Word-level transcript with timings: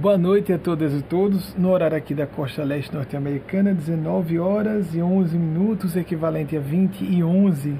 Boa 0.00 0.16
noite 0.16 0.50
a 0.50 0.58
todas 0.58 0.94
e 0.94 1.02
todos. 1.02 1.54
No 1.56 1.72
horário 1.72 1.94
aqui 1.94 2.14
da 2.14 2.26
costa 2.26 2.64
leste 2.64 2.94
norte-americana, 2.94 3.74
19 3.74 4.38
horas 4.38 4.94
e 4.94 5.02
11 5.02 5.36
minutos, 5.36 5.94
equivalente 5.94 6.56
a 6.56 6.60
20 6.60 7.04
e 7.04 7.22
11 7.22 7.78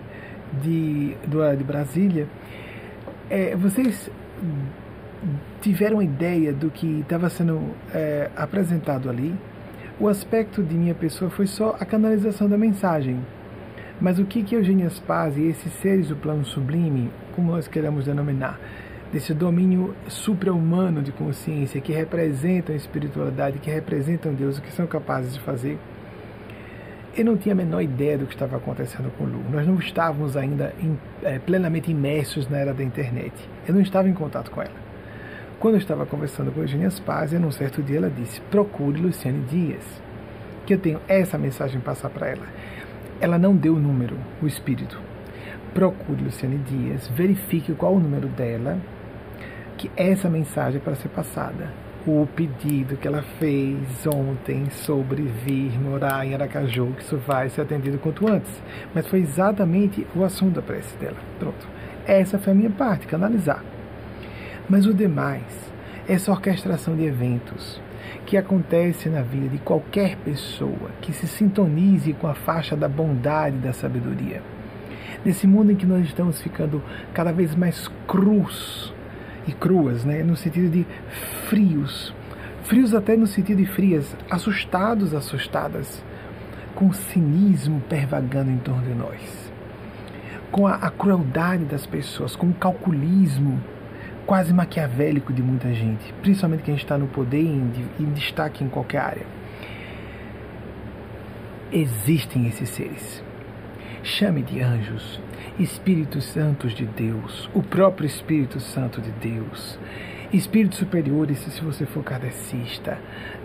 de, 0.63 1.17
do 1.27 1.39
horário 1.39 1.57
de 1.57 1.65
Brasília. 1.65 2.29
É, 3.31 3.57
vocês 3.57 4.11
tiveram 5.63 6.03
ideia 6.03 6.53
do 6.53 6.71
que 6.71 7.01
estava 7.01 7.31
sendo 7.31 7.59
é, 7.95 8.29
apresentado 8.37 9.09
ali? 9.09 9.35
O 9.99 10.07
aspecto 10.07 10.63
de 10.63 10.75
minha 10.75 10.95
pessoa 10.95 11.31
foi 11.31 11.47
só 11.47 11.75
a 11.81 11.87
canalização 11.87 12.51
da 12.51 12.59
mensagem. 12.59 13.19
Mas 13.99 14.19
o 14.19 14.27
que 14.27 14.43
que 14.43 14.55
Eugênia 14.55 14.91
Spaz 14.91 15.39
e 15.39 15.47
esses 15.47 15.73
seres 15.81 16.09
do 16.09 16.17
plano 16.17 16.45
sublime, 16.45 17.11
como 17.35 17.53
nós 17.53 17.67
queremos 17.67 18.05
denominar, 18.05 18.61
desse 19.13 19.35
domínio 19.35 19.95
supra-humano 20.09 21.03
de 21.03 21.11
consciência 21.13 21.81
que 21.81 21.93
representam 21.93 22.75
a 22.75 22.79
espiritualidade, 22.79 23.59
que 23.59 23.71
representam 23.71 24.33
Deus, 24.33 24.59
o 24.59 24.63
que 24.63 24.73
são 24.73 24.87
capazes 24.87 25.35
de 25.35 25.41
fazer. 25.41 25.79
Eu 27.17 27.25
não 27.25 27.37
tinha 27.37 27.53
a 27.53 27.57
menor 27.57 27.83
ideia 27.83 28.17
do 28.17 28.27
que 28.27 28.35
estava 28.35 28.57
acontecendo 28.57 29.11
com 29.19 29.25
Lu. 29.25 29.43
Nós 29.51 29.67
não 29.67 29.75
estávamos 29.81 30.37
ainda 30.37 30.73
em, 30.81 30.97
é, 31.25 31.41
plenamente 31.41 31.91
imersos 31.91 32.49
na 32.49 32.59
era 32.59 32.73
da 32.73 32.85
internet. 32.85 33.33
Eu 33.67 33.75
não 33.75 33.81
estava 33.81 34.09
em 34.09 34.15
contato 34.15 34.51
com 34.51 34.63
ela. 34.63 34.91
Quando 35.59 35.75
eu 35.75 35.81
estava 35.81 36.07
conversando 36.07 36.53
com 36.53 36.61
Eugênia 36.61 36.89
Spazia, 36.89 37.39
num 37.39 37.51
certo 37.51 37.83
dia 37.83 37.99
ela 37.99 38.09
disse: 38.09 38.41
procure 38.43 39.01
Luciane 39.01 39.43
Dias, 39.43 39.85
que 40.65 40.73
eu 40.73 40.79
tenho 40.79 41.01
essa 41.09 41.37
mensagem 41.37 41.81
passar 41.81 42.11
para 42.11 42.29
ela. 42.29 42.47
Ela 43.21 43.39
não 43.39 43.57
deu 43.57 43.75
o 43.75 43.79
número, 43.81 44.17
o 44.41 44.47
espírito. 44.47 44.99
Procure 45.75 46.23
Luciane 46.23 46.59
Dias, 46.59 47.09
verifique 47.09 47.75
qual 47.75 47.95
o 47.95 48.01
número 48.01 48.29
dela, 48.29 48.79
que 49.81 49.91
essa 49.97 50.29
mensagem 50.29 50.79
é 50.79 50.85
para 50.85 50.95
ser 50.95 51.09
passada. 51.09 51.73
O 52.07 52.27
pedido 52.37 52.99
que 52.99 53.09
ela 53.09 53.23
fez 53.39 54.07
ontem 54.07 54.69
sobre 54.69 55.23
vir 55.23 55.73
morar 55.81 56.27
em 56.27 56.35
Aracaju, 56.35 56.93
que 56.93 57.03
isso 57.03 57.17
vai 57.17 57.49
ser 57.49 57.63
atendido 57.63 57.99
quanto 57.99 58.31
antes. 58.31 58.63
Mas 58.95 59.07
foi 59.07 59.21
exatamente 59.21 60.07
o 60.15 60.23
assunto 60.23 60.57
da 60.57 60.63
prece 60.63 60.95
dela. 60.99 61.17
Pronto. 61.39 61.67
Essa 62.07 62.39
foi 62.39 62.53
a 62.53 62.57
minha 62.57 62.69
parte, 62.71 63.07
canalizar. 63.07 63.65
Mas 64.69 64.85
o 64.85 64.93
demais, 64.93 65.73
essa 66.07 66.31
orquestração 66.31 66.95
de 66.95 67.05
eventos 67.05 67.81
que 68.27 68.37
acontece 68.37 69.09
na 69.09 69.23
vida 69.23 69.49
de 69.49 69.59
qualquer 69.59 70.17
pessoa 70.17 70.91
que 71.01 71.13
se 71.13 71.27
sintonize 71.27 72.13
com 72.15 72.27
a 72.27 72.35
faixa 72.35 72.77
da 72.77 72.89
bondade 72.89 73.57
e 73.57 73.61
da 73.61 73.73
sabedoria. 73.73 74.43
Nesse 75.25 75.47
mundo 75.47 75.73
em 75.73 75.77
que 75.77 75.87
nós 75.87 76.05
estamos 76.05 76.41
ficando 76.43 76.83
cada 77.15 77.33
vez 77.33 77.55
mais 77.55 77.89
crus, 78.07 78.93
e 79.47 79.53
cruas, 79.53 80.05
né? 80.05 80.23
no 80.23 80.37
sentido 80.37 80.71
de 80.71 80.87
frios. 81.49 82.15
Frios 82.65 82.95
até 82.95 83.17
no 83.17 83.27
sentido 83.27 83.59
de 83.59 83.67
frias, 83.67 84.17
assustados, 84.31 85.15
assustadas, 85.15 86.03
com 86.75 86.93
cinismo 86.93 87.83
pervagando 87.89 88.51
em 88.51 88.59
torno 88.59 88.83
de 88.83 88.95
nós, 88.95 89.53
com 90.53 90.67
a, 90.67 90.75
a 90.75 90.91
crueldade 90.91 91.65
das 91.65 91.85
pessoas, 91.85 92.37
com 92.37 92.49
o 92.49 92.55
calculismo 92.55 93.61
quase 94.27 94.55
maquiavélico 94.55 95.33
de 95.33 95.43
muita 95.43 95.75
gente, 95.75 96.13
principalmente 96.23 96.63
quem 96.63 96.77
está 96.77 96.97
no 96.97 97.09
poder 97.09 97.43
e 97.43 97.49
em, 97.49 97.73
em 97.99 98.13
destaque 98.13 98.63
em 98.63 98.69
qualquer 98.69 99.01
área. 99.01 99.27
Existem 101.73 102.47
esses 102.47 102.69
seres. 102.69 103.25
Chame 104.05 104.43
de 104.43 104.61
anjos, 104.61 105.21
Espíritos 105.59 106.25
Santos 106.25 106.75
de 106.75 106.87
Deus, 106.87 107.49
o 107.55 107.63
próprio 107.63 108.07
Espírito 108.07 108.61
Santo 108.61 109.01
de 109.01 109.11
Deus, 109.13 109.79
Espíritos 110.33 110.79
superiores, 110.79 111.39
se 111.39 111.61
você 111.61 111.85
for 111.85 112.05
kardecista, 112.05 112.99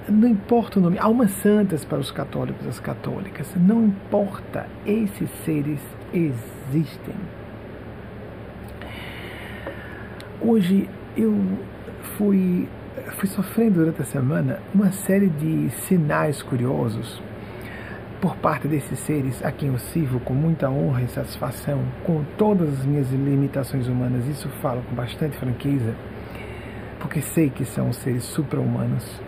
não 0.08 0.28
importa 0.28 0.78
o 0.78 0.82
nome, 0.82 1.00
almas 1.00 1.32
santas 1.32 1.84
para 1.84 1.98
os 1.98 2.12
católicos 2.12 2.64
e 2.64 2.70
as 2.70 2.80
católicas, 2.80 3.52
não 3.56 3.86
importa, 3.86 4.68
esses 4.86 5.30
seres 5.44 5.80
existem. 6.14 7.16
Hoje 10.40 10.88
eu 11.18 11.34
fui, 12.18 12.70
fui 13.18 13.30
sofrendo 13.30 13.80
durante 13.80 14.04
a 14.04 14.06
semana 14.06 14.60
uma 14.72 14.92
série 14.92 15.30
de 15.30 15.72
sinais 15.88 16.44
curiosos 16.44 17.20
por 18.26 18.36
parte 18.38 18.68
desses 18.68 18.98
seres 19.02 19.46
a 19.46 19.52
quem 19.52 19.70
eu 19.70 19.78
sirvo 19.78 20.20
com 20.20 20.34
muita 20.34 20.68
honra 20.68 21.04
e 21.04 21.08
satisfação, 21.08 21.84
com 22.04 22.24
todas 22.40 22.80
as 22.80 22.84
minhas 22.84 23.12
limitações 23.12 23.88
humanas, 23.88 24.26
isso 24.28 24.50
falo 24.64 24.82
com 24.82 24.96
bastante 24.96 25.38
franqueza, 25.38 25.94
porque 27.00 27.22
sei 27.22 27.52
que 27.52 27.64
são 27.64 27.94
seres 27.94 28.24
supra-humanos. 28.24 29.22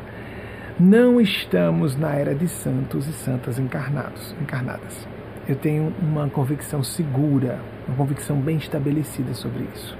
Não 0.79 1.21
estamos 1.21 1.95
na 1.95 2.15
era 2.15 2.33
de 2.33 2.47
santos 2.47 3.07
e 3.07 3.13
santas 3.13 3.59
encarnados, 3.59 4.35
encarnadas. 4.41 5.07
Eu 5.47 5.55
tenho 5.55 5.93
uma 6.01 6.27
convicção 6.27 6.81
segura, 6.81 7.59
uma 7.87 7.97
convicção 7.97 8.37
bem 8.41 8.57
estabelecida 8.57 9.35
sobre 9.35 9.67
isso. 9.75 9.95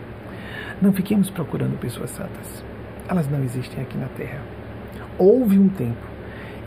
Não 0.82 0.92
fiquemos 0.92 1.30
procurando 1.30 1.80
pessoas 1.80 2.10
santas. 2.10 2.66
Elas 3.08 3.30
não 3.30 3.44
existem 3.44 3.80
aqui 3.80 3.96
na 3.96 4.08
Terra. 4.08 4.42
Houve 5.20 5.60
um 5.60 5.70
tempo 5.70 6.17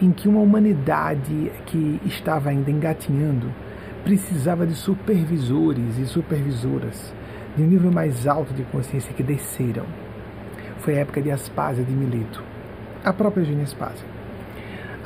em 0.00 0.12
que 0.12 0.28
uma 0.28 0.41
humanidade 0.41 1.53
que 1.66 2.00
estava 2.06 2.50
ainda 2.50 2.71
engatinhando 2.71 3.53
precisava 4.03 4.66
de 4.66 4.75
supervisores 4.75 5.99
e 5.99 6.06
supervisoras 6.06 7.12
de 7.55 7.62
um 7.62 7.66
nível 7.66 7.93
mais 7.93 8.27
alto 8.27 8.55
de 8.55 8.62
consciência 8.65 9.12
que 9.12 9.22
desceram. 9.22 9.84
Foi 10.78 10.97
a 10.97 11.00
época 11.00 11.21
de 11.21 11.31
Aspásia 11.31 11.84
de 11.84 11.93
Mileto, 11.93 12.43
a 13.05 13.12
própria 13.12 13.43
Eugênia 13.43 13.65
Aspásia. 13.65 14.06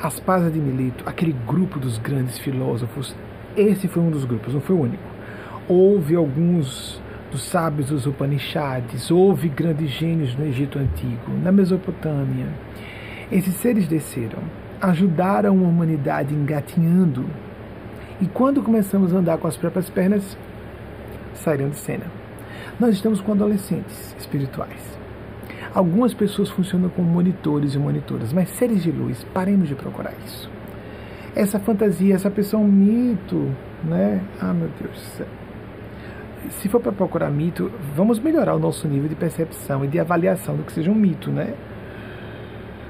Aspásia 0.01 0.49
de 0.49 0.59
Mileto, 0.59 1.03
aquele 1.05 1.33
grupo 1.45 1.77
dos 1.77 1.97
grandes 1.97 2.37
filósofos, 2.37 3.13
esse 3.57 3.87
foi 3.87 4.01
um 4.01 4.11
dos 4.11 4.23
grupos, 4.23 4.53
não 4.53 4.61
foi 4.61 4.75
o 4.75 4.81
único. 4.81 5.03
Houve 5.67 6.15
alguns 6.15 7.01
dos 7.31 7.43
sábios 7.43 7.89
dos 7.89 8.05
Upanishads, 8.05 9.11
houve 9.11 9.49
grandes 9.49 9.89
gênios 9.89 10.35
no 10.35 10.45
Egito 10.45 10.79
Antigo, 10.79 11.31
na 11.43 11.51
Mesopotâmia. 11.51 12.47
Esses 13.31 13.55
seres 13.55 13.87
desceram 13.87 14.39
ajudaram 14.81 15.49
a 15.49 15.67
humanidade 15.67 16.33
engatinhando. 16.33 17.25
E 18.21 18.25
quando 18.27 18.63
começamos 18.63 19.13
a 19.13 19.17
andar 19.17 19.37
com 19.37 19.47
as 19.47 19.57
próprias 19.57 19.89
pernas, 19.89 20.37
saíram 21.33 21.69
de 21.69 21.77
cena. 21.77 22.05
Nós 22.79 22.95
estamos 22.95 23.21
com 23.21 23.33
adolescentes 23.33 24.15
espirituais. 24.17 24.97
Algumas 25.73 26.13
pessoas 26.13 26.49
funcionam 26.49 26.89
como 26.89 27.09
monitores 27.09 27.75
e 27.75 27.79
monitoras, 27.79 28.31
mas 28.31 28.49
seres 28.49 28.83
de 28.83 28.91
luz, 28.91 29.25
paremos 29.33 29.67
de 29.67 29.75
procurar 29.75 30.13
isso. 30.25 30.49
Essa 31.35 31.59
fantasia, 31.59 32.15
essa 32.15 32.31
pessoa 32.31 32.63
é 32.63 32.65
um 32.65 32.67
mito, 32.67 33.51
né? 33.83 34.21
Ah, 34.41 34.53
meu 34.53 34.69
Deus 34.79 34.93
do 34.93 34.99
céu. 35.17 35.27
Se 36.49 36.69
for 36.69 36.79
para 36.79 36.93
procurar 36.93 37.29
mito, 37.29 37.69
vamos 37.93 38.19
melhorar 38.19 38.55
o 38.55 38.59
nosso 38.59 38.87
nível 38.87 39.09
de 39.09 39.15
percepção 39.15 39.83
e 39.83 39.87
de 39.87 39.99
avaliação 39.99 40.55
do 40.55 40.63
que 40.63 40.71
seja 40.71 40.91
um 40.91 40.95
mito, 40.95 41.29
né? 41.29 41.53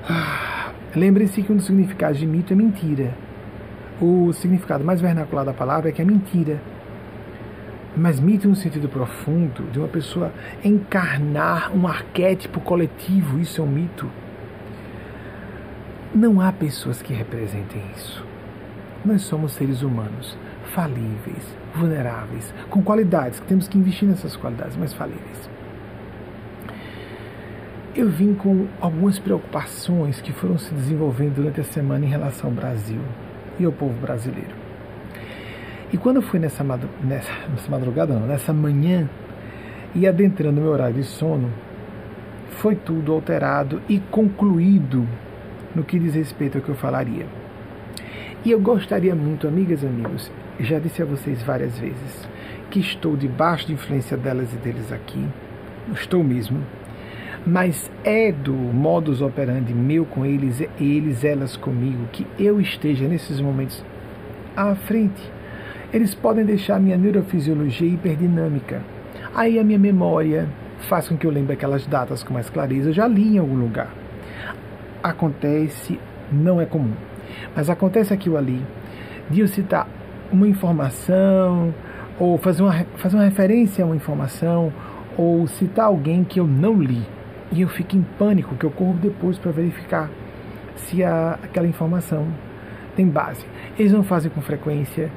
Ah 0.08 0.55
Lembre-se 0.96 1.44
que 1.44 1.52
um 1.52 1.58
dos 1.58 1.66
significados 1.66 2.18
de 2.18 2.26
mito 2.26 2.54
é 2.54 2.56
mentira. 2.56 3.14
O 4.02 4.32
significado 4.32 4.84
mais 4.84 5.02
vernacular 5.02 5.44
da 5.44 5.54
palavra 5.54 5.90
é 5.90 5.92
que 5.92 6.02
é 6.02 6.06
mentira. 6.06 6.62
Mas 7.98 8.20
mito 8.20 8.48
no 8.48 8.56
sentido 8.56 8.88
profundo, 8.88 9.70
de 9.72 9.80
uma 9.80 9.90
pessoa 9.90 10.32
encarnar 10.64 11.76
um 11.76 11.86
arquétipo 11.86 12.62
coletivo, 12.62 13.40
isso 13.40 13.62
é 13.62 13.64
um 13.64 13.68
mito. 13.68 14.10
Não 16.14 16.40
há 16.40 16.52
pessoas 16.54 17.02
que 17.02 17.14
representem 17.14 17.82
isso. 17.96 18.26
Nós 19.04 19.22
somos 19.24 19.52
seres 19.52 19.82
humanos, 19.82 20.38
falíveis, 20.74 21.58
vulneráveis, 21.76 22.54
com 22.70 22.82
qualidades, 22.82 23.40
que 23.40 23.48
temos 23.48 23.68
que 23.68 23.78
investir 23.78 24.08
nessas 24.08 24.36
qualidades, 24.38 24.78
mas 24.78 24.94
falíveis 24.94 25.55
eu 27.96 28.10
vim 28.10 28.34
com 28.34 28.68
algumas 28.82 29.18
preocupações 29.18 30.20
que 30.20 30.34
foram 30.34 30.58
se 30.58 30.74
desenvolvendo 30.74 31.36
durante 31.36 31.62
a 31.62 31.64
semana 31.64 32.06
em 32.06 32.10
relação 32.10 32.50
ao 32.50 32.56
Brasil 32.56 33.00
e 33.58 33.64
ao 33.64 33.72
povo 33.72 33.94
brasileiro. 33.94 34.54
E 35.94 35.98
quando 35.98 36.18
eu 36.18 36.22
fui 36.22 36.38
nessa, 36.38 36.62
nessa, 36.64 37.32
nessa 37.50 37.72
madrugada, 37.72 38.14
não, 38.14 38.28
nessa 38.28 38.52
manhã, 38.52 39.10
e 39.94 40.06
adentrando 40.06 40.60
meu 40.60 40.72
horário 40.72 40.96
de 40.96 41.04
sono, 41.04 41.50
foi 42.50 42.76
tudo 42.76 43.14
alterado 43.14 43.82
e 43.88 44.00
concluído 44.00 45.08
no 45.74 45.84
que 45.84 45.98
diz 45.98 46.16
respeito 46.16 46.58
ao 46.58 46.64
que 46.64 46.70
eu 46.70 46.76
falaria. 46.76 47.26
E 48.44 48.52
eu 48.52 48.60
gostaria 48.60 49.16
muito, 49.16 49.48
amigas 49.48 49.84
e 49.84 49.88
amigos, 49.88 50.30
já 50.60 50.80
disse 50.80 51.02
a 51.02 51.06
vocês 51.06 51.42
várias 51.44 51.80
vezes, 51.80 52.28
que 52.70 52.80
estou 52.80 53.16
debaixo 53.16 53.68
de 53.68 53.74
influência 53.74 54.18
delas 54.18 54.52
e 54.54 54.58
deles 54.58 54.92
aqui, 54.92 55.26
estou 55.94 56.24
mesmo, 56.24 56.62
mas 57.46 57.92
é 58.04 58.32
do 58.32 58.54
modus 58.54 59.22
operandi 59.22 59.74
meu 59.74 60.06
com 60.06 60.26
eles, 60.26 60.62
eles, 60.80 61.24
elas 61.24 61.56
comigo, 61.56 62.08
que 62.12 62.26
eu 62.40 62.60
esteja 62.60 63.08
nesses 63.08 63.40
momentos 63.40 63.84
à 64.56 64.74
frente. 64.74 65.22
Eles 65.94 66.16
podem 66.16 66.44
deixar 66.44 66.80
minha 66.80 66.98
neurofisiologia 66.98 67.88
hiperdinâmica. 67.88 68.82
Aí 69.36 69.60
a 69.60 69.64
minha 69.64 69.78
memória 69.78 70.48
faz 70.90 71.08
com 71.08 71.16
que 71.16 71.28
eu 71.28 71.32
lembre 71.32 71.54
aquelas 71.54 71.86
datas 71.86 72.24
com 72.24 72.34
mais 72.34 72.50
clareza. 72.50 72.90
Eu 72.90 72.94
já 72.94 73.08
li 73.08 73.36
em 73.36 73.38
algum 73.38 73.56
lugar. 73.56 73.94
acontece, 75.04 76.00
não 76.32 76.60
é 76.60 76.66
comum, 76.66 76.94
mas 77.56 77.70
acontece 77.70 78.12
aquilo 78.12 78.38
ali, 78.38 78.60
de 79.30 79.42
eu 79.42 79.48
citar 79.48 79.88
uma 80.32 80.48
informação, 80.48 81.72
ou 82.20 82.40
fazer 82.40 82.64
uma, 82.64 82.74
fazer 82.98 83.16
uma 83.16 83.26
referência 83.26 83.84
a 83.84 83.88
uma 83.88 83.96
informação, 83.96 84.74
ou 85.16 85.46
citar 85.46 85.86
alguém 85.86 86.24
que 86.24 86.40
eu 86.40 86.48
não 86.48 86.82
li, 86.82 87.04
e 87.56 87.62
eu 87.62 87.70
fico 87.70 87.96
em 87.96 88.02
pânico, 88.20 88.54
que 88.56 88.66
eu 88.66 88.70
corro 88.70 88.96
depois 89.02 89.38
para 89.38 89.50
verificar 89.50 90.10
se 90.76 91.02
a, 91.02 91.40
aquela 91.42 91.66
informação 91.66 92.28
tem 92.98 93.08
base. 93.08 93.46
Eles 93.80 93.94
não 93.94 94.04
fazem 94.04 94.30
com 94.30 94.42
frequência, 94.42 95.10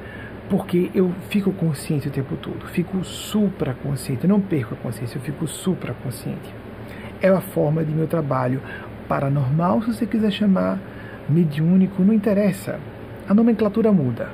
porque 0.49 0.89
eu 0.95 1.11
fico 1.29 1.51
consciente 1.51 2.07
o 2.07 2.11
tempo 2.11 2.37
todo, 2.37 2.65
fico 2.67 3.03
supraconsciente, 3.03 4.23
eu 4.23 4.29
não 4.29 4.39
perco 4.39 4.73
a 4.73 4.77
consciência, 4.77 5.17
eu 5.17 5.21
fico 5.21 5.45
supraconsciente. 5.47 6.55
É 7.21 7.27
a 7.27 7.41
forma 7.41 7.83
de 7.83 7.91
meu 7.91 8.07
trabalho 8.07 8.61
paranormal, 9.09 9.81
se 9.81 9.93
você 9.93 10.05
quiser 10.05 10.31
chamar, 10.31 10.79
mediúnico, 11.27 12.01
não 12.01 12.13
interessa. 12.13 12.79
A 13.27 13.33
nomenclatura 13.33 13.91
muda. 13.91 14.29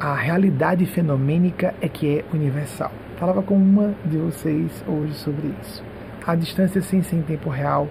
A 0.00 0.12
realidade 0.16 0.84
fenomênica 0.86 1.72
é 1.80 1.88
que 1.88 2.18
é 2.18 2.24
universal. 2.34 2.90
Falava 3.16 3.42
com 3.42 3.54
uma 3.54 3.94
de 4.04 4.16
vocês 4.16 4.84
hoje 4.88 5.14
sobre 5.14 5.54
isso. 5.62 5.91
A 6.26 6.34
distância 6.34 6.80
sem 6.82 7.02
ser 7.02 7.16
em 7.16 7.22
tempo 7.22 7.50
real, 7.50 7.88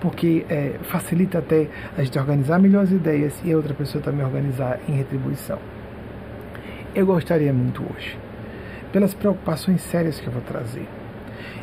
porque 0.00 0.44
é, 0.48 0.74
facilita 0.82 1.38
até 1.38 1.68
a 1.96 2.02
gente 2.02 2.18
organizar 2.18 2.58
melhor 2.58 2.84
as 2.84 2.90
ideias 2.90 3.40
e 3.44 3.52
a 3.52 3.56
outra 3.56 3.74
pessoa 3.74 4.02
também 4.02 4.24
organizar 4.24 4.78
em 4.88 4.92
retribuição 4.92 5.58
eu 6.94 7.06
gostaria 7.06 7.52
muito 7.52 7.82
hoje, 7.82 8.18
pelas 8.92 9.14
preocupações 9.14 9.80
sérias 9.82 10.18
que 10.18 10.26
eu 10.26 10.32
vou 10.32 10.42
trazer 10.42 10.86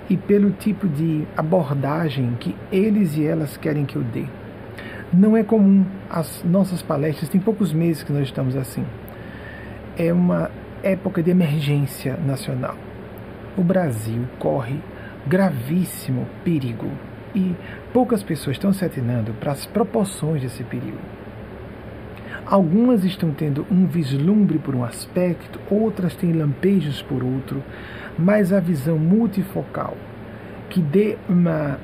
e 0.09 0.15
pelo 0.15 0.51
tipo 0.51 0.87
de 0.87 1.27
abordagem 1.35 2.37
que 2.39 2.55
eles 2.71 3.17
e 3.17 3.25
elas 3.25 3.57
querem 3.57 3.85
que 3.85 3.97
eu 3.97 4.03
dê. 4.03 4.25
Não 5.11 5.35
é 5.35 5.43
comum 5.43 5.85
as 6.09 6.43
nossas 6.43 6.81
palestras, 6.81 7.29
tem 7.29 7.41
poucos 7.41 7.73
meses 7.73 8.03
que 8.03 8.11
nós 8.11 8.23
estamos 8.23 8.55
assim. 8.55 8.85
É 9.97 10.13
uma 10.13 10.49
época 10.81 11.21
de 11.21 11.31
emergência 11.31 12.17
nacional. 12.25 12.75
O 13.57 13.63
Brasil 13.63 14.23
corre 14.39 14.79
gravíssimo 15.27 16.27
perigo 16.43 16.89
e 17.35 17.55
poucas 17.93 18.23
pessoas 18.23 18.55
estão 18.55 18.73
se 18.73 18.85
atinando 18.85 19.33
para 19.33 19.51
as 19.51 19.65
proporções 19.65 20.41
desse 20.41 20.63
perigo. 20.63 20.97
Algumas 22.45 23.03
estão 23.03 23.31
tendo 23.31 23.67
um 23.69 23.85
vislumbre 23.85 24.57
por 24.57 24.73
um 24.73 24.83
aspecto, 24.83 25.59
outras 25.69 26.15
têm 26.15 26.31
lampejos 26.31 27.01
por 27.01 27.21
outro, 27.21 27.61
mas 28.17 28.53
a 28.53 28.59
visão 28.59 28.97
multifocal, 28.97 29.97
que 30.69 30.81
dê 30.81 31.17
uma, 31.27 31.77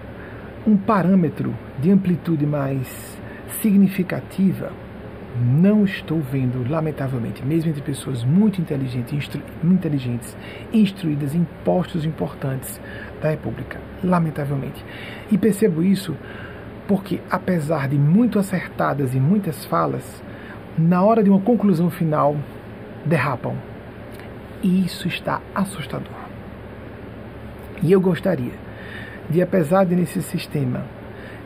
um 0.65 0.77
parâmetro 0.77 1.53
de 1.79 1.91
amplitude 1.91 2.45
mais 2.45 3.19
significativa, 3.61 4.71
não 5.35 5.83
estou 5.83 6.21
vendo, 6.21 6.69
lamentavelmente, 6.69 7.43
mesmo 7.43 7.71
entre 7.71 7.81
pessoas 7.81 8.23
muito 8.23 8.61
inteligentes, 8.61 9.13
instru 9.13 9.41
inteligentes, 9.63 10.37
instruídas 10.71 11.33
em 11.33 11.45
postos 11.65 12.05
importantes 12.05 12.79
da 13.23 13.29
República, 13.29 13.79
lamentavelmente. 14.03 14.83
E 15.31 15.37
percebo 15.37 15.81
isso 15.81 16.15
porque, 16.87 17.21
apesar 17.31 17.87
de 17.87 17.97
muito 17.97 18.37
acertadas 18.37 19.15
e 19.15 19.19
muitas 19.19 19.63
falas, 19.65 20.21
na 20.77 21.01
hora 21.01 21.23
de 21.23 21.29
uma 21.29 21.39
conclusão 21.39 21.89
final, 21.89 22.35
derrapam. 23.05 23.55
E 24.61 24.85
isso 24.85 25.07
está 25.07 25.41
assustador. 25.55 26.11
E 27.81 27.91
eu 27.91 28.01
gostaria 28.01 28.51
de, 29.29 29.41
apesar 29.41 29.85
de 29.85 29.95
nesse 29.95 30.21
sistema, 30.21 30.83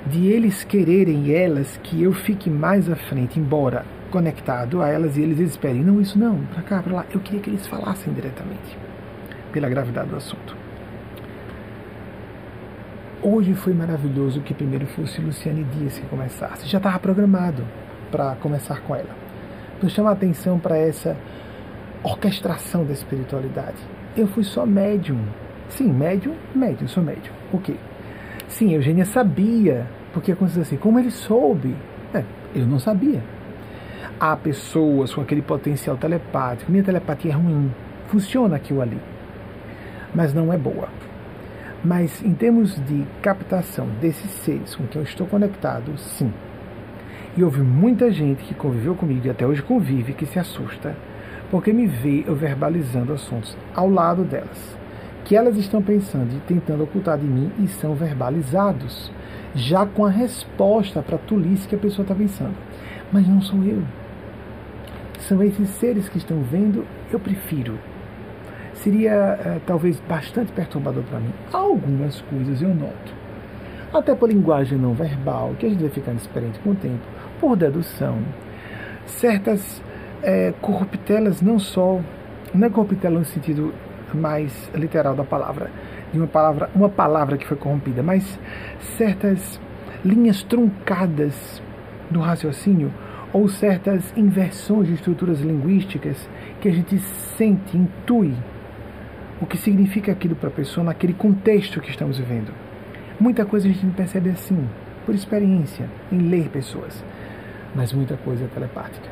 de 0.07 0.27
eles 0.27 0.63
quererem 0.63 1.31
elas 1.31 1.79
que 1.83 2.01
eu 2.01 2.11
fique 2.11 2.49
mais 2.49 2.89
à 2.89 2.95
frente, 2.95 3.39
embora 3.39 3.85
conectado 4.09 4.81
a 4.81 4.89
elas 4.89 5.15
e 5.17 5.21
eles 5.21 5.39
esperem, 5.39 5.83
não, 5.83 6.01
isso 6.01 6.17
não, 6.17 6.39
para 6.53 6.63
cá, 6.63 6.81
para 6.81 6.95
lá. 6.95 7.05
Eu 7.13 7.19
queria 7.19 7.39
que 7.39 7.49
eles 7.51 7.67
falassem 7.67 8.11
diretamente, 8.13 8.77
pela 9.51 9.69
gravidade 9.69 10.09
do 10.09 10.15
assunto. 10.15 10.56
Hoje 13.29 13.53
foi 13.55 13.73
maravilhoso 13.73 14.39
que 14.39 14.53
primeiro 14.53 14.87
fosse 14.87 15.19
Luciane 15.19 15.65
Dias 15.65 15.99
que 15.99 16.07
começasse. 16.07 16.65
Já 16.65 16.77
estava 16.77 16.97
programado 16.97 17.61
para 18.09 18.35
começar 18.35 18.79
com 18.83 18.95
ela. 18.95 19.09
Então 19.77 19.89
chama 19.89 20.11
a 20.11 20.13
atenção 20.13 20.57
para 20.57 20.77
essa 20.77 21.13
orquestração 22.03 22.85
da 22.85 22.93
espiritualidade. 22.93 23.75
Eu 24.15 24.27
fui 24.27 24.45
só 24.45 24.65
médium. 24.65 25.19
Sim, 25.67 25.91
médium, 25.91 26.35
médium, 26.55 26.87
sou 26.87 27.03
médium. 27.03 27.33
O 27.51 27.59
quê? 27.59 27.75
Sim, 28.47 28.73
Eugênia 28.73 29.03
sabia, 29.03 29.85
porque 30.13 30.31
aconteceu 30.31 30.61
assim, 30.61 30.77
como 30.77 30.97
ele 30.97 31.11
soube? 31.11 31.75
É, 32.13 32.23
eu 32.55 32.65
não 32.65 32.79
sabia. 32.79 33.21
Há 34.17 34.37
pessoas 34.37 35.13
com 35.13 35.19
aquele 35.19 35.41
potencial 35.41 35.97
telepático. 35.97 36.71
Minha 36.71 36.85
telepatia 36.85 37.31
é 37.31 37.35
ruim. 37.35 37.73
Funciona 38.07 38.55
aquilo 38.55 38.81
ali. 38.81 39.01
Mas 40.15 40.33
não 40.33 40.53
é 40.53 40.57
boa. 40.57 40.87
Mas 41.83 42.23
em 42.23 42.33
termos 42.33 42.75
de 42.85 43.05
captação 43.21 43.87
desses 44.01 44.31
seres 44.31 44.75
com 44.75 44.87
quem 44.87 45.01
eu 45.01 45.05
estou 45.05 45.27
conectado, 45.27 45.97
sim, 45.97 46.33
e 47.35 47.43
houve 47.43 47.61
muita 47.61 48.11
gente 48.11 48.43
que 48.43 48.55
conviveu 48.55 48.95
comigo 48.95 49.27
e 49.27 49.29
até 49.29 49.45
hoje 49.45 49.61
convive 49.61 50.13
que 50.13 50.25
se 50.25 50.39
assusta 50.39 50.95
porque 51.49 51.71
me 51.71 51.87
vê 51.87 52.23
eu 52.27 52.35
verbalizando 52.35 53.13
assuntos 53.13 53.55
ao 53.73 53.89
lado 53.89 54.23
delas, 54.23 54.77
que 55.23 55.35
elas 55.35 55.57
estão 55.57 55.81
pensando 55.81 56.35
e 56.35 56.39
tentando 56.41 56.83
ocultar 56.83 57.17
de 57.17 57.25
mim 57.25 57.51
e 57.59 57.67
são 57.67 57.95
verbalizados, 57.95 59.11
já 59.55 59.85
com 59.85 60.05
a 60.05 60.09
resposta 60.09 61.01
para 61.01 61.15
a 61.15 61.19
tolice 61.19 61.67
que 61.67 61.75
a 61.75 61.79
pessoa 61.79 62.03
está 62.03 62.15
pensando. 62.15 62.55
Mas 63.11 63.27
não 63.27 63.41
sou 63.41 63.63
eu. 63.63 63.81
São 65.19 65.41
esses 65.41 65.69
seres 65.69 66.09
que 66.09 66.17
estão 66.17 66.41
vendo, 66.41 66.85
eu 67.11 67.19
prefiro. 67.19 67.77
Seria 68.83 69.11
é, 69.11 69.59
talvez 69.65 69.99
bastante 70.07 70.51
perturbador 70.51 71.03
para 71.03 71.19
mim. 71.19 71.33
Algumas 71.51 72.21
coisas 72.21 72.61
eu 72.61 72.73
noto. 72.73 73.13
Até 73.93 74.13
por 74.13 74.29
linguagem 74.29 74.77
não 74.77 74.93
verbal, 74.93 75.55
que 75.57 75.65
a 75.65 75.69
gente 75.69 75.81
vai 75.81 75.89
ficando 75.89 76.17
experiente 76.17 76.59
com 76.59 76.71
o 76.71 76.75
tempo 76.75 77.01
por 77.39 77.55
dedução, 77.55 78.17
certas 79.05 79.81
é, 80.21 80.53
corruptelas, 80.61 81.41
não 81.41 81.57
só, 81.57 81.99
não 82.53 82.67
é 82.67 82.69
corruptela 82.69 83.19
no 83.19 83.25
sentido 83.25 83.73
mais 84.13 84.69
literal 84.73 85.15
da 85.15 85.23
palavra, 85.23 85.69
de 86.11 86.19
uma 86.19 86.27
palavra, 86.27 86.69
uma 86.75 86.89
palavra 86.89 87.37
que 87.37 87.47
foi 87.47 87.57
corrompida, 87.57 88.03
mas 88.03 88.39
certas 88.97 89.59
linhas 90.03 90.43
truncadas 90.43 91.61
do 92.09 92.19
raciocínio 92.19 92.91
ou 93.33 93.47
certas 93.47 94.13
inversões 94.15 94.87
de 94.87 94.93
estruturas 94.93 95.41
linguísticas 95.41 96.29
que 96.61 96.69
a 96.69 96.71
gente 96.71 96.97
sente, 97.37 97.77
intui 97.77 98.33
o 99.41 99.45
que 99.45 99.57
significa 99.57 100.11
aquilo 100.11 100.35
para 100.35 100.49
a 100.49 100.51
pessoa 100.51 100.83
naquele 100.83 101.13
contexto 101.13 101.81
que 101.81 101.89
estamos 101.89 102.17
vivendo. 102.17 102.53
Muita 103.19 103.45
coisa 103.45 103.67
a 103.67 103.71
gente 103.71 103.85
não 103.85 103.93
percebe 103.93 104.29
assim, 104.29 104.67
por 105.05 105.15
experiência, 105.15 105.89
em 106.11 106.19
ler 106.19 106.49
pessoas 106.49 107.03
mas 107.77 107.93
muita 107.93 108.17
coisa 108.17 108.45
é 108.45 108.47
telepática. 108.47 109.07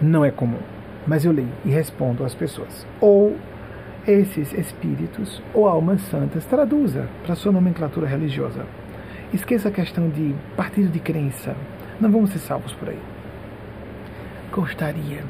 Não 0.00 0.24
é 0.24 0.30
comum, 0.30 0.60
mas 1.06 1.24
eu 1.24 1.32
leio 1.32 1.52
e 1.64 1.70
respondo 1.70 2.24
às 2.24 2.34
pessoas. 2.34 2.86
Ou 3.00 3.36
esses 4.06 4.52
espíritos 4.54 5.42
ou 5.52 5.68
almas 5.68 6.00
santas 6.02 6.44
traduza 6.46 7.08
para 7.24 7.34
sua 7.34 7.52
nomenclatura 7.52 8.06
religiosa. 8.06 8.64
Esqueça 9.32 9.68
a 9.68 9.72
questão 9.72 10.08
de 10.08 10.34
partido 10.56 10.88
de 10.88 10.98
crença. 10.98 11.54
Não 12.00 12.10
vamos 12.10 12.30
ser 12.30 12.38
salvos 12.38 12.72
por 12.72 12.88
aí. 12.88 12.98
Gostaria. 14.50 15.22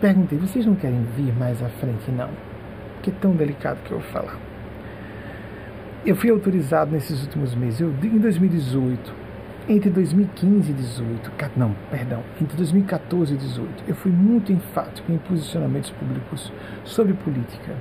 Perguntei, 0.00 0.38
vocês 0.38 0.64
não 0.64 0.74
querem 0.74 1.02
vir 1.16 1.32
mais 1.34 1.62
à 1.62 1.68
frente, 1.68 2.10
não? 2.10 2.30
Que 3.04 3.10
tão 3.10 3.32
delicado 3.36 3.80
que 3.84 3.92
eu 3.92 3.98
vou 3.98 4.08
falar. 4.08 4.38
Eu 6.06 6.16
fui 6.16 6.30
autorizado 6.30 6.90
nesses 6.90 7.22
últimos 7.22 7.54
meses, 7.54 7.82
eu, 7.82 7.92
em 8.02 8.18
2018, 8.18 9.12
entre 9.68 9.90
2015 9.90 10.70
e 10.70 10.74
2018, 10.74 11.32
não, 11.54 11.76
perdão, 11.90 12.22
entre 12.40 12.56
2014 12.56 13.34
e 13.34 13.36
2018, 13.36 13.84
eu 13.86 13.94
fui 13.94 14.10
muito 14.10 14.50
enfático 14.52 15.12
em 15.12 15.18
posicionamentos 15.18 15.90
públicos 15.90 16.50
sobre 16.82 17.12
política. 17.12 17.74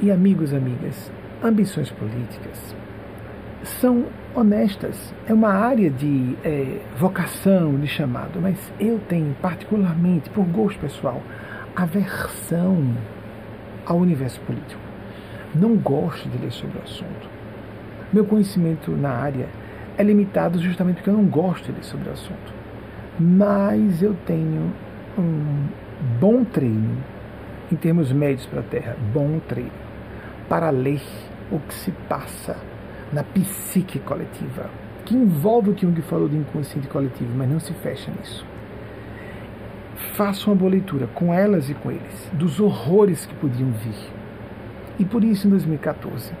E 0.00 0.10
amigos, 0.10 0.54
amigas, 0.54 1.12
ambições 1.42 1.90
políticas 1.90 2.74
são 3.62 4.06
honestas. 4.34 5.12
É 5.26 5.34
uma 5.34 5.50
área 5.50 5.90
de 5.90 6.38
é, 6.42 6.80
vocação, 6.96 7.78
de 7.78 7.86
chamado, 7.86 8.40
mas 8.40 8.56
eu 8.80 8.98
tenho 8.98 9.36
particularmente, 9.42 10.30
por 10.30 10.46
gosto 10.46 10.80
pessoal, 10.80 11.22
aversão 11.76 12.96
ao 13.90 13.98
universo 13.98 14.40
político. 14.42 14.80
Não 15.52 15.74
gosto 15.76 16.28
de 16.28 16.38
ler 16.38 16.52
sobre 16.52 16.78
o 16.78 16.82
assunto. 16.82 17.28
Meu 18.12 18.24
conhecimento 18.24 18.92
na 18.92 19.10
área 19.10 19.48
é 19.98 20.02
limitado 20.04 20.60
justamente 20.60 20.96
porque 20.96 21.10
eu 21.10 21.14
não 21.14 21.24
gosto 21.24 21.72
de 21.72 21.84
sobre 21.84 22.08
o 22.08 22.12
assunto. 22.12 22.54
Mas 23.18 24.00
eu 24.00 24.14
tenho 24.24 24.72
um 25.18 25.66
bom 26.20 26.44
treino, 26.44 26.98
em 27.70 27.74
termos 27.74 28.12
médios 28.12 28.46
para 28.46 28.60
a 28.60 28.62
Terra, 28.62 28.96
bom 29.12 29.40
treino, 29.48 29.72
para 30.48 30.70
ler 30.70 31.02
o 31.50 31.58
que 31.58 31.74
se 31.74 31.90
passa 32.08 32.56
na 33.12 33.24
psique 33.24 33.98
coletiva. 33.98 34.70
que 35.04 35.16
envolve 35.16 35.70
o 35.70 35.74
que 35.74 35.84
Jung 35.84 36.00
falou 36.02 36.28
do 36.28 36.36
inconsciente 36.36 36.86
coletivo, 36.86 37.30
mas 37.36 37.50
não 37.50 37.58
se 37.58 37.72
fecha 37.74 38.12
nisso. 38.12 38.46
Faça 40.14 40.48
uma 40.48 40.56
boa 40.56 40.70
leitura 40.70 41.06
com 41.08 41.32
elas 41.32 41.68
e 41.70 41.74
com 41.74 41.90
eles, 41.90 42.30
dos 42.32 42.58
horrores 42.58 43.26
que 43.26 43.34
podiam 43.34 43.70
vir. 43.70 43.94
E 44.98 45.04
por 45.04 45.22
isso, 45.22 45.46
em 45.46 45.50
2014, 45.50 46.32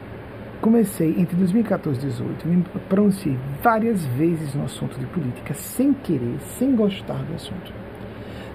comecei, 0.60 1.14
entre 1.18 1.36
2014 1.36 1.98
e 1.98 2.02
2018, 2.02 2.48
me 2.48 2.64
pronunciei 2.88 3.38
várias 3.62 4.04
vezes 4.04 4.54
no 4.54 4.64
assunto 4.64 4.98
de 4.98 5.06
política, 5.06 5.54
sem 5.54 5.92
querer, 5.92 6.38
sem 6.58 6.74
gostar 6.74 7.22
do 7.24 7.34
assunto. 7.34 7.72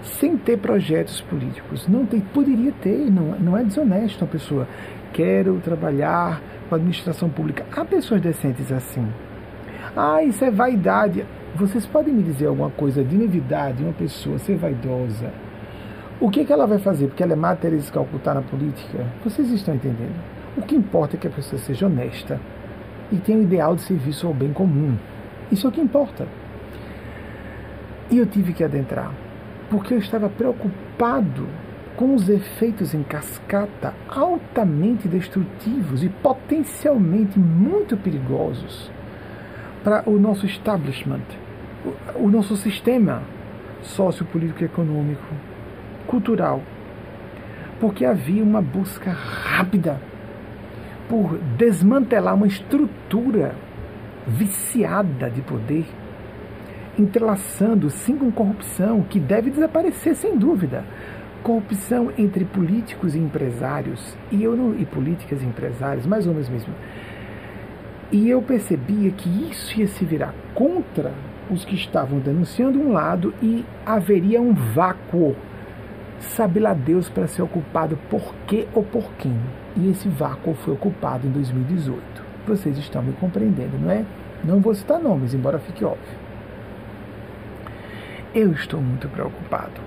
Sem 0.04 0.38
ter 0.38 0.58
projetos 0.58 1.22
políticos. 1.22 1.88
Não 1.88 2.06
tem, 2.06 2.20
poderia 2.20 2.72
ter, 2.74 3.10
não, 3.10 3.32
não 3.40 3.58
é 3.58 3.64
desonesto 3.64 4.24
uma 4.24 4.32
pessoa. 4.32 4.68
Quero 5.12 5.60
trabalhar 5.64 6.42
com 6.70 6.76
a 6.76 6.78
administração 6.78 7.30
pública. 7.30 7.66
Há 7.76 7.84
pessoas 7.84 8.22
decentes 8.22 8.72
assim. 8.72 9.08
Ah, 9.96 10.22
isso 10.24 10.44
é 10.46 10.52
vaidade. 10.52 11.26
Vocês 11.56 11.86
podem 11.86 12.14
me 12.14 12.22
dizer 12.22 12.48
alguma 12.48 12.70
coisa 12.70 13.02
de 13.02 13.16
novidade, 13.16 13.82
uma 13.82 13.94
pessoa 13.94 14.38
ser 14.40 14.58
vaidosa? 14.58 15.32
O 16.20 16.30
que, 16.30 16.44
que 16.44 16.52
ela 16.52 16.68
vai 16.68 16.80
fazer? 16.80 17.08
Porque 17.08 17.24
ela 17.24 17.32
é 17.32 17.36
Matheus 17.38 17.90
Calcutá 17.90 18.34
na 18.34 18.42
política? 18.42 19.06
Vocês 19.24 19.50
estão 19.50 19.74
entendendo? 19.74 20.22
O 20.58 20.62
que 20.62 20.76
importa 20.76 21.16
é 21.16 21.20
que 21.20 21.28
a 21.28 21.32
pessoa 21.32 21.58
seja 21.58 21.86
honesta 21.86 22.42
e 23.10 23.16
tenha 23.16 23.38
o 23.38 23.44
ideal 23.44 23.74
de 23.74 23.84
serviço 23.84 24.28
ao 24.28 24.34
bem 24.34 24.52
comum. 24.52 24.98
Isso 25.50 25.66
é 25.66 25.70
o 25.70 25.72
que 25.72 25.80
importa. 25.80 26.28
E 28.12 28.18
eu 28.18 28.26
tive 28.26 28.52
que 28.52 28.64
adentrar, 28.64 29.14
porque 29.70 29.94
eu 29.94 30.00
estava 30.00 30.28
preocupado 30.28 31.48
com 31.96 32.16
os 32.16 32.28
efeitos 32.28 32.94
em 32.94 33.02
cascata 33.02 33.94
altamente 34.10 35.08
destrutivos 35.08 36.04
e 36.04 36.10
potencialmente 36.10 37.40
muito 37.40 37.96
perigosos 37.96 38.92
para 39.86 40.04
o 40.06 40.20
nosso 40.20 40.46
establishment, 40.46 41.45
o, 42.16 42.30
nosso 42.30 42.56
sistema 42.56 43.22
sociopolítico, 43.82 44.64
econômico, 44.64 45.34
cultural, 46.08 46.62
porque 47.80 48.06
havia 48.06 48.44
uma 48.44 48.62
busca 48.62 49.12
rápida 49.12 50.00
por 51.10 51.38
desmantelar 51.58 52.36
uma 52.36 52.48
estrutura 52.48 53.54
viciada 54.28 55.30
de 55.30 55.42
poder, 55.42 55.86
entrelaçando 56.98 57.90
sim 57.90 58.18
com 58.18 58.32
corrupção, 58.32 59.02
que 59.04 59.20
deve 59.20 59.52
desaparecer 59.52 60.16
sem 60.16 60.38
dúvida. 60.38 60.84
Corrupção 61.44 62.12
entre 62.18 62.44
políticos 62.44 63.14
e 63.14 63.20
empresários, 63.20 64.18
e 64.32 64.44
eu 64.44 64.56
não, 64.56 64.74
e 64.80 64.86
políticas 64.86 65.44
e 65.44 65.46
empresários, 65.46 66.08
mais 66.08 66.26
ou 66.26 66.34
menos 66.34 66.50
mesmo 66.50 66.74
e 68.12 68.30
eu 68.30 68.42
percebia 68.42 69.12
que 69.12 69.30
isso 69.50 69.80
ia 69.80 69.88
se 69.88 70.06
virar 70.06 70.34
contra 70.54 71.12
os 71.50 71.66
que 71.66 71.76
estavam 71.76 72.20
denunciando 72.20 72.80
um 72.80 72.94
lado 72.94 73.34
e 73.42 73.66
haveria 73.86 74.42
um 74.42 74.54
vácuo. 74.54 75.36
Sabe 76.20 76.60
lá 76.60 76.74
Deus 76.74 77.10
para 77.10 77.28
ser 77.28 77.42
ocupado 77.42 77.98
por 78.10 78.34
quê 78.48 78.68
ou 78.74 78.84
por 78.84 79.12
quem. 79.14 79.36
E 79.76 79.90
esse 79.90 80.08
vácuo 80.08 80.54
foi 80.54 80.74
ocupado 80.74 81.28
em 81.28 81.32
2018. 81.32 82.02
Vocês 82.48 82.78
estão 82.78 83.04
me 83.04 83.14
compreendendo, 83.14 83.78
não 83.78 83.92
é? 83.92 84.06
Não 84.44 84.60
vou 84.60 84.74
citar 84.74 85.00
nomes, 85.00 85.34
embora 85.34 85.60
fique 85.60 85.84
óbvio. 85.84 86.26
Eu 88.34 88.52
estou 88.52 88.82
muito 88.82 89.08
preocupado. 89.10 89.82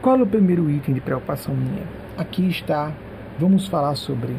Qual 0.00 0.18
é 0.18 0.22
o 0.22 0.26
primeiro 0.26 0.70
item 0.70 0.94
de 0.94 1.00
preocupação 1.00 1.54
minha? 1.54 1.82
Aqui 2.16 2.48
está, 2.48 2.92
vamos 3.38 3.68
falar 3.68 3.94
sobre 3.94 4.34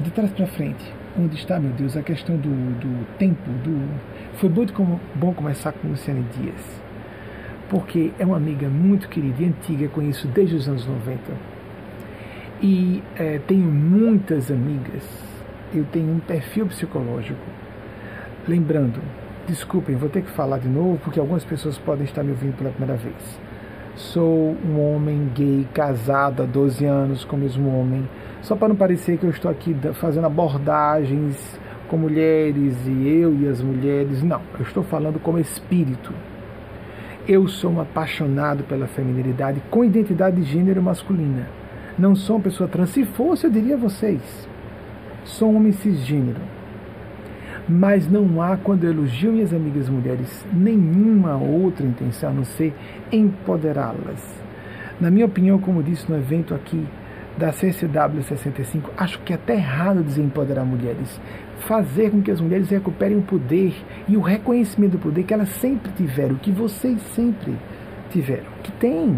de 0.00 0.10
trás 0.10 0.30
para 0.32 0.46
frente, 0.46 0.84
onde 1.18 1.36
está, 1.36 1.58
meu 1.58 1.72
Deus, 1.72 1.96
a 1.96 2.02
questão 2.02 2.36
do, 2.36 2.48
do 2.48 3.06
tempo, 3.18 3.50
do... 3.64 3.88
Foi 4.38 4.48
muito 4.48 4.72
como, 4.72 5.00
bom 5.14 5.32
começar 5.32 5.72
com 5.72 5.88
Luciane 5.88 6.24
Dias, 6.36 6.80
porque 7.68 8.12
é 8.18 8.24
uma 8.24 8.36
amiga 8.36 8.68
muito 8.68 9.08
querida 9.08 9.42
e 9.42 9.46
antiga, 9.46 9.88
conheço 9.88 10.26
desde 10.28 10.56
os 10.56 10.68
anos 10.68 10.86
90. 10.86 11.20
E 12.62 13.02
é, 13.16 13.38
tenho 13.46 13.66
muitas 13.66 14.50
amigas, 14.50 15.02
eu 15.74 15.84
tenho 15.92 16.12
um 16.12 16.20
perfil 16.20 16.66
psicológico. 16.66 17.40
Lembrando, 18.46 19.00
desculpem, 19.46 19.96
vou 19.96 20.08
ter 20.08 20.22
que 20.22 20.30
falar 20.30 20.58
de 20.58 20.68
novo, 20.68 20.98
porque 21.02 21.18
algumas 21.18 21.44
pessoas 21.44 21.78
podem 21.78 22.04
estar 22.04 22.22
me 22.22 22.30
ouvindo 22.30 22.56
pela 22.56 22.70
primeira 22.70 22.96
vez. 22.96 23.40
Sou 24.00 24.56
um 24.66 24.80
homem 24.80 25.30
gay, 25.34 25.68
casado 25.74 26.42
há 26.42 26.46
12 26.46 26.84
anos 26.86 27.22
com 27.22 27.36
o 27.36 27.38
mesmo 27.38 27.68
homem, 27.78 28.08
só 28.40 28.56
para 28.56 28.68
não 28.68 28.74
parecer 28.74 29.18
que 29.18 29.24
eu 29.24 29.30
estou 29.30 29.50
aqui 29.50 29.76
fazendo 29.92 30.26
abordagens 30.26 31.60
com 31.86 31.98
mulheres 31.98 32.74
e 32.86 33.08
eu 33.08 33.38
e 33.38 33.46
as 33.46 33.60
mulheres. 33.60 34.22
Não, 34.22 34.40
eu 34.58 34.62
estou 34.62 34.82
falando 34.82 35.20
como 35.20 35.38
espírito. 35.38 36.14
Eu 37.28 37.46
sou 37.46 37.72
um 37.72 37.80
apaixonado 37.80 38.64
pela 38.64 38.86
feminilidade 38.86 39.62
com 39.70 39.84
identidade 39.84 40.40
de 40.40 40.50
gênero 40.50 40.82
masculina. 40.82 41.46
Não 41.98 42.16
sou 42.16 42.36
uma 42.36 42.42
pessoa 42.42 42.68
trans. 42.68 42.90
Se 42.90 43.04
fosse, 43.04 43.46
eu 43.46 43.50
diria 43.50 43.74
a 43.74 43.78
vocês. 43.78 44.48
Sou 45.24 45.52
um 45.52 45.56
homem 45.56 45.72
cisgênero. 45.72 46.40
Mas 47.72 48.10
não 48.10 48.42
há, 48.42 48.56
quando 48.56 48.82
eu 48.82 48.90
elogio 48.90 49.30
minhas 49.30 49.54
amigas 49.54 49.88
mulheres, 49.88 50.44
nenhuma 50.52 51.36
outra 51.36 51.86
intenção 51.86 52.30
a 52.30 52.32
não 52.32 52.44
ser 52.44 52.74
empoderá-las. 53.12 54.42
Na 55.00 55.08
minha 55.08 55.24
opinião, 55.24 55.56
como 55.60 55.80
disse 55.80 56.10
no 56.10 56.18
evento 56.18 56.52
aqui, 56.52 56.84
da 57.38 57.52
CCW 57.52 58.24
65, 58.24 58.90
acho 58.96 59.20
que 59.20 59.32
é 59.32 59.36
até 59.36 59.54
errado 59.54 60.02
dizer 60.02 60.20
empoderar 60.20 60.64
mulheres. 60.64 61.20
Fazer 61.60 62.10
com 62.10 62.20
que 62.20 62.32
as 62.32 62.40
mulheres 62.40 62.68
recuperem 62.70 63.18
o 63.18 63.22
poder 63.22 63.72
e 64.08 64.16
o 64.16 64.20
reconhecimento 64.20 64.92
do 64.92 64.98
poder 64.98 65.22
que 65.22 65.32
elas 65.32 65.50
sempre 65.50 65.92
tiveram, 65.92 66.34
que 66.34 66.50
vocês 66.50 67.00
sempre 67.14 67.56
tiveram, 68.10 68.50
que 68.64 68.72
têm. 68.72 69.16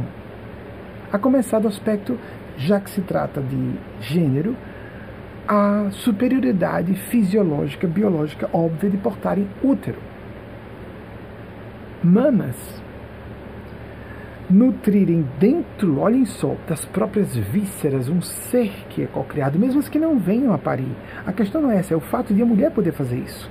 A 1.10 1.18
começar 1.18 1.58
do 1.58 1.68
aspecto, 1.68 2.18
já 2.58 2.78
que 2.78 2.90
se 2.90 3.00
trata 3.00 3.40
de 3.40 3.72
gênero, 3.98 4.54
a 5.46 5.88
superioridade 5.90 6.94
fisiológica, 6.94 7.86
biológica 7.86 8.48
óbvia 8.52 8.90
de 8.90 8.96
portarem 8.96 9.48
útero. 9.62 9.98
Mamas 12.02 12.82
nutrirem 14.52 15.26
dentro, 15.38 15.98
olhem 15.98 16.26
só, 16.26 16.54
das 16.68 16.84
próprias 16.84 17.34
vísceras 17.34 18.08
um 18.08 18.20
ser 18.20 18.70
que 18.90 19.02
é 19.02 19.06
co-criado, 19.06 19.58
mesmo 19.58 19.80
as 19.80 19.88
que 19.88 19.98
não 19.98 20.18
venham 20.18 20.52
a 20.52 20.58
parir. 20.58 20.94
A 21.26 21.32
questão 21.32 21.62
não 21.62 21.70
é 21.70 21.78
essa, 21.78 21.94
é 21.94 21.96
o 21.96 22.00
fato 22.00 22.34
de 22.34 22.42
a 22.42 22.46
mulher 22.46 22.70
poder 22.70 22.92
fazer 22.92 23.18
isso. 23.18 23.50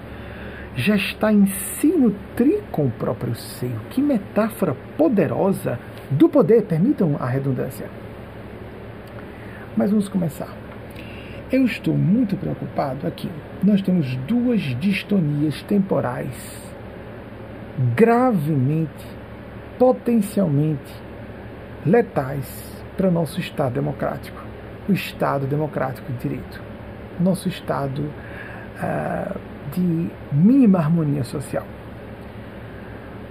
Já 0.75 0.95
está 0.95 1.33
em 1.33 1.47
si 1.47 1.87
nutrir 1.87 2.61
com 2.71 2.85
o 2.85 2.91
próprio 2.91 3.35
seio. 3.35 3.79
Que 3.89 4.01
metáfora 4.01 4.75
poderosa 4.97 5.77
do 6.09 6.29
poder, 6.29 6.63
permitam 6.63 7.17
a 7.19 7.25
redundância. 7.25 7.87
Mas 9.75 9.89
vamos 9.89 10.07
começar. 10.07 10.60
Eu 11.51 11.65
estou 11.65 11.97
muito 11.97 12.37
preocupado 12.37 13.05
aqui. 13.05 13.29
Nós 13.61 13.81
temos 13.81 14.15
duas 14.25 14.61
distonias 14.79 15.61
temporais 15.63 16.33
gravemente 17.93 19.05
potencialmente 19.77 20.93
letais 21.85 22.83
para 22.95 23.09
o 23.09 23.11
nosso 23.11 23.39
Estado 23.41 23.73
democrático, 23.73 24.41
o 24.87 24.93
Estado 24.93 25.45
democrático 25.45 26.09
de 26.13 26.19
direito, 26.19 26.61
nosso 27.19 27.49
Estado 27.49 28.01
uh, 28.01 29.39
de 29.73 30.09
mínima 30.31 30.79
harmonia 30.79 31.25
social. 31.25 31.65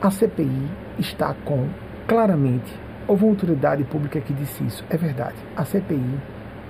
A 0.02 0.10
CPI 0.10 0.68
está 0.98 1.34
com, 1.44 1.68
claramente, 2.06 2.70
houve 3.08 3.24
uma 3.24 3.32
autoridade 3.32 3.84
pública 3.84 4.20
que 4.20 4.34
disse 4.34 4.62
isso, 4.64 4.84
é 4.90 4.96
verdade, 4.96 5.36
a 5.56 5.64
CPI 5.64 6.18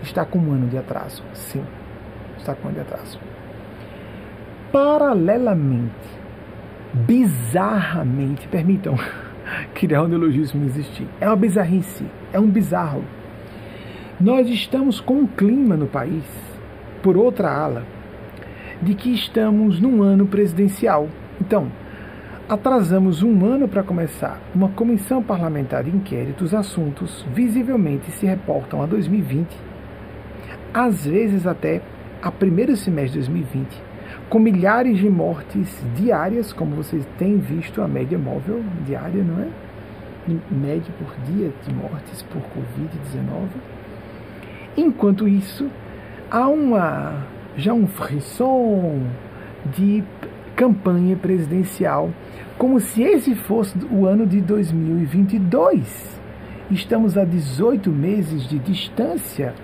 está 0.02 0.24
com 0.24 0.38
um 0.38 0.52
ano 0.52 0.68
de 0.68 0.78
atraso, 0.78 1.22
sim, 1.34 1.64
está 2.38 2.54
com 2.54 2.64
um 2.64 2.70
ano 2.70 2.74
de 2.76 2.80
atraso. 2.80 3.18
Paralelamente, 4.72 5.94
bizarramente, 6.94 8.46
permitam, 8.48 8.94
criar 9.74 10.02
um 10.04 10.08
neologismo 10.08 10.64
existir. 10.64 11.08
É 11.20 11.26
uma 11.26 11.36
bizarrice, 11.36 12.04
é 12.32 12.38
um 12.38 12.48
bizarro. 12.48 13.04
Nós 14.20 14.48
estamos 14.48 15.00
com 15.00 15.14
um 15.14 15.26
clima 15.26 15.76
no 15.76 15.86
país, 15.86 16.24
por 17.02 17.16
outra 17.16 17.50
ala, 17.50 17.84
de 18.82 18.94
que 18.94 19.12
estamos 19.12 19.80
num 19.80 20.02
ano 20.02 20.26
presidencial. 20.26 21.08
Então, 21.40 21.70
atrasamos 22.48 23.22
um 23.22 23.44
ano 23.44 23.68
para 23.68 23.82
começar 23.82 24.40
uma 24.54 24.68
comissão 24.70 25.22
parlamentar 25.22 25.84
de 25.84 25.90
inquérito, 25.90 26.44
os 26.44 26.52
assuntos 26.52 27.24
visivelmente 27.32 28.10
se 28.10 28.26
reportam 28.26 28.82
a 28.82 28.86
2020, 28.86 29.69
às 30.72 31.06
vezes 31.06 31.46
até 31.46 31.80
a 32.22 32.30
primeiro 32.30 32.76
semestre 32.76 33.20
de 33.20 33.28
2020 33.28 33.90
com 34.28 34.38
milhares 34.38 34.98
de 34.98 35.10
mortes 35.10 35.84
diárias, 35.96 36.52
como 36.52 36.76
vocês 36.76 37.04
têm 37.18 37.38
visto 37.38 37.82
a 37.82 37.88
média 37.88 38.16
móvel 38.16 38.62
diária, 38.86 39.24
não 39.24 39.42
é? 39.42 39.48
Média 40.48 40.92
por 40.98 41.12
dia 41.24 41.50
de 41.66 41.74
mortes 41.74 42.22
por 42.22 42.40
Covid-19. 42.40 43.48
Enquanto 44.76 45.26
isso, 45.26 45.68
há 46.30 46.46
uma 46.46 47.26
já 47.56 47.74
um 47.74 47.88
frisson 47.88 49.02
de 49.76 50.04
campanha 50.54 51.16
presidencial, 51.16 52.10
como 52.56 52.78
se 52.78 53.02
esse 53.02 53.34
fosse 53.34 53.76
o 53.90 54.06
ano 54.06 54.24
de 54.24 54.40
2022. 54.40 56.20
Estamos 56.70 57.18
a 57.18 57.24
18 57.24 57.90
meses 57.90 58.48
de 58.48 58.60
distância 58.60 59.54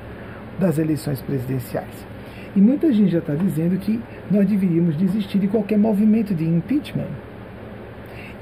das 0.58 0.78
eleições 0.78 1.20
presidenciais. 1.22 2.06
E 2.54 2.60
muita 2.60 2.92
gente 2.92 3.10
já 3.10 3.18
está 3.18 3.34
dizendo 3.34 3.78
que 3.78 4.00
nós 4.30 4.46
deveríamos 4.48 4.96
desistir 4.96 5.38
de 5.38 5.48
qualquer 5.48 5.78
movimento 5.78 6.34
de 6.34 6.44
impeachment. 6.44 7.10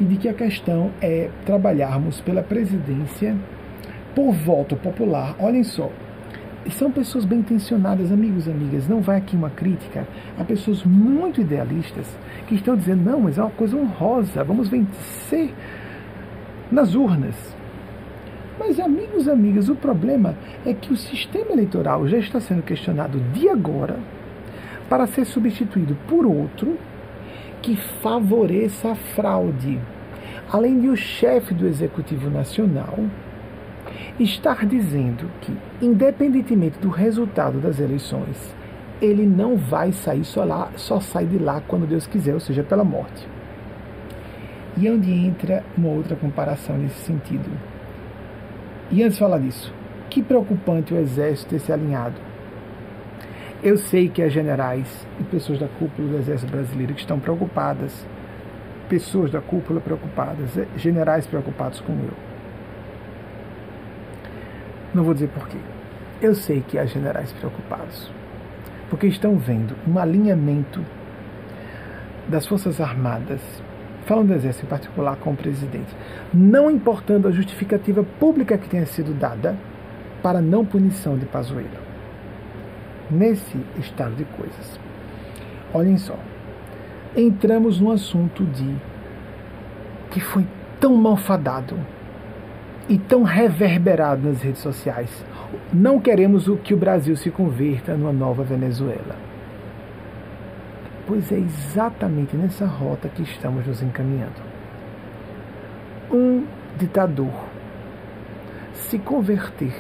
E 0.00 0.04
de 0.04 0.16
que 0.16 0.28
a 0.28 0.35
questão 0.35 0.90
é 1.00 1.30
trabalharmos 1.44 2.21
pela 2.21 2.42
presidência 2.42 3.37
por 4.14 4.33
voto 4.33 4.76
popular. 4.76 5.35
Olhem 5.38 5.64
só, 5.64 5.90
são 6.71 6.90
pessoas 6.90 7.25
bem 7.25 7.40
intencionadas, 7.40 8.11
amigos 8.11 8.47
e 8.47 8.50
amigas. 8.50 8.88
Não 8.88 9.00
vai 9.00 9.18
aqui 9.18 9.37
uma 9.37 9.50
crítica 9.50 10.06
a 10.38 10.44
pessoas 10.44 10.83
muito 10.85 11.40
idealistas 11.40 12.06
que 12.47 12.54
estão 12.54 12.76
dizendo: 12.76 13.04
não, 13.04 13.21
mas 13.21 13.38
é 13.38 13.42
uma 13.42 13.50
coisa 13.50 13.76
honrosa, 13.76 14.44
vamos 14.44 14.68
vencer 14.68 15.52
nas 16.71 16.94
urnas. 16.94 17.53
Mas, 18.58 18.78
amigos 18.78 19.28
amigas, 19.28 19.68
o 19.68 19.75
problema 19.75 20.37
é 20.64 20.73
que 20.73 20.92
o 20.92 20.96
sistema 20.96 21.52
eleitoral 21.52 22.06
já 22.06 22.18
está 22.18 22.40
sendo 22.40 22.62
questionado 22.62 23.18
de 23.32 23.49
agora 23.49 23.99
para 24.88 25.06
ser 25.06 25.25
substituído 25.25 25.96
por 26.08 26.25
outro 26.25 26.76
que 27.61 27.76
favoreça 28.00 28.92
a 28.92 28.94
fraude. 28.94 29.80
Além 30.50 30.80
de 30.80 30.88
o 30.88 30.96
chefe 30.96 31.54
do 31.54 31.66
Executivo 31.66 32.30
Nacional 32.30 32.99
estar 34.20 34.64
dizendo 34.66 35.28
que, 35.40 35.56
independentemente 35.82 36.78
do 36.78 36.90
resultado 36.90 37.58
das 37.58 37.80
eleições, 37.80 38.54
ele 39.00 39.26
não 39.26 39.56
vai 39.56 39.92
sair 39.92 40.25
só 40.25 40.44
lá, 40.44 40.70
só 40.76 41.00
sai 41.00 41.26
de 41.26 41.38
lá 41.38 41.61
quando 41.66 41.87
Deus 41.87 42.06
quiser, 42.06 42.34
ou 42.34 42.40
seja, 42.40 42.62
pela 42.62 42.84
morte. 42.84 43.26
E 44.76 44.87
é 44.87 44.92
onde 44.92 45.12
entra 45.12 45.64
uma 45.76 45.88
outra 45.88 46.14
comparação 46.14 46.76
nesse 46.76 47.00
sentido. 47.00 47.50
E 48.95 49.03
antes 49.03 49.15
de 49.15 49.25
falar 49.25 49.39
disso, 49.39 49.75
que 50.09 50.23
preocupante 50.23 50.95
o 50.95 50.97
exército 50.97 51.51
ter 51.51 51.59
se 51.59 51.73
alinhado. 51.73 52.15
Eu 53.61 53.77
sei 53.77 54.09
que 54.09 54.23
há 54.23 54.29
generais 54.29 54.87
e 55.19 55.25
pessoas 55.25 55.59
da 55.59 55.67
cúpula 55.67 56.11
do 56.11 56.19
exército 56.19 56.53
brasileiro 56.53 56.95
que 56.95 57.01
estão 57.01 57.19
preocupadas, 57.19 58.07
pessoas 58.89 59.33
da 59.33 59.41
cúpula 59.41 59.81
preocupadas, 59.81 60.57
eh, 60.57 60.69
generais 60.77 61.27
preocupados 61.27 61.81
como 61.81 62.05
eu. 62.05 62.13
Não 64.95 65.03
vou 65.03 65.13
dizer 65.13 65.29
porquê. 65.31 65.59
Eu 66.23 66.37
sei 66.37 66.61
que 66.61 66.79
há 66.79 66.87
generais 66.87 67.33
preocupados, 67.33 68.13
porque 68.89 69.09
estão 69.09 69.37
vendo 69.39 69.75
um 69.89 69.99
alinhamento 69.99 70.81
das 72.29 72.47
Forças 72.47 72.81
Armadas 72.81 73.41
falando 74.04 74.28
do 74.28 74.34
Exército 74.34 74.66
em 74.66 74.68
particular 74.68 75.16
com 75.16 75.32
o 75.32 75.37
presidente, 75.37 75.94
não 76.32 76.70
importando 76.70 77.28
a 77.28 77.30
justificativa 77.30 78.04
pública 78.18 78.58
que 78.58 78.68
tenha 78.68 78.87
sido 78.87 79.12
dada 79.12 79.56
para 80.23 80.40
não 80.40 80.64
punição 80.64 81.18
de 81.18 81.26
Pazuello. 81.26 81.84
Nesse 83.11 83.58
estado 83.78 84.14
de 84.14 84.25
coisas. 84.25 84.80
Olhem 85.73 85.99
só. 85.99 86.17
Entramos 87.17 87.80
num 87.80 87.90
assunto 87.90 88.45
de 88.45 88.75
que 90.10 90.21
foi 90.21 90.47
tão 90.80 90.95
malfadado 90.97 91.76
e 92.88 92.99
tão 92.99 93.23
reverberado 93.23 94.28
nas 94.28 94.43
redes 94.43 94.60
sociais. 94.60 95.25
Não 95.73 96.00
queremos 96.00 96.49
o 96.49 96.56
que 96.56 96.75
o 96.75 96.76
Brasil 96.76 97.17
se 97.17 97.30
converta 97.30 97.97
numa 97.97 98.12
nova 98.12 98.43
Venezuela. 98.43 99.24
Pois 101.06 101.30
é 101.30 101.36
exatamente 101.36 102.34
nessa 102.34 102.64
rota 102.64 103.10
que 103.10 103.23
estamos 103.23 103.67
nos 103.67 103.82
encaminhando. 103.82 104.40
Um 106.10 106.47
ditador 106.78 107.32
se 108.73 108.99
converter 108.99 109.75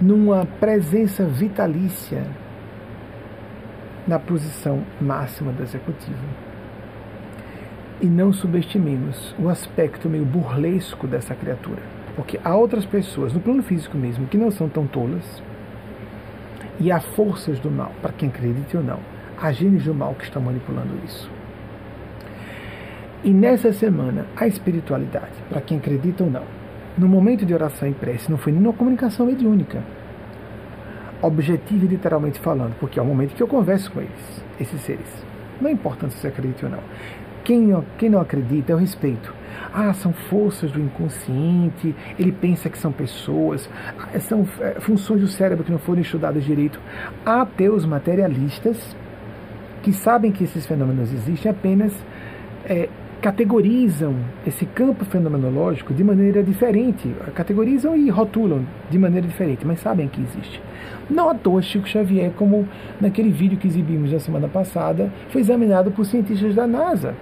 numa 0.00 0.44
presença 0.44 1.24
vitalícia 1.24 2.24
na 4.06 4.18
posição 4.18 4.82
máxima 5.00 5.52
do 5.52 5.62
executivo. 5.62 6.18
E 8.00 8.06
não 8.06 8.32
subestimemos 8.32 9.34
o 9.38 9.48
aspecto 9.48 10.08
meio 10.08 10.24
burlesco 10.24 11.06
dessa 11.06 11.36
criatura. 11.36 11.82
Porque 12.16 12.40
há 12.42 12.56
outras 12.56 12.84
pessoas, 12.84 13.32
no 13.32 13.40
plano 13.40 13.62
físico 13.62 13.96
mesmo, 13.96 14.26
que 14.26 14.38
não 14.38 14.50
são 14.50 14.68
tão 14.68 14.86
tolas. 14.86 15.40
E 16.80 16.90
há 16.90 16.98
forças 16.98 17.60
do 17.60 17.70
mal, 17.70 17.92
para 18.02 18.12
quem 18.12 18.28
acredite 18.28 18.76
ou 18.76 18.82
não 18.82 19.09
a 19.40 19.52
genes 19.52 19.84
do 19.84 19.94
mal 19.94 20.14
que 20.14 20.24
estão 20.24 20.42
manipulando 20.42 20.92
isso. 21.04 21.30
E 23.24 23.30
nessa 23.30 23.72
semana, 23.72 24.26
a 24.36 24.46
espiritualidade, 24.46 25.32
para 25.48 25.60
quem 25.60 25.78
acredita 25.78 26.24
ou 26.24 26.30
não, 26.30 26.44
no 26.96 27.08
momento 27.08 27.46
de 27.46 27.54
oração 27.54 27.88
e 27.88 27.92
prece, 27.92 28.30
não 28.30 28.38
foi 28.38 28.52
nenhuma 28.52 28.72
comunicação 28.72 29.26
mediúnica. 29.26 29.82
Objetiva 31.22 31.84
e 31.84 31.88
literalmente 31.88 32.38
falando, 32.38 32.74
porque 32.78 32.98
é 32.98 33.02
o 33.02 33.04
momento 33.04 33.34
que 33.34 33.42
eu 33.42 33.48
converso 33.48 33.90
com 33.90 34.00
eles, 34.00 34.44
esses 34.58 34.80
seres. 34.82 35.24
Não 35.60 35.70
importa 35.70 36.08
se 36.08 36.16
você 36.16 36.28
acredita 36.28 36.66
ou 36.66 36.72
não. 36.72 36.80
Quem, 37.44 37.84
quem 37.98 38.08
não 38.08 38.20
acredita, 38.20 38.72
eu 38.72 38.78
respeito. 38.78 39.34
Ah, 39.72 39.92
são 39.92 40.12
forças 40.12 40.70
do 40.72 40.80
inconsciente, 40.80 41.94
ele 42.18 42.32
pensa 42.32 42.70
que 42.70 42.78
são 42.78 42.90
pessoas, 42.90 43.68
são 44.20 44.46
é, 44.60 44.80
funções 44.80 45.20
do 45.20 45.28
cérebro 45.28 45.64
que 45.64 45.70
não 45.70 45.78
foram 45.78 46.00
estudadas 46.00 46.44
direito. 46.44 46.80
Há 47.24 47.42
ateus 47.42 47.84
materialistas 47.84 48.96
que 49.82 49.92
sabem 49.92 50.30
que 50.32 50.44
esses 50.44 50.66
fenômenos 50.66 51.12
existem 51.12 51.50
apenas 51.50 51.92
é, 52.64 52.88
categorizam 53.20 54.16
esse 54.46 54.64
campo 54.64 55.04
fenomenológico 55.04 55.92
de 55.92 56.02
maneira 56.02 56.42
diferente, 56.42 57.14
categorizam 57.34 57.96
e 57.96 58.08
rotulam 58.08 58.64
de 58.90 58.98
maneira 58.98 59.26
diferente, 59.26 59.66
mas 59.66 59.80
sabem 59.80 60.08
que 60.08 60.20
existe. 60.20 60.60
Não 61.08 61.28
à 61.28 61.34
toa, 61.34 61.60
Chico 61.60 61.86
Xavier, 61.86 62.32
como 62.32 62.66
naquele 63.00 63.30
vídeo 63.30 63.58
que 63.58 63.66
exibimos 63.66 64.12
na 64.12 64.18
semana 64.18 64.48
passada, 64.48 65.12
foi 65.28 65.42
examinado 65.42 65.90
por 65.90 66.06
cientistas 66.06 66.54
da 66.54 66.66
NASA. 66.66 67.14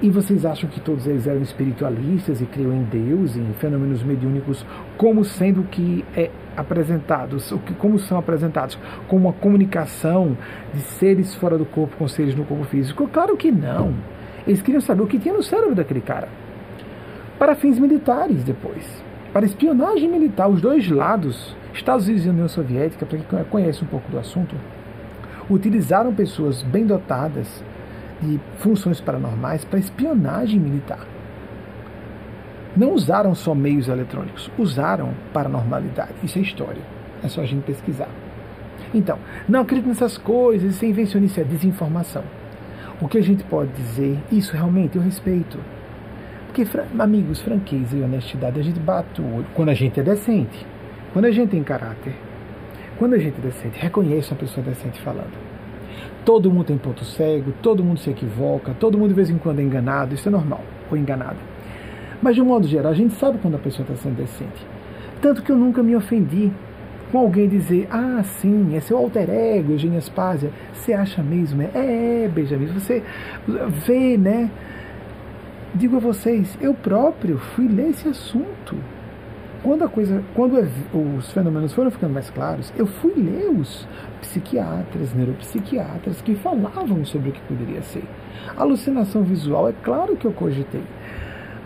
E 0.00 0.10
vocês 0.10 0.44
acham 0.44 0.70
que 0.70 0.80
todos 0.80 1.08
eles 1.08 1.26
eram 1.26 1.42
espiritualistas 1.42 2.40
e 2.40 2.46
criam 2.46 2.72
em 2.72 2.84
Deus, 2.84 3.36
em 3.36 3.52
fenômenos 3.54 4.00
mediúnicos, 4.04 4.64
como 4.96 5.24
sendo 5.24 5.64
que 5.64 6.04
é 6.16 6.30
apresentados, 6.58 7.54
como 7.78 7.98
são 7.98 8.18
apresentados? 8.18 8.78
Como 9.06 9.26
uma 9.26 9.32
comunicação 9.32 10.36
de 10.74 10.80
seres 10.80 11.34
fora 11.34 11.56
do 11.56 11.64
corpo 11.64 11.96
com 11.96 12.08
seres 12.08 12.34
no 12.34 12.44
corpo 12.44 12.64
físico? 12.64 13.08
Claro 13.08 13.36
que 13.36 13.50
não. 13.50 13.94
Eles 14.46 14.62
queriam 14.62 14.80
saber 14.80 15.02
o 15.02 15.06
que 15.06 15.18
tinha 15.18 15.34
no 15.34 15.42
cérebro 15.42 15.74
daquele 15.74 16.00
cara. 16.00 16.28
Para 17.38 17.54
fins 17.54 17.78
militares, 17.78 18.42
depois. 18.44 18.84
Para 19.32 19.46
espionagem 19.46 20.08
militar, 20.08 20.48
os 20.48 20.60
dois 20.60 20.90
lados, 20.90 21.56
Estados 21.72 22.06
Unidos 22.06 22.26
e 22.26 22.30
União 22.30 22.48
Soviética, 22.48 23.06
para 23.06 23.18
quem 23.18 23.44
conhece 23.44 23.84
um 23.84 23.86
pouco 23.86 24.10
do 24.10 24.18
assunto, 24.18 24.56
utilizaram 25.48 26.14
pessoas 26.14 26.62
bem 26.62 26.84
dotadas 26.84 27.62
de 28.20 28.40
funções 28.58 29.00
paranormais 29.00 29.64
para 29.64 29.78
espionagem 29.78 30.58
militar. 30.58 31.06
Não 32.78 32.92
usaram 32.92 33.34
só 33.34 33.56
meios 33.56 33.88
eletrônicos, 33.88 34.48
usaram 34.56 35.12
paranormalidade. 35.32 36.12
Isso 36.22 36.38
é 36.38 36.42
história. 36.42 36.80
É 37.24 37.26
só 37.26 37.40
a 37.40 37.44
gente 37.44 37.64
pesquisar. 37.64 38.08
Então, 38.94 39.18
não 39.48 39.62
acredito 39.62 39.88
nessas 39.88 40.16
coisas, 40.16 40.76
isso 40.76 40.84
é 40.84 40.88
invencionice, 40.88 41.40
é 41.40 41.44
desinformação. 41.44 42.22
O 43.00 43.08
que 43.08 43.18
a 43.18 43.20
gente 43.20 43.42
pode 43.42 43.72
dizer, 43.72 44.16
isso 44.30 44.52
realmente 44.54 44.94
eu 44.94 45.02
respeito. 45.02 45.58
Porque, 46.46 46.64
amigos, 46.96 47.40
franqueza 47.40 47.96
e 47.96 48.02
honestidade, 48.02 48.60
a 48.60 48.62
gente 48.62 48.78
bate 48.78 49.20
o 49.20 49.24
olho 49.24 49.46
quando 49.54 49.70
a 49.70 49.74
gente 49.74 49.98
é 49.98 50.02
decente. 50.04 50.64
Quando 51.12 51.24
a 51.24 51.32
gente 51.32 51.50
tem 51.50 51.64
caráter, 51.64 52.14
quando 52.96 53.14
a 53.14 53.18
gente 53.18 53.38
é 53.38 53.42
decente, 53.42 53.76
reconhece 53.76 54.30
uma 54.30 54.38
pessoa 54.38 54.64
decente 54.64 55.00
falando. 55.00 55.36
Todo 56.24 56.48
mundo 56.48 56.66
tem 56.66 56.78
ponto 56.78 57.04
cego, 57.04 57.52
todo 57.60 57.82
mundo 57.82 57.98
se 57.98 58.08
equivoca, 58.08 58.72
todo 58.78 58.96
mundo 58.96 59.08
de 59.08 59.14
vez 59.14 59.30
em 59.30 59.36
quando 59.36 59.58
é 59.58 59.62
enganado, 59.64 60.14
isso 60.14 60.28
é 60.28 60.30
normal, 60.30 60.62
ou 60.88 60.96
enganado. 60.96 61.57
Mas 62.22 62.34
de 62.34 62.42
um 62.42 62.44
modo 62.44 62.66
geral, 62.66 62.92
a 62.92 62.94
gente 62.94 63.14
sabe 63.14 63.38
quando 63.38 63.54
a 63.54 63.58
pessoa 63.58 63.82
está 63.88 63.94
sendo 63.96 64.16
decente. 64.16 64.66
Tanto 65.20 65.42
que 65.42 65.50
eu 65.50 65.56
nunca 65.56 65.82
me 65.82 65.94
ofendi 65.96 66.52
com 67.10 67.18
alguém 67.18 67.48
dizer, 67.48 67.88
ah, 67.90 68.22
sim, 68.22 68.76
é 68.76 68.80
seu 68.80 68.96
alter 68.96 69.30
ego, 69.30 69.72
Eugênia 69.72 70.00
Spásia. 70.00 70.50
Você 70.72 70.92
acha 70.92 71.22
mesmo? 71.22 71.62
É, 71.62 72.24
é, 72.24 72.28
Benjamin, 72.28 72.66
você 72.66 73.02
vê, 73.86 74.16
né? 74.16 74.50
Digo 75.74 75.96
a 75.96 76.00
vocês, 76.00 76.56
eu 76.60 76.74
próprio 76.74 77.38
fui 77.38 77.68
ler 77.68 77.90
esse 77.90 78.08
assunto. 78.08 78.76
Quando 79.62 79.84
a 79.84 79.88
coisa, 79.88 80.22
quando 80.34 80.56
os 81.18 81.32
fenômenos 81.32 81.72
foram 81.72 81.90
ficando 81.90 82.14
mais 82.14 82.30
claros, 82.30 82.72
eu 82.76 82.86
fui 82.86 83.12
ler 83.16 83.50
os 83.50 83.88
psiquiatras, 84.20 85.12
neuropsiquiatras 85.14 86.20
que 86.22 86.36
falavam 86.36 87.04
sobre 87.04 87.30
o 87.30 87.32
que 87.32 87.40
poderia 87.42 87.82
ser. 87.82 88.04
Alucinação 88.56 89.24
visual, 89.24 89.68
é 89.68 89.72
claro 89.82 90.16
que 90.16 90.26
eu 90.26 90.32
cogitei. 90.32 90.82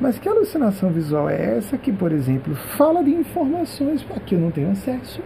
Mas 0.03 0.19
que 0.19 0.29
alucinação 0.29 0.91
visual 0.91 1.31
é 1.31 1.59
essa 1.59 1.79
que, 1.79 1.93
por 1.93 2.11
exemplo, 2.11 2.57
fala 2.77 3.05
de 3.05 3.13
informações 3.13 4.05
a 4.11 4.19
que 4.19 4.35
eu 4.35 4.41
não 4.41 4.51
tenho 4.51 4.73
acesso? 4.73 5.23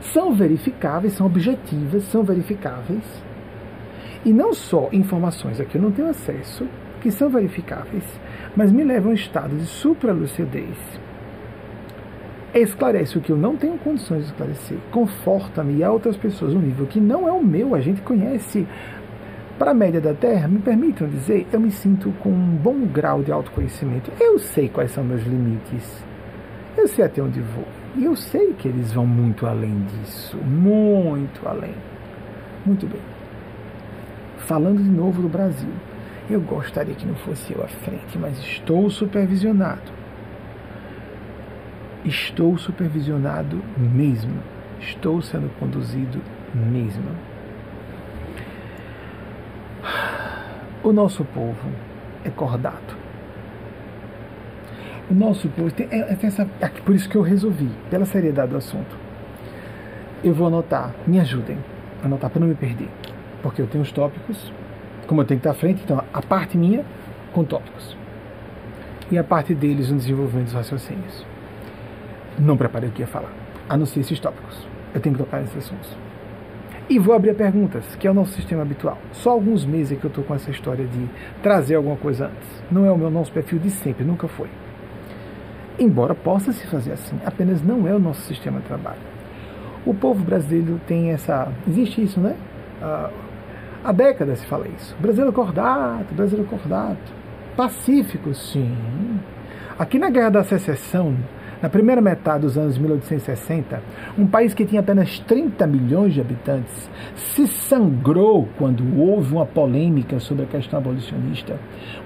São 0.00 0.32
verificáveis, 0.32 1.12
são 1.12 1.26
objetivas, 1.26 2.02
são 2.04 2.24
verificáveis. 2.24 3.04
E 4.24 4.32
não 4.32 4.54
só 4.54 4.88
informações 4.92 5.60
a 5.60 5.66
que 5.66 5.76
eu 5.76 5.82
não 5.82 5.92
tenho 5.92 6.08
acesso, 6.08 6.66
que 7.02 7.10
são 7.10 7.28
verificáveis, 7.28 8.04
mas 8.56 8.72
me 8.72 8.82
levam 8.82 9.10
a 9.10 9.12
um 9.12 9.14
estado 9.14 9.54
de 9.54 9.66
supralucidez. 9.66 10.78
Esclarece 12.54 13.18
o 13.18 13.20
que 13.20 13.30
eu 13.30 13.36
não 13.36 13.58
tenho 13.58 13.76
condições 13.76 14.20
de 14.20 14.30
esclarecer, 14.30 14.78
conforta-me 14.90 15.76
e 15.76 15.84
a 15.84 15.92
outras 15.92 16.16
pessoas 16.16 16.54
um 16.54 16.60
nível 16.60 16.86
que 16.86 16.98
não 16.98 17.28
é 17.28 17.32
o 17.32 17.44
meu, 17.44 17.74
a 17.74 17.80
gente 17.80 18.00
conhece. 18.00 18.66
Para 19.62 19.70
a 19.70 19.74
média 19.74 20.00
da 20.00 20.12
Terra, 20.12 20.48
me 20.48 20.58
permitam 20.58 21.06
dizer, 21.06 21.46
eu 21.52 21.60
me 21.60 21.70
sinto 21.70 22.10
com 22.18 22.30
um 22.30 22.56
bom 22.56 22.84
grau 22.84 23.22
de 23.22 23.30
autoconhecimento. 23.30 24.10
Eu 24.18 24.36
sei 24.36 24.68
quais 24.68 24.90
são 24.90 25.04
meus 25.04 25.22
limites. 25.22 26.02
Eu 26.76 26.88
sei 26.88 27.04
até 27.04 27.22
onde 27.22 27.40
vou. 27.40 27.64
E 27.94 28.04
eu 28.04 28.16
sei 28.16 28.54
que 28.54 28.66
eles 28.66 28.90
vão 28.90 29.06
muito 29.06 29.46
além 29.46 29.84
disso. 29.84 30.36
Muito 30.38 31.46
além. 31.46 31.76
Muito 32.66 32.88
bem. 32.88 33.00
Falando 34.38 34.82
de 34.82 34.90
novo 34.90 35.22
do 35.22 35.28
Brasil. 35.28 35.70
Eu 36.28 36.40
gostaria 36.40 36.96
que 36.96 37.06
não 37.06 37.14
fosse 37.14 37.52
eu 37.52 37.62
à 37.62 37.68
frente, 37.68 38.18
mas 38.18 38.36
estou 38.40 38.90
supervisionado. 38.90 39.92
Estou 42.04 42.58
supervisionado 42.58 43.62
mesmo. 43.78 44.42
Estou 44.80 45.22
sendo 45.22 45.48
conduzido 45.60 46.20
mesmo. 46.52 47.31
O 50.82 50.92
nosso 50.92 51.24
povo 51.24 51.68
é 52.24 52.30
cordato. 52.30 52.96
O 55.10 55.14
nosso 55.14 55.48
povo 55.48 55.70
tem, 55.70 55.86
é, 55.90 55.98
é 56.12 56.18
essa, 56.22 56.48
é 56.60 56.68
por 56.68 56.94
isso 56.94 57.08
que 57.08 57.16
eu 57.16 57.22
resolvi, 57.22 57.70
pela 57.90 58.04
seriedade 58.04 58.50
do 58.50 58.56
assunto. 58.56 58.96
Eu 60.24 60.32
vou 60.34 60.46
anotar, 60.46 60.92
me 61.06 61.20
ajudem 61.20 61.58
a 62.02 62.06
anotar 62.06 62.30
para 62.30 62.40
não 62.40 62.48
me 62.48 62.54
perder, 62.54 62.88
porque 63.42 63.60
eu 63.60 63.66
tenho 63.66 63.82
os 63.82 63.92
tópicos, 63.92 64.52
como 65.06 65.20
eu 65.20 65.24
tenho 65.24 65.40
que 65.40 65.46
estar 65.46 65.56
à 65.56 65.60
frente, 65.60 65.82
então 65.84 66.02
a 66.12 66.22
parte 66.22 66.56
minha 66.56 66.84
com 67.32 67.44
tópicos 67.44 67.96
e 69.10 69.18
a 69.18 69.24
parte 69.24 69.54
deles 69.54 69.90
no 69.90 69.98
desenvolvimento 69.98 70.46
dos 70.46 70.54
raciocínios. 70.54 71.26
Não 72.38 72.56
preparei 72.56 72.88
o 72.88 72.92
que 72.92 73.02
ia 73.02 73.06
falar, 73.06 73.32
a 73.68 73.76
não 73.76 73.84
ser 73.84 74.00
esses 74.00 74.18
tópicos. 74.18 74.66
Eu 74.94 75.00
tenho 75.00 75.14
que 75.14 75.22
tocar 75.22 75.40
nesses 75.40 75.58
assuntos. 75.58 76.01
E 76.88 76.98
vou 76.98 77.14
abrir 77.14 77.34
perguntas, 77.34 77.96
que 77.96 78.06
é 78.06 78.10
o 78.10 78.14
nosso 78.14 78.32
sistema 78.32 78.62
habitual. 78.62 78.98
Só 79.12 79.30
alguns 79.30 79.64
meses 79.64 79.98
que 79.98 80.04
eu 80.04 80.08
estou 80.08 80.24
com 80.24 80.34
essa 80.34 80.50
história 80.50 80.84
de 80.84 81.08
trazer 81.42 81.76
alguma 81.76 81.96
coisa 81.96 82.26
antes. 82.26 82.62
Não 82.70 82.84
é 82.84 82.90
o 82.90 82.98
meu 82.98 83.10
nosso 83.10 83.32
perfil 83.32 83.58
de 83.58 83.70
sempre, 83.70 84.04
nunca 84.04 84.28
foi. 84.28 84.48
Embora 85.78 86.14
possa 86.14 86.52
se 86.52 86.66
fazer 86.66 86.92
assim, 86.92 87.18
apenas 87.24 87.62
não 87.62 87.88
é 87.88 87.94
o 87.94 87.98
nosso 87.98 88.20
sistema 88.22 88.60
de 88.60 88.66
trabalho. 88.66 89.00
O 89.86 89.94
povo 89.94 90.22
brasileiro 90.22 90.80
tem 90.86 91.10
essa. 91.10 91.50
Existe 91.66 92.02
isso, 92.02 92.20
né? 92.20 92.36
Ah, 92.80 93.10
há 93.84 93.92
décadas 93.92 94.40
se 94.40 94.46
fala 94.46 94.66
isso. 94.68 94.94
Brasileiro 95.00 95.32
cordato, 95.32 96.14
brasileiro 96.14 96.48
cordato. 96.48 97.12
Pacífico, 97.56 98.34
sim. 98.34 98.76
Aqui 99.78 99.98
na 99.98 100.10
Guerra 100.10 100.30
da 100.30 100.44
Secessão, 100.44 101.16
na 101.62 101.68
primeira 101.68 102.00
metade 102.00 102.40
dos 102.40 102.58
anos 102.58 102.76
1860, 102.76 103.80
um 104.18 104.26
país 104.26 104.52
que 104.52 104.66
tinha 104.66 104.80
apenas 104.80 105.20
30 105.20 105.64
milhões 105.64 106.12
de 106.12 106.20
habitantes 106.20 106.90
se 107.14 107.46
sangrou 107.46 108.48
quando 108.58 108.82
houve 109.00 109.32
uma 109.32 109.46
polêmica 109.46 110.18
sobre 110.18 110.42
a 110.42 110.46
questão 110.46 110.80
abolicionista. 110.80 111.56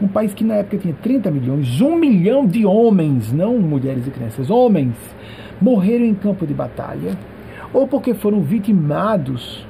Um 0.00 0.06
país 0.06 0.34
que 0.34 0.44
na 0.44 0.56
época 0.56 0.76
tinha 0.76 0.92
30 0.92 1.30
milhões, 1.30 1.80
um 1.80 1.96
milhão 1.96 2.46
de 2.46 2.66
homens, 2.66 3.32
não 3.32 3.58
mulheres 3.58 4.06
e 4.06 4.10
crianças, 4.10 4.50
homens, 4.50 4.94
morreram 5.58 6.04
em 6.04 6.14
campo 6.14 6.46
de 6.46 6.52
batalha 6.52 7.16
ou 7.72 7.88
porque 7.88 8.12
foram 8.12 8.42
vitimados 8.42 9.66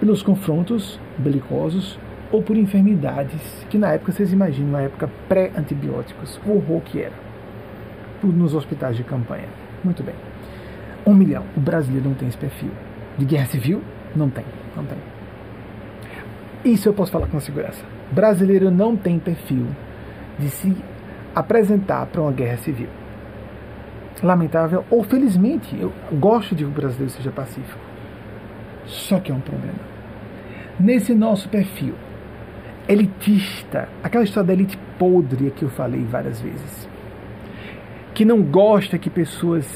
pelos 0.00 0.22
confrontos 0.22 0.98
belicosos 1.18 1.98
ou 2.32 2.42
por 2.42 2.56
enfermidades, 2.56 3.66
que 3.68 3.76
na 3.76 3.92
época 3.92 4.12
vocês 4.12 4.32
imaginam, 4.32 4.70
uma 4.70 4.80
época 4.80 5.10
pré-antibióticos, 5.28 6.40
o 6.46 6.52
horror 6.52 6.80
que 6.80 7.02
era 7.02 7.31
nos 8.26 8.54
hospitais 8.54 8.96
de 8.96 9.04
campanha. 9.04 9.48
Muito 9.82 10.02
bem. 10.02 10.14
Um 11.06 11.14
milhão. 11.14 11.44
O 11.56 11.60
brasileiro 11.60 12.08
não 12.08 12.14
tem 12.14 12.28
esse 12.28 12.38
perfil. 12.38 12.70
De 13.18 13.24
guerra 13.24 13.46
civil? 13.46 13.82
Não 14.14 14.30
tem. 14.30 14.44
Não 14.76 14.84
tem. 14.84 14.98
Isso 16.64 16.88
eu 16.88 16.92
posso 16.92 17.10
falar 17.10 17.26
com 17.26 17.40
segurança. 17.40 17.84
Brasileiro 18.10 18.70
não 18.70 18.96
tem 18.96 19.18
perfil 19.18 19.66
de 20.38 20.48
se 20.48 20.76
apresentar 21.34 22.06
para 22.06 22.22
uma 22.22 22.32
guerra 22.32 22.58
civil. 22.58 22.88
Lamentável, 24.22 24.84
ou 24.88 25.02
felizmente, 25.02 25.76
eu 25.76 25.92
gosto 26.12 26.54
de 26.54 26.62
que 26.62 26.70
o 26.70 26.72
brasileiro 26.72 27.10
seja 27.10 27.32
pacífico. 27.32 27.80
Só 28.86 29.18
que 29.18 29.32
é 29.32 29.34
um 29.34 29.40
problema. 29.40 29.78
Nesse 30.78 31.14
nosso 31.14 31.48
perfil 31.48 31.94
elitista, 32.88 33.88
aquela 34.02 34.22
história 34.22 34.48
da 34.48 34.52
elite 34.52 34.78
podre 34.98 35.50
que 35.50 35.64
eu 35.64 35.70
falei 35.70 36.04
várias 36.04 36.40
vezes 36.40 36.91
que 38.14 38.24
não 38.24 38.42
gosta 38.42 38.98
que 38.98 39.08
pessoas 39.08 39.66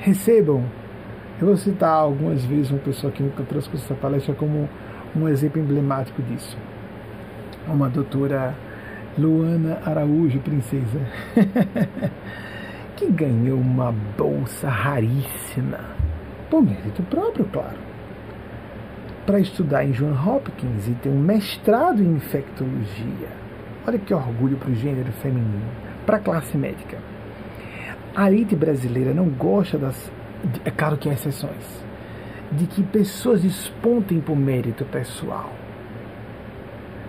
recebam. 0.00 0.64
Eu 1.40 1.46
vou 1.46 1.56
citar 1.56 1.92
algumas 1.92 2.44
vezes 2.44 2.70
uma 2.70 2.80
pessoa 2.80 3.12
que 3.12 3.22
nunca 3.22 3.44
trouxe 3.44 3.70
essa 3.74 3.94
palestra 3.94 4.34
como 4.34 4.68
um 5.14 5.28
exemplo 5.28 5.60
emblemático 5.60 6.20
disso. 6.22 6.56
Uma 7.66 7.88
doutora 7.88 8.54
Luana 9.16 9.80
Araújo, 9.84 10.40
princesa, 10.40 11.00
que 12.96 13.10
ganhou 13.10 13.58
uma 13.58 13.92
bolsa 14.16 14.68
raríssima, 14.68 15.78
por 16.50 16.62
mérito 16.62 17.02
próprio, 17.04 17.44
claro, 17.46 17.76
para 19.26 19.38
estudar 19.38 19.84
em 19.84 19.92
John 19.92 20.12
Hopkins 20.12 20.88
e 20.88 20.92
ter 20.94 21.10
um 21.10 21.20
mestrado 21.20 22.02
em 22.02 22.14
infectologia. 22.14 23.28
Olha 23.86 23.98
que 23.98 24.12
orgulho 24.12 24.56
para 24.56 24.70
o 24.70 24.74
gênero 24.74 25.12
feminino, 25.12 25.66
para 26.06 26.16
a 26.16 26.20
classe 26.20 26.56
médica. 26.56 26.98
A 28.18 28.28
elite 28.28 28.56
brasileira 28.56 29.14
não 29.14 29.28
gosta 29.28 29.78
das. 29.78 30.10
É 30.64 30.72
claro 30.72 30.96
que 30.96 31.08
há 31.08 31.12
exceções. 31.12 31.84
De 32.50 32.66
que 32.66 32.82
pessoas 32.82 33.42
despontem 33.42 34.20
por 34.20 34.36
mérito 34.36 34.84
pessoal, 34.86 35.52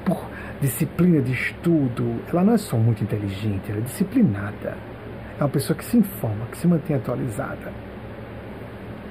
por 0.06 0.30
disciplina 0.62 1.20
de 1.20 1.34
estudo. 1.34 2.22
Ela 2.32 2.44
não 2.44 2.54
é 2.54 2.60
só 2.60 2.78
muito 2.78 3.04
inteligente, 3.04 3.72
ela 3.72 3.80
é 3.80 3.82
disciplinada. 3.82 4.78
É 5.40 5.44
uma 5.44 5.50
pessoa 5.50 5.76
que 5.76 5.84
se 5.84 5.98
informa, 5.98 6.46
que 6.46 6.60
se 6.60 6.68
mantém 6.68 6.96
atualizada. 6.96 7.74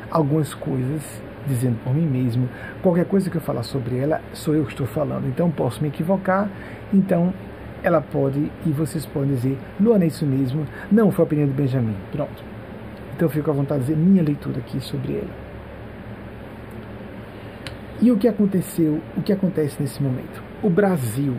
Algumas 0.09 0.55
coisas, 0.55 1.03
dizendo 1.49 1.83
por 1.83 1.93
mim 1.93 2.07
mesmo, 2.07 2.49
qualquer 2.81 3.07
coisa 3.07 3.29
que 3.29 3.39
eu 3.39 3.41
falar 3.41 3.65
sobre 3.65 3.99
ela, 3.99 4.21
sou 4.33 4.55
eu 4.55 4.65
que 4.65 4.71
estou 4.71 4.87
falando. 4.87 5.27
Então 5.27 5.51
posso 5.51 5.83
me 5.83 5.89
equivocar. 5.89 6.49
Então 6.95 7.35
ela 7.83 8.01
pode, 8.01 8.51
e 8.67 8.71
vocês 8.71 9.07
podem 9.07 9.31
dizer, 9.31 9.59
Luana, 9.81 10.05
é 10.05 10.09
isso 10.09 10.27
mesmo, 10.27 10.67
não 10.91 11.11
foi 11.11 11.25
a 11.25 11.27
opinião 11.27 11.49
do 11.49 11.55
Benjamin. 11.55 11.95
Pronto. 12.13 12.43
Então 13.17 13.29
fico 13.29 13.51
à 13.51 13.55
vontade 13.55 13.81
de 13.81 13.87
dizer 13.93 13.99
minha 13.99 14.23
leitura 14.23 14.59
aqui 14.59 14.81
sobre 14.81 15.15
ela. 15.15 15.49
E 18.01 18.13
o 18.13 18.17
que 18.17 18.29
aconteceu, 18.29 19.01
o 19.17 19.23
que 19.23 19.33
acontece 19.33 19.77
nesse 19.81 20.01
momento? 20.01 20.41
O 20.63 20.71
Brasil 20.71 21.35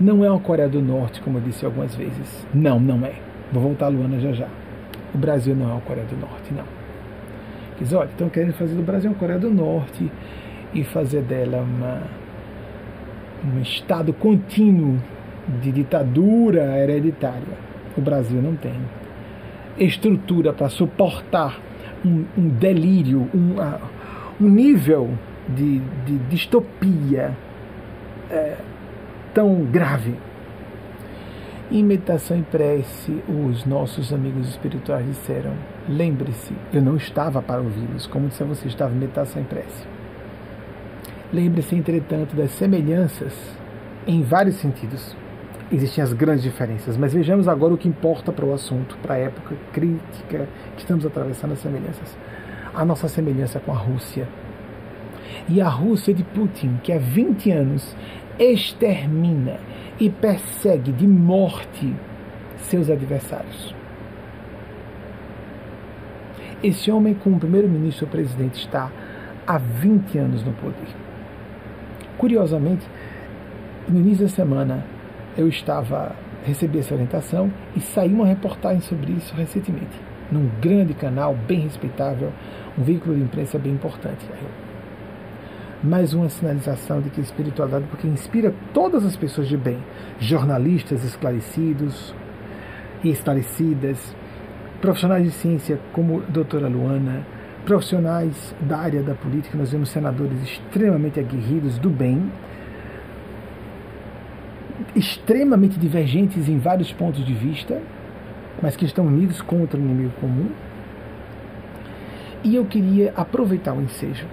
não 0.00 0.24
é 0.24 0.30
uma 0.30 0.40
Coreia 0.40 0.68
do 0.68 0.82
Norte, 0.82 1.20
como 1.20 1.38
eu 1.38 1.42
disse 1.42 1.64
algumas 1.64 1.94
vezes. 1.94 2.46
Não, 2.52 2.80
não 2.80 3.06
é. 3.06 3.14
Vou 3.52 3.62
voltar 3.62 3.86
a 3.86 3.88
Luana 3.88 4.18
já 4.18 4.32
já. 4.32 4.48
O 5.14 5.18
Brasil 5.18 5.54
não 5.54 5.70
é 5.70 5.72
uma 5.72 5.80
Coreia 5.82 6.06
do 6.06 6.16
Norte, 6.16 6.52
não. 6.52 6.64
Diz, 7.78 7.92
olha, 7.92 8.08
estão 8.08 8.28
querendo 8.28 8.52
fazer 8.54 8.74
do 8.74 8.82
Brasil 8.82 9.10
uma 9.10 9.18
Coreia 9.18 9.38
do 9.38 9.50
Norte 9.50 10.10
e 10.74 10.82
fazer 10.82 11.22
dela 11.22 11.58
uma 11.58 12.02
um 13.44 13.60
estado 13.60 14.12
contínuo 14.12 14.98
de 15.60 15.72
ditadura 15.72 16.78
hereditária. 16.78 17.58
O 17.96 18.00
Brasil 18.00 18.40
não 18.40 18.54
tem 18.56 18.74
estrutura 19.78 20.52
para 20.52 20.68
suportar 20.68 21.58
um, 22.04 22.24
um, 22.36 22.48
delírio, 22.48 23.28
um, 23.34 23.56
um 24.40 24.48
nível 24.48 25.10
de, 25.48 25.78
de 26.04 26.18
distopia 26.28 27.36
é, 28.30 28.56
tão 29.34 29.64
grave. 29.64 30.14
Em 31.70 31.82
meditação 31.82 32.38
e 32.38 32.42
prece, 32.42 33.22
os 33.26 33.64
nossos 33.64 34.12
amigos 34.12 34.48
espirituais 34.48 35.06
disseram: 35.06 35.52
lembre-se, 35.88 36.52
eu 36.72 36.82
não 36.82 36.96
estava 36.96 37.40
para 37.40 37.62
ouvi-los, 37.62 38.06
como 38.06 38.28
disse 38.28 38.44
você, 38.44 38.68
estava 38.68 38.94
em 38.94 38.98
meditação 38.98 39.40
e 39.40 39.44
prece. 39.46 39.91
Lembre-se, 41.32 41.74
entretanto, 41.74 42.36
das 42.36 42.50
semelhanças 42.50 43.32
em 44.06 44.22
vários 44.22 44.56
sentidos. 44.56 45.16
Existem 45.70 46.04
as 46.04 46.12
grandes 46.12 46.42
diferenças, 46.42 46.94
mas 46.98 47.14
vejamos 47.14 47.48
agora 47.48 47.72
o 47.72 47.78
que 47.78 47.88
importa 47.88 48.30
para 48.30 48.44
o 48.44 48.52
assunto, 48.52 48.98
para 48.98 49.14
a 49.14 49.18
época 49.18 49.56
crítica 49.72 50.46
que 50.76 50.82
estamos 50.82 51.06
atravessando 51.06 51.52
as 51.52 51.60
semelhanças. 51.60 52.14
A 52.74 52.84
nossa 52.84 53.08
semelhança 53.08 53.58
com 53.60 53.72
a 53.72 53.76
Rússia. 53.76 54.28
E 55.48 55.58
a 55.62 55.68
Rússia 55.68 56.12
de 56.12 56.22
Putin, 56.22 56.78
que 56.82 56.92
há 56.92 56.98
20 56.98 57.50
anos 57.50 57.96
extermina 58.38 59.58
e 59.98 60.10
persegue 60.10 60.92
de 60.92 61.08
morte 61.08 61.94
seus 62.58 62.90
adversários. 62.90 63.74
Esse 66.62 66.90
homem, 66.90 67.14
como 67.14 67.40
primeiro-ministro 67.40 68.04
ou 68.04 68.10
presidente, 68.10 68.60
está 68.60 68.92
há 69.46 69.56
20 69.56 70.18
anos 70.18 70.44
no 70.44 70.52
poder 70.52 71.01
Curiosamente, 72.22 72.86
no 73.88 73.98
início 73.98 74.26
da 74.26 74.30
semana 74.30 74.84
eu 75.36 75.48
estava 75.48 76.14
recebi 76.46 76.78
essa 76.78 76.94
orientação 76.94 77.52
e 77.74 77.80
saiu 77.80 78.14
uma 78.14 78.26
reportagem 78.26 78.80
sobre 78.80 79.10
isso 79.10 79.34
recentemente, 79.34 80.00
num 80.30 80.48
grande 80.60 80.94
canal 80.94 81.34
bem 81.34 81.62
respeitável, 81.62 82.32
um 82.78 82.82
veículo 82.84 83.16
de 83.16 83.22
imprensa 83.22 83.58
bem 83.58 83.72
importante. 83.72 84.24
Mais 85.82 86.14
uma 86.14 86.28
sinalização 86.28 87.00
de 87.00 87.10
que 87.10 87.20
a 87.20 87.24
espiritualidade, 87.24 87.86
porque 87.90 88.06
inspira 88.06 88.54
todas 88.72 89.04
as 89.04 89.16
pessoas 89.16 89.48
de 89.48 89.56
bem, 89.56 89.78
jornalistas 90.20 91.02
esclarecidos 91.02 92.14
e 93.02 93.10
esclarecidas, 93.10 94.14
profissionais 94.80 95.24
de 95.24 95.32
ciência 95.32 95.80
como 95.92 96.20
a 96.20 96.30
doutora 96.30 96.68
Luana, 96.68 97.26
profissionais 97.64 98.54
da 98.60 98.78
área 98.78 99.02
da 99.02 99.14
política, 99.14 99.56
nós 99.56 99.70
vemos 99.70 99.90
senadores 99.90 100.42
extremamente 100.42 101.20
aguerridos 101.20 101.78
do 101.78 101.88
bem, 101.88 102.30
extremamente 104.96 105.78
divergentes 105.78 106.48
em 106.48 106.58
vários 106.58 106.92
pontos 106.92 107.24
de 107.24 107.32
vista, 107.34 107.80
mas 108.60 108.76
que 108.76 108.84
estão 108.84 109.06
unidos 109.06 109.40
contra 109.40 109.78
o 109.78 109.82
inimigo 109.82 110.12
comum. 110.20 110.48
E 112.44 112.56
eu 112.56 112.64
queria 112.64 113.12
aproveitar 113.16 113.72
o 113.72 113.80
ensejo. 113.80 114.26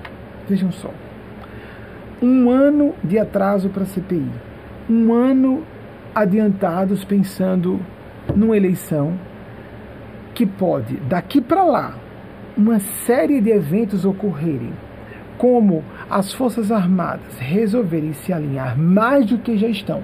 Vejam 0.47 0.71
só. 0.71 0.91
Um 2.21 2.49
ano 2.49 2.95
de 3.03 3.19
atraso 3.19 3.69
para 3.69 3.83
a 3.83 3.85
CPI. 3.85 4.29
Um 4.89 5.13
ano 5.13 5.63
adiantados 6.13 7.05
pensando 7.05 7.79
numa 8.35 8.57
eleição 8.57 9.13
que 10.33 10.45
pode, 10.45 10.95
daqui 11.01 11.39
para 11.39 11.63
lá, 11.63 11.95
uma 12.57 12.79
série 12.79 13.41
de 13.41 13.49
eventos 13.49 14.05
ocorrerem, 14.05 14.73
como 15.37 15.83
as 16.09 16.33
Forças 16.33 16.71
Armadas 16.71 17.37
resolverem 17.39 18.13
se 18.13 18.33
alinhar 18.33 18.77
mais 18.77 19.25
do 19.25 19.37
que 19.37 19.57
já 19.57 19.67
estão 19.67 20.03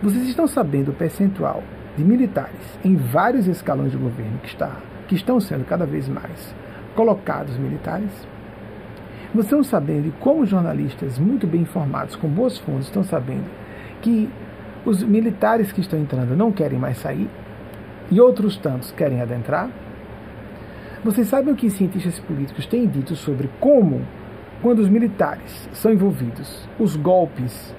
vocês 0.00 0.28
estão 0.28 0.46
sabendo 0.46 0.92
o 0.92 0.94
percentual 0.94 1.60
de 1.96 2.04
militares 2.04 2.78
em 2.84 2.94
vários 2.94 3.48
escalões 3.48 3.90
de 3.90 3.98
governo 3.98 4.38
que, 4.38 4.48
está, 4.48 4.76
que 5.08 5.16
estão 5.16 5.40
sendo 5.40 5.64
cada 5.64 5.84
vez 5.84 6.08
mais 6.08 6.54
colocados 6.94 7.58
militares? 7.58 8.10
Vocês 9.34 9.46
estão 9.46 9.64
sabendo, 9.64 10.06
e 10.06 10.12
como 10.20 10.46
jornalistas 10.46 11.18
muito 11.18 11.48
bem 11.48 11.62
informados, 11.62 12.14
com 12.14 12.28
boas 12.28 12.56
fontes, 12.58 12.86
estão 12.86 13.02
sabendo 13.02 13.44
que 14.00 14.30
os 14.84 15.02
militares 15.02 15.72
que 15.72 15.80
estão 15.80 15.98
entrando 15.98 16.36
não 16.36 16.52
querem 16.52 16.78
mais 16.78 16.98
sair 16.98 17.28
e 18.08 18.20
outros 18.20 18.56
tantos 18.56 18.92
querem 18.92 19.20
adentrar? 19.20 19.68
Vocês 21.04 21.28
sabem 21.28 21.52
o 21.52 21.56
que 21.56 21.70
cientistas 21.70 22.18
políticos 22.20 22.66
têm 22.66 22.86
dito 22.86 23.14
sobre 23.14 23.48
como, 23.60 24.02
quando 24.62 24.80
os 24.80 24.88
militares 24.88 25.68
são 25.72 25.92
envolvidos, 25.92 26.68
os 26.78 26.96
golpes 26.96 27.74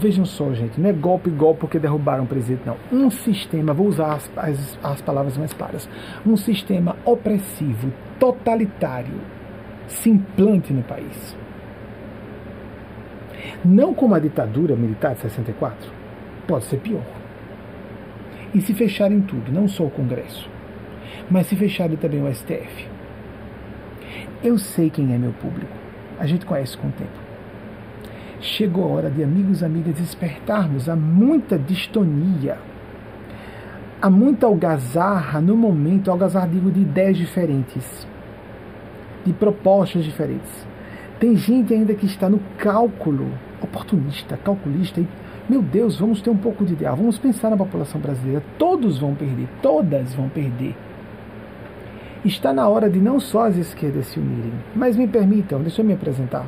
Vejam 0.00 0.24
só, 0.24 0.52
gente, 0.52 0.80
não 0.80 0.90
é 0.90 0.92
golpe, 0.92 1.28
golpe 1.28 1.60
porque 1.60 1.78
derrubaram 1.78 2.22
o 2.22 2.26
presidente, 2.26 2.62
não. 2.64 2.76
Um 2.92 3.10
sistema, 3.10 3.74
vou 3.74 3.88
usar 3.88 4.14
as, 4.14 4.30
as, 4.36 4.78
as 4.80 5.00
palavras 5.00 5.36
mais 5.36 5.52
claras, 5.52 5.88
um 6.24 6.36
sistema 6.36 6.94
opressivo, 7.04 7.92
totalitário, 8.18 9.20
se 9.88 10.08
implante 10.08 10.72
no 10.72 10.82
país. 10.82 11.36
Não 13.64 13.92
como 13.92 14.14
a 14.14 14.20
ditadura 14.20 14.76
militar 14.76 15.14
de 15.14 15.22
64, 15.22 15.90
pode 16.46 16.64
ser 16.66 16.78
pior. 16.78 17.02
E 18.54 18.60
se 18.60 18.74
fecharem 18.74 19.20
tudo, 19.20 19.50
não 19.50 19.66
só 19.66 19.84
o 19.84 19.90
Congresso, 19.90 20.48
mas 21.30 21.46
se 21.46 21.56
fecharem 21.56 21.96
também 21.96 22.22
o 22.22 22.32
STF. 22.32 22.88
Eu 24.42 24.56
sei 24.56 24.88
quem 24.88 25.12
é 25.12 25.18
meu 25.18 25.32
público. 25.32 25.72
A 26.18 26.26
gente 26.26 26.46
conhece 26.46 26.76
com 26.76 26.88
o 26.88 26.92
tempo. 26.92 27.28
Chegou 28.40 28.84
a 28.84 28.96
hora 28.96 29.10
de 29.10 29.22
amigos 29.22 29.62
e 29.62 29.64
amigas 29.64 29.94
despertarmos. 29.94 30.88
Há 30.88 30.94
muita 30.94 31.58
distonia, 31.58 32.56
há 34.00 34.08
muita 34.08 34.46
algazarra 34.46 35.40
no 35.40 35.56
momento, 35.56 36.10
algazarra 36.10 36.46
digo 36.46 36.70
de 36.70 36.80
ideias 36.80 37.16
diferentes, 37.16 38.06
de 39.24 39.32
propostas 39.32 40.04
diferentes. 40.04 40.66
Tem 41.18 41.34
gente 41.34 41.74
ainda 41.74 41.94
que 41.94 42.06
está 42.06 42.28
no 42.28 42.38
cálculo, 42.58 43.28
oportunista, 43.60 44.36
calculista, 44.36 45.00
e, 45.00 45.08
meu 45.48 45.60
Deus, 45.60 45.98
vamos 45.98 46.22
ter 46.22 46.30
um 46.30 46.36
pouco 46.36 46.64
de 46.64 46.74
ideal, 46.74 46.94
vamos 46.94 47.18
pensar 47.18 47.50
na 47.50 47.56
população 47.56 48.00
brasileira. 48.00 48.42
Todos 48.56 48.98
vão 48.98 49.16
perder, 49.16 49.48
todas 49.60 50.14
vão 50.14 50.28
perder. 50.28 50.76
Está 52.24 52.52
na 52.52 52.68
hora 52.68 52.90
de 52.90 52.98
não 52.98 53.20
só 53.20 53.46
as 53.46 53.56
esquerdas 53.56 54.06
se 54.06 54.18
unirem, 54.18 54.52
mas 54.74 54.96
me 54.96 55.06
permitam, 55.06 55.62
deixa 55.62 55.82
eu 55.82 55.86
me 55.86 55.92
apresentar. 55.92 56.46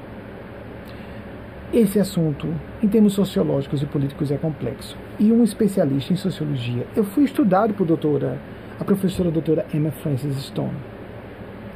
Esse 1.72 2.00
assunto, 2.00 2.48
em 2.82 2.88
termos 2.88 3.12
sociológicos 3.12 3.80
e 3.80 3.86
políticos, 3.86 4.32
é 4.32 4.36
complexo. 4.36 4.98
E 5.16 5.30
um 5.30 5.44
especialista 5.44 6.12
em 6.12 6.16
sociologia, 6.16 6.84
eu 6.96 7.04
fui 7.04 7.22
estudado 7.22 7.72
por 7.72 7.86
doutora, 7.86 8.36
a 8.80 8.84
professora 8.84 9.30
doutora 9.30 9.64
Emma 9.72 9.92
Frances 9.92 10.34
Stone. 10.42 10.74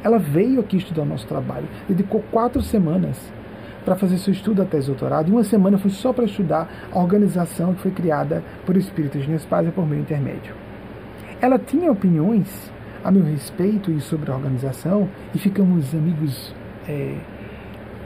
Ela 0.03 0.19
veio 0.19 0.59
aqui 0.59 0.77
estudar 0.77 1.03
o 1.03 1.07
nosso 1.07 1.29
trabalho, 1.29 1.69
dedicou 1.89 2.21
quatro 2.33 2.61
semanas 2.61 3.33
para 3.85 3.95
fazer 3.95 4.19
seu 4.19 4.33
estudo 4.33 4.61
até 4.61 4.81
doutorado, 4.81 5.29
e 5.29 5.33
uma 5.33 5.45
semana 5.45 5.79
foi 5.79 5.93
só 5.93 6.13
para 6.13 6.25
estudar 6.25 6.69
a 6.91 6.99
organização 6.99 7.75
que 7.75 7.83
foi 7.83 7.93
criada 7.93 8.43
por 8.67 8.77
espíritos 8.77 9.23
de 9.23 9.31
Nespásia 9.31 9.71
por 9.71 9.87
meio 9.87 10.03
intermédio. 10.03 10.53
Ela 11.41 11.61
tinha 11.61 11.93
opiniões 11.93 12.74
a 13.05 13.11
meu 13.11 13.23
respeito 13.23 13.91
e 13.91 14.01
sobre 14.01 14.31
a 14.31 14.35
organização, 14.35 15.09
e 15.35 15.39
ficamos 15.39 15.95
amigos 15.95 16.55
é, 16.89 17.17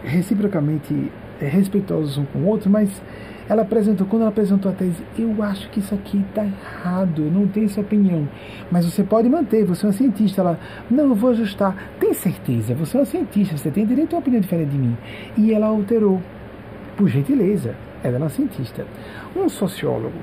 reciprocamente 0.03 1.13
é, 1.41 1.47
respeitosos 1.47 2.19
um 2.19 2.25
com 2.25 2.41
o 2.41 2.47
outro, 2.47 2.69
mas 2.69 3.01
ela 3.49 3.63
apresentou, 3.63 4.07
quando 4.07 4.23
ela 4.23 4.31
apresentou 4.31 4.71
a 4.71 4.75
tese, 4.75 5.03
eu 5.19 5.43
acho 5.43 5.71
que 5.71 5.81
isso 5.81 5.95
aqui 5.95 6.23
está 6.29 6.45
errado, 6.45 7.23
eu 7.23 7.31
não 7.31 7.49
tenho 7.49 7.65
essa 7.65 7.81
opinião. 7.81 8.29
Mas 8.71 8.85
você 8.85 9.03
pode 9.03 9.27
manter, 9.29 9.65
você 9.65 9.87
é 9.87 9.89
uma 9.89 9.93
cientista. 9.95 10.43
Ela, 10.43 10.59
não, 10.91 11.09
eu 11.09 11.15
vou 11.15 11.31
ajustar. 11.31 11.75
Tem 11.99 12.13
certeza, 12.13 12.75
você 12.75 12.99
é 12.99 13.01
uma 13.01 13.07
cientista, 13.07 13.57
você 13.57 13.71
tem 13.71 13.87
direito 13.87 14.13
a 14.13 14.17
uma 14.17 14.21
opinião 14.21 14.41
diferente 14.43 14.69
de 14.69 14.77
mim. 14.77 14.97
E 15.35 15.55
ela 15.55 15.67
alterou, 15.67 16.21
por 16.95 17.09
gentileza, 17.09 17.75
ela 18.05 18.17
é 18.17 18.19
uma 18.19 18.29
cientista. 18.29 18.85
Um 19.35 19.49
sociólogo, 19.49 20.19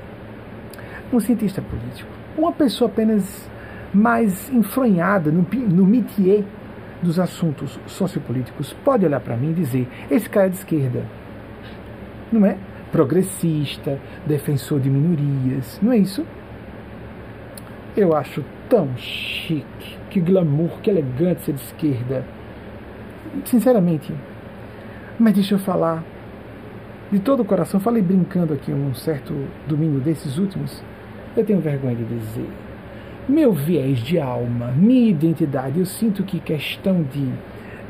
um 1.12 1.18
cientista 1.18 1.60
político, 1.60 2.08
uma 2.38 2.52
pessoa 2.52 2.88
apenas 2.88 3.50
mais 3.92 4.50
enfronhada 4.52 5.30
no, 5.30 5.46
no 5.68 5.86
métier 5.86 6.44
dos 7.02 7.18
assuntos 7.18 7.78
sociopolíticos 7.86 8.72
pode 8.84 9.04
olhar 9.04 9.20
para 9.20 9.36
mim 9.36 9.50
e 9.50 9.54
dizer: 9.54 9.88
esse 10.10 10.28
cara 10.28 10.46
é 10.46 10.50
de 10.50 10.56
esquerda. 10.56 11.04
Não 12.30 12.44
é? 12.44 12.56
Progressista, 12.90 13.98
defensor 14.26 14.80
de 14.80 14.90
minorias, 14.90 15.78
não 15.82 15.92
é 15.92 15.98
isso? 15.98 16.24
Eu 17.96 18.14
acho 18.14 18.44
tão 18.68 18.96
chique, 18.96 19.98
que 20.10 20.20
glamour, 20.20 20.80
que 20.82 20.90
elegante 20.90 21.42
ser 21.42 21.52
de 21.52 21.62
esquerda. 21.62 22.24
Sinceramente. 23.44 24.12
Mas 25.18 25.34
deixa 25.34 25.54
eu 25.54 25.58
falar 25.58 26.04
de 27.10 27.18
todo 27.18 27.40
o 27.40 27.44
coração. 27.44 27.80
Falei 27.80 28.02
brincando 28.02 28.52
aqui 28.52 28.70
um 28.70 28.94
certo 28.94 29.32
domingo 29.66 29.98
desses 29.98 30.36
últimos. 30.36 30.82
Eu 31.36 31.44
tenho 31.44 31.60
vergonha 31.60 31.96
de 31.96 32.04
dizer 32.04 32.48
meu 33.28 33.52
viés 33.52 33.98
de 33.98 34.18
alma, 34.18 34.68
minha 34.68 35.10
identidade. 35.10 35.78
Eu 35.78 35.86
sinto 35.86 36.22
que 36.22 36.38
questão 36.38 37.02
de 37.02 37.28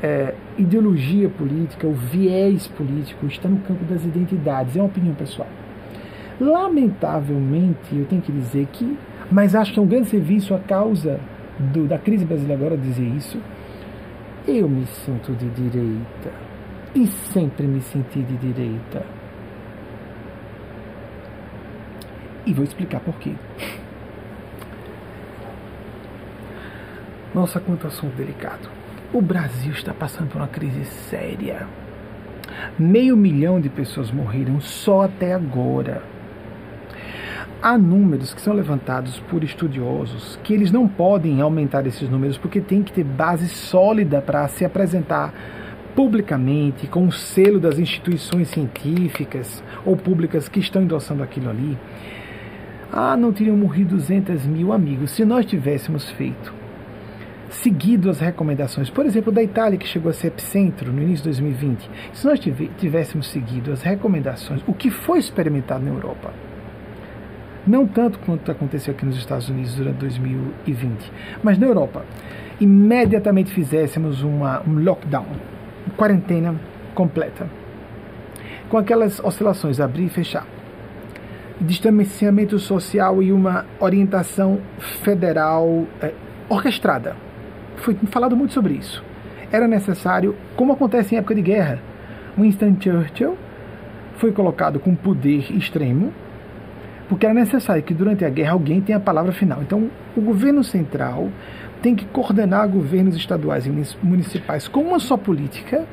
é, 0.02 0.34
ideologia 0.58 1.28
política, 1.28 1.86
o 1.86 1.92
viés 1.92 2.66
político 2.68 3.26
está 3.26 3.48
no 3.48 3.58
campo 3.58 3.84
das 3.84 4.04
identidades, 4.04 4.76
é 4.76 4.80
uma 4.80 4.86
opinião 4.86 5.14
pessoal. 5.14 5.48
Lamentavelmente, 6.40 7.94
eu 7.96 8.04
tenho 8.06 8.20
que 8.20 8.32
dizer 8.32 8.66
que, 8.72 8.96
mas 9.30 9.54
acho 9.54 9.72
que 9.72 9.78
é 9.78 9.82
um 9.82 9.86
grande 9.86 10.08
serviço 10.08 10.54
a 10.54 10.58
causa 10.58 11.18
do, 11.58 11.86
da 11.86 11.98
crise 11.98 12.24
brasileira 12.24 12.62
agora 12.62 12.76
dizer 12.76 13.06
isso. 13.16 13.40
Eu 14.46 14.68
me 14.68 14.86
sinto 14.86 15.32
de 15.32 15.48
direita 15.50 16.30
e 16.94 17.06
sempre 17.06 17.66
me 17.66 17.80
senti 17.80 18.20
de 18.20 18.36
direita. 18.36 19.04
E 22.46 22.52
vou 22.52 22.64
explicar 22.64 23.00
por 23.00 23.14
quê. 23.16 23.32
Nossa, 27.36 27.60
quanto 27.60 27.86
assunto 27.86 28.16
delicado. 28.16 28.66
O 29.12 29.20
Brasil 29.20 29.70
está 29.70 29.92
passando 29.92 30.28
por 30.28 30.38
uma 30.38 30.48
crise 30.48 30.86
séria. 30.86 31.68
Meio 32.78 33.14
milhão 33.14 33.60
de 33.60 33.68
pessoas 33.68 34.10
morreram 34.10 34.58
só 34.58 35.02
até 35.02 35.34
agora. 35.34 36.02
Há 37.60 37.76
números 37.76 38.32
que 38.32 38.40
são 38.40 38.54
levantados 38.54 39.20
por 39.28 39.44
estudiosos 39.44 40.40
que 40.42 40.54
eles 40.54 40.70
não 40.70 40.88
podem 40.88 41.42
aumentar 41.42 41.86
esses 41.86 42.08
números 42.08 42.38
porque 42.38 42.58
tem 42.58 42.82
que 42.82 42.90
ter 42.90 43.04
base 43.04 43.50
sólida 43.50 44.22
para 44.22 44.48
se 44.48 44.64
apresentar 44.64 45.34
publicamente 45.94 46.86
com 46.86 47.06
o 47.06 47.12
selo 47.12 47.60
das 47.60 47.78
instituições 47.78 48.48
científicas 48.48 49.62
ou 49.84 49.94
públicas 49.94 50.48
que 50.48 50.60
estão 50.60 50.80
endossando 50.80 51.22
aquilo 51.22 51.50
ali. 51.50 51.76
Ah, 52.90 53.14
não 53.14 53.30
teriam 53.30 53.58
morrido 53.58 53.94
200 53.94 54.46
mil 54.46 54.72
amigos 54.72 55.10
se 55.10 55.22
nós 55.22 55.44
tivéssemos 55.44 56.10
feito 56.12 56.55
seguido 57.50 58.10
as 58.10 58.20
recomendações, 58.20 58.90
por 58.90 59.06
exemplo, 59.06 59.32
da 59.32 59.42
Itália, 59.42 59.78
que 59.78 59.86
chegou 59.86 60.10
a 60.10 60.12
ser 60.12 60.28
epicentro 60.28 60.92
no 60.92 61.02
início 61.02 61.24
de 61.24 61.30
2020, 61.30 61.90
se 62.12 62.26
nós 62.26 62.40
tivéssemos 62.40 63.28
seguido 63.28 63.72
as 63.72 63.82
recomendações, 63.82 64.62
o 64.66 64.72
que 64.72 64.90
foi 64.90 65.18
experimentado 65.18 65.84
na 65.84 65.90
Europa, 65.90 66.32
não 67.66 67.86
tanto 67.86 68.18
quanto 68.20 68.50
aconteceu 68.50 68.94
aqui 68.94 69.04
nos 69.04 69.16
Estados 69.16 69.48
Unidos 69.48 69.74
durante 69.74 69.96
2020, 69.96 71.12
mas 71.42 71.58
na 71.58 71.66
Europa, 71.66 72.04
imediatamente 72.60 73.52
fizéssemos 73.52 74.22
uma, 74.22 74.62
um 74.66 74.82
lockdown, 74.82 75.26
quarentena 75.96 76.54
completa, 76.94 77.48
com 78.68 78.78
aquelas 78.78 79.20
oscilações, 79.20 79.80
abrir 79.80 80.06
e 80.06 80.08
fechar, 80.08 80.46
distanciamento 81.60 82.58
social 82.58 83.22
e 83.22 83.32
uma 83.32 83.64
orientação 83.80 84.60
federal 84.78 85.86
é, 86.02 86.12
orquestrada 86.48 87.25
foi 87.76 87.94
falado 88.06 88.36
muito 88.36 88.52
sobre 88.52 88.74
isso. 88.74 89.02
Era 89.50 89.68
necessário, 89.68 90.34
como 90.56 90.72
acontece 90.72 91.14
em 91.14 91.18
época 91.18 91.34
de 91.34 91.42
guerra, 91.42 91.78
Winston 92.36 92.76
Churchill 92.80 93.36
foi 94.16 94.32
colocado 94.32 94.80
com 94.80 94.94
poder 94.94 95.52
extremo, 95.52 96.12
porque 97.08 97.26
era 97.26 97.34
necessário 97.34 97.82
que 97.82 97.94
durante 97.94 98.24
a 98.24 98.28
guerra 98.28 98.52
alguém 98.52 98.80
tenha 98.80 98.98
a 98.98 99.00
palavra 99.00 99.32
final. 99.32 99.62
Então, 99.62 99.90
o 100.16 100.20
governo 100.20 100.64
central 100.64 101.28
tem 101.80 101.94
que 101.94 102.04
coordenar 102.06 102.68
governos 102.68 103.14
estaduais 103.14 103.66
e 103.66 103.70
municipais 104.02 104.66
com 104.66 104.80
uma 104.80 104.98
só 104.98 105.16
política, 105.16 105.86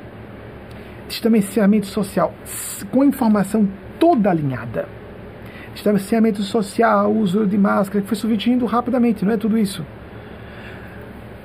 distanciamento 1.07 1.85
social 1.85 2.33
com 2.89 3.03
informação 3.03 3.67
toda 3.99 4.31
alinhada. 4.31 4.87
Distanciamento 5.73 6.41
social, 6.41 7.11
uso 7.11 7.45
de 7.45 7.57
máscara, 7.57 8.01
que 8.01 8.07
foi 8.07 8.17
substituindo 8.17 8.65
rapidamente, 8.65 9.25
não 9.25 9.33
é 9.33 9.37
tudo 9.37 9.57
isso 9.57 9.85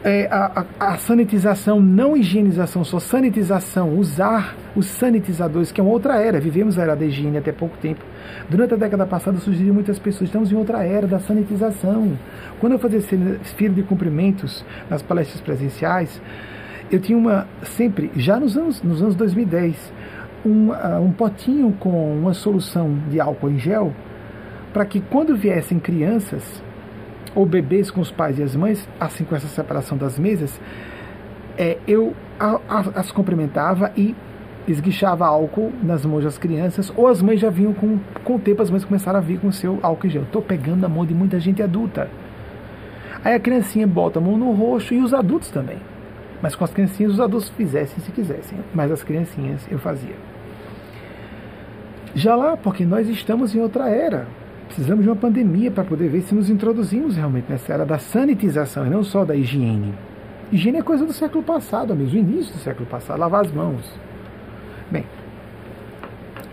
é, 0.05 0.29
a, 0.31 0.65
a, 0.79 0.97
sanitização, 0.97 1.81
não 1.81 2.17
higienização, 2.17 2.85
só 2.85 3.01
sanitização, 3.01 3.99
usar 3.99 4.55
os 4.77 4.87
sanitizadores, 4.87 5.73
que 5.73 5.81
é 5.81 5.85
uma 5.85 5.93
outra 5.93 6.21
era. 6.21 6.41
Vivemos 6.41 6.79
a 6.79 6.83
era 6.83 6.95
da 6.95 7.05
higiene 7.05 7.39
até 7.39 7.51
pouco 7.51 7.77
tempo. 7.79 8.01
Durante 8.49 8.75
a 8.75 8.77
década 8.77 9.07
passada 9.07 9.39
surgiram 9.39 9.75
muitas 9.75 9.99
pessoas, 9.99 10.29
estamos 10.29 10.53
em 10.53 10.57
outra 10.57 10.85
era 10.85 11.07
da 11.07 11.19
sanitização. 11.19 12.17
Quando 12.61 12.75
eu 12.75 12.79
fazia 12.79 13.01
fila 13.01 13.75
de 13.75 13.83
cumprimentos 13.83 14.65
nas 14.89 15.03
palestras 15.03 15.41
presenciais, 15.41 16.21
eu 16.91 17.01
tinha 17.01 17.19
uma, 17.19 17.47
sempre, 17.63 18.11
já 18.17 18.39
nos 18.39 18.57
anos, 18.57 18.83
nos 18.83 19.03
anos 19.03 19.15
2010, 19.17 19.93
um, 20.47 20.71
uh, 20.71 21.03
um 21.03 21.13
potinho 21.13 21.73
com 21.73 22.17
uma 22.17 22.33
solução 22.33 22.97
de 23.11 23.21
álcool 23.21 23.51
em 23.51 23.59
gel, 23.59 23.93
para 24.73 24.85
que 24.85 25.01
quando 25.01 25.37
viessem 25.37 25.79
crianças, 25.79 26.63
ou 27.35 27.47
bebês 27.47 27.91
com 27.91 28.01
os 28.01 28.11
pais 28.11 28.39
e 28.39 28.43
as 28.43 28.55
mães, 28.55 28.89
assim 28.99 29.25
com 29.25 29.35
essa 29.35 29.49
separação 29.49 29.97
das 29.97 30.19
mesas, 30.19 30.61
é, 31.57 31.79
eu 31.87 32.15
a, 32.39 32.61
a, 32.69 32.81
as 32.97 33.11
cumprimentava 33.11 33.93
e 33.97 34.15
esguichava 34.67 35.27
álcool 35.27 35.73
nas 35.83 36.05
mãos 36.05 36.25
das 36.25 36.39
crianças, 36.39 36.93
ou 36.95 37.09
as 37.09 37.23
mães 37.23 37.41
já 37.41 37.51
vinham 37.51 37.73
com, 37.73 37.99
com 38.23 38.37
o 38.37 38.39
tempo, 38.39 38.63
as 38.63 38.71
mães 38.71 38.85
começaram 38.85 39.19
a 39.19 39.23
vir 39.23 39.41
com 39.41 39.49
o 39.49 39.53
seu 39.53 39.79
álcool 39.83 40.07
em 40.07 40.11
gel. 40.11 40.23
Estou 40.23 40.43
pegando 40.43 40.85
a 40.85 40.89
mão 40.89 41.07
de 41.07 41.15
muita 41.15 41.41
gente 41.41 41.63
adulta. 41.63 42.11
Aí 43.25 43.35
a 43.35 43.41
criancinha 43.41 43.87
bota 43.87 44.19
a 44.19 44.23
mão 44.23 44.37
no 44.37 44.53
rosto 44.53 44.95
e 44.95 45.01
os 45.01 45.13
adultos 45.13 45.51
também. 45.51 45.79
Mas 46.41 46.55
com 46.55 46.65
as 46.65 46.73
criancinhas, 46.73 47.15
os 47.15 47.21
adultos 47.21 47.49
fizessem 47.51 48.03
se 48.05 48.13
quisessem. 48.13 48.59
Mas 48.73 48.93
as 48.93 49.03
criancinhas 49.03 49.67
eu 49.71 49.79
fazia. 49.79 50.15
Já 52.15 52.37
lá, 52.37 52.57
porque 52.57 52.85
nós 52.85 53.09
estamos 53.09 53.55
em 53.55 53.61
outra 53.61 53.89
era. 53.89 54.27
Precisamos 54.69 55.03
de 55.03 55.11
uma 55.11 55.17
pandemia 55.17 55.71
para 55.71 55.83
poder 55.83 56.09
ver 56.09 56.23
se 56.23 56.35
nos 56.35 56.49
introduzimos 56.49 57.17
realmente 57.17 57.51
nessa 57.51 57.73
era 57.73 57.85
da 57.85 57.99
sanitização 57.99 58.87
e 58.87 58.91
não 58.91 59.03
só 59.03 59.25
da 59.25 59.35
higiene. 59.35 59.95
Higiene 60.53 60.79
é 60.79 60.83
coisa 60.83 61.05
do 61.05 61.13
século 61.13 61.43
passado, 61.43 61.93
amigos, 61.93 62.13
o 62.13 62.17
início 62.17 62.53
do 62.53 62.61
século 62.61 62.87
passado, 62.87 63.19
lavar 63.19 63.45
as 63.45 63.53
mãos. 63.53 63.85
Bem, 64.91 65.05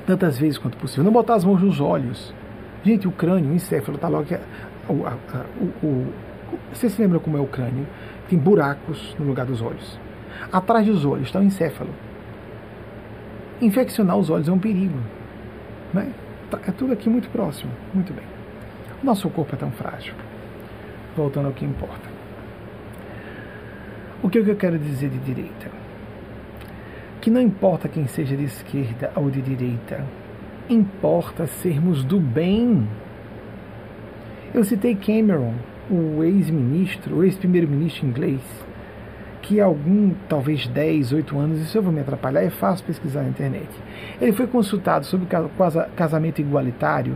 tantas 0.06 0.38
vezes 0.38 0.58
quanto 0.58 0.78
possível. 0.78 1.04
Não 1.04 1.12
botar 1.12 1.36
as 1.36 1.43
mãos 1.43 1.62
nos 1.62 1.80
olhos. 1.80 2.34
Gente, 2.84 3.08
o 3.08 3.12
crânio, 3.12 3.51
o 3.51 3.54
encéfalo, 3.54 3.95
está 3.95 4.08
logo. 4.08 4.25
O, 4.88 4.93
o, 4.93 5.86
o, 5.86 6.13
você 6.73 6.89
se 6.89 7.01
lembra 7.01 7.19
como 7.19 7.38
é 7.38 7.41
o 7.41 7.47
crânio? 7.47 7.86
Tem 8.30 8.38
buracos 8.38 9.15
no 9.19 9.25
lugar 9.25 9.45
dos 9.45 9.62
olhos. 9.62 9.99
Atrás 10.51 10.86
dos 10.86 11.06
olhos 11.06 11.28
está 11.28 11.39
o 11.39 11.43
encéfalo. 11.43 11.89
Infeccionar 13.62 14.17
os 14.17 14.30
olhos 14.30 14.47
é 14.47 14.51
um 14.51 14.60
perigo. 14.60 14.97
Né? 15.93 16.12
Tá, 16.49 16.60
é 16.67 16.71
tudo 16.71 16.93
aqui 16.93 17.10
muito 17.10 17.29
próximo. 17.29 17.71
Muito 17.93 18.13
bem. 18.13 18.25
O 19.01 19.05
nosso 19.05 19.29
corpo 19.29 19.55
é 19.55 19.58
tão 19.58 19.71
frágil. 19.71 20.13
Voltando 21.15 21.47
ao 21.47 21.53
que 21.53 21.65
importa. 21.65 22.10
O 24.21 24.29
que 24.29 24.39
eu 24.39 24.55
quero 24.55 24.79
dizer 24.79 25.10
de 25.10 25.19
direita? 25.19 25.69
Que 27.21 27.29
não 27.29 27.41
importa 27.41 27.88
quem 27.88 28.08
seja 28.08 28.36
de 28.36 28.43
esquerda 28.43 29.12
ou 29.15 29.29
de 29.29 29.41
direita, 29.41 30.03
importa 30.69 31.47
sermos 31.47 32.03
do 32.03 32.19
bem. 32.19 32.88
Eu 34.53 34.63
citei 34.63 34.95
Cameron, 34.95 35.53
o 35.89 36.23
ex-ministro, 36.23 37.17
o 37.17 37.23
ex-primeiro-ministro 37.23 38.08
inglês, 38.08 38.41
que 39.45 39.62
há 39.62 39.65
algum, 39.65 40.12
talvez 40.27 40.67
10, 40.67 41.13
8 41.13 41.38
anos, 41.38 41.62
isso 41.62 41.77
eu 41.77 41.84
vou 41.84 41.91
me 41.91 41.99
atrapalhar, 41.99 42.41
é 42.41 42.49
fácil 42.49 42.84
pesquisar 42.86 43.21
na 43.21 43.29
internet. 43.29 43.69
Ele 44.19 44.34
foi 44.34 44.47
consultado 44.47 45.05
sobre 45.05 45.27
casamento 45.95 46.41
igualitário 46.41 47.15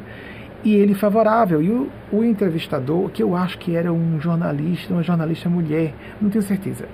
e 0.63 0.75
ele 0.75 0.93
favorável. 0.93 1.61
E 1.61 1.71
o, 1.71 1.89
o 2.11 2.23
entrevistador, 2.23 3.09
que 3.09 3.23
eu 3.23 3.35
acho 3.35 3.57
que 3.57 3.75
era 3.75 3.91
um 3.91 4.21
jornalista, 4.21 4.93
uma 4.93 5.01
jornalista 5.01 5.49
mulher, 5.49 5.93
não 6.21 6.29
tenho 6.29 6.43
certeza. 6.43 6.85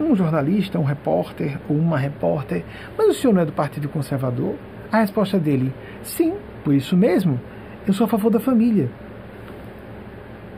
Um 0.00 0.16
jornalista, 0.16 0.76
um 0.76 0.84
repórter 0.84 1.58
ou 1.68 1.76
uma 1.76 1.96
repórter, 1.96 2.64
mas 2.98 3.08
o 3.08 3.14
senhor 3.14 3.32
não 3.32 3.42
é 3.42 3.46
do 3.46 3.52
Partido 3.52 3.88
Conservador? 3.88 4.56
A 4.90 4.98
resposta 4.98 5.38
dele, 5.38 5.72
sim, 6.02 6.34
por 6.64 6.74
isso 6.74 6.96
mesmo, 6.96 7.40
eu 7.86 7.92
sou 7.92 8.06
a 8.06 8.08
favor 8.08 8.30
da 8.30 8.40
família. 8.40 8.90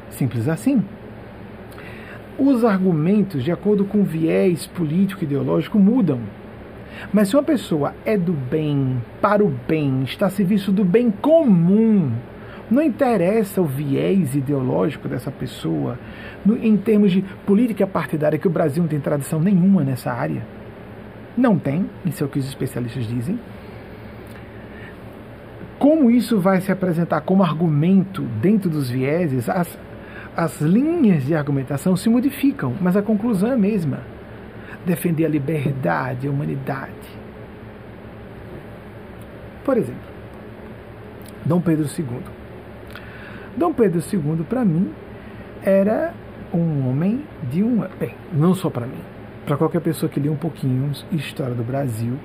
Simples 0.08 0.48
assim 0.48 0.82
os 2.38 2.64
argumentos, 2.64 3.44
de 3.44 3.52
acordo 3.52 3.84
com 3.84 4.00
o 4.00 4.04
viés 4.04 4.66
político 4.66 5.24
ideológico, 5.24 5.78
mudam. 5.78 6.20
Mas 7.12 7.28
se 7.28 7.36
uma 7.36 7.42
pessoa 7.42 7.94
é 8.04 8.16
do 8.16 8.32
bem, 8.32 9.02
para 9.20 9.44
o 9.44 9.52
bem, 9.68 10.02
está 10.02 10.26
a 10.26 10.30
serviço 10.30 10.72
do 10.72 10.84
bem 10.84 11.10
comum, 11.10 12.12
não 12.70 12.82
interessa 12.82 13.60
o 13.60 13.64
viés 13.64 14.34
ideológico 14.34 15.08
dessa 15.08 15.30
pessoa, 15.30 15.98
no, 16.44 16.56
em 16.56 16.76
termos 16.76 17.12
de 17.12 17.22
política 17.46 17.86
partidária, 17.86 18.38
que 18.38 18.48
o 18.48 18.50
Brasil 18.50 18.82
não 18.82 18.88
tem 18.88 19.00
tradição 19.00 19.40
nenhuma 19.40 19.84
nessa 19.84 20.12
área. 20.12 20.42
Não 21.36 21.58
tem, 21.58 21.88
isso 22.06 22.22
é 22.22 22.26
o 22.26 22.30
que 22.30 22.38
os 22.38 22.46
especialistas 22.46 23.06
dizem. 23.06 23.38
Como 25.78 26.10
isso 26.10 26.38
vai 26.38 26.60
se 26.60 26.72
apresentar 26.72 27.20
como 27.22 27.42
argumento 27.42 28.22
dentro 28.40 28.70
dos 28.70 28.88
vieses, 28.88 29.48
as, 29.48 29.78
as 30.36 30.60
linhas 30.60 31.24
de 31.24 31.34
argumentação 31.34 31.96
se 31.96 32.08
modificam, 32.08 32.74
mas 32.80 32.96
a 32.96 33.02
conclusão 33.02 33.50
é 33.50 33.54
a 33.54 33.58
mesma. 33.58 34.00
Defender 34.84 35.24
a 35.24 35.28
liberdade, 35.28 36.26
a 36.26 36.30
humanidade. 36.30 36.92
Por 39.64 39.76
exemplo, 39.76 40.02
Dom 41.44 41.60
Pedro 41.60 41.86
II. 41.86 42.20
Dom 43.56 43.72
Pedro 43.72 44.00
II, 44.00 44.44
para 44.48 44.64
mim, 44.64 44.92
era 45.62 46.12
um 46.52 46.88
homem 46.88 47.22
de 47.50 47.62
uma. 47.62 47.88
Bem, 47.98 48.14
não 48.32 48.54
só 48.54 48.68
para 48.68 48.86
mim, 48.86 49.00
para 49.46 49.56
qualquer 49.56 49.80
pessoa 49.80 50.10
que 50.10 50.20
lê 50.20 50.28
um 50.28 50.36
pouquinho 50.36 50.90
história 51.12 51.54
do 51.54 51.62
Brasil, 51.62 52.18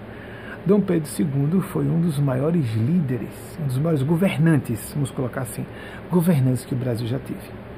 Dom 0.66 0.82
Pedro 0.82 1.10
II 1.18 1.62
foi 1.62 1.86
um 1.86 2.02
dos 2.02 2.20
maiores 2.20 2.74
líderes, 2.74 3.58
um 3.62 3.68
dos 3.68 3.78
maiores 3.78 4.04
governantes, 4.04 4.92
vamos 4.94 5.12
colocar 5.12 5.42
assim, 5.42 5.66
governantes 6.12 6.66
que 6.66 6.74
o 6.74 6.78
Brasil 6.78 7.08
já 7.08 7.20
teve. 7.20 7.69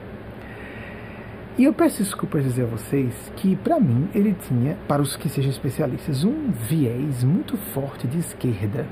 E 1.58 1.66
eu 1.66 1.74
peço 1.74 2.02
desculpas 2.02 2.46
dizer 2.46 2.64
a 2.64 2.68
vocês 2.68 3.14
que, 3.36 3.58
para 3.58 3.78
mim, 3.78 4.08
ele 4.16 4.34
tinha, 4.48 4.78
para 4.88 5.02
os 5.02 5.18
que 5.18 5.28
sejam 5.28 5.52
especialistas, 5.52 6.24
um 6.24 6.50
viés 6.50 7.26
muito 7.26 7.58
forte 7.58 8.08
de 8.08 8.20
esquerda. 8.20 8.88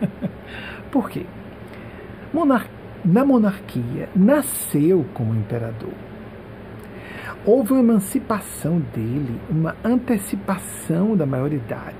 Por 0.90 1.08
quê? 1.08 1.24
Monar 2.32 2.68
na 3.04 3.24
monarquia, 3.24 4.08
nasceu 4.14 5.06
como 5.14 5.36
imperador. 5.36 5.94
Houve 7.46 7.72
uma 7.72 7.80
emancipação 7.80 8.80
dele, 8.92 9.40
uma 9.48 9.76
antecipação 9.84 11.16
da 11.16 11.24
maioridade, 11.24 11.96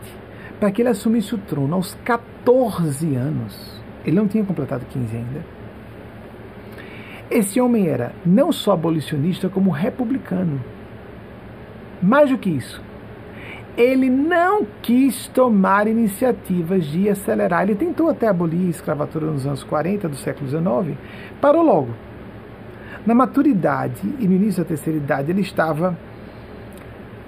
para 0.59 0.73
que 0.73 0.83
ele 0.83 0.89
assumisse 0.89 1.37
o 1.37 1.39
trono 1.39 1.77
aos 1.77 1.95
14 2.05 3.15
anos. 3.15 3.81
Ele 4.05 4.17
não 4.17 4.27
tinha 4.27 4.45
completado 4.45 4.85
15 4.87 5.17
ainda 5.17 5.58
esse 7.31 7.61
homem 7.61 7.89
era 7.89 8.13
não 8.25 8.51
só 8.51 8.73
abolicionista, 8.73 9.49
como 9.49 9.71
republicano. 9.71 10.61
Mais 12.03 12.31
do 12.31 12.39
que 12.39 12.49
isso, 12.49 12.83
ele 13.77 14.09
não 14.09 14.67
quis 14.83 15.29
tomar 15.29 15.87
iniciativas 15.87 16.87
de 16.87 17.09
acelerar. 17.09 17.63
Ele 17.63 17.75
tentou 17.75 18.09
até 18.09 18.27
abolir 18.27 18.67
a 18.67 18.71
escravatura 18.71 19.27
nos 19.27 19.47
anos 19.47 19.63
40 19.63 20.09
do 20.09 20.17
século 20.17 20.49
XIX, 20.49 20.99
parou 21.41 21.63
logo. 21.63 21.95
Na 23.07 23.15
maturidade 23.15 24.03
e 24.19 24.27
no 24.27 24.35
início 24.35 24.63
da 24.63 24.69
terceira 24.69 24.99
idade, 24.99 25.31
ele 25.31 25.43
estava 25.43 25.97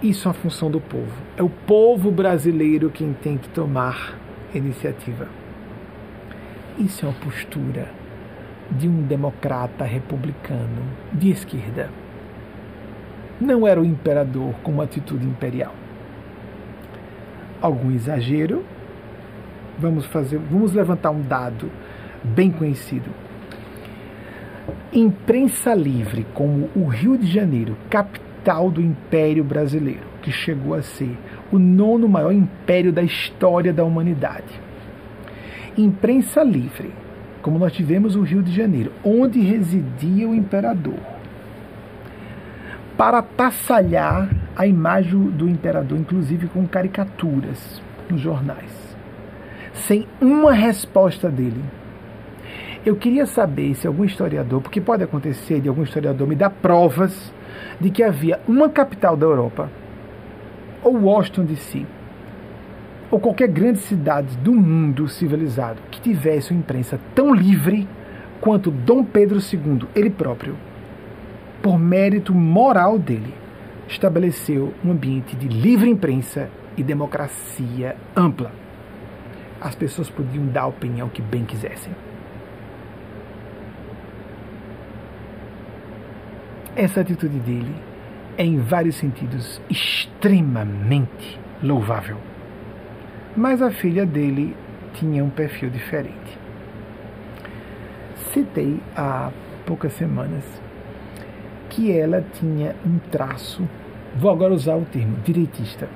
Isso 0.03 0.26
é 0.26 0.30
uma 0.30 0.34
função 0.34 0.70
do 0.70 0.80
povo. 0.80 1.12
É 1.36 1.42
o 1.42 1.48
povo 1.48 2.11
brasileiro 2.11 2.90
quem 2.90 3.12
tem 3.12 3.36
que 3.36 3.48
tomar 3.51 4.18
iniciativa. 4.55 5.28
Isso 6.78 7.05
é 7.05 7.09
uma 7.09 7.14
postura 7.20 7.99
de 8.70 8.88
um 8.88 9.02
democrata 9.02 9.84
republicano 9.84 10.82
de 11.12 11.30
esquerda. 11.30 11.90
Não 13.40 13.66
era 13.66 13.80
o 13.80 13.84
imperador 13.84 14.54
com 14.62 14.72
uma 14.72 14.84
atitude 14.84 15.26
imperial. 15.26 15.74
Algum 17.60 17.90
exagero? 17.90 18.64
Vamos 19.78 20.06
fazer, 20.06 20.38
vamos 20.38 20.72
levantar 20.72 21.10
um 21.10 21.22
dado 21.22 21.70
bem 22.22 22.50
conhecido. 22.50 23.10
Imprensa 24.92 25.74
livre 25.74 26.26
como 26.34 26.68
o 26.76 26.86
Rio 26.86 27.16
de 27.16 27.26
Janeiro, 27.26 27.76
capital 27.88 28.70
do 28.70 28.80
Império 28.80 29.42
Brasileiro, 29.42 30.06
que 30.22 30.30
chegou 30.30 30.74
a 30.74 30.82
ser 30.82 31.16
o 31.50 31.58
nono 31.58 32.08
maior 32.08 32.32
império 32.32 32.92
da 32.92 33.02
história 33.02 33.72
da 33.72 33.84
humanidade 33.84 34.70
imprensa 35.76 36.42
livre, 36.42 36.90
como 37.43 37.59
nós 37.59 37.72
tivemos 37.72 38.16
o 38.16 38.22
Rio 38.22 38.43
de 38.43 38.53
Janeiro, 38.53 38.93
onde 39.05 39.41
residia 39.41 40.28
o 40.28 40.34
imperador, 40.34 40.99
para 42.97 43.22
tassalhar 43.22 44.28
a 44.55 44.66
imagem 44.66 45.30
do 45.30 45.49
imperador, 45.49 45.99
inclusive 45.99 46.49
com 46.49 46.66
caricaturas 46.66 47.82
nos 48.11 48.20
jornais, 48.20 48.97
sem 49.72 50.07
uma 50.20 50.53
resposta 50.53 51.30
dele. 51.30 51.62
Eu 52.84 52.97
queria 52.97 53.26
saber 53.26 53.74
se 53.74 53.86
algum 53.86 54.05
historiador, 54.05 54.61
porque 54.61 54.80
pode 54.80 55.03
acontecer 55.03 55.61
de 55.61 55.68
algum 55.68 55.82
historiador 55.82 56.26
me 56.26 56.34
dar 56.34 56.51
provas 56.51 57.32
de 57.78 57.91
que 57.91 58.03
havia 58.03 58.41
uma 58.49 58.68
capital 58.68 59.16
da 59.16 59.26
Europa, 59.26 59.70
ou 60.82 60.97
Washington 60.97 61.45
DC, 61.45 61.86
ou 63.11 63.18
qualquer 63.18 63.48
grande 63.48 63.80
cidade 63.80 64.36
do 64.38 64.52
mundo 64.52 65.08
civilizado 65.08 65.80
que 65.90 66.00
tivesse 66.00 66.52
uma 66.52 66.61
imprensa 66.61 66.98
tão 67.14 67.34
livre 67.34 67.88
quanto 68.40 68.70
Dom 68.70 69.04
Pedro 69.04 69.38
II, 69.38 69.86
ele 69.94 70.11
próprio, 70.11 70.56
por 71.62 71.78
mérito 71.78 72.34
moral 72.34 72.98
dele, 72.98 73.34
estabeleceu 73.88 74.72
um 74.84 74.92
ambiente 74.92 75.34
de 75.36 75.48
livre 75.48 75.90
imprensa 75.90 76.48
e 76.76 76.82
democracia 76.82 77.96
ampla. 78.16 78.52
As 79.61 79.74
pessoas 79.74 80.08
podiam 80.08 80.46
dar 80.46 80.62
a 80.62 80.66
opinião 80.68 81.08
que 81.08 81.20
bem 81.20 81.44
quisessem. 81.44 81.92
Essa 86.76 87.00
atitude 87.00 87.38
dele 87.40 87.74
é, 88.38 88.44
em 88.44 88.58
vários 88.58 88.96
sentidos, 88.96 89.61
extremamente 89.68 91.38
louvável. 91.62 92.29
Mas 93.36 93.62
a 93.62 93.70
filha 93.70 94.04
dele 94.04 94.56
tinha 94.94 95.24
um 95.24 95.30
perfil 95.30 95.70
diferente. 95.70 96.38
Citei 98.32 98.80
há 98.96 99.30
poucas 99.64 99.92
semanas 99.92 100.44
que 101.68 101.92
ela 101.92 102.24
tinha 102.34 102.74
um 102.84 102.98
traço, 103.10 103.68
vou 104.16 104.32
agora 104.32 104.52
usar 104.52 104.74
o 104.74 104.84
termo, 104.84 105.16
direitista, 105.24 105.88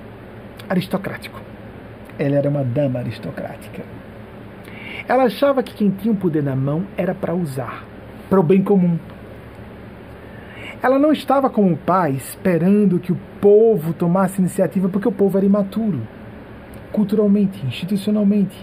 aristocrático. 0.68 1.40
Ela 2.16 2.36
era 2.36 2.48
uma 2.48 2.62
dama 2.62 3.00
aristocrática. 3.00 3.82
Ela 5.08 5.24
achava 5.24 5.62
que 5.62 5.74
quem 5.74 5.90
tinha 5.90 6.14
o 6.14 6.16
poder 6.16 6.42
na 6.42 6.54
mão 6.54 6.86
era 6.96 7.14
para 7.16 7.34
usar, 7.34 7.84
para 8.30 8.38
o 8.38 8.44
bem 8.44 8.62
comum. 8.62 8.96
Ela 10.80 11.00
não 11.00 11.12
estava 11.12 11.50
como 11.50 11.72
o 11.72 11.76
pai 11.76 12.12
esperando 12.12 13.00
que 13.00 13.10
o 13.10 13.18
povo 13.40 13.92
tomasse 13.92 14.40
iniciativa 14.40 14.88
porque 14.88 15.08
o 15.08 15.12
povo 15.12 15.36
era 15.36 15.46
imaturo 15.46 16.00
culturalmente, 16.94 17.66
institucionalmente. 17.66 18.56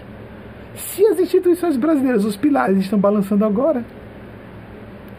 Se 0.74 1.06
as 1.06 1.20
instituições 1.20 1.76
brasileiras, 1.76 2.24
os 2.24 2.34
pilares, 2.34 2.78
estão 2.78 2.98
balançando 2.98 3.44
agora, 3.44 3.84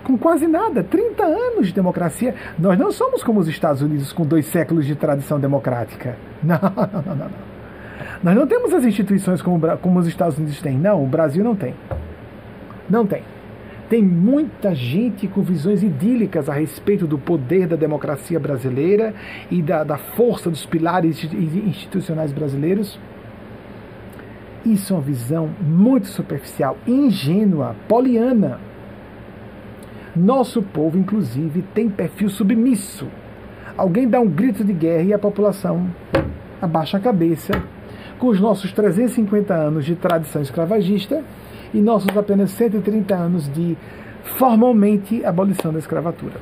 com 0.03 0.17
quase 0.17 0.47
nada, 0.47 0.83
30 0.83 1.23
anos 1.23 1.67
de 1.67 1.73
democracia, 1.73 2.33
nós 2.57 2.77
não 2.77 2.91
somos 2.91 3.23
como 3.23 3.39
os 3.39 3.47
Estados 3.47 3.83
Unidos 3.83 4.11
com 4.11 4.25
dois 4.25 4.47
séculos 4.47 4.87
de 4.87 4.95
tradição 4.95 5.39
democrática. 5.39 6.17
Não, 6.43 6.59
não, 6.59 7.01
não, 7.01 7.15
não. 7.15 7.29
Nós 8.21 8.35
não 8.35 8.45
temos 8.45 8.73
as 8.73 8.83
instituições 8.83 9.41
como, 9.41 9.77
como 9.77 9.97
os 9.97 10.07
Estados 10.07 10.37
Unidos 10.37 10.59
têm. 10.61 10.77
Não, 10.77 11.01
o 11.01 11.07
Brasil 11.07 11.41
não 11.41 11.55
tem. 11.55 11.73
Não 12.89 13.07
tem. 13.07 13.23
Tem 13.93 14.01
muita 14.01 14.73
gente 14.73 15.27
com 15.27 15.43
visões 15.43 15.83
idílicas 15.83 16.49
a 16.49 16.53
respeito 16.53 17.05
do 17.05 17.19
poder 17.19 17.67
da 17.67 17.75
democracia 17.75 18.39
brasileira 18.39 19.13
e 19.51 19.61
da, 19.61 19.83
da 19.83 19.99
força 19.99 20.49
dos 20.49 20.65
pilares 20.65 21.23
institucionais 21.23 22.31
brasileiros. 22.31 22.99
Isso 24.65 24.93
é 24.93 24.95
uma 24.95 25.03
visão 25.03 25.47
muito 25.61 26.07
superficial, 26.07 26.75
ingênua, 26.87 27.75
poliana. 27.87 28.59
Nosso 30.15 30.63
povo, 30.63 30.97
inclusive, 30.97 31.61
tem 31.75 31.87
perfil 31.87 32.29
submisso. 32.29 33.07
Alguém 33.77 34.09
dá 34.09 34.19
um 34.19 34.27
grito 34.27 34.63
de 34.63 34.73
guerra 34.73 35.03
e 35.03 35.13
a 35.13 35.19
população 35.19 35.87
abaixa 36.59 36.97
a 36.97 36.99
cabeça. 36.99 37.53
Com 38.17 38.29
os 38.29 38.39
nossos 38.39 38.71
350 38.71 39.53
anos 39.53 39.85
de 39.85 39.95
tradição 39.95 40.41
escravagista, 40.41 41.23
e 41.73 41.81
nossos 41.81 42.15
apenas 42.15 42.51
130 42.51 43.15
anos 43.15 43.51
de 43.51 43.75
formalmente 44.37 45.25
abolição 45.25 45.73
da 45.73 45.79
escravatura. 45.79 46.39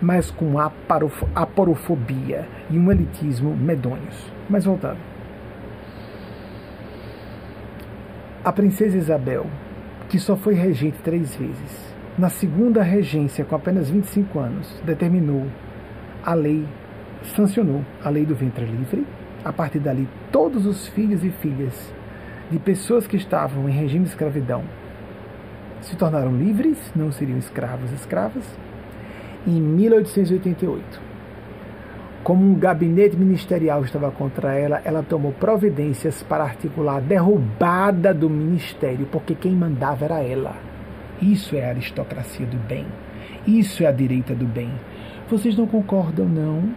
Mas 0.00 0.30
com 0.30 0.54
aporofobia 1.34 2.46
e 2.70 2.78
um 2.78 2.90
elitismo 2.90 3.56
medonhos. 3.56 4.32
Mas 4.48 4.64
voltando. 4.64 4.98
A 8.44 8.52
princesa 8.52 8.96
Isabel, 8.96 9.46
que 10.08 10.18
só 10.18 10.36
foi 10.36 10.54
regente 10.54 10.98
três 11.02 11.34
vezes, 11.34 11.94
na 12.16 12.28
segunda 12.28 12.82
regência, 12.82 13.44
com 13.44 13.54
apenas 13.54 13.90
25 13.90 14.38
anos, 14.38 14.82
determinou 14.84 15.46
a 16.24 16.34
lei, 16.34 16.64
sancionou 17.22 17.84
a 18.02 18.08
lei 18.08 18.24
do 18.24 18.34
ventre 18.34 18.64
livre. 18.64 19.06
A 19.44 19.52
partir 19.52 19.78
dali, 19.78 20.08
todos 20.32 20.66
os 20.66 20.88
filhos 20.88 21.22
e 21.24 21.30
filhas 21.30 21.92
de 22.50 22.58
pessoas 22.58 23.06
que 23.06 23.16
estavam 23.16 23.68
em 23.68 23.72
regime 23.72 24.04
de 24.04 24.10
escravidão 24.10 24.62
se 25.80 25.96
tornaram 25.96 26.36
livres, 26.36 26.78
não 26.94 27.12
seriam 27.12 27.38
escravos 27.38 27.92
escravas, 27.92 28.44
em 29.46 29.60
1888. 29.60 31.08
Como 32.22 32.44
um 32.44 32.54
gabinete 32.54 33.16
ministerial 33.16 33.84
estava 33.84 34.10
contra 34.10 34.54
ela, 34.54 34.82
ela 34.84 35.02
tomou 35.02 35.32
providências 35.32 36.22
para 36.22 36.44
articular 36.44 36.96
a 36.96 37.00
derrubada 37.00 38.12
do 38.12 38.28
ministério, 38.28 39.06
porque 39.10 39.34
quem 39.34 39.52
mandava 39.52 40.04
era 40.04 40.20
ela. 40.20 40.56
Isso 41.22 41.56
é 41.56 41.64
a 41.64 41.70
aristocracia 41.70 42.46
do 42.46 42.58
bem. 42.58 42.86
Isso 43.46 43.82
é 43.82 43.86
a 43.86 43.92
direita 43.92 44.34
do 44.34 44.44
bem. 44.44 44.70
Vocês 45.30 45.56
não 45.56 45.66
concordam, 45.66 46.26
não? 46.26 46.70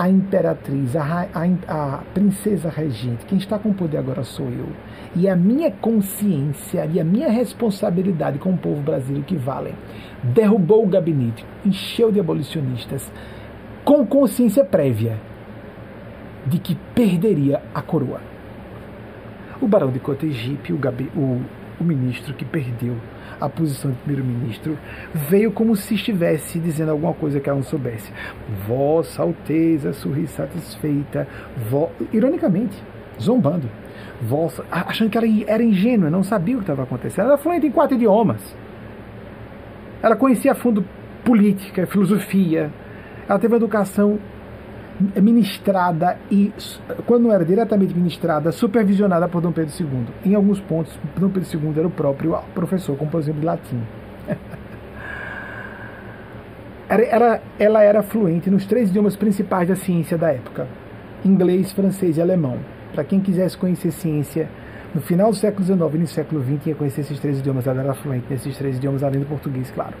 A 0.00 0.08
imperatriz, 0.08 0.96
a, 0.96 1.28
a, 1.34 1.44
a, 1.68 1.98
princesa 2.14 2.70
regente, 2.70 3.26
quem 3.26 3.36
está 3.36 3.58
com 3.58 3.68
o 3.68 3.74
poder 3.74 3.98
agora 3.98 4.24
sou 4.24 4.46
eu. 4.46 4.70
E 5.14 5.28
a 5.28 5.36
minha 5.36 5.70
consciência 5.70 6.88
e 6.90 6.98
a 6.98 7.04
minha 7.04 7.28
responsabilidade 7.28 8.38
com 8.38 8.52
o 8.52 8.56
povo 8.56 8.80
brasileiro 8.80 9.26
que 9.26 9.36
valem. 9.36 9.74
Derrubou 10.22 10.82
o 10.82 10.88
gabinete, 10.88 11.44
encheu 11.66 12.10
de 12.10 12.18
abolicionistas, 12.18 13.12
com 13.84 14.06
consciência 14.06 14.64
prévia 14.64 15.18
de 16.46 16.58
que 16.58 16.74
perderia 16.94 17.60
a 17.74 17.82
coroa. 17.82 18.22
O 19.60 19.68
barão 19.68 19.90
de 19.90 19.98
Cotegipe, 19.98 20.72
o, 20.72 20.78
o, 21.14 21.42
o 21.78 21.84
ministro 21.84 22.32
que 22.32 22.46
perdeu 22.46 22.96
a 23.40 23.48
posição 23.48 23.90
de 23.90 23.96
primeiro-ministro, 23.98 24.78
veio 25.14 25.50
como 25.50 25.74
se 25.74 25.94
estivesse 25.94 26.58
dizendo 26.58 26.90
alguma 26.90 27.14
coisa 27.14 27.40
que 27.40 27.48
ela 27.48 27.58
não 27.58 27.64
soubesse. 27.64 28.12
Vossa 28.66 29.22
Alteza 29.22 29.92
sorri 29.92 30.26
satisfeita, 30.26 31.26
vo... 31.70 31.90
ironicamente, 32.12 32.76
zombando. 33.20 33.68
Vossa, 34.22 34.64
achando 34.70 35.10
que 35.10 35.16
ela 35.16 35.26
era 35.46 35.62
ingênua, 35.62 36.10
não 36.10 36.22
sabia 36.22 36.54
o 36.56 36.58
que 36.58 36.64
estava 36.64 36.82
acontecendo. 36.82 37.24
Ela 37.24 37.34
era 37.34 37.42
fluente 37.42 37.66
em 37.66 37.70
quatro 37.70 37.96
idiomas. 37.96 38.54
Ela 40.02 40.16
conhecia 40.16 40.52
a 40.52 40.54
fundo 40.54 40.84
política, 41.24 41.86
filosofia. 41.86 42.70
Ela 43.28 43.38
teve 43.38 43.54
uma 43.54 43.58
educação 43.58 44.18
ministrada 45.20 46.18
e, 46.30 46.52
quando 47.06 47.24
não 47.24 47.32
era 47.32 47.44
diretamente 47.44 47.94
ministrada, 47.94 48.52
supervisionada 48.52 49.28
por 49.28 49.40
Dom 49.40 49.52
Pedro 49.52 49.72
II. 49.78 50.04
Em 50.24 50.34
alguns 50.34 50.60
pontos, 50.60 50.98
Dom 51.16 51.30
Pedro 51.30 51.48
II 51.52 51.72
era 51.78 51.86
o 51.86 51.90
próprio 51.90 52.38
professor, 52.54 52.96
como 52.96 53.10
por 53.10 53.20
exemplo 53.20 53.40
de 53.40 53.46
latim. 53.46 53.82
era, 56.88 57.02
era, 57.04 57.42
ela 57.58 57.82
era 57.82 58.02
fluente 58.02 58.50
nos 58.50 58.66
três 58.66 58.90
idiomas 58.90 59.16
principais 59.16 59.68
da 59.68 59.76
ciência 59.76 60.18
da 60.18 60.30
época: 60.32 60.66
inglês, 61.24 61.72
francês 61.72 62.16
e 62.16 62.20
alemão. 62.20 62.58
Para 62.92 63.04
quem 63.04 63.20
quisesse 63.20 63.56
conhecer 63.56 63.92
ciência 63.92 64.48
no 64.94 65.00
final 65.00 65.30
do 65.30 65.36
século 65.36 65.64
XIX 65.64 65.94
e 65.94 65.98
no 65.98 66.06
século 66.06 66.42
XX, 66.42 66.66
ia 66.66 66.74
conhecer 66.74 67.02
esses 67.02 67.18
três 67.20 67.38
idiomas. 67.38 67.66
Ela 67.66 67.82
era 67.82 67.94
fluente 67.94 68.26
nesses 68.28 68.56
três 68.58 68.76
idiomas, 68.76 69.02
além 69.02 69.20
do 69.20 69.26
português, 69.26 69.70
claro. 69.70 69.94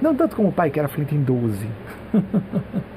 Não 0.00 0.14
tanto 0.14 0.36
como 0.36 0.48
o 0.48 0.52
pai, 0.52 0.70
que 0.70 0.78
era 0.78 0.88
fluente 0.88 1.14
em 1.14 1.22
12. 1.22 1.66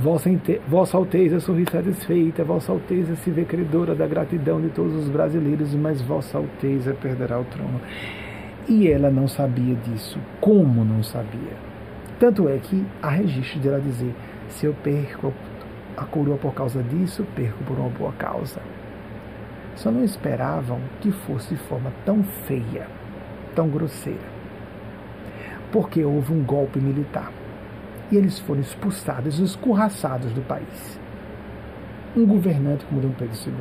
Vossa, 0.00 0.96
Alteza 0.96 1.40
sorri 1.40 1.64
satisfeita, 1.68 2.44
Vossa 2.44 2.70
Alteza 2.70 3.16
se 3.16 3.32
vê 3.32 3.44
credora 3.44 3.96
da 3.96 4.06
gratidão 4.06 4.60
de 4.60 4.68
todos 4.68 4.94
os 4.94 5.08
brasileiros, 5.08 5.74
mas 5.74 6.00
Vossa 6.00 6.38
Alteza 6.38 6.94
perderá 6.94 7.40
o 7.40 7.44
trono. 7.44 7.80
E 8.68 8.86
ela 8.86 9.10
não 9.10 9.26
sabia 9.26 9.74
disso. 9.74 10.20
Como 10.40 10.84
não 10.84 11.02
sabia? 11.02 11.56
Tanto 12.20 12.48
é 12.48 12.58
que 12.58 12.86
há 13.02 13.08
registro 13.08 13.58
de 13.58 13.68
ela 13.68 13.80
dizer: 13.80 14.14
se 14.48 14.66
eu 14.66 14.74
perco 14.84 15.32
a 15.96 16.04
coroa 16.04 16.36
por 16.36 16.54
causa 16.54 16.80
disso, 16.80 17.26
perco 17.34 17.64
por 17.64 17.76
uma 17.76 17.88
boa 17.88 18.12
causa. 18.12 18.60
Só 19.74 19.90
não 19.90 20.04
esperavam 20.04 20.78
que 21.00 21.10
fosse 21.10 21.54
de 21.54 21.60
forma 21.62 21.92
tão 22.04 22.22
feia, 22.22 22.86
tão 23.52 23.68
grosseira. 23.68 24.38
Porque 25.72 26.04
houve 26.04 26.32
um 26.32 26.44
golpe 26.44 26.78
militar. 26.78 27.32
E 28.10 28.16
eles 28.16 28.38
foram 28.38 28.60
expulsados, 28.60 29.38
escorraçados 29.38 30.32
do 30.32 30.40
país. 30.42 30.98
Um 32.16 32.24
governante 32.26 32.84
como 32.86 33.00
Dom 33.00 33.10
Pedro 33.10 33.36
II 33.46 33.52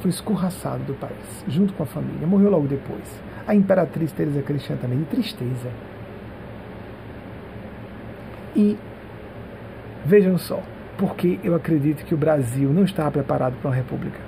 foi 0.00 0.10
escorraçado 0.10 0.82
do 0.84 0.94
país, 0.94 1.44
junto 1.48 1.72
com 1.72 1.82
a 1.82 1.86
família. 1.86 2.26
Morreu 2.26 2.50
logo 2.50 2.66
depois. 2.66 3.22
A 3.46 3.54
imperatriz 3.54 4.12
Teresa 4.12 4.42
Cristina 4.42 4.78
também, 4.80 4.98
de 4.98 5.04
tristeza. 5.04 5.70
E 8.54 8.76
vejam 10.04 10.36
só, 10.36 10.62
porque 10.98 11.38
eu 11.44 11.54
acredito 11.54 12.04
que 12.04 12.14
o 12.14 12.18
Brasil 12.18 12.70
não 12.70 12.84
estava 12.84 13.10
preparado 13.10 13.54
para 13.60 13.68
uma 13.68 13.74
república. 13.74 14.18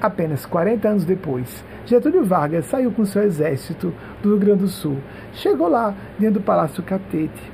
Apenas 0.00 0.44
40 0.44 0.88
anos 0.88 1.04
depois, 1.04 1.64
Getúlio 1.86 2.24
Vargas 2.24 2.66
saiu 2.66 2.90
com 2.92 3.04
seu 3.04 3.22
exército 3.22 3.92
do 4.22 4.30
Rio 4.30 4.38
Grande 4.38 4.62
do 4.62 4.68
Sul. 4.68 4.98
Chegou 5.32 5.68
lá, 5.68 5.94
dentro 6.18 6.40
do 6.40 6.44
Palácio 6.44 6.82
Catete, 6.82 7.53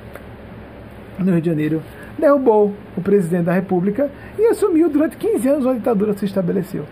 no 1.25 1.33
Rio 1.33 1.41
de 1.41 1.51
Janeiro, 1.51 1.83
derrubou 2.19 2.75
o 2.97 3.01
presidente 3.01 3.45
da 3.45 3.53
República 3.53 4.11
e 4.39 4.47
assumiu 4.47 4.89
durante 4.89 5.17
15 5.17 5.49
anos 5.49 5.65
uma 5.65 5.75
ditadura 5.75 6.17
se 6.17 6.25
estabeleceu. 6.25 6.85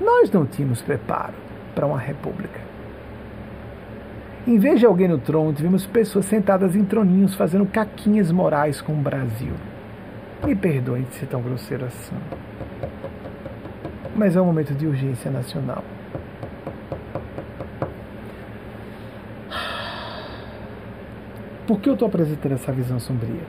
Nós 0.00 0.30
não 0.30 0.46
tínhamos 0.46 0.82
preparo 0.82 1.34
para 1.74 1.86
uma 1.86 1.98
república. 1.98 2.60
Em 4.46 4.58
vez 4.58 4.80
de 4.80 4.86
alguém 4.86 5.06
no 5.06 5.18
trono, 5.18 5.52
tivemos 5.52 5.86
pessoas 5.86 6.24
sentadas 6.24 6.74
em 6.74 6.84
troninhos 6.84 7.34
fazendo 7.34 7.64
caquinhas 7.64 8.32
morais 8.32 8.80
com 8.80 8.92
o 8.92 8.96
Brasil. 8.96 9.52
Me 10.44 10.56
perdoem 10.56 11.04
de 11.04 11.14
ser 11.14 11.26
tão 11.26 11.40
grosseiro 11.40 11.84
assim. 11.84 12.16
Mas 14.16 14.34
é 14.34 14.40
um 14.40 14.46
momento 14.46 14.74
de 14.74 14.86
urgência 14.86 15.30
nacional. 15.30 15.84
Por 21.66 21.80
que 21.80 21.88
eu 21.88 21.94
estou 21.94 22.08
apresentando 22.08 22.52
essa 22.52 22.72
visão 22.72 22.98
sombria? 22.98 23.42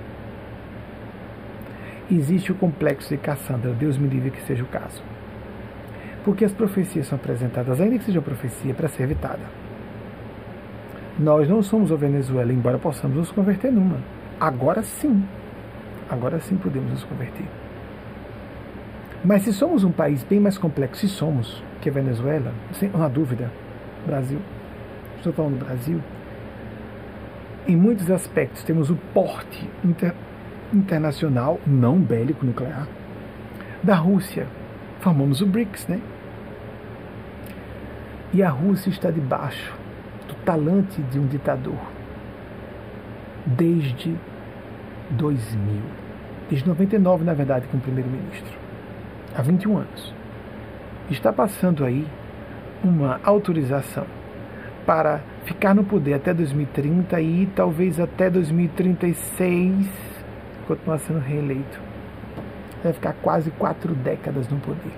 Existe 2.11 2.51
o 2.51 2.55
complexo 2.55 3.09
de 3.09 3.17
Cassandra, 3.17 3.71
Deus 3.71 3.97
me 3.97 4.07
livre 4.07 4.29
que 4.29 4.41
seja 4.41 4.63
o 4.63 4.67
caso. 4.67 5.01
Porque 6.23 6.45
as 6.45 6.53
profecias 6.53 7.07
são 7.07 7.17
apresentadas, 7.17 7.81
ainda 7.81 7.97
que 7.97 8.05
seja 8.05 8.21
profecia, 8.21 8.73
para 8.73 8.87
ser 8.87 9.03
evitada. 9.03 9.41
Nós 11.17 11.49
não 11.49 11.63
somos 11.63 11.91
a 11.91 11.95
Venezuela, 11.95 12.53
embora 12.53 12.77
possamos 12.77 13.17
nos 13.17 13.31
converter 13.31 13.71
numa. 13.71 13.97
Agora 14.39 14.83
sim. 14.83 15.23
Agora 16.09 16.39
sim 16.39 16.55
podemos 16.55 16.91
nos 16.91 17.03
converter. 17.03 17.45
Mas 19.23 19.43
se 19.43 19.53
somos 19.53 19.83
um 19.83 19.91
país 19.91 20.23
bem 20.23 20.39
mais 20.39 20.57
complexo, 20.57 21.01
se 21.01 21.07
somos, 21.07 21.63
que 21.81 21.89
a 21.89 21.93
Venezuela, 21.93 22.53
sem 22.73 22.89
uma 22.93 23.09
dúvida, 23.09 23.49
Brasil, 24.05 24.39
estou 25.17 25.31
falando 25.31 25.59
do 25.59 25.65
Brasil, 25.65 26.01
em 27.67 27.75
muitos 27.75 28.09
aspectos 28.11 28.63
temos 28.63 28.89
o 28.89 28.95
porte 29.13 29.69
inter, 29.83 30.13
internacional, 30.73 31.59
não 31.65 31.99
bélico 31.99 32.45
nuclear, 32.45 32.87
da 33.81 33.95
Rússia. 33.95 34.47
Formamos 34.99 35.41
o 35.41 35.45
BRICS, 35.45 35.87
né? 35.87 36.01
E 38.33 38.41
a 38.41 38.49
Rússia 38.49 38.89
está 38.89 39.11
debaixo 39.11 39.83
talante 40.43 41.01
de 41.03 41.19
um 41.19 41.27
ditador 41.27 41.79
desde 43.45 44.15
2000. 45.11 45.81
Desde 46.49 46.67
99, 46.67 47.23
na 47.23 47.33
verdade, 47.33 47.67
como 47.67 47.81
primeiro-ministro. 47.81 48.57
Há 49.35 49.41
21 49.41 49.77
anos. 49.77 50.13
Está 51.09 51.31
passando 51.33 51.83
aí 51.83 52.07
uma 52.83 53.19
autorização 53.23 54.05
para 54.85 55.21
ficar 55.45 55.73
no 55.73 55.83
poder 55.83 56.13
até 56.13 56.33
2030 56.33 57.19
e 57.21 57.45
talvez 57.55 57.99
até 57.99 58.29
2036 58.29 59.87
continuar 60.67 60.99
sendo 60.99 61.19
reeleito. 61.19 61.81
Vai 62.83 62.93
ficar 62.93 63.13
quase 63.21 63.51
quatro 63.51 63.93
décadas 63.93 64.47
no 64.49 64.59
poder. 64.59 64.93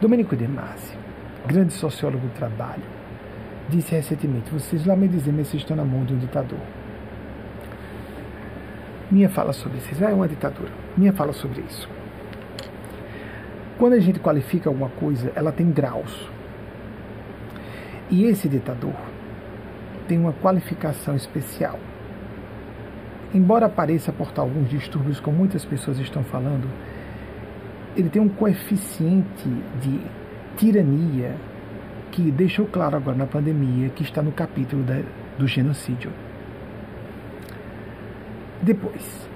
Domenico 0.00 0.36
De 0.36 0.46
Masi 0.46 1.06
grande 1.46 1.72
sociólogo 1.72 2.26
do 2.26 2.34
trabalho, 2.34 2.82
disse 3.68 3.94
recentemente: 3.94 4.50
Vocês 4.50 4.84
lá 4.84 4.96
me 4.96 5.08
dizem, 5.08 5.32
mas 5.32 5.48
vocês 5.48 5.62
estão 5.62 5.76
na 5.76 5.84
mão 5.84 6.04
de 6.04 6.12
um 6.12 6.18
ditador. 6.18 6.58
Minha 9.10 9.28
fala 9.28 9.52
sobre 9.52 9.78
isso. 9.78 10.04
é 10.04 10.12
uma 10.12 10.26
ditadura. 10.26 10.70
Minha 10.96 11.12
fala 11.12 11.32
sobre 11.32 11.60
isso. 11.62 11.88
Quando 13.78 13.92
a 13.92 14.00
gente 14.00 14.18
qualifica 14.18 14.70
alguma 14.70 14.88
coisa, 14.88 15.30
ela 15.34 15.52
tem 15.52 15.70
graus. 15.70 16.28
E 18.10 18.24
esse 18.24 18.48
ditador 18.48 18.94
tem 20.08 20.18
uma 20.18 20.32
qualificação 20.32 21.14
especial. 21.14 21.78
Embora 23.34 23.68
pareça 23.68 24.12
portar 24.12 24.44
alguns 24.44 24.70
distúrbios, 24.70 25.20
como 25.20 25.36
muitas 25.36 25.64
pessoas 25.64 25.98
estão 25.98 26.22
falando, 26.24 26.68
ele 27.96 28.08
tem 28.08 28.22
um 28.22 28.28
coeficiente 28.28 29.48
de 29.80 30.00
tirania 30.56 31.34
que 32.12 32.30
deixou 32.30 32.66
claro 32.66 32.96
agora 32.96 33.16
na 33.16 33.26
pandemia, 33.26 33.90
que 33.90 34.02
está 34.02 34.22
no 34.22 34.32
capítulo 34.32 34.82
da, 34.84 35.02
do 35.36 35.46
genocídio. 35.46 36.10
Depois, 38.62 39.28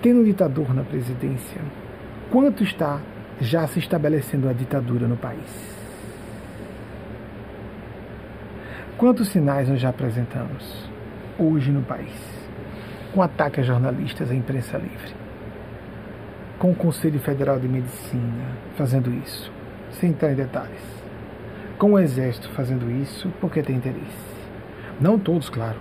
tendo 0.00 0.20
um 0.20 0.24
ditador 0.24 0.74
na 0.74 0.84
presidência, 0.84 1.60
quanto 2.30 2.62
está 2.62 3.00
já 3.40 3.66
se 3.66 3.78
estabelecendo 3.78 4.48
a 4.48 4.52
ditadura 4.52 5.06
no 5.06 5.16
país? 5.16 5.78
Quantos 8.96 9.28
sinais 9.28 9.68
nós 9.68 9.80
já 9.80 9.90
apresentamos 9.90 10.90
hoje 11.38 11.70
no 11.70 11.82
país? 11.82 12.12
Com 13.14 13.22
ataque 13.22 13.60
a 13.60 13.62
jornalistas, 13.62 14.30
à 14.30 14.34
imprensa 14.34 14.76
livre. 14.76 15.14
Com 16.58 16.72
o 16.72 16.74
Conselho 16.74 17.20
Federal 17.20 17.60
de 17.60 17.68
Medicina 17.68 18.56
fazendo 18.76 19.12
isso 19.14 19.52
sem 19.92 20.10
entrar 20.10 20.32
em 20.32 20.34
detalhes. 20.34 20.82
Com 21.78 21.92
o 21.92 21.98
exército 21.98 22.48
fazendo 22.50 22.90
isso 22.90 23.32
porque 23.40 23.62
tem 23.62 23.76
interesse. 23.76 24.36
Não 25.00 25.18
todos, 25.18 25.48
claro. 25.48 25.78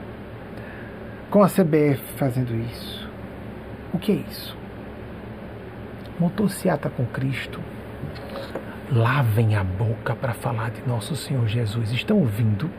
Com 1.32 1.41
a 1.41 1.49
CBF 1.49 2.01
fazendo 2.18 2.55
isso. 2.55 3.10
O 3.91 3.97
que 3.97 4.12
é 4.12 4.16
isso? 4.30 4.55
Motociata 6.20 6.89
com 6.89 7.05
Cristo. 7.05 7.61
Lavem 8.91 9.55
a 9.55 9.63
boca 9.63 10.15
para 10.15 10.34
falar 10.34 10.72
de 10.72 10.82
nosso 10.88 11.15
Senhor 11.15 11.47
Jesus. 11.47 11.91
Estão 11.91 12.18
ouvindo? 12.18 12.72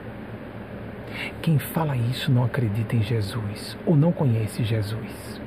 Quem 1.41 1.57
fala 1.57 1.97
isso 1.97 2.33
não 2.33 2.43
acredita 2.43 2.97
em 2.97 3.03
Jesus 3.03 3.79
ou 3.87 3.97
não 3.97 4.11
conhece 4.11 4.65
Jesus. 4.65 5.41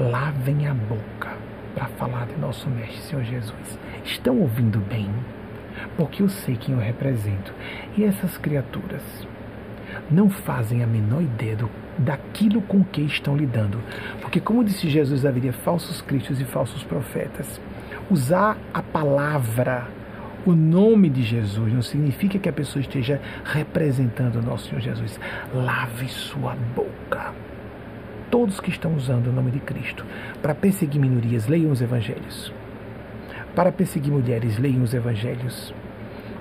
Lavem 0.00 0.66
a 0.66 0.74
boca 0.74 1.36
para 1.72 1.86
falar 1.86 2.26
de 2.26 2.36
nosso 2.36 2.68
Mestre 2.68 2.98
Senhor 3.02 3.22
Jesus. 3.22 3.78
Estão 4.04 4.40
ouvindo 4.40 4.80
bem? 4.80 5.08
Porque 5.96 6.20
eu 6.20 6.28
sei 6.28 6.56
quem 6.56 6.74
eu 6.74 6.80
represento. 6.80 7.54
E 7.96 8.02
essas 8.02 8.36
criaturas 8.36 9.02
não 10.10 10.28
fazem 10.28 10.82
a 10.82 10.86
menor 10.86 11.22
ideia 11.22 11.54
do, 11.54 11.70
daquilo 11.98 12.60
com 12.62 12.84
que 12.84 13.00
estão 13.00 13.36
lidando. 13.36 13.78
Porque, 14.20 14.40
como 14.40 14.64
disse 14.64 14.88
Jesus, 14.88 15.24
haveria 15.24 15.52
falsos 15.52 16.00
cristos 16.00 16.40
e 16.40 16.44
falsos 16.44 16.82
profetas. 16.82 17.60
Usar 18.10 18.56
a 18.72 18.82
palavra, 18.82 19.88
o 20.44 20.52
nome 20.52 21.08
de 21.08 21.22
Jesus, 21.22 21.72
não 21.72 21.82
significa 21.82 22.38
que 22.38 22.48
a 22.48 22.52
pessoa 22.52 22.80
esteja 22.80 23.20
representando 23.44 24.36
o 24.36 24.42
nosso 24.42 24.68
Senhor 24.68 24.80
Jesus. 24.80 25.18
Lave 25.54 26.08
sua 26.08 26.56
boca 26.74 27.32
todos 28.34 28.58
que 28.58 28.68
estão 28.68 28.92
usando 28.96 29.28
o 29.28 29.32
nome 29.32 29.52
de 29.52 29.60
Cristo 29.60 30.04
para 30.42 30.56
perseguir 30.56 31.00
minorias, 31.00 31.46
leiam 31.46 31.70
os 31.70 31.80
evangelhos. 31.80 32.52
Para 33.54 33.70
perseguir 33.70 34.12
mulheres, 34.12 34.58
leiam 34.58 34.82
os 34.82 34.92
evangelhos. 34.92 35.72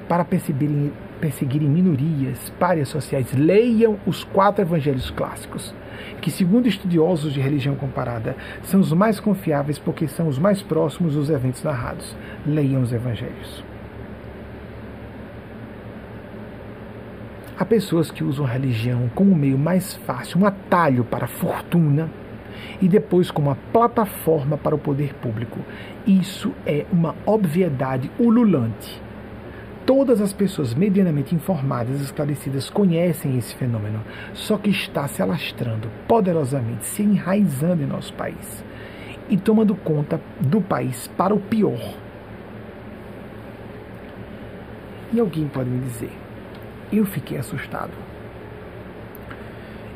Para 0.10 0.26
perseguirem, 0.26 0.92
perseguirem 1.24 1.70
minorias, 1.70 2.52
párias 2.60 2.90
sociais, 2.90 3.34
leiam 3.34 3.98
os 4.06 4.26
quatro 4.26 4.62
evangelhos 4.62 5.10
clássicos, 5.10 5.74
que, 6.20 6.30
segundo 6.30 6.68
estudiosos 6.68 7.32
de 7.32 7.40
religião 7.40 7.76
comparada, 7.76 8.36
são 8.64 8.82
os 8.82 8.92
mais 8.92 9.22
confiáveis 9.22 9.80
porque 9.80 10.06
são 10.06 10.28
os 10.28 10.38
mais 10.38 10.62
próximos 10.62 11.14
dos 11.14 11.30
eventos 11.30 11.64
narrados. 11.64 12.14
Leiam 12.46 12.82
os 12.82 12.92
evangelhos. 12.92 13.64
Há 17.58 17.64
pessoas 17.64 18.12
que 18.12 18.22
usam 18.22 18.46
a 18.46 18.50
religião 18.50 19.10
como 19.16 19.34
meio 19.34 19.58
mais 19.58 19.94
fácil, 20.06 20.42
um 20.42 20.46
atalho 20.46 21.06
para 21.06 21.24
a 21.24 21.30
fortuna 21.30 22.10
e 22.82 22.90
depois 22.90 23.32
como 23.32 23.48
uma 23.48 23.58
plataforma 23.72 24.58
para 24.58 24.76
o 24.76 24.80
poder 24.80 25.14
público. 25.14 25.60
Isso 26.06 26.52
é 26.66 26.86
uma 26.92 27.16
obviedade 27.26 28.12
ululante. 28.20 29.03
Todas 29.86 30.22
as 30.22 30.32
pessoas 30.32 30.74
medianamente 30.74 31.36
informadas 31.36 32.00
esclarecidas 32.00 32.70
conhecem 32.70 33.38
esse 33.38 33.54
fenômeno, 33.56 34.02
só 34.34 34.58
que 34.58 34.70
está 34.70 35.08
se 35.10 35.22
alastrando 35.22 35.90
poderosamente, 36.08 36.86
se 36.86 37.04
enraizando 37.04 37.84
em 37.84 37.88
nosso 37.88 38.14
país 38.14 38.64
e 39.30 39.38
tomando 39.38 39.76
conta 39.76 40.22
do 40.40 40.62
país 40.62 41.08
para 41.18 41.34
o 41.34 41.40
pior. 41.40 41.96
E 45.12 45.20
alguém 45.20 45.48
pode 45.48 45.70
me 45.70 45.82
dizer, 45.82 46.12
eu 46.92 47.06
fiquei 47.06 47.38
assustado. 47.38 47.92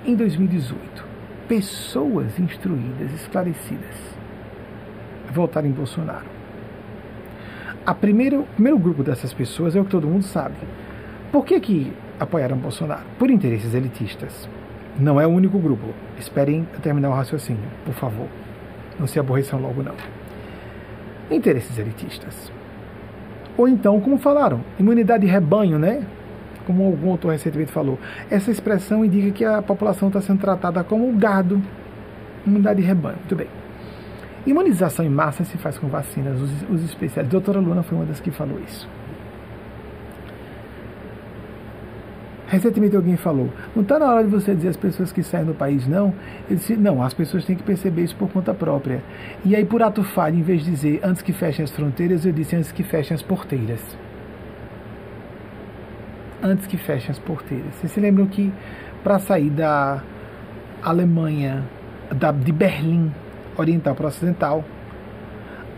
Em 0.05 0.15
2018, 0.15 1.05
pessoas 1.47 2.37
instruídas, 2.37 3.13
esclarecidas, 3.13 3.95
votaram 5.33 5.67
em 5.67 5.71
Bolsonaro. 5.71 6.36
A 7.87 7.93
primeiro, 7.93 8.41
o 8.41 8.43
primeiro 8.43 8.77
grupo 8.77 9.01
dessas 9.01 9.33
pessoas 9.33 9.73
é 9.73 9.79
o 9.79 9.85
que 9.85 9.91
todo 9.91 10.05
mundo 10.05 10.23
sabe. 10.23 10.55
Por 11.31 11.45
que, 11.45 11.57
que 11.57 11.93
apoiaram 12.19 12.57
Bolsonaro? 12.57 13.03
Por 13.17 13.31
interesses 13.31 13.73
elitistas. 13.73 14.49
Não 14.99 15.21
é 15.21 15.25
o 15.25 15.29
único 15.29 15.57
grupo. 15.57 15.93
Esperem 16.19 16.67
terminar 16.83 17.11
o 17.11 17.13
raciocínio, 17.13 17.63
por 17.85 17.93
favor. 17.93 18.27
Não 18.99 19.07
se 19.07 19.17
aborreçam 19.17 19.57
logo, 19.61 19.81
não. 19.81 19.93
Interesses 21.31 21.79
elitistas. 21.79 22.51
Ou 23.57 23.69
então, 23.69 24.01
como 24.01 24.17
falaram, 24.17 24.59
imunidade 24.77 25.25
de 25.25 25.31
rebanho, 25.31 25.79
né? 25.79 26.05
Como 26.65 26.87
algum 26.87 27.11
autor 27.11 27.31
recentemente 27.31 27.71
falou. 27.71 27.97
Essa 28.29 28.51
expressão 28.51 29.05
indica 29.05 29.31
que 29.31 29.45
a 29.45 29.61
população 29.61 30.09
está 30.09 30.19
sendo 30.19 30.41
tratada 30.41 30.83
como 30.83 31.09
gado. 31.13 31.61
Imunidade 32.45 32.81
de 32.81 32.85
rebanho. 32.85 33.15
Muito 33.19 33.35
bem. 33.37 33.47
Imunização 34.47 35.05
em 35.05 35.09
massa 35.09 35.43
se 35.43 35.57
faz 35.57 35.77
com 35.77 35.89
vacinas. 35.89 36.41
Os, 36.41 36.69
os 36.69 36.83
especialistas. 36.85 37.27
Doutora 37.27 37.59
Luna 37.59 37.83
foi 37.83 37.97
uma 37.97 38.05
das 38.05 38.21
que 38.21 38.31
falou 38.31 38.57
isso. 38.65 38.89
Recentemente 42.47 42.95
alguém 42.95 43.17
falou, 43.17 43.49
não 43.75 43.83
está 43.83 43.99
na 43.99 44.05
hora 44.05 44.23
de 44.23 44.29
você 44.29 44.55
dizer 44.55 44.69
às 44.69 44.77
pessoas 44.77 45.11
que 45.11 45.21
saem 45.21 45.43
do 45.43 45.53
país, 45.53 45.85
não? 45.85 46.13
Eu 46.49 46.55
disse, 46.55 46.77
não, 46.77 47.03
as 47.03 47.13
pessoas 47.13 47.43
têm 47.43 47.57
que 47.57 47.63
perceber 47.63 48.03
isso 48.03 48.15
por 48.15 48.31
conta 48.31 48.53
própria. 48.53 49.03
E 49.43 49.53
aí, 49.53 49.65
por 49.65 49.83
ato 49.83 50.01
falho, 50.01 50.37
em 50.37 50.43
vez 50.43 50.63
de 50.63 50.71
dizer 50.71 51.01
antes 51.03 51.21
que 51.21 51.33
fechem 51.33 51.65
as 51.65 51.71
fronteiras, 51.71 52.25
eu 52.25 52.31
disse 52.31 52.55
antes 52.55 52.71
que 52.71 52.83
fechem 52.83 53.15
as 53.15 53.21
porteiras. 53.21 53.81
Antes 56.41 56.65
que 56.67 56.77
fechem 56.77 57.11
as 57.11 57.19
porteiras. 57.19 57.75
Vocês 57.75 57.91
se 57.91 57.99
lembram 57.99 58.25
que 58.27 58.53
para 59.03 59.19
sair 59.19 59.49
da 59.49 60.01
Alemanha, 60.81 61.65
da, 62.15 62.31
de 62.31 62.53
Berlim 62.53 63.11
Oriental 63.57 63.95
para 63.95 64.07
Ocidental, 64.07 64.63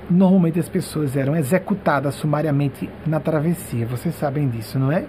normalmente 0.10 0.60
as 0.60 0.68
pessoas 0.68 1.16
eram 1.16 1.36
executadas 1.36 2.16
sumariamente 2.16 2.90
na 3.06 3.20
travessia. 3.20 3.86
Vocês 3.86 4.16
sabem 4.16 4.50
disso, 4.50 4.78
não 4.78 4.92
é? 4.92 5.06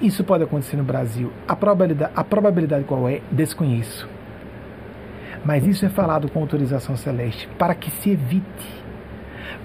Isso 0.00 0.24
pode 0.24 0.44
acontecer 0.44 0.76
no 0.76 0.84
Brasil. 0.84 1.30
A 1.46 1.54
probabilidade, 1.54 2.12
a 2.16 2.24
probabilidade 2.24 2.84
qual 2.84 3.08
é? 3.08 3.20
Desconheço. 3.30 4.08
Mas 5.44 5.66
isso 5.66 5.84
é 5.84 5.88
falado 5.88 6.30
com 6.30 6.40
autorização 6.40 6.96
celeste 6.96 7.48
para 7.58 7.74
que 7.74 7.90
se 7.90 8.10
evite. 8.10 8.80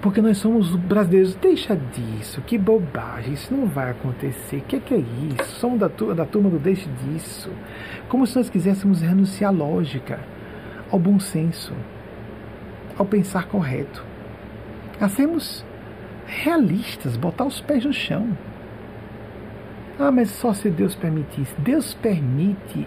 Porque 0.02 0.20
nós 0.20 0.38
somos 0.38 0.74
brasileiros. 0.76 1.34
Deixa 1.36 1.74
disso, 1.74 2.42
que 2.42 2.58
bobagem, 2.58 3.32
isso 3.32 3.52
não 3.54 3.66
vai 3.66 3.90
acontecer. 3.90 4.58
O 4.58 4.62
que, 4.62 4.80
que, 4.80 4.94
é 4.94 4.98
isso? 4.98 5.56
Somos 5.58 5.78
da, 5.78 5.88
da 5.88 6.26
turma 6.26 6.50
do 6.50 6.58
deixe 6.58 6.88
disso. 7.04 7.50
Como 8.08 8.26
se 8.26 8.36
nós 8.36 8.50
quiséssemos 8.50 9.00
renunciar 9.00 9.50
à 9.50 9.56
lógica, 9.56 10.20
ao 10.90 10.98
bom 10.98 11.18
senso, 11.18 11.72
ao 12.96 13.04
pensar 13.04 13.46
correto. 13.46 14.04
A 15.00 15.08
sermos 15.08 15.64
realistas, 16.26 17.16
botar 17.16 17.44
os 17.44 17.60
pés 17.60 17.84
no 17.84 17.92
chão. 17.92 18.36
Ah, 19.98 20.10
mas 20.10 20.30
só 20.30 20.52
se 20.52 20.70
Deus 20.70 20.94
permitisse. 20.94 21.54
Deus 21.58 21.94
permite 21.94 22.86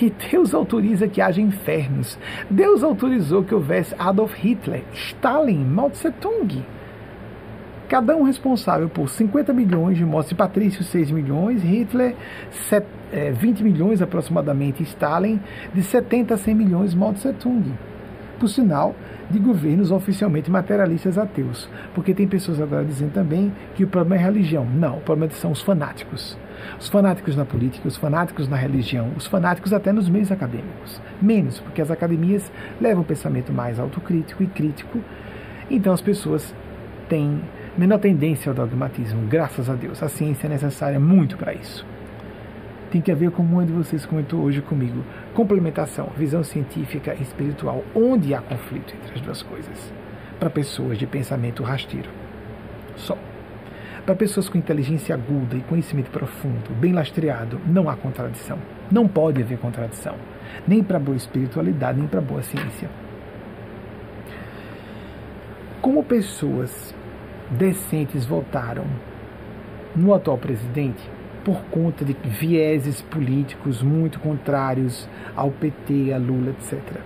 e 0.00 0.10
Deus 0.30 0.54
autoriza 0.54 1.08
que 1.08 1.20
haja 1.20 1.40
infernos. 1.40 2.18
Deus 2.48 2.82
autorizou 2.82 3.44
que 3.44 3.54
houvesse 3.54 3.94
Adolf 3.98 4.34
Hitler, 4.34 4.82
Stalin, 4.92 5.64
Mao 5.64 5.90
Tse 5.90 6.10
Tung. 6.12 6.64
Cada 7.90 8.16
um 8.16 8.22
responsável 8.22 8.88
por 8.88 9.08
50 9.08 9.52
milhões 9.52 9.98
de 9.98 10.04
mortes, 10.04 10.32
Patrício 10.32 10.84
6 10.84 11.10
milhões, 11.10 11.60
Hitler 11.60 12.14
20 13.34 13.60
é, 13.60 13.64
milhões 13.64 14.00
aproximadamente, 14.00 14.80
Stalin 14.84 15.40
de 15.74 15.82
70 15.82 16.34
a 16.34 16.36
100 16.36 16.54
milhões, 16.54 16.94
Mao 16.94 17.12
Tse 17.12 17.32
Tung. 17.32 17.76
Por 18.38 18.46
sinal, 18.46 18.94
de 19.28 19.40
governos 19.40 19.90
oficialmente 19.90 20.48
materialistas 20.48 21.18
ateus. 21.18 21.68
Porque 21.92 22.14
tem 22.14 22.28
pessoas 22.28 22.60
agora 22.60 22.84
dizendo 22.84 23.10
também 23.10 23.52
que 23.74 23.82
o 23.82 23.88
problema 23.88 24.22
é 24.22 24.24
a 24.24 24.30
religião. 24.30 24.64
Não, 24.64 24.98
o 24.98 25.00
problema 25.00 25.32
são 25.32 25.50
os 25.50 25.60
fanáticos. 25.60 26.38
Os 26.78 26.88
fanáticos 26.88 27.34
na 27.34 27.44
política, 27.44 27.88
os 27.88 27.96
fanáticos 27.96 28.46
na 28.48 28.56
religião, 28.56 29.10
os 29.16 29.26
fanáticos 29.26 29.72
até 29.72 29.92
nos 29.92 30.08
meios 30.08 30.30
acadêmicos. 30.30 31.02
Menos, 31.20 31.58
porque 31.58 31.82
as 31.82 31.90
academias 31.90 32.52
levam 32.80 33.02
um 33.02 33.04
pensamento 33.04 33.52
mais 33.52 33.80
autocrítico 33.80 34.44
e 34.44 34.46
crítico. 34.46 35.00
Então 35.68 35.92
as 35.92 36.00
pessoas 36.00 36.54
têm 37.08 37.40
menor 37.80 37.98
tendência 37.98 38.50
ao 38.50 38.54
dogmatismo, 38.54 39.26
graças 39.26 39.70
a 39.70 39.74
Deus. 39.74 40.02
A 40.02 40.08
ciência 40.08 40.46
é 40.46 40.50
necessária 40.50 41.00
muito 41.00 41.38
para 41.38 41.54
isso 41.54 41.86
tem 42.90 43.00
que 43.00 43.12
haver, 43.12 43.30
como 43.30 43.60
um 43.60 43.64
de 43.64 43.72
vocês 43.72 44.04
comentou 44.04 44.40
hoje 44.40 44.60
comigo, 44.60 45.04
complementação, 45.32 46.08
visão 46.16 46.42
científica 46.42 47.14
e 47.14 47.22
espiritual, 47.22 47.84
onde 47.94 48.34
há 48.34 48.40
conflito 48.40 48.94
entre 48.94 49.14
as 49.14 49.20
duas 49.20 49.42
coisas, 49.42 49.92
para 50.38 50.50
pessoas 50.50 50.98
de 50.98 51.06
pensamento 51.06 51.62
rasteiro. 51.62 52.10
Só. 52.96 53.16
Para 54.04 54.16
pessoas 54.16 54.48
com 54.48 54.58
inteligência 54.58 55.14
aguda 55.14 55.56
e 55.56 55.60
conhecimento 55.60 56.10
profundo, 56.10 56.74
bem 56.80 56.92
lastreado, 56.92 57.60
não 57.64 57.88
há 57.88 57.94
contradição. 57.94 58.58
Não 58.90 59.06
pode 59.06 59.40
haver 59.40 59.58
contradição. 59.58 60.16
Nem 60.66 60.82
para 60.82 60.98
boa 60.98 61.16
espiritualidade, 61.16 61.98
nem 61.98 62.08
para 62.08 62.20
boa 62.20 62.42
ciência. 62.42 62.90
Como 65.80 66.02
pessoas 66.02 66.92
decentes 67.50 68.24
votaram 68.24 68.84
no 69.94 70.14
atual 70.14 70.38
presidente, 70.38 71.02
por 71.44 71.62
conta 71.64 72.04
de 72.04 72.12
vieses 72.12 73.00
políticos 73.00 73.82
muito 73.82 74.20
contrários 74.20 75.08
ao 75.34 75.50
PT, 75.50 76.12
a 76.12 76.18
Lula, 76.18 76.50
etc. 76.50 77.00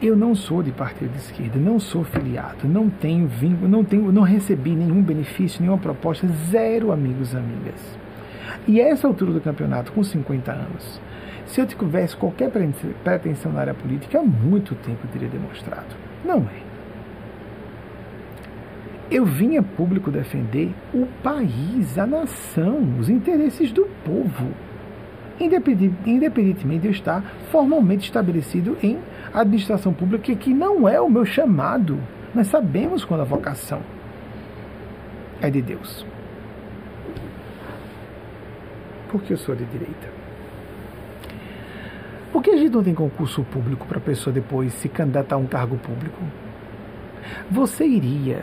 Eu 0.00 0.16
não 0.16 0.34
sou 0.34 0.62
de 0.62 0.72
partido 0.72 1.12
de 1.12 1.18
esquerda, 1.18 1.58
não 1.58 1.78
sou 1.78 2.02
filiado, 2.02 2.66
não 2.66 2.90
tenho 2.90 3.28
vínculo, 3.28 3.68
não 3.68 3.84
tenho, 3.84 4.10
não 4.10 4.22
recebi 4.22 4.74
nenhum 4.74 5.02
benefício, 5.02 5.60
nenhuma 5.60 5.78
proposta, 5.78 6.26
zero 6.50 6.90
amigos 6.90 7.34
amigas. 7.34 7.98
E 8.66 8.80
a 8.80 8.88
essa 8.88 9.06
altura 9.06 9.32
do 9.32 9.40
campeonato, 9.40 9.92
com 9.92 10.02
50 10.02 10.50
anos, 10.50 11.00
se 11.46 11.60
eu 11.60 11.66
tivesse 11.66 12.16
qualquer 12.16 12.50
pretensão 12.50 13.52
na 13.52 13.60
área 13.60 13.74
política, 13.74 14.18
há 14.18 14.22
muito 14.22 14.74
tempo 14.76 15.00
eu 15.04 15.10
teria 15.10 15.28
demonstrado. 15.28 15.94
Não 16.24 16.38
é. 16.38 16.61
Eu 19.12 19.26
vim 19.26 19.58
a 19.58 19.62
público 19.62 20.10
defender 20.10 20.74
o 20.94 21.04
país, 21.22 21.98
a 21.98 22.06
nação, 22.06 22.98
os 22.98 23.10
interesses 23.10 23.70
do 23.70 23.84
povo, 24.02 24.48
independentemente 25.38 26.80
de 26.80 26.86
eu 26.86 26.92
estar 26.92 27.22
formalmente 27.50 28.06
estabelecido 28.06 28.78
em 28.82 28.98
administração 29.34 29.92
pública, 29.92 30.34
que 30.34 30.54
não 30.54 30.88
é 30.88 30.98
o 30.98 31.10
meu 31.10 31.26
chamado. 31.26 32.00
Nós 32.34 32.46
sabemos 32.46 33.04
quando 33.04 33.20
a 33.20 33.24
vocação 33.24 33.82
é 35.42 35.50
de 35.50 35.60
Deus. 35.60 36.06
Por 39.10 39.20
que 39.22 39.34
eu 39.34 39.36
sou 39.36 39.54
de 39.54 39.66
direita? 39.66 40.08
Por 42.32 42.42
que 42.42 42.48
a 42.48 42.56
gente 42.56 42.72
não 42.72 42.82
tem 42.82 42.94
concurso 42.94 43.44
público 43.44 43.86
para 43.86 43.98
a 43.98 44.00
pessoa 44.00 44.32
depois 44.32 44.72
se 44.72 44.88
candidatar 44.88 45.34
a 45.34 45.38
um 45.38 45.46
cargo 45.46 45.76
público? 45.76 46.18
Você 47.50 47.84
iria 47.84 48.42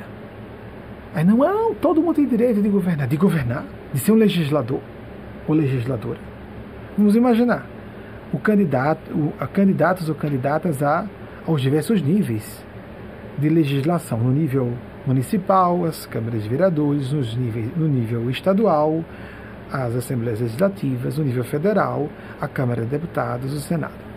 Aí 1.14 1.24
não, 1.24 1.38
não, 1.38 1.74
todo 1.76 2.02
mundo 2.02 2.16
tem 2.16 2.28
direito 2.28 2.62
de 2.62 2.70
governar. 2.70 3.08
De 3.08 3.18
governar? 3.18 3.66
De 3.94 4.00
ser 4.00 4.12
um 4.12 4.16
legislador 4.16 4.80
ou 5.48 5.56
legisladora. 5.56 6.20
Vamos 6.98 7.16
imaginar 7.16 7.66
o 8.32 8.40
candidato, 8.40 9.12
o, 9.12 9.34
a 9.40 9.48
candidatos 9.48 10.08
ou 10.10 10.16
candidatas 10.16 10.84
a, 10.84 11.08
aos 11.48 11.62
diversos 11.62 12.02
níveis 12.02 12.64
de 13.38 13.50
legislação, 13.50 14.20
no 14.20 14.32
nível 14.32 14.74
municipal, 15.06 15.86
as 15.86 16.06
câmaras 16.06 16.44
de 16.44 16.50
vereadores, 16.50 17.12
nos 17.12 17.36
níveis, 17.36 17.70
no 17.76 17.88
nível 17.88 18.30
estadual, 18.30 19.04
as 19.72 19.96
assembleias 19.96 20.42
legislativas, 20.42 21.18
no 21.18 21.24
nível 21.24 21.44
federal, 21.44 22.10
a 22.40 22.48
Câmara 22.48 22.84
de 22.84 22.88
Deputados, 22.88 23.54
o 23.54 23.60
Senado. 23.60 24.09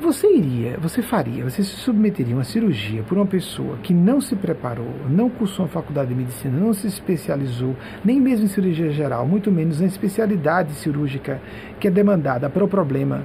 Você 0.00 0.32
iria, 0.32 0.78
você 0.78 1.02
faria, 1.02 1.42
você 1.42 1.60
se 1.64 1.74
submeteria 1.74 2.32
a 2.32 2.38
uma 2.38 2.44
cirurgia 2.44 3.02
por 3.02 3.18
uma 3.18 3.26
pessoa 3.26 3.78
que 3.78 3.92
não 3.92 4.20
se 4.20 4.36
preparou, 4.36 4.94
não 5.10 5.28
cursou 5.28 5.64
a 5.64 5.68
faculdade 5.68 6.10
de 6.10 6.14
medicina, 6.14 6.56
não 6.56 6.72
se 6.72 6.86
especializou, 6.86 7.74
nem 8.04 8.20
mesmo 8.20 8.44
em 8.44 8.48
cirurgia 8.48 8.90
geral, 8.90 9.26
muito 9.26 9.50
menos 9.50 9.80
na 9.80 9.86
especialidade 9.86 10.72
cirúrgica 10.74 11.42
que 11.80 11.88
é 11.88 11.90
demandada 11.90 12.48
para 12.48 12.64
o 12.64 12.68
problema. 12.68 13.24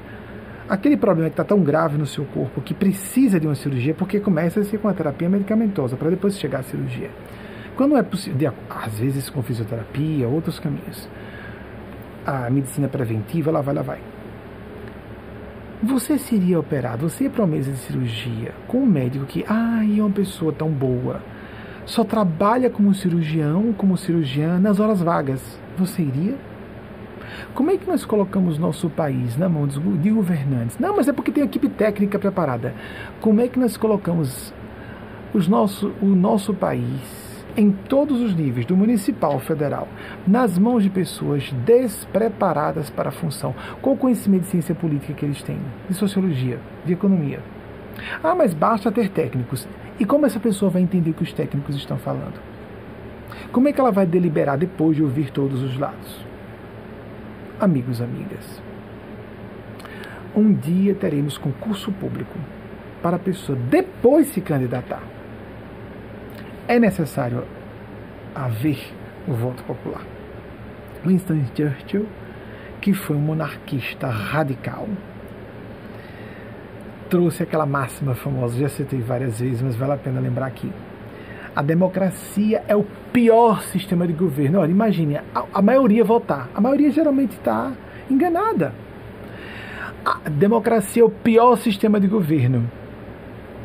Aquele 0.67 0.97
problema 0.97 1.29
que 1.29 1.33
está 1.33 1.43
tão 1.43 1.61
grave 1.61 1.95
no 1.95 2.07
seu 2.07 2.25
corpo 2.25 2.59
que 2.59 2.73
precisa 2.73 3.39
de 3.39 3.45
uma 3.45 3.55
cirurgia, 3.55 3.93
porque 3.93 4.19
começa-se 4.19 4.75
com 4.79 4.87
a 4.87 4.93
terapia 4.93 5.29
medicamentosa 5.29 5.95
para 5.95 6.09
depois 6.09 6.39
chegar 6.39 6.61
à 6.61 6.63
cirurgia. 6.63 7.11
Quando 7.75 7.95
é 7.95 8.01
possível, 8.01 8.51
às 8.67 8.97
vezes 8.97 9.29
com 9.29 9.43
fisioterapia, 9.43 10.27
outros 10.27 10.59
caminhos. 10.59 11.07
A 12.25 12.49
medicina 12.49 12.87
preventiva, 12.87 13.51
lá 13.51 13.61
vai, 13.61 13.75
lá 13.75 13.81
vai 13.83 14.12
você 15.83 16.17
seria 16.17 16.59
operado, 16.59 17.09
você 17.09 17.25
ia 17.25 17.29
para 17.29 17.43
uma 17.43 17.55
mesa 17.55 17.71
de 17.71 17.77
cirurgia 17.77 18.53
com 18.67 18.79
um 18.79 18.85
médico 18.85 19.25
que, 19.25 19.43
ai, 19.47 19.99
é 19.99 20.01
uma 20.01 20.09
pessoa 20.09 20.53
tão 20.53 20.69
boa, 20.69 21.21
só 21.85 22.03
trabalha 22.03 22.69
como 22.69 22.93
cirurgião, 22.93 23.73
como 23.73 23.97
cirurgiã 23.97 24.57
nas 24.57 24.79
horas 24.79 25.01
vagas. 25.01 25.41
Você 25.77 26.01
iria? 26.01 26.35
Como 27.53 27.69
é 27.69 27.77
que 27.77 27.85
nós 27.87 28.05
colocamos 28.05 28.57
nosso 28.57 28.89
país 28.89 29.37
na 29.37 29.49
mão 29.49 29.67
de 29.67 30.09
governantes? 30.09 30.77
Não, 30.79 30.95
mas 30.95 31.07
é 31.07 31.13
porque 31.13 31.31
tem 31.31 31.43
equipe 31.43 31.67
técnica 31.67 32.17
preparada. 32.17 32.73
Como 33.19 33.41
é 33.41 33.47
que 33.47 33.59
nós 33.59 33.75
colocamos 33.75 34.53
os 35.33 35.47
nosso, 35.47 35.91
o 36.01 36.07
nosso 36.07 36.53
país 36.53 37.22
em 37.55 37.71
todos 37.71 38.19
os 38.19 38.35
níveis, 38.35 38.65
do 38.65 38.75
municipal 38.75 39.33
ao 39.33 39.39
federal, 39.39 39.87
nas 40.25 40.57
mãos 40.57 40.83
de 40.83 40.89
pessoas 40.89 41.51
despreparadas 41.65 42.89
para 42.89 43.09
a 43.09 43.11
função, 43.11 43.53
com 43.81 43.93
o 43.93 43.97
conhecimento 43.97 44.43
de 44.43 44.49
ciência 44.49 44.73
política 44.73 45.13
que 45.13 45.25
eles 45.25 45.41
têm, 45.43 45.59
de 45.87 45.95
sociologia, 45.95 46.59
de 46.85 46.93
economia. 46.93 47.39
Ah, 48.23 48.33
mas 48.33 48.53
basta 48.53 48.91
ter 48.91 49.09
técnicos. 49.09 49.67
E 49.99 50.05
como 50.05 50.25
essa 50.25 50.39
pessoa 50.39 50.71
vai 50.71 50.81
entender 50.81 51.11
o 51.11 51.13
que 51.13 51.23
os 51.23 51.33
técnicos 51.33 51.75
estão 51.75 51.97
falando? 51.97 52.41
Como 53.51 53.67
é 53.67 53.73
que 53.73 53.79
ela 53.79 53.91
vai 53.91 54.05
deliberar 54.05 54.57
depois 54.57 54.95
de 54.95 55.03
ouvir 55.03 55.29
todos 55.29 55.61
os 55.61 55.77
lados? 55.77 56.25
Amigos, 57.59 58.01
amigas, 58.01 58.61
um 60.35 60.51
dia 60.53 60.95
teremos 60.95 61.37
concurso 61.37 61.91
público 61.91 62.37
para 63.01 63.17
a 63.17 63.19
pessoa 63.19 63.57
depois 63.69 64.27
se 64.29 64.41
candidatar 64.41 65.03
é 66.67 66.79
necessário 66.79 67.43
haver 68.33 68.79
o 69.27 69.33
voto 69.33 69.63
popular. 69.63 70.01
Winston 71.05 71.41
Churchill, 71.55 72.07
que 72.81 72.93
foi 72.93 73.15
um 73.15 73.19
monarquista 73.19 74.07
radical, 74.07 74.87
trouxe 77.09 77.43
aquela 77.43 77.65
máxima 77.65 78.15
famosa, 78.15 78.57
já 78.57 78.69
citei 78.69 78.99
várias 78.99 79.39
vezes, 79.39 79.61
mas 79.61 79.75
vale 79.75 79.93
a 79.93 79.97
pena 79.97 80.19
lembrar 80.19 80.47
aqui. 80.47 80.71
A 81.55 81.61
democracia 81.61 82.63
é 82.67 82.75
o 82.75 82.83
pior 83.11 83.61
sistema 83.61 84.07
de 84.07 84.13
governo. 84.13 84.59
Olha, 84.59 84.71
imagine, 84.71 85.17
a, 85.17 85.45
a 85.53 85.61
maioria 85.61 86.03
votar. 86.03 86.49
A 86.55 86.59
maioria 86.59 86.89
geralmente 86.89 87.33
está 87.33 87.71
enganada. 88.09 88.73
A 90.03 90.27
democracia 90.29 91.03
é 91.03 91.05
o 91.05 91.09
pior 91.09 91.55
sistema 91.57 91.99
de 91.99 92.07
governo, 92.07 92.69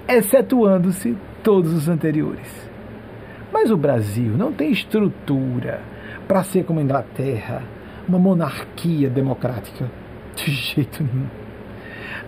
excetuando-se 0.06 1.16
todos 1.42 1.72
os 1.72 1.88
anteriores. 1.88 2.67
Mas 3.60 3.72
o 3.72 3.76
Brasil 3.76 4.36
não 4.36 4.52
tem 4.52 4.70
estrutura 4.70 5.80
para 6.28 6.44
ser 6.44 6.62
como 6.62 6.78
a 6.78 6.82
Inglaterra, 6.82 7.60
uma 8.08 8.16
monarquia 8.16 9.10
democrática. 9.10 9.90
De 10.36 10.48
jeito 10.52 11.02
nenhum. 11.02 11.26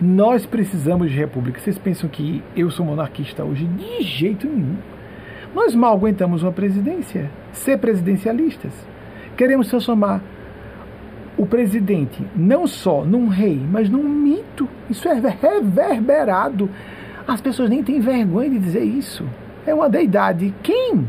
Nós 0.01 0.45
precisamos 0.45 1.09
de 1.09 1.17
república. 1.17 1.61
Vocês 1.61 1.79
pensam 1.79 2.11
que 2.11 2.43
eu 2.57 2.69
sou 2.69 2.85
monarquista 2.85 3.45
hoje? 3.45 3.65
De 3.65 4.03
jeito 4.03 4.49
nenhum. 4.49 4.75
Nós 5.55 5.73
mal 5.73 5.95
aguentamos 5.95 6.43
uma 6.43 6.51
presidência, 6.51 7.31
ser 7.53 7.79
presidencialistas. 7.79 8.73
Queremos 9.37 9.69
transformar 9.69 10.21
o 11.39 11.47
presidente 11.47 12.27
não 12.35 12.67
só 12.67 13.05
num 13.05 13.29
rei, 13.29 13.65
mas 13.71 13.89
num 13.89 14.03
mito. 14.03 14.69
Isso 14.91 15.07
é 15.07 15.15
reverberado. 15.15 16.69
As 17.25 17.41
pessoas 17.41 17.71
nem 17.71 17.85
têm 17.85 18.01
vergonha 18.01 18.51
de 18.51 18.59
dizer 18.59 18.83
isso 18.83 19.25
é 19.67 19.75
uma 19.75 19.89
deidade. 19.89 20.55
Quem? 20.63 21.07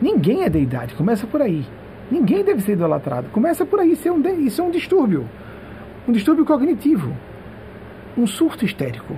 Ninguém 0.00 0.44
é 0.44 0.48
deidade, 0.48 0.94
começa 0.94 1.26
por 1.26 1.42
aí. 1.42 1.66
Ninguém 2.10 2.44
deve 2.44 2.60
ser 2.62 2.72
idolatrado. 2.72 3.28
Começa 3.30 3.64
por 3.64 3.80
aí, 3.80 3.92
isso 3.92 4.08
é 4.08 4.12
um, 4.12 4.20
isso 4.40 4.60
é 4.60 4.64
um 4.64 4.70
distúrbio. 4.70 5.28
Um 6.08 6.12
distúrbio 6.12 6.44
cognitivo. 6.44 7.14
Um 8.16 8.26
surto 8.26 8.64
histérico. 8.64 9.16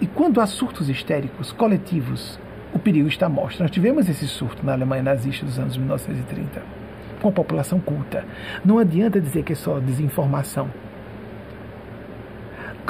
E 0.00 0.06
quando 0.06 0.40
há 0.40 0.46
surtos 0.46 0.88
histéricos 0.88 1.52
coletivos, 1.52 2.38
o 2.72 2.78
perigo 2.78 3.08
está 3.08 3.26
à 3.26 3.28
mostra. 3.28 3.64
Nós 3.64 3.70
tivemos 3.70 4.08
esse 4.08 4.26
surto 4.26 4.64
na 4.64 4.72
Alemanha 4.72 5.02
nazista 5.02 5.44
dos 5.44 5.58
anos 5.58 5.76
1930, 5.76 6.62
com 7.20 7.28
a 7.28 7.32
população 7.32 7.78
culta. 7.80 8.24
Não 8.64 8.78
adianta 8.78 9.20
dizer 9.20 9.42
que 9.42 9.52
é 9.52 9.56
só 9.56 9.78
desinformação 9.78 10.70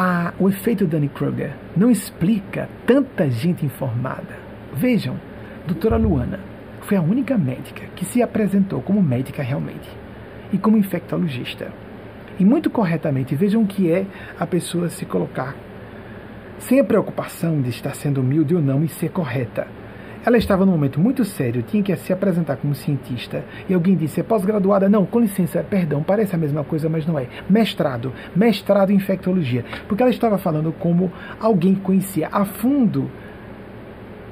a, 0.02 0.32
o 0.38 0.48
efeito 0.48 0.86
Dunning-Kruger 0.86 1.52
não 1.76 1.90
explica 1.90 2.70
tanta 2.86 3.28
gente 3.28 3.66
informada. 3.66 4.38
Vejam, 4.72 5.20
doutora 5.66 5.98
Luana 5.98 6.40
foi 6.90 6.98
a 6.98 7.02
única 7.02 7.38
médica 7.38 7.86
que 7.94 8.04
se 8.04 8.20
apresentou 8.20 8.82
como 8.82 9.00
médica 9.00 9.44
realmente 9.44 9.88
e 10.52 10.58
como 10.58 10.76
infectologista. 10.76 11.70
E 12.36 12.44
muito 12.44 12.68
corretamente, 12.68 13.36
vejam 13.36 13.64
que 13.64 13.88
é 13.92 14.04
a 14.36 14.44
pessoa 14.44 14.88
se 14.88 15.06
colocar 15.06 15.54
sem 16.58 16.80
a 16.80 16.84
preocupação 16.84 17.62
de 17.62 17.70
estar 17.70 17.94
sendo 17.94 18.20
humilde 18.20 18.56
ou 18.56 18.60
não 18.60 18.82
e 18.82 18.88
ser 18.88 19.10
correta. 19.10 19.68
Ela 20.26 20.36
estava 20.36 20.66
num 20.66 20.72
momento 20.72 20.98
muito 20.98 21.24
sério, 21.24 21.62
tinha 21.62 21.80
que 21.80 21.94
se 21.94 22.12
apresentar 22.12 22.56
como 22.56 22.74
cientista, 22.74 23.44
e 23.68 23.72
alguém 23.72 23.94
disse: 23.94 24.18
é 24.18 24.24
pós-graduada? 24.24 24.88
Não, 24.88 25.06
com 25.06 25.20
licença, 25.20 25.62
perdão, 25.62 26.02
parece 26.02 26.34
a 26.34 26.38
mesma 26.38 26.64
coisa, 26.64 26.88
mas 26.88 27.06
não 27.06 27.16
é. 27.16 27.28
Mestrado, 27.48 28.12
mestrado 28.34 28.90
em 28.90 28.96
infectologia. 28.96 29.64
Porque 29.86 30.02
ela 30.02 30.10
estava 30.10 30.38
falando 30.38 30.72
como 30.72 31.12
alguém 31.38 31.76
que 31.76 31.82
conhecia 31.82 32.28
a 32.32 32.44
fundo 32.44 33.08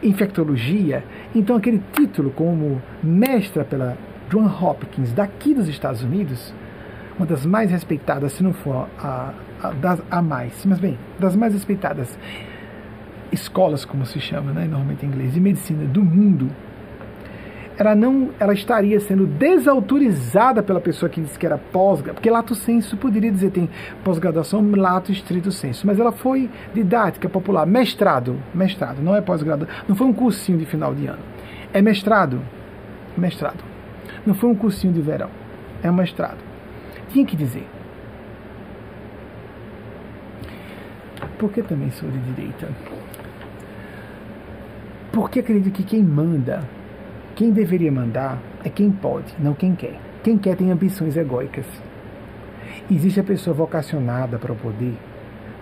infectologia, 0.03 1.05
então 1.35 1.57
aquele 1.57 1.83
título 1.93 2.31
como 2.31 2.81
mestra 3.03 3.65
pela 3.65 3.97
John 4.31 4.47
Hopkins 4.47 5.13
daqui 5.13 5.55
dos 5.55 5.69
Estados 5.69 6.03
Unidos, 6.03 6.55
uma 7.17 7.27
das 7.27 7.45
mais 7.45 7.71
respeitadas, 7.71 8.33
se 8.33 8.43
não 8.43 8.53
for 8.53 8.89
a, 8.99 9.33
a, 9.63 9.71
das, 9.73 10.03
a 10.11 10.23
mais, 10.23 10.65
mas 10.65 10.79
bem, 10.79 10.97
das 11.19 11.35
mais 11.35 11.53
respeitadas 11.53 12.19
escolas, 13.33 13.85
como 13.85 14.07
se 14.07 14.21
chama, 14.21 14.53
né, 14.53 14.65
normalmente 14.65 15.05
em 15.05 15.09
inglês, 15.09 15.35
de 15.35 15.41
medicina 15.41 15.85
do 15.85 16.03
mundo, 16.03 16.49
ela 17.79 17.95
não, 17.95 18.31
ela 18.41 18.53
estaria 18.53 18.99
sendo 18.99 19.25
desautorizada 19.25 20.65
pela 20.65 20.81
pessoa 20.81 21.09
que 21.09 21.21
disse 21.21 21.39
que 21.39 21.47
era 21.47 21.57
pós 21.57 22.03
porque 22.03 22.29
lato 22.29 22.55
senso 22.55 22.97
poderia 22.97 23.31
dizer 23.31 23.53
tem 23.53 23.71
pós-graduação, 24.03 24.69
lato 24.77 25.13
estrito 25.13 25.53
senso, 25.53 25.87
mas 25.87 26.01
ela 26.01 26.11
foi 26.11 26.51
didática 26.75 27.29
popular, 27.29 27.65
mestrado, 27.65 28.37
mestrado, 28.53 29.01
não 29.01 29.15
é 29.15 29.21
pós-graduação, 29.21 29.73
não 29.87 29.95
foi 29.95 30.09
um 30.09 30.13
cursinho 30.13 30.59
de 30.59 30.67
final 30.67 30.93
de 30.93 31.07
ano, 31.07 31.21
é 31.73 31.81
mestrado, 31.81 32.43
mestrado, 33.17 33.63
não 34.27 34.35
foi 34.35 34.51
um 34.51 34.57
cursinho 34.57 34.93
de 34.93 35.01
verão, 35.01 35.31
é 35.81 35.89
um 35.89 35.95
mestrado. 35.95 36.39
Tinha 37.11 37.25
que 37.25 37.37
dizer. 37.37 37.67
Porque 41.39 41.63
também 41.63 41.91
sou 41.93 42.11
de 42.11 42.19
direita. 42.19 42.69
Porque 45.13 45.41
acredito 45.41 45.73
que 45.73 45.85
quem 45.85 46.03
manda, 46.03 46.65
quem 47.39 47.53
deveria 47.53 47.93
mandar, 47.93 48.37
é 48.65 48.69
quem 48.69 48.91
pode, 48.91 49.33
não 49.39 49.55
quem 49.55 49.73
quer. 49.73 49.95
Quem 50.25 50.37
quer 50.37 50.57
tem 50.57 50.73
ambições 50.73 51.17
egóicas. 51.17 51.65
Existe 52.91 53.21
a 53.21 53.23
pessoa 53.23 53.55
vocacionada 53.55 54.41
para 54.41 54.53
o 54.53 54.57
poder, 54.57 54.95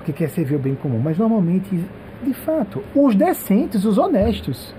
que 0.02 0.10
quer 0.10 0.30
servir 0.30 0.54
o 0.54 0.58
bem 0.58 0.74
comum, 0.74 0.98
mas 0.98 1.18
normalmente, 1.18 1.78
de 2.22 2.32
fato, 2.32 2.82
os 2.94 3.14
decentes, 3.14 3.84
os 3.84 3.98
honestos, 3.98 4.74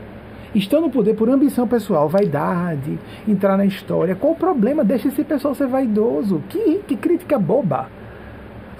estão 0.55 0.81
no 0.81 0.89
poder 0.89 1.13
por 1.13 1.29
ambição 1.29 1.67
pessoal, 1.67 2.09
vaidade, 2.09 2.97
entrar 3.27 3.57
na 3.57 3.65
história. 3.67 4.15
Qual 4.15 4.33
o 4.33 4.35
problema? 4.35 4.83
Deixa 4.83 5.07
esse 5.09 5.23
pessoal 5.23 5.53
ser 5.53 5.67
vaidoso. 5.67 6.41
Que, 6.49 6.79
que 6.79 6.95
crítica 6.95 7.37
boba. 7.37 7.91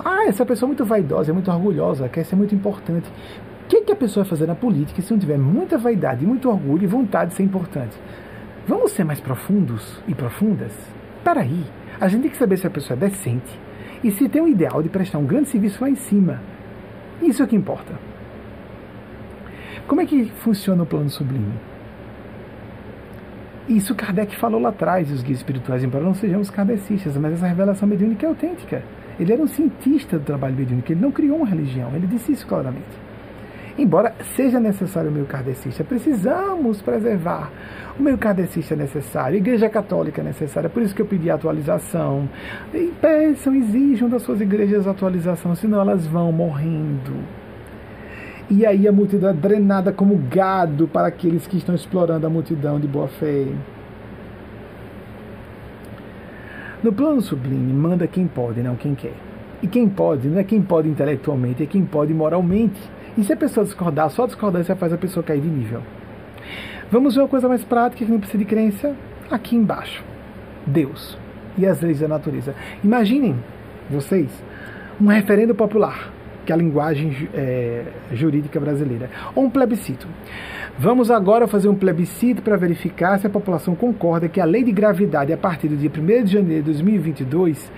Ah, 0.03 0.25
essa 0.25 0.43
pessoa 0.43 0.65
é 0.65 0.69
muito 0.69 0.85
vaidosa, 0.85 1.29
é 1.29 1.33
muito 1.33 1.51
orgulhosa, 1.51 2.09
quer 2.09 2.25
ser 2.25 2.35
muito 2.35 2.55
importante. 2.55 3.07
O 3.67 3.69
que, 3.69 3.81
que 3.81 3.91
a 3.91 3.97
pessoa 3.97 4.23
vai 4.23 4.29
fazer 4.29 4.45
na 4.45 4.55
política 4.55 5.01
se 5.01 5.11
não 5.11 5.19
tiver 5.19 5.37
muita 5.37 5.77
vaidade, 5.77 6.25
muito 6.25 6.49
orgulho 6.49 6.85
e 6.85 6.87
vontade 6.87 7.31
de 7.31 7.35
ser 7.35 7.43
importante? 7.43 7.97
Vamos 8.65 8.93
ser 8.93 9.03
mais 9.03 9.19
profundos 9.19 10.01
e 10.07 10.15
profundas? 10.15 10.71
Peraí, 11.21 11.65
a 11.99 12.07
gente 12.07 12.21
tem 12.21 12.31
que 12.31 12.37
saber 12.37 12.55
se 12.55 12.65
a 12.65 12.69
pessoa 12.69 12.95
é 12.95 13.09
decente 13.09 13.59
e 14.01 14.09
se 14.09 14.29
tem 14.29 14.41
o 14.41 14.47
ideal 14.47 14.81
de 14.81 14.87
prestar 14.87 15.17
um 15.17 15.25
grande 15.25 15.49
serviço 15.49 15.81
lá 15.81 15.89
em 15.89 15.97
cima. 15.97 16.41
Isso 17.21 17.41
é 17.41 17.45
o 17.45 17.47
que 17.47 17.57
importa. 17.57 17.91
Como 19.85 19.99
é 19.99 20.05
que 20.05 20.31
funciona 20.37 20.83
o 20.83 20.85
plano 20.85 21.09
sublime? 21.09 21.51
Isso 23.67 23.93
Kardec 23.93 24.33
falou 24.37 24.61
lá 24.61 24.69
atrás, 24.69 25.11
os 25.11 25.21
guias 25.21 25.39
espirituais, 25.39 25.83
embora 25.83 26.05
não 26.05 26.13
sejamos 26.13 26.49
kardecistas, 26.49 27.17
mas 27.17 27.33
essa 27.33 27.47
revelação 27.47 27.85
mediúnica 27.85 28.25
é 28.25 28.29
autêntica. 28.29 28.81
Ele 29.19 29.33
era 29.33 29.41
um 29.41 29.47
cientista 29.47 30.17
do 30.17 30.23
trabalho 30.23 30.55
mediúnico, 30.55 30.89
ele 30.89 31.01
não 31.01 31.11
criou 31.11 31.39
uma 31.39 31.47
religião, 31.47 31.93
ele 31.93 32.07
disse 32.07 32.31
isso 32.31 32.47
claramente. 32.47 33.06
Embora 33.77 34.15
seja 34.35 34.59
necessário 34.59 35.11
o 35.11 35.13
meio 35.13 35.27
kardecista, 35.27 35.83
precisamos 35.83 36.81
preservar. 36.81 37.51
O 37.99 38.01
meio 38.01 38.17
kardecista 38.17 38.73
é 38.73 38.77
necessário, 38.77 39.35
a 39.35 39.37
Igreja 39.37 39.69
Católica 39.69 40.21
é 40.21 40.23
necessária, 40.23 40.69
por 40.69 40.81
isso 40.81 40.95
que 40.95 41.01
eu 41.01 41.05
pedi 41.05 41.29
a 41.29 41.35
atualização. 41.35 42.27
E 42.73 42.91
peçam, 42.99 43.53
exijam 43.53 44.09
das 44.09 44.23
suas 44.23 44.41
igrejas 44.41 44.87
atualização, 44.87 45.53
senão 45.55 45.79
elas 45.79 46.07
vão 46.07 46.31
morrendo. 46.31 47.13
E 48.49 48.65
aí 48.65 48.87
a 48.87 48.91
multidão 48.91 49.29
é 49.29 49.33
drenada 49.33 49.91
como 49.91 50.17
gado 50.29 50.87
para 50.87 51.07
aqueles 51.07 51.45
que 51.45 51.57
estão 51.57 51.75
explorando 51.75 52.25
a 52.25 52.29
multidão 52.29 52.79
de 52.79 52.87
boa 52.87 53.07
fé. 53.07 53.45
No 56.81 56.93
plano 56.93 57.21
sublime, 57.21 57.73
manda 57.73 58.07
quem 58.07 58.25
pode, 58.27 58.61
não 58.61 58.75
quem 58.75 58.95
quer. 58.95 59.13
E 59.61 59.67
quem 59.67 59.89
pode 59.89 60.27
não 60.27 60.39
é 60.39 60.43
quem 60.43 60.61
pode 60.61 60.87
intelectualmente, 60.87 61.61
é 61.61 61.65
quem 61.65 61.83
pode 61.83 62.13
moralmente. 62.13 62.79
E 63.17 63.23
se 63.23 63.33
a 63.33 63.37
pessoa 63.37 63.65
discordar, 63.65 64.09
só 64.11 64.23
a 64.23 64.27
discordância 64.27 64.75
faz 64.75 64.93
a 64.93 64.97
pessoa 64.97 65.23
cair 65.23 65.41
de 65.41 65.47
nível. 65.47 65.81
Vamos 66.91 67.15
ver 67.15 67.21
uma 67.21 67.27
coisa 67.27 67.49
mais 67.49 67.63
prática 67.63 68.05
que 68.05 68.11
não 68.11 68.19
precisa 68.19 68.37
de 68.37 68.45
crença? 68.45 68.95
Aqui 69.29 69.55
embaixo. 69.55 70.03
Deus 70.65 71.17
e 71.57 71.65
as 71.65 71.81
leis 71.81 71.99
da 71.99 72.07
natureza. 72.07 72.53
Imaginem, 72.83 73.35
vocês, 73.89 74.29
um 75.01 75.07
referendo 75.07 75.55
popular, 75.55 76.13
que 76.45 76.51
é 76.51 76.55
a 76.55 76.57
linguagem 76.57 77.27
é, 77.33 77.85
jurídica 78.13 78.59
brasileira, 78.59 79.09
ou 79.35 79.45
um 79.45 79.49
plebiscito. 79.49 80.07
Vamos 80.77 81.09
agora 81.09 81.47
fazer 81.47 81.67
um 81.67 81.75
plebiscito 81.75 82.41
para 82.43 82.55
verificar 82.55 83.19
se 83.19 83.25
a 83.25 83.29
população 83.29 83.75
concorda 83.75 84.29
que 84.29 84.39
a 84.39 84.45
lei 84.45 84.63
de 84.63 84.71
gravidade, 84.71 85.33
a 85.33 85.37
partir 85.37 85.67
do 85.67 85.75
dia 85.75 85.89
1 85.89 86.23
de 86.23 86.33
janeiro 86.33 86.63
de 86.63 86.71
2022, 86.71 87.71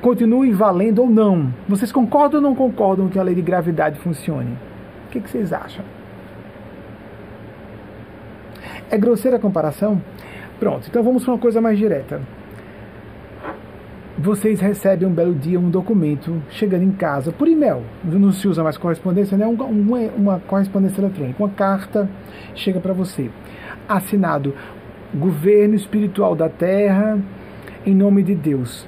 continue 0.00 0.52
valendo 0.52 1.02
ou 1.02 1.10
não. 1.10 1.52
Vocês 1.68 1.92
concordam 1.92 2.40
ou 2.40 2.42
não 2.42 2.54
concordam 2.54 3.08
que 3.08 3.18
a 3.18 3.22
lei 3.22 3.34
de 3.34 3.42
gravidade 3.42 3.98
funcione? 4.00 4.56
O 5.06 5.10
que, 5.10 5.20
que 5.20 5.30
vocês 5.30 5.52
acham? 5.52 5.84
É 8.90 8.98
grosseira 8.98 9.36
a 9.36 9.40
comparação? 9.40 10.00
Pronto, 10.58 10.86
então 10.88 11.02
vamos 11.02 11.24
para 11.24 11.32
uma 11.32 11.38
coisa 11.38 11.60
mais 11.60 11.78
direta. 11.78 12.20
Vocês 14.18 14.60
recebem 14.60 15.08
um 15.08 15.12
belo 15.12 15.34
dia 15.34 15.58
um 15.58 15.70
documento 15.70 16.42
chegando 16.50 16.82
em 16.82 16.92
casa 16.92 17.32
por 17.32 17.48
e-mail. 17.48 17.82
Não 18.04 18.32
se 18.32 18.46
usa 18.46 18.62
mais 18.62 18.76
correspondência, 18.76 19.36
né? 19.36 19.46
Uma, 19.46 19.98
uma 20.16 20.40
correspondência 20.40 21.00
eletrônica. 21.00 21.42
Uma 21.42 21.48
carta 21.48 22.08
chega 22.54 22.80
para 22.80 22.92
você. 22.92 23.30
Assinado 23.88 24.54
Governo 25.14 25.74
Espiritual 25.74 26.36
da 26.36 26.48
Terra, 26.48 27.18
em 27.86 27.94
nome 27.94 28.22
de 28.22 28.34
Deus 28.34 28.86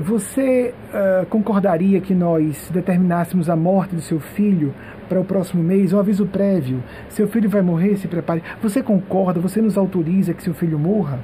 você 0.00 0.74
uh, 0.92 1.26
concordaria 1.26 2.00
que 2.00 2.12
nós 2.12 2.68
determinássemos 2.72 3.48
a 3.48 3.54
morte 3.54 3.94
do 3.94 4.00
seu 4.00 4.18
filho 4.18 4.74
para 5.08 5.20
o 5.20 5.24
próximo 5.24 5.62
mês, 5.62 5.92
um 5.92 5.98
aviso 6.00 6.26
prévio? 6.26 6.82
Seu 7.08 7.28
filho 7.28 7.48
vai 7.48 7.62
morrer, 7.62 7.96
se 7.96 8.08
prepare. 8.08 8.42
Você 8.60 8.82
concorda? 8.82 9.38
Você 9.38 9.62
nos 9.62 9.78
autoriza 9.78 10.34
que 10.34 10.42
seu 10.42 10.54
filho 10.54 10.76
morra? 10.76 11.20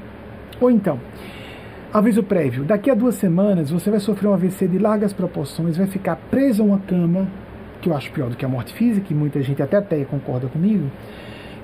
Ou 0.61 0.71
então, 0.71 1.01
aviso 1.93 2.23
prévio: 2.23 2.63
daqui 2.63 2.89
a 2.89 2.95
duas 2.95 3.17
semanas 3.17 3.69
você 3.69 3.91
vai 3.91 3.99
sofrer 3.99 4.29
um 4.29 4.35
AVC 4.35 4.69
de 4.69 4.79
largas 4.79 5.13
proporções, 5.13 5.77
vai 5.77 5.89
ficar 5.89 6.15
preso 6.31 6.63
a 6.63 6.67
uma 6.67 6.79
cama, 6.79 7.27
que 7.81 7.89
eu 7.89 7.97
acho 7.97 8.13
pior 8.13 8.31
do 8.31 8.37
que 8.37 8.45
a 8.45 8.49
morte 8.49 8.73
física, 8.75 9.09
e 9.11 9.15
muita 9.15 9.43
gente 9.43 9.61
até 9.61 9.79
até 9.79 10.05
concorda 10.05 10.47
comigo, 10.47 10.89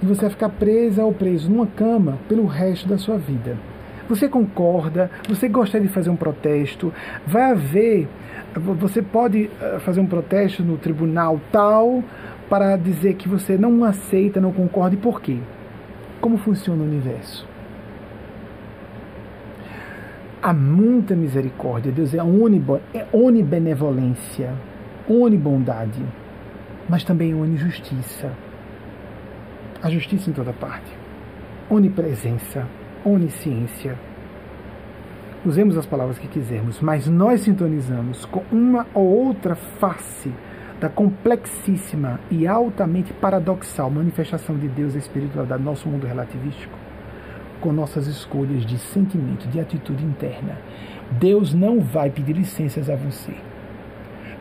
e 0.03 0.07
você 0.07 0.22
vai 0.22 0.30
ficar 0.30 0.49
presa 0.49 1.05
ou 1.05 1.12
preso 1.12 1.49
numa 1.49 1.68
cama 1.68 2.18
pelo 2.28 2.44
resto 2.44 2.88
da 2.88 2.99
sua 2.99 3.16
vida. 3.16 3.57
Você 4.09 4.26
concorda? 4.28 5.11
Você 5.28 5.48
gostaria 5.48 5.86
de 5.86 5.92
fazer 5.92 6.09
um 6.09 6.16
protesto? 6.16 6.92
Vai 7.26 7.50
haver. 7.50 8.09
Você 8.54 9.02
pode 9.02 9.50
eh, 9.61 9.78
fazer 9.80 10.00
um 10.00 10.06
protesto 10.06 10.62
no 10.62 10.78
tribunal 10.78 11.38
tal 11.52 12.02
para 12.48 12.76
dizer 12.76 13.14
que 13.14 13.28
você 13.28 13.59
não 13.59 13.84
aceita, 13.84 14.40
não 14.40 14.52
concorda 14.52 14.94
e 14.94 14.98
por 14.98 15.20
quê? 15.20 15.36
Como 16.20 16.38
funciona 16.38 16.82
o 16.82 16.86
universo? 16.86 17.46
Há 20.40 20.54
muita 20.54 21.14
misericórdia. 21.14 21.92
Deus 21.92 22.14
é, 22.14 22.18
é 22.18 23.06
onibenevolência, 23.12 24.54
onibondade, 25.06 26.02
mas 26.88 27.04
também 27.04 27.34
onijustiça. 27.34 28.32
A 29.82 29.90
justiça 29.90 30.30
em 30.30 30.32
toda 30.32 30.52
parte. 30.54 30.90
Onipresença 31.68 32.66
onisciência. 33.05 33.96
Usemos 35.44 35.78
as 35.78 35.86
palavras 35.86 36.18
que 36.18 36.26
quisermos, 36.26 36.80
mas 36.80 37.07
nós 37.09 37.42
sintonizamos 37.42 38.24
com 38.26 38.42
uma 38.51 38.86
ou 38.92 39.07
outra 39.07 39.55
face 39.55 40.32
da 40.80 40.88
complexíssima 40.88 42.20
e 42.30 42.46
altamente 42.46 43.12
paradoxal 43.12 43.90
manifestação 43.90 44.57
de 44.57 44.68
Deus 44.68 44.94
e 44.94 44.99
espiritualidade 44.99 45.62
do 45.62 45.68
nosso 45.68 45.88
mundo 45.88 46.07
relativístico, 46.07 46.76
com 47.61 47.72
nossas 47.72 48.07
escolhas 48.07 48.64
de 48.64 48.78
sentimento, 48.78 49.49
de 49.49 49.59
atitude 49.59 50.05
interna. 50.05 50.59
Deus 51.12 51.55
não 51.55 51.80
vai 51.80 52.11
pedir 52.11 52.34
licenças 52.34 52.88
a 52.88 52.96
você. 52.96 53.32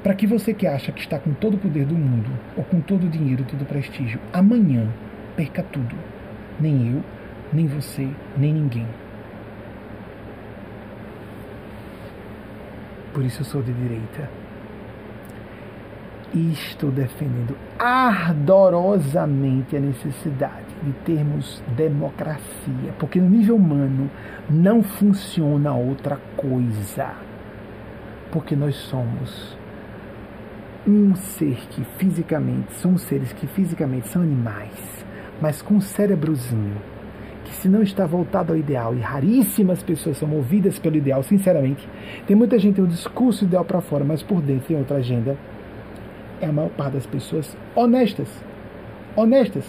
Para 0.03 0.13
que 0.13 0.27
você 0.27 0.53
que 0.53 0.67
acha 0.67 0.91
que 0.91 1.01
está 1.01 1.17
com 1.17 1.33
todo 1.33 1.55
o 1.55 1.57
poder 1.57 1.85
do 1.85 1.95
mundo, 1.95 2.29
ou 2.55 2.63
com 2.63 2.79
todo 2.79 3.05
o 3.05 3.09
dinheiro, 3.09 3.43
todo 3.43 3.63
o 3.63 3.65
prestígio, 3.65 4.19
amanhã 4.31 4.87
perca 5.35 5.63
tudo. 5.63 5.95
Nem 6.59 6.93
eu, 6.93 7.03
nem 7.53 7.67
você, 7.67 8.09
nem 8.37 8.53
ninguém. 8.53 8.87
Por 13.13 13.23
isso 13.23 13.41
eu 13.41 13.45
sou 13.45 13.61
de 13.63 13.73
direita. 13.73 14.29
E 16.33 16.51
estou 16.51 16.91
defendendo 16.91 17.57
ardorosamente 17.79 19.75
a 19.75 19.79
necessidade 19.79 20.67
de 20.83 20.91
termos 21.05 21.63
democracia, 21.75 22.93
porque 22.99 23.19
no 23.19 23.29
nível 23.29 23.55
humano 23.55 24.11
não 24.49 24.83
funciona 24.83 25.73
outra 25.73 26.19
coisa. 26.35 27.13
Porque 28.31 28.55
nós 28.55 28.75
somos 28.75 29.57
um 30.85 31.15
ser 31.15 31.55
que 31.69 31.83
fisicamente, 31.97 32.73
somos 32.73 33.01
seres 33.03 33.33
que 33.33 33.47
fisicamente 33.47 34.09
são 34.09 34.21
animais, 34.21 35.05
mas 35.41 35.61
com 35.61 35.75
um 35.75 35.81
cérebrozinho 35.81 36.77
que 37.47 37.55
se 37.55 37.69
não 37.69 37.81
está 37.81 38.05
voltado 38.05 38.51
ao 38.51 38.59
ideal, 38.59 38.93
e 38.93 38.99
raríssimas 38.99 39.81
pessoas 39.81 40.17
são 40.17 40.27
movidas 40.27 40.77
pelo 40.77 40.97
ideal, 40.97 41.23
sinceramente, 41.23 41.87
tem 42.27 42.35
muita 42.35 42.59
gente 42.59 42.75
que 42.75 42.81
tem 42.81 42.85
um 42.85 42.93
discurso 42.93 43.45
ideal 43.45 43.63
para 43.63 43.81
fora, 43.81 44.03
mas 44.03 44.21
por 44.21 44.41
dentro 44.41 44.67
tem 44.67 44.77
outra 44.77 44.97
agenda. 44.97 45.37
É 46.41 46.47
a 46.47 46.51
maior 46.51 46.69
parte 46.69 46.93
das 46.93 47.05
pessoas 47.05 47.57
honestas. 47.73 48.27
Honestas. 49.15 49.65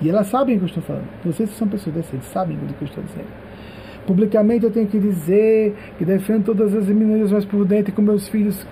E 0.00 0.10
elas 0.10 0.26
sabem 0.26 0.56
o 0.56 0.58
que 0.58 0.64
eu 0.64 0.68
estou 0.68 0.82
falando. 0.82 1.08
Vocês 1.24 1.50
são 1.50 1.68
pessoas 1.68 1.94
decentes, 1.94 2.28
sabem 2.28 2.56
o 2.56 2.60
que 2.60 2.82
eu 2.82 2.88
estou 2.88 3.04
dizendo. 3.04 3.28
Publicamente 4.06 4.64
eu 4.64 4.70
tenho 4.70 4.88
que 4.88 4.98
dizer 4.98 5.76
que 5.96 6.04
defendo 6.04 6.46
todas 6.46 6.74
as 6.74 6.86
minorias, 6.88 7.30
mas 7.30 7.44
por 7.44 7.64
dentro 7.64 7.92
com 7.92 8.02
meus 8.02 8.28
filhos 8.28 8.66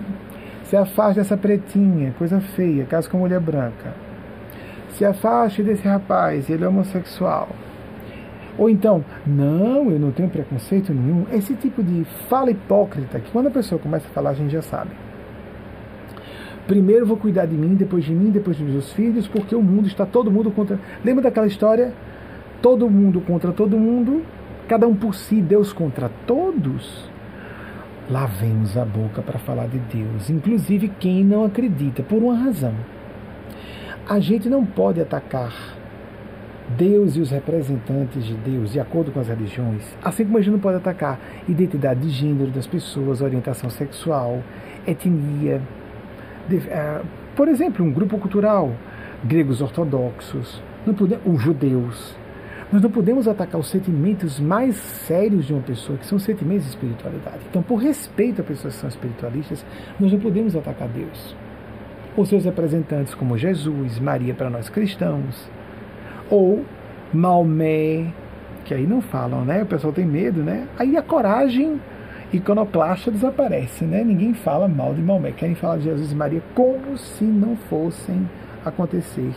se 0.63 0.75
afaste 0.75 1.15
dessa 1.15 1.37
pretinha, 1.37 2.13
coisa 2.17 2.39
feia, 2.39 2.85
caso 2.85 3.09
com 3.09 3.17
mulher 3.17 3.39
branca. 3.39 3.93
Se 4.89 5.05
afaste 5.05 5.63
desse 5.63 5.87
rapaz, 5.87 6.49
ele 6.49 6.63
é 6.63 6.67
homossexual. 6.67 7.49
Ou 8.59 8.69
então, 8.69 9.05
não, 9.25 9.89
eu 9.89 9.97
não 9.97 10.11
tenho 10.11 10.29
preconceito 10.29 10.93
nenhum. 10.93 11.25
Esse 11.31 11.55
tipo 11.55 11.81
de 11.81 12.03
fala 12.27 12.51
hipócrita, 12.51 13.17
que 13.17 13.31
quando 13.31 13.47
a 13.47 13.51
pessoa 13.51 13.79
começa 13.79 14.05
a 14.05 14.11
falar, 14.11 14.31
a 14.31 14.33
gente 14.33 14.51
já 14.51 14.61
sabe. 14.61 14.91
Primeiro 16.67 17.05
vou 17.05 17.15
cuidar 17.15 17.45
de 17.45 17.55
mim, 17.55 17.73
depois 17.73 18.03
de 18.03 18.13
mim, 18.13 18.29
depois 18.29 18.57
dos 18.57 18.69
meus 18.69 18.91
filhos, 18.91 19.29
porque 19.29 19.55
o 19.55 19.61
mundo 19.61 19.87
está 19.87 20.05
todo 20.05 20.29
mundo 20.29 20.51
contra. 20.51 20.77
Lembra 21.05 21.23
daquela 21.23 21.47
história? 21.47 21.93
Todo 22.61 22.89
mundo 22.89 23.21
contra 23.21 23.53
todo 23.53 23.77
mundo, 23.77 24.23
cada 24.67 24.85
um 24.85 24.93
por 24.93 25.15
si, 25.15 25.41
Deus 25.41 25.71
contra 25.71 26.11
todos. 26.27 27.09
Lavemos 28.09 28.75
a 28.75 28.83
boca 28.83 29.21
para 29.21 29.39
falar 29.39 29.67
de 29.67 29.79
Deus, 29.79 30.29
inclusive 30.29 30.89
quem 30.99 31.23
não 31.23 31.45
acredita, 31.45 32.03
por 32.03 32.21
uma 32.21 32.35
razão. 32.35 32.73
A 34.07 34.19
gente 34.19 34.49
não 34.49 34.65
pode 34.65 34.99
atacar 34.99 35.78
Deus 36.77 37.15
e 37.15 37.21
os 37.21 37.31
representantes 37.31 38.23
de 38.23 38.35
Deus, 38.35 38.71
de 38.71 38.79
acordo 38.79 39.11
com 39.11 39.19
as 39.19 39.27
religiões, 39.27 39.83
assim 40.03 40.23
como 40.23 40.37
a 40.37 40.41
gente 40.41 40.51
não 40.51 40.59
pode 40.59 40.77
atacar 40.77 41.19
identidade 41.47 42.01
de 42.01 42.09
gênero 42.09 42.51
das 42.51 42.67
pessoas, 42.67 43.21
orientação 43.21 43.69
sexual, 43.69 44.43
etnia, 44.85 45.61
uh, 46.51 47.05
por 47.35 47.47
exemplo, 47.47 47.83
um 47.83 47.91
grupo 47.91 48.17
cultural, 48.17 48.71
gregos 49.23 49.61
ortodoxos, 49.61 50.61
não 50.85 50.93
podemos, 50.93 51.25
os 51.25 51.41
judeus. 51.41 52.15
Nós 52.71 52.83
não 52.83 52.91
podemos 52.91 53.27
atacar 53.27 53.59
os 53.59 53.67
sentimentos 53.67 54.39
mais 54.39 54.75
sérios 54.75 55.47
de 55.47 55.53
uma 55.53 55.61
pessoa, 55.63 55.97
que 55.97 56.05
são 56.05 56.19
sentimentos 56.19 56.65
de 56.65 56.69
espiritualidade. 56.69 57.39
Então, 57.49 57.63
por 57.63 57.77
respeito 57.77 58.41
a 58.41 58.43
pessoas 58.43 58.75
que 58.75 58.81
são 58.81 58.89
espiritualistas, 58.89 59.65
nós 59.99 60.11
não 60.11 60.19
podemos 60.19 60.55
atacar 60.55 60.87
Deus. 60.87 61.35
Ou 62.15 62.25
seus 62.27 62.45
representantes, 62.45 63.15
como 63.15 63.35
Jesus, 63.39 63.99
Maria 63.99 64.35
para 64.35 64.51
nós 64.51 64.69
cristãos, 64.69 65.49
ou 66.29 66.63
Maomé, 67.13 68.05
que 68.65 68.73
aí 68.73 68.85
não 68.85 69.01
falam, 69.01 69.43
né? 69.43 69.63
O 69.63 69.65
pessoal 69.65 69.91
tem 69.91 70.05
medo, 70.05 70.43
né? 70.43 70.67
Aí 70.77 70.95
a 70.95 71.01
coragem 71.01 71.79
iconoclasta 72.31 73.11
desaparece, 73.11 73.85
né? 73.85 74.03
Ninguém 74.03 74.33
fala 74.33 74.67
mal 74.67 74.93
de 74.93 75.01
Maomé, 75.01 75.31
querem 75.31 75.55
falar 75.55 75.77
de 75.77 75.85
Jesus 75.85 76.11
e 76.11 76.15
Maria 76.15 76.43
como 76.53 76.97
se 76.97 77.23
não 77.23 77.55
fossem 77.55 78.29
acontecer, 78.63 79.31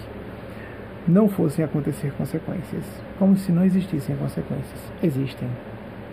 não 1.08 1.28
fossem 1.28 1.64
acontecer 1.64 2.12
consequências, 2.12 2.84
como 3.18 3.36
se 3.36 3.50
não 3.50 3.64
existissem 3.64 4.16
consequências. 4.16 4.92
Existem. 5.02 5.48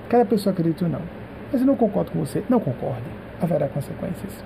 Cada 0.07 0.25
pessoa 0.25 0.53
acredita 0.53 0.85
ou 0.85 0.91
não. 0.91 1.01
Mas 1.51 1.61
eu 1.61 1.67
não 1.67 1.75
concordo 1.75 2.11
com 2.11 2.19
você. 2.19 2.43
Não 2.49 2.59
concorde. 2.59 3.03
Haverá 3.41 3.67
consequências. 3.67 4.43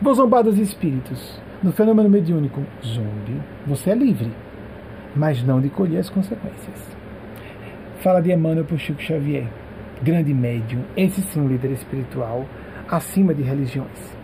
Vou 0.00 0.14
zombar 0.14 0.42
dos 0.42 0.58
espíritos. 0.58 1.40
No 1.62 1.72
fenômeno 1.72 2.08
mediúnico, 2.08 2.60
zombe. 2.84 3.40
Você 3.66 3.90
é 3.90 3.94
livre, 3.94 4.30
mas 5.14 5.42
não 5.42 5.60
de 5.60 5.68
colher 5.68 6.00
as 6.00 6.10
consequências. 6.10 6.96
Fala 8.00 8.20
de 8.20 8.32
Emmanuel 8.32 8.64
por 8.64 8.78
Chico 8.78 9.00
Xavier 9.00 9.46
grande 10.02 10.34
médium, 10.34 10.82
esse 10.96 11.22
sim 11.22 11.40
um 11.40 11.48
líder 11.48 11.70
espiritual, 11.72 12.44
acima 12.90 13.34
de 13.34 13.42
religiões. 13.42 14.16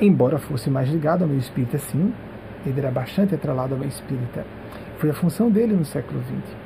Embora 0.00 0.38
fosse 0.38 0.70
mais 0.70 0.88
ligado 0.88 1.22
ao 1.22 1.28
meio 1.28 1.40
espírita, 1.40 1.78
sim, 1.78 2.12
ele 2.64 2.80
era 2.80 2.90
bastante 2.90 3.34
atrelado 3.34 3.74
ao 3.74 3.78
meio 3.78 3.90
espírita. 3.90 4.44
Foi 4.98 5.10
a 5.10 5.14
função 5.14 5.50
dele 5.50 5.74
no 5.74 5.84
século 5.84 6.22
XX. 6.22 6.56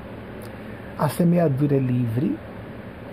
A 0.96 1.08
semeadura 1.08 1.76
é 1.76 1.80
livre 1.80 2.38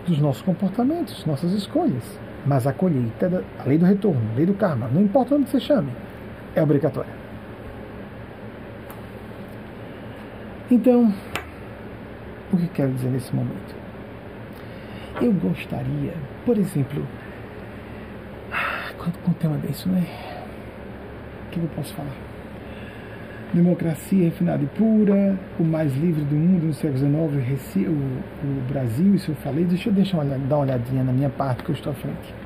dos 0.06 0.20
nossos 0.20 0.44
comportamentos, 0.44 1.26
nossas 1.26 1.52
escolhas. 1.54 2.20
Mas 2.46 2.66
a 2.66 2.74
colheita, 2.74 3.44
a 3.60 3.68
lei 3.68 3.78
do 3.78 3.86
retorno, 3.86 4.22
a 4.34 4.36
lei 4.36 4.46
do 4.46 4.54
karma, 4.54 4.88
não 4.88 5.02
importa 5.02 5.36
onde 5.36 5.50
você 5.50 5.60
chame, 5.60 5.92
é 6.56 6.62
obrigatória. 6.62 7.21
Então, 10.72 11.14
o 12.54 12.56
que 12.56 12.68
quero 12.70 12.94
dizer 12.94 13.10
nesse 13.10 13.36
momento? 13.36 13.76
Eu 15.22 15.34
gostaria, 15.34 16.14
por 16.46 16.58
exemplo, 16.58 17.06
quanto 18.98 19.20
com 19.20 19.32
um 19.32 19.34
tema 19.34 19.58
desse, 19.58 19.90
né? 19.90 20.08
O 21.46 21.50
que 21.52 21.60
eu 21.60 21.70
posso 21.76 21.94
falar? 21.94 22.16
Democracia 23.54 24.24
refinada 24.24 24.64
e 24.64 24.68
pura, 24.68 25.38
o 25.60 25.64
mais 25.66 25.94
livre 25.94 26.24
do 26.24 26.36
mundo 26.36 26.68
no 26.68 26.74
século 26.74 27.00
XIX, 27.00 27.90
o, 27.90 27.92
o 27.92 28.64
Brasil, 28.70 29.14
isso 29.14 29.32
eu 29.32 29.36
falei. 29.36 29.66
Deixa 29.66 29.90
eu 29.90 29.94
deixar 29.94 30.20
uma, 30.20 30.38
dar 30.38 30.56
uma 30.56 30.64
olhadinha 30.64 31.04
na 31.04 31.12
minha 31.12 31.30
parte 31.30 31.64
que 31.64 31.72
eu 31.72 31.76
estou 31.76 31.92
à 31.92 31.96
frente 31.96 32.41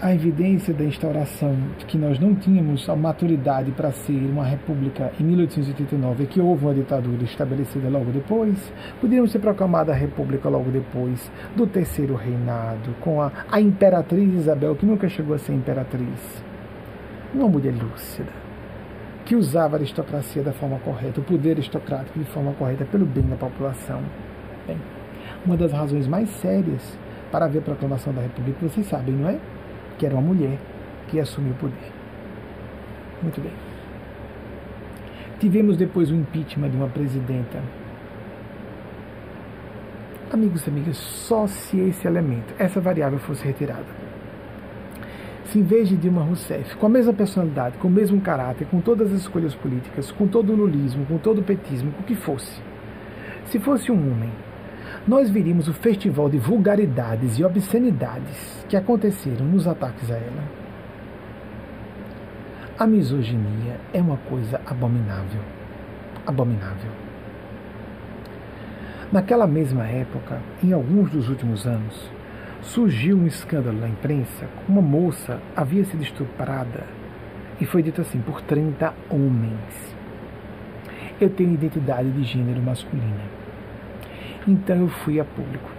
a 0.00 0.14
evidência 0.14 0.72
da 0.72 0.82
instauração 0.82 1.54
de 1.78 1.84
que 1.84 1.98
nós 1.98 2.18
não 2.18 2.34
tínhamos 2.34 2.88
a 2.88 2.96
maturidade 2.96 3.70
para 3.72 3.92
ser 3.92 4.16
uma 4.30 4.44
república 4.44 5.12
em 5.20 5.24
1889 5.24 6.24
e 6.24 6.26
que 6.26 6.40
houve 6.40 6.64
uma 6.64 6.74
ditadura 6.74 7.22
estabelecida 7.22 7.88
logo 7.90 8.10
depois, 8.10 8.72
poderíamos 8.98 9.30
ter 9.30 9.40
proclamado 9.40 9.90
a 9.90 9.94
república 9.94 10.48
logo 10.48 10.70
depois 10.70 11.30
do 11.54 11.66
terceiro 11.66 12.14
reinado, 12.14 12.94
com 13.00 13.20
a, 13.20 13.30
a 13.50 13.60
imperatriz 13.60 14.32
Isabel, 14.32 14.74
que 14.74 14.86
nunca 14.86 15.06
chegou 15.06 15.34
a 15.34 15.38
ser 15.38 15.52
imperatriz. 15.52 16.42
Uma 17.34 17.48
mulher 17.48 17.74
lúcida, 17.74 18.32
que 19.26 19.36
usava 19.36 19.76
a 19.76 19.78
aristocracia 19.78 20.42
da 20.42 20.52
forma 20.52 20.78
correta, 20.78 21.20
o 21.20 21.24
poder 21.24 21.52
aristocrático 21.52 22.18
de 22.18 22.24
forma 22.24 22.54
correta 22.54 22.86
pelo 22.86 23.04
bem 23.04 23.24
da 23.24 23.36
população. 23.36 24.00
Bem, 24.66 24.78
uma 25.44 25.58
das 25.58 25.72
razões 25.72 26.08
mais 26.08 26.30
sérias 26.40 26.98
para 27.30 27.44
haver 27.44 27.58
a 27.58 27.62
proclamação 27.62 28.14
da 28.14 28.22
república, 28.22 28.66
vocês 28.66 28.86
sabem, 28.86 29.14
não 29.14 29.28
é? 29.28 29.38
Que 30.00 30.06
era 30.06 30.14
uma 30.14 30.22
mulher 30.22 30.58
que 31.08 31.20
assumiu 31.20 31.52
o 31.52 31.56
poder. 31.56 31.92
Muito 33.22 33.38
bem. 33.38 33.52
Tivemos 35.38 35.76
depois 35.76 36.10
o 36.10 36.14
impeachment 36.14 36.70
de 36.70 36.76
uma 36.78 36.88
presidenta. 36.88 37.62
Amigos 40.32 40.66
e 40.66 40.70
amigas, 40.70 40.96
só 40.96 41.46
se 41.46 41.78
esse 41.80 42.06
elemento, 42.06 42.54
essa 42.58 42.80
variável 42.80 43.18
fosse 43.18 43.44
retirada. 43.44 43.84
Se 45.44 45.58
em 45.58 45.64
vez 45.64 45.90
de 45.90 45.98
Dilma 45.98 46.22
Rousseff, 46.22 46.76
com 46.76 46.86
a 46.86 46.88
mesma 46.88 47.12
personalidade, 47.12 47.76
com 47.76 47.88
o 47.88 47.90
mesmo 47.90 48.22
caráter, 48.22 48.66
com 48.68 48.80
todas 48.80 49.12
as 49.12 49.20
escolhas 49.20 49.54
políticas, 49.54 50.10
com 50.12 50.26
todo 50.26 50.50
o 50.50 50.56
lulismo, 50.56 51.04
com 51.04 51.18
todo 51.18 51.40
o 51.40 51.44
petismo, 51.44 51.92
o 52.00 52.04
que 52.04 52.14
fosse, 52.14 52.62
se 53.44 53.58
fosse 53.58 53.92
um 53.92 54.12
homem 54.12 54.30
nós 55.06 55.30
viríamos 55.30 55.66
o 55.66 55.72
festival 55.72 56.28
de 56.28 56.38
vulgaridades 56.38 57.38
e 57.38 57.44
obscenidades 57.44 58.64
que 58.68 58.76
aconteceram 58.76 59.46
nos 59.46 59.66
ataques 59.66 60.10
a 60.10 60.14
ela. 60.14 60.44
A 62.78 62.86
misoginia 62.86 63.80
é 63.92 64.00
uma 64.00 64.18
coisa 64.18 64.60
abominável. 64.66 65.40
Abominável. 66.26 66.90
Naquela 69.10 69.46
mesma 69.46 69.86
época, 69.86 70.40
em 70.62 70.72
alguns 70.72 71.10
dos 71.10 71.28
últimos 71.28 71.66
anos, 71.66 72.10
surgiu 72.62 73.16
um 73.16 73.26
escândalo 73.26 73.80
na 73.80 73.88
imprensa. 73.88 74.46
Uma 74.68 74.82
moça 74.82 75.40
havia 75.56 75.84
sido 75.84 76.02
estuprada 76.02 76.84
e 77.60 77.64
foi 77.64 77.82
dito 77.82 78.02
assim 78.02 78.20
por 78.20 78.42
30 78.42 78.94
homens. 79.08 79.96
Eu 81.18 81.30
tenho 81.30 81.52
identidade 81.52 82.10
de 82.12 82.22
gênero 82.22 82.62
masculina 82.62 83.39
então 84.46 84.76
eu 84.76 84.88
fui 84.88 85.20
a 85.20 85.24
público, 85.24 85.70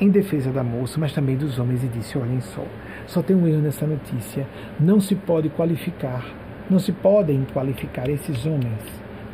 em 0.00 0.10
defesa 0.10 0.50
da 0.50 0.62
moça, 0.62 0.98
mas 0.98 1.12
também 1.12 1.36
dos 1.36 1.58
homens, 1.58 1.82
e 1.84 1.88
disse: 1.88 2.18
Olhem 2.18 2.40
só, 2.40 2.64
só 3.06 3.22
tem 3.22 3.34
um 3.36 3.46
erro 3.46 3.62
nessa 3.62 3.86
notícia. 3.86 4.46
Não 4.78 5.00
se 5.00 5.14
pode 5.14 5.48
qualificar, 5.50 6.24
não 6.68 6.78
se 6.78 6.92
podem 6.92 7.46
qualificar 7.52 8.08
esses 8.08 8.44
homens 8.44 8.82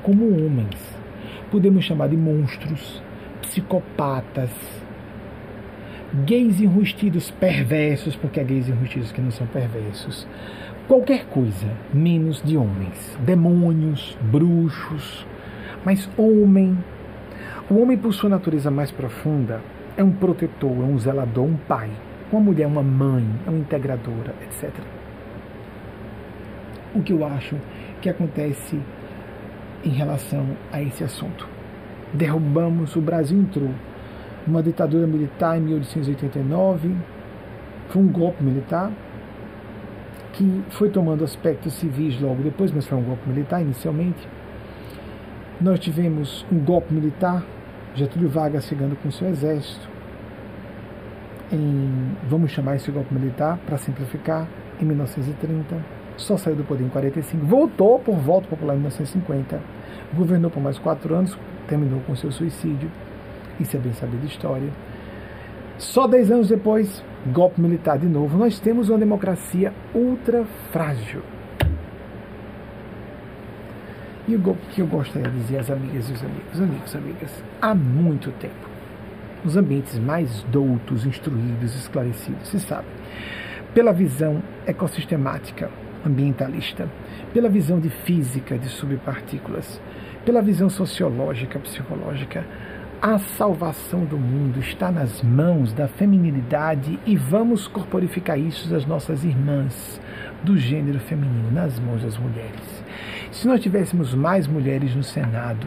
como 0.03 0.29
homens. 0.31 0.77
Podemos 1.51 1.85
chamar 1.85 2.09
de 2.09 2.17
monstros, 2.17 3.03
psicopatas, 3.43 4.51
gays 6.25 6.61
enrustidos 6.61 7.31
perversos, 7.31 8.17
porque 8.17 8.41
há 8.41 8.43
gays 8.43 8.69
enrustidos 8.69 9.13
que 9.13 9.21
não 9.21 9.31
são 9.31 9.47
perversos. 9.47 10.27
Qualquer 10.87 11.27
coisa, 11.27 11.67
menos 11.93 12.43
de 12.43 12.57
homens. 12.57 13.19
Demônios, 13.21 14.17
bruxos, 14.23 15.27
mas 15.85 16.09
homem 16.17 16.77
o 17.71 17.83
homem, 17.83 17.99
por 17.99 18.15
sua 18.15 18.31
natureza 18.31 18.71
mais 18.71 18.91
profunda, 18.91 19.61
é 19.95 20.03
um 20.03 20.11
protetor, 20.11 20.73
é 20.73 20.85
um 20.85 20.99
zelador, 20.99 21.45
um 21.45 21.57
pai. 21.57 21.91
Uma 22.33 22.41
mulher 22.41 22.65
é 22.65 22.67
uma 22.67 22.83
mãe, 22.83 23.27
é 23.47 23.51
uma 23.51 23.59
integradora, 23.59 24.35
etc. 24.43 24.71
O 26.95 27.03
que 27.03 27.13
eu 27.13 27.27
acho 27.27 27.57
que 28.01 28.09
acontece 28.09 28.81
em 29.85 29.91
relação 29.91 30.47
a 30.73 30.81
esse 30.81 31.05
assunto? 31.05 31.47
Derrubamos, 32.15 32.97
o 32.97 33.03
Brasil 33.03 33.39
entrou 33.39 33.71
numa 34.47 34.63
ditadura 34.63 35.07
militar 35.07 35.59
em 35.59 35.61
1889, 35.61 36.97
foi 37.89 38.03
um 38.03 38.09
golpe 38.09 38.43
militar 38.43 38.91
que 40.33 40.63
foi 40.71 40.89
tomando 40.89 41.25
aspectos 41.25 41.75
civis 41.75 42.19
logo 42.19 42.43
depois, 42.43 42.73
mas 42.73 42.87
foi 42.87 42.97
um 42.97 43.03
golpe 43.03 43.29
militar 43.29 43.61
inicialmente. 43.61 44.27
Nós 45.61 45.81
tivemos 45.81 46.47
um 46.51 46.59
golpe 46.59 46.95
militar 46.95 47.43
Getúlio 47.99 48.29
Vargas 48.29 48.65
chegando 48.65 48.97
com 49.03 49.11
seu 49.11 49.29
exército 49.29 49.99
em, 51.53 52.17
vamos 52.29 52.51
chamar 52.51 52.77
esse 52.77 52.91
golpe 52.91 53.13
militar 53.13 53.59
para 53.67 53.79
simplificar, 53.79 54.47
em 54.81 54.85
1930, 54.85 55.77
só 56.17 56.37
saiu 56.37 56.57
do 56.57 56.65
poder 56.65 56.85
em 56.85 56.89
45, 56.89 57.45
voltou 57.47 57.99
por 57.99 58.17
voto 58.17 58.49
popular 58.49 58.75
em 58.75 58.79
1950, 58.79 59.61
governou 60.15 60.51
por 60.51 60.63
mais 60.63 60.79
quatro 60.79 61.15
anos, 61.15 61.39
terminou 61.67 62.01
com 62.01 62.15
seu 62.15 62.31
suicídio, 62.31 62.91
isso 63.59 63.77
é 63.77 63.81
bem 63.81 63.93
sabido 63.93 64.27
história. 64.27 64.69
Só 65.79 66.07
dez 66.07 66.31
anos 66.31 66.49
depois, 66.49 67.03
golpe 67.33 67.61
militar 67.61 67.99
de 67.99 68.07
novo, 68.07 68.37
nós 68.37 68.59
temos 68.59 68.89
uma 68.89 68.99
democracia 68.99 69.73
ultra 69.95 70.45
frágil. 70.73 71.23
E 74.29 74.37
o 74.37 74.57
que 74.71 74.83
eu 74.83 74.87
gostaria 74.87 75.31
de 75.31 75.39
dizer 75.39 75.61
às 75.61 75.71
amigas 75.71 76.07
e 76.11 76.13
os 76.13 76.23
amigos, 76.23 76.61
amigos, 76.61 76.95
amigas, 76.95 77.45
há 77.63 77.75
muito 77.75 78.31
tempo, 78.33 78.69
nos 79.43 79.57
ambientes 79.57 79.99
mais 79.99 80.43
doutos, 80.53 81.07
instruídos, 81.07 81.75
esclarecidos, 81.75 82.47
se 82.47 82.61
sabe, 82.61 82.89
pela 83.73 83.91
visão 83.91 84.43
ecossistemática, 84.67 85.71
ambientalista, 86.05 86.87
pela 87.33 87.49
visão 87.49 87.81
de 87.81 87.89
física 87.89 88.59
de 88.59 88.69
subpartículas, 88.69 89.81
pela 90.27 90.43
visão 90.43 90.69
sociológica, 90.69 91.59
psicológica, 91.59 92.45
a 93.01 93.17
salvação 93.17 94.05
do 94.05 94.19
mundo 94.19 94.61
está 94.61 94.91
nas 94.91 95.23
mãos 95.23 95.73
da 95.73 95.89
feminilidade 95.89 96.99
e 97.07 97.17
vamos 97.17 97.67
corporificar 97.67 98.39
isso 98.39 98.69
das 98.69 98.85
nossas 98.85 99.25
irmãs 99.25 99.99
do 100.43 100.59
gênero 100.59 101.01
feminino, 101.01 101.51
nas 101.51 101.81
mãos 101.81 102.03
das 102.03 102.19
mulheres. 102.19 102.78
Se 103.39 103.47
nós 103.47 103.61
tivéssemos 103.61 104.15
mais 104.15 104.49
mulheres 104.49 104.97
no 104.97 105.05
Senado, 105.05 105.65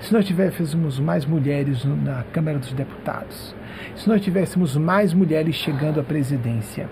se 0.00 0.12
nós 0.12 0.26
tivéssemos 0.26 0.98
mais 0.98 1.24
mulheres 1.24 1.84
na 1.84 2.24
Câmara 2.32 2.58
dos 2.58 2.72
Deputados, 2.72 3.54
se 3.94 4.08
nós 4.08 4.20
tivéssemos 4.20 4.76
mais 4.76 5.14
mulheres 5.14 5.54
chegando 5.54 6.00
à 6.00 6.02
presidência, 6.02 6.88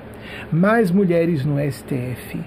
mais 0.53 0.93
mulheres 0.93 1.45
no 1.45 1.57
STF, 1.59 2.41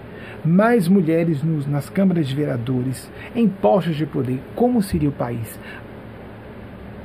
mais 0.45 0.87
mulheres 0.87 1.43
nos, 1.43 1.67
nas 1.67 1.89
câmaras 1.89 2.29
de 2.29 2.33
vereadores, 2.33 3.11
em 3.35 3.49
postos 3.49 3.97
de 3.97 4.05
poder, 4.05 4.41
como 4.55 4.81
seria 4.81 5.09
o 5.09 5.11
país? 5.11 5.59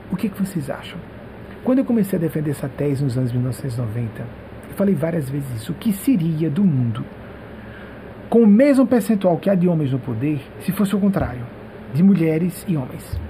O 0.08 0.14
que, 0.14 0.28
que 0.28 0.40
vocês 0.40 0.70
acham? 0.70 1.00
Quando 1.64 1.80
eu 1.80 1.84
comecei 1.84 2.16
a 2.16 2.22
defender 2.22 2.52
essa 2.52 2.68
tese 2.68 3.02
nos 3.02 3.18
anos 3.18 3.32
1990, 3.32 4.22
eu 4.22 4.76
falei 4.76 4.94
várias 4.94 5.28
vezes 5.28 5.50
isso. 5.56 5.72
O 5.72 5.74
que 5.74 5.92
seria 5.92 6.48
do 6.48 6.62
mundo 6.62 7.04
com 8.32 8.44
o 8.44 8.46
mesmo 8.46 8.86
percentual 8.86 9.36
que 9.36 9.50
há 9.50 9.54
de 9.54 9.68
homens 9.68 9.92
no 9.92 9.98
poder 9.98 10.40
se 10.60 10.72
fosse 10.72 10.96
o 10.96 10.98
contrário, 10.98 11.44
de 11.92 12.02
mulheres 12.02 12.64
e 12.66 12.78
homens? 12.78 13.20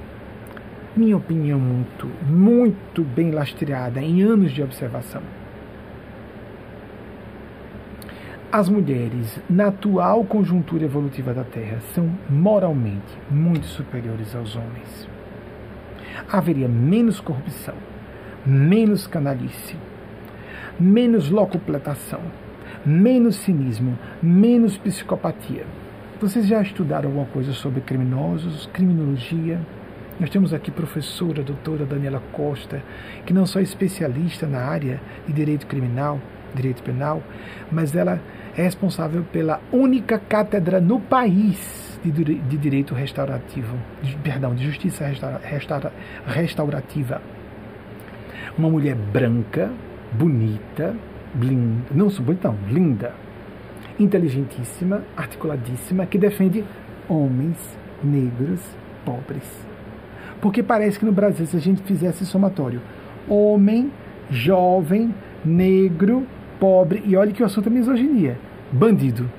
Minha 0.97 1.17
opinião 1.17 1.59
muito, 1.59 2.07
muito 2.25 3.03
bem 3.03 3.33
lastreada 3.33 4.01
em 4.01 4.23
anos 4.23 4.53
de 4.53 4.63
observação. 4.63 5.21
As 8.53 8.69
mulheres, 8.69 9.41
na 9.51 9.67
atual 9.67 10.23
conjuntura 10.23 10.85
evolutiva 10.85 11.35
da 11.35 11.43
Terra, 11.43 11.81
são 11.93 12.09
moralmente 12.31 13.19
muito 13.29 13.67
superiores 13.67 14.37
aos 14.37 14.55
homens. 14.55 15.09
Haveria 16.31 16.69
menos 16.69 17.19
corrupção, 17.19 17.75
menos 18.47 19.09
canalice, 19.09 19.77
menos 20.79 21.29
locupletação, 21.29 22.21
menos 22.85 23.37
cinismo, 23.37 23.99
menos 24.23 24.77
psicopatia. 24.77 25.65
Vocês 26.21 26.47
já 26.47 26.63
estudaram 26.63 27.09
alguma 27.09 27.27
coisa 27.27 27.53
sobre 27.53 27.81
criminosos, 27.81 28.69
criminologia? 28.73 29.61
Nós 30.21 30.31
temos 30.31 30.53
aqui 30.55 30.71
professora, 30.71 31.43
doutora 31.43 31.85
Daniela 31.85 32.23
Costa, 32.33 32.83
que 33.27 33.33
não 33.33 33.45
só 33.45 33.59
é 33.59 33.63
especialista 33.63 34.47
na 34.47 34.61
área 34.61 35.01
de 35.27 35.33
direito 35.33 35.67
criminal, 35.67 36.21
direito 36.55 36.83
penal, 36.83 37.23
mas 37.71 37.97
ela 37.97 38.21
é 38.57 38.63
responsável 38.63 39.25
pela 39.33 39.61
única 39.73 40.19
cátedra 40.19 40.81
no 40.81 41.01
país 41.01 41.99
de, 42.05 42.11
de 42.11 42.57
direito 42.57 42.95
restaurativo, 42.95 43.77
de, 44.03 44.17
perdão, 44.19 44.55
de 44.55 44.65
justiça 44.65 45.07
restaura, 45.07 45.41
restaura, 45.43 45.93
restaurativa. 46.27 47.23
Uma 48.57 48.69
mulher 48.69 48.95
branca, 48.95 49.71
bonita, 50.13 50.95
não 51.35 52.09
bonita, 52.09 52.49
não, 52.49 52.57
linda, 52.69 53.15
inteligentíssima, 53.99 55.03
articuladíssima, 55.17 56.07
que 56.07 56.19
defende 56.19 56.65
homens 57.09 57.57
negros 58.03 58.61
pobres. 59.05 59.45
Porque 60.41 60.63
parece 60.63 60.99
que 60.99 61.05
no 61.05 61.13
Brasil, 61.13 61.47
se 61.47 61.57
a 61.57 61.61
gente 61.61 61.83
fizesse 61.83 62.27
somatório, 62.27 62.81
homem, 63.29 63.93
jovem, 64.29 65.15
negro, 65.45 66.27
pobre, 66.59 67.03
e 67.07 67.17
olha 67.17 67.33
que 67.33 67.43
o 67.43 67.47
assunto 67.47 67.69
é 67.69 67.71
misoginia, 67.71 68.39
bandido. 68.71 69.31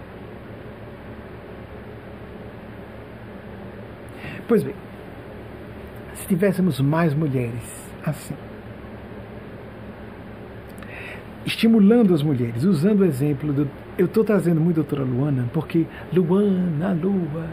Pois 4.47 4.63
bem, 4.63 4.75
se 6.15 6.27
tivéssemos 6.27 6.79
mais 6.79 7.13
mulheres 7.13 7.83
assim, 8.05 8.35
estimulando 11.45 12.13
as 12.13 12.23
mulheres, 12.23 12.63
usando 12.63 13.01
o 13.01 13.05
exemplo 13.05 13.51
do. 13.51 13.69
Eu 13.97 14.05
estou 14.05 14.23
trazendo 14.23 14.59
muito 14.59 14.79
a 14.79 14.83
doutora 14.83 15.03
Luana, 15.03 15.47
porque 15.53 15.85
Luana, 16.13 16.93
Lua, 16.93 17.47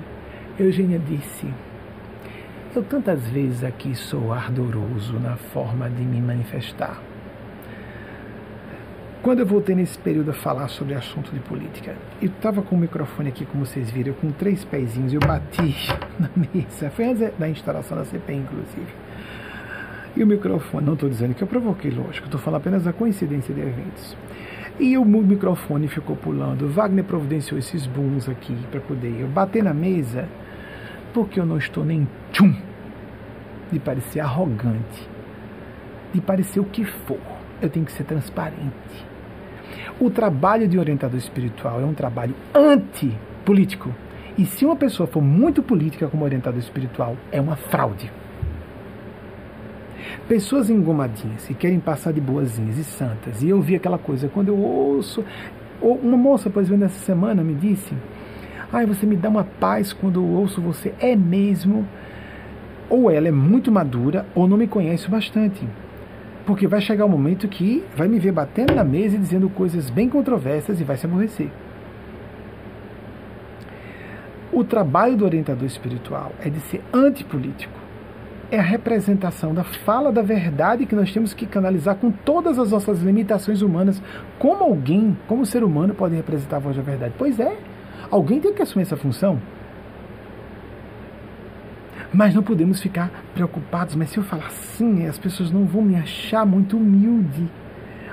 Eugênia 0.58 0.98
disse. 0.98 1.46
Eu 2.74 2.84
tantas 2.84 3.28
vezes 3.28 3.64
aqui 3.64 3.96
sou 3.96 4.32
ardoroso 4.32 5.18
na 5.18 5.36
forma 5.36 5.90
de 5.90 6.02
me 6.02 6.20
manifestar. 6.20 7.02
Quando 9.22 9.40
eu 9.40 9.46
voltei 9.46 9.74
nesse 9.74 9.98
período 9.98 10.30
a 10.30 10.34
falar 10.34 10.68
sobre 10.68 10.94
assunto 10.94 11.30
de 11.30 11.40
política, 11.40 11.94
eu 12.22 12.28
estava 12.28 12.62
com 12.62 12.74
o 12.74 12.78
microfone 12.78 13.28
aqui, 13.28 13.44
como 13.44 13.66
vocês 13.66 13.90
viram, 13.90 14.14
com 14.14 14.30
três 14.30 14.64
pezinhos, 14.64 15.12
eu 15.12 15.20
bati 15.20 15.74
na 16.18 16.30
mesa. 16.36 16.88
Foi 16.90 17.04
antes 17.04 17.30
da 17.36 17.48
instalação 17.48 17.98
da 17.98 18.04
CPI, 18.04 18.36
inclusive. 18.36 19.09
E 20.16 20.22
o 20.22 20.26
microfone, 20.26 20.84
não 20.84 20.94
estou 20.94 21.08
dizendo 21.08 21.34
que 21.34 21.42
eu 21.42 21.46
provoquei, 21.46 21.90
lógico, 21.90 22.26
estou 22.26 22.40
falando 22.40 22.60
apenas 22.60 22.84
da 22.84 22.92
coincidência 22.92 23.54
de 23.54 23.60
eventos. 23.60 24.16
E 24.78 24.96
o 24.96 25.04
microfone 25.04 25.88
ficou 25.88 26.16
pulando. 26.16 26.68
Wagner 26.68 27.04
providenciou 27.04 27.58
esses 27.58 27.86
booms 27.86 28.28
aqui 28.28 28.56
para 28.70 28.80
poder 28.80 29.20
eu 29.20 29.28
bater 29.28 29.62
na 29.62 29.74
mesa, 29.74 30.28
porque 31.12 31.38
eu 31.38 31.46
não 31.46 31.58
estou 31.58 31.84
nem 31.84 32.08
tchum 32.32 32.54
de 33.70 33.78
parecer 33.78 34.20
arrogante, 34.20 35.08
de 36.12 36.20
parecer 36.20 36.60
o 36.60 36.64
que 36.64 36.84
for. 36.84 37.20
Eu 37.62 37.68
tenho 37.68 37.84
que 37.84 37.92
ser 37.92 38.04
transparente. 38.04 39.06
O 40.00 40.10
trabalho 40.10 40.66
de 40.66 40.78
orientador 40.78 41.18
espiritual 41.18 41.80
é 41.80 41.84
um 41.84 41.94
trabalho 41.94 42.34
antipolítico. 42.54 43.94
E 44.38 44.46
se 44.46 44.64
uma 44.64 44.76
pessoa 44.76 45.06
for 45.06 45.20
muito 45.20 45.62
política 45.62 46.08
como 46.08 46.24
orientador 46.24 46.58
espiritual, 46.58 47.16
é 47.30 47.40
uma 47.40 47.56
fraude. 47.56 48.10
Pessoas 50.28 50.70
engomadinhas 50.70 51.46
que 51.46 51.54
querem 51.54 51.80
passar 51.80 52.12
de 52.12 52.20
boazinhas 52.20 52.78
e 52.78 52.84
santas. 52.84 53.42
E 53.42 53.48
eu 53.48 53.60
vi 53.60 53.74
aquela 53.74 53.98
coisa, 53.98 54.28
quando 54.28 54.48
eu 54.48 54.58
ouço. 54.58 55.24
Uma 55.80 56.16
moça, 56.16 56.50
por 56.50 56.62
exemplo, 56.62 56.80
nessa 56.80 56.98
semana 57.04 57.42
me 57.42 57.54
disse: 57.54 57.94
Ai, 58.72 58.86
você 58.86 59.06
me 59.06 59.16
dá 59.16 59.28
uma 59.28 59.44
paz 59.44 59.92
quando 59.92 60.20
eu 60.20 60.26
ouço 60.26 60.60
você. 60.60 60.94
É 61.00 61.16
mesmo? 61.16 61.86
Ou 62.88 63.10
ela 63.10 63.28
é 63.28 63.32
muito 63.32 63.72
madura, 63.72 64.26
ou 64.34 64.46
não 64.46 64.56
me 64.56 64.66
conhece 64.66 65.08
bastante. 65.08 65.66
Porque 66.46 66.66
vai 66.66 66.80
chegar 66.80 67.04
um 67.04 67.08
momento 67.08 67.48
que 67.48 67.84
vai 67.96 68.08
me 68.08 68.18
ver 68.18 68.32
batendo 68.32 68.74
na 68.74 68.84
mesa 68.84 69.16
e 69.16 69.18
dizendo 69.18 69.48
coisas 69.48 69.90
bem 69.90 70.08
controversas 70.08 70.80
e 70.80 70.84
vai 70.84 70.96
se 70.96 71.06
aborrecer. 71.06 71.50
O 74.52 74.64
trabalho 74.64 75.16
do 75.16 75.24
orientador 75.24 75.64
espiritual 75.64 76.32
é 76.40 76.50
de 76.50 76.60
ser 76.60 76.82
antipolítico. 76.92 77.79
É 78.50 78.58
a 78.58 78.62
representação 78.62 79.54
da 79.54 79.62
fala 79.62 80.10
da 80.10 80.22
verdade 80.22 80.84
que 80.84 80.96
nós 80.96 81.12
temos 81.12 81.32
que 81.32 81.46
canalizar 81.46 81.94
com 81.94 82.10
todas 82.10 82.58
as 82.58 82.72
nossas 82.72 83.00
limitações 83.00 83.62
humanas. 83.62 84.02
Como 84.40 84.64
alguém, 84.64 85.16
como 85.28 85.46
ser 85.46 85.62
humano, 85.62 85.94
pode 85.94 86.16
representar 86.16 86.56
a 86.56 86.60
voz 86.60 86.76
da 86.76 86.82
verdade? 86.82 87.14
Pois 87.16 87.38
é, 87.38 87.56
alguém 88.10 88.40
tem 88.40 88.52
que 88.52 88.60
assumir 88.60 88.82
essa 88.82 88.96
função. 88.96 89.40
Mas 92.12 92.34
não 92.34 92.42
podemos 92.42 92.80
ficar 92.80 93.08
preocupados. 93.34 93.94
Mas 93.94 94.10
se 94.10 94.18
eu 94.18 94.24
falar 94.24 94.48
assim, 94.48 95.06
as 95.06 95.16
pessoas 95.16 95.52
não 95.52 95.64
vão 95.64 95.82
me 95.82 95.94
achar 95.94 96.44
muito 96.44 96.76
humilde. 96.76 97.48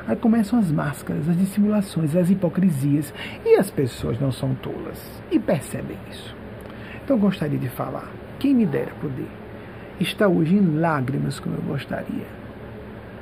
Aí 0.07 0.15
começam 0.15 0.59
as 0.59 0.71
máscaras, 0.71 1.27
as 1.27 1.35
dissimulações, 1.35 2.15
as 2.15 2.29
hipocrisias. 2.29 3.11
E 3.43 3.55
as 3.55 3.71
pessoas 3.71 4.19
não 4.21 4.31
são 4.31 4.53
tolas 4.53 5.03
e 5.31 5.39
percebem 5.39 5.97
isso. 6.11 6.35
Então 7.03 7.17
gostaria 7.17 7.57
de 7.57 7.69
falar. 7.69 8.07
Quem 8.37 8.53
me 8.53 8.67
dera 8.67 8.91
poder 9.01 9.46
está 9.99 10.27
hoje 10.27 10.55
em 10.55 10.79
lágrimas 10.79 11.39
como 11.39 11.55
eu 11.55 11.61
gostaria. 11.61 12.27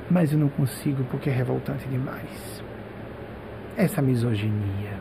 Mas 0.09 0.31
eu 0.31 0.39
não 0.39 0.49
consigo 0.49 1.03
porque 1.05 1.29
é 1.29 1.33
revoltante 1.33 1.87
demais. 1.87 2.63
Essa 3.77 4.01
misoginia 4.01 4.93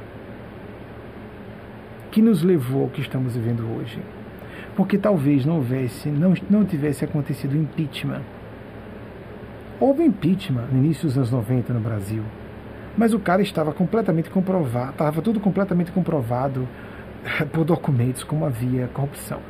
que 2.10 2.22
nos 2.22 2.42
levou 2.42 2.84
ao 2.84 2.88
que 2.88 3.01
estamos 3.01 3.34
vivendo 3.34 3.64
hoje 3.76 4.01
porque 4.76 4.98
talvez 4.98 5.44
não 5.44 5.56
houvesse, 5.56 6.09
não, 6.09 6.34
não 6.51 6.64
tivesse 6.64 7.05
acontecido 7.05 7.56
impeachment. 7.56 8.22
Houve 9.80 10.05
impeachment 10.05 10.66
no 10.72 10.78
início 10.78 11.06
dos 11.06 11.16
anos 11.16 11.30
90 11.30 11.72
no 11.72 11.80
Brasil, 11.80 12.22
mas 12.96 13.12
o 13.12 13.18
cara 13.18 13.42
estava 13.42 13.72
completamente 13.72 14.30
comprovado, 14.30 14.90
estava 14.92 15.22
tudo 15.22 15.40
completamente 15.40 15.92
comprovado 15.92 16.68
por 17.52 17.64
documentos 17.64 18.24
como 18.24 18.44
havia 18.44 18.88
corrupção. 18.88 19.40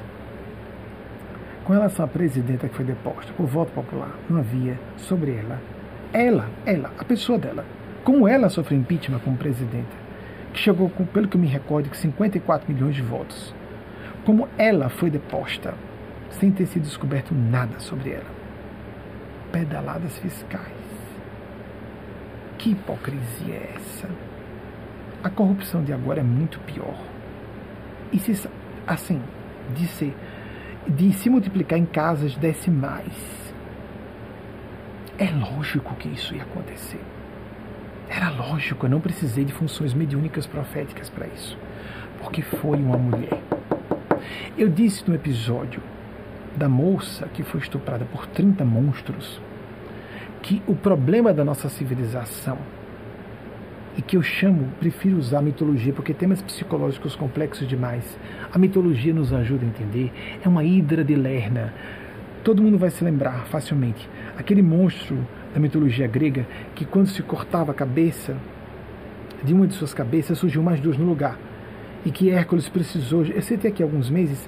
Com 1.64 1.72
relação 1.72 2.04
à 2.04 2.08
presidenta 2.08 2.68
que 2.68 2.74
foi 2.74 2.84
deposta 2.84 3.32
por 3.32 3.46
voto 3.46 3.72
popular, 3.72 4.14
não 4.28 4.38
havia 4.38 4.78
sobre 4.96 5.34
ela, 5.34 5.60
ela, 6.12 6.48
ela, 6.66 6.92
a 6.98 7.04
pessoa 7.04 7.38
dela, 7.38 7.64
como 8.04 8.28
ela 8.28 8.48
sofreu 8.48 8.78
impeachment 8.78 9.20
como 9.20 9.36
presidenta, 9.36 10.04
que 10.52 10.60
chegou, 10.60 10.90
com, 10.90 11.04
pelo 11.04 11.26
que 11.26 11.36
eu 11.36 11.40
me 11.40 11.46
recordo, 11.46 11.88
com 11.88 11.94
54 11.94 12.72
milhões 12.72 12.94
de 12.94 13.02
votos 13.02 13.54
como 14.24 14.48
ela 14.56 14.88
foi 14.88 15.10
deposta, 15.10 15.74
sem 16.30 16.50
ter 16.50 16.66
sido 16.66 16.82
descoberto 16.82 17.34
nada 17.34 17.78
sobre 17.78 18.10
ela. 18.10 18.30
Pedaladas 19.52 20.18
fiscais. 20.18 20.72
Que 22.58 22.70
hipocrisia 22.70 23.54
é 23.54 23.74
essa? 23.76 24.08
A 25.22 25.30
corrupção 25.30 25.84
de 25.84 25.92
agora 25.92 26.20
é 26.20 26.24
muito 26.24 26.58
pior. 26.60 26.96
E 28.12 28.18
se, 28.18 28.48
assim, 28.86 29.20
de 29.74 29.86
se, 29.86 30.14
de 30.88 31.12
se 31.12 31.30
multiplicar 31.30 31.78
em 31.78 31.86
casas 31.86 32.36
decimais. 32.36 33.12
É 35.18 35.30
lógico 35.30 35.94
que 35.96 36.08
isso 36.08 36.34
ia 36.34 36.42
acontecer. 36.42 37.00
Era 38.08 38.30
lógico, 38.30 38.86
eu 38.86 38.90
não 38.90 39.00
precisei 39.00 39.44
de 39.44 39.52
funções 39.52 39.94
mediúnicas 39.94 40.46
proféticas 40.46 41.08
para 41.08 41.26
isso. 41.26 41.56
Porque 42.20 42.42
foi 42.42 42.78
uma 42.78 42.98
mulher 42.98 43.40
eu 44.56 44.68
disse 44.68 45.02
no 45.08 45.14
episódio 45.14 45.82
da 46.56 46.68
moça 46.68 47.26
que 47.26 47.42
foi 47.42 47.60
estuprada 47.60 48.04
por 48.04 48.26
30 48.26 48.64
monstros 48.64 49.40
que 50.42 50.62
o 50.66 50.74
problema 50.74 51.32
da 51.32 51.44
nossa 51.44 51.68
civilização 51.68 52.58
e 53.96 54.02
que 54.02 54.16
eu 54.16 54.22
chamo, 54.22 54.68
prefiro 54.80 55.16
usar 55.16 55.40
mitologia 55.40 55.92
porque 55.92 56.12
temas 56.12 56.42
psicológicos 56.42 57.14
complexos 57.14 57.68
demais. 57.68 58.18
A 58.52 58.58
mitologia 58.58 59.14
nos 59.14 59.32
ajuda 59.32 59.64
a 59.64 59.68
entender. 59.68 60.12
É 60.44 60.48
uma 60.48 60.64
hidra 60.64 61.04
de 61.04 61.14
Lerna 61.14 61.72
Todo 62.44 62.62
mundo 62.62 62.76
vai 62.76 62.90
se 62.90 63.02
lembrar 63.02 63.46
facilmente. 63.46 64.06
Aquele 64.36 64.60
monstro 64.60 65.16
da 65.54 65.58
mitologia 65.58 66.06
grega 66.06 66.46
que, 66.74 66.84
quando 66.84 67.06
se 67.06 67.22
cortava 67.22 67.72
a 67.72 67.74
cabeça, 67.74 68.36
de 69.42 69.54
uma 69.54 69.66
de 69.66 69.72
suas 69.72 69.94
cabeças 69.94 70.36
surgiu 70.36 70.62
mais 70.62 70.78
duas 70.78 70.98
no 70.98 71.06
lugar. 71.06 71.38
E 72.04 72.10
que 72.10 72.30
Hércules 72.30 72.68
precisou, 72.68 73.24
eu 73.24 73.40
citei 73.40 73.70
aqui 73.70 73.82
alguns 73.82 74.10
meses, 74.10 74.46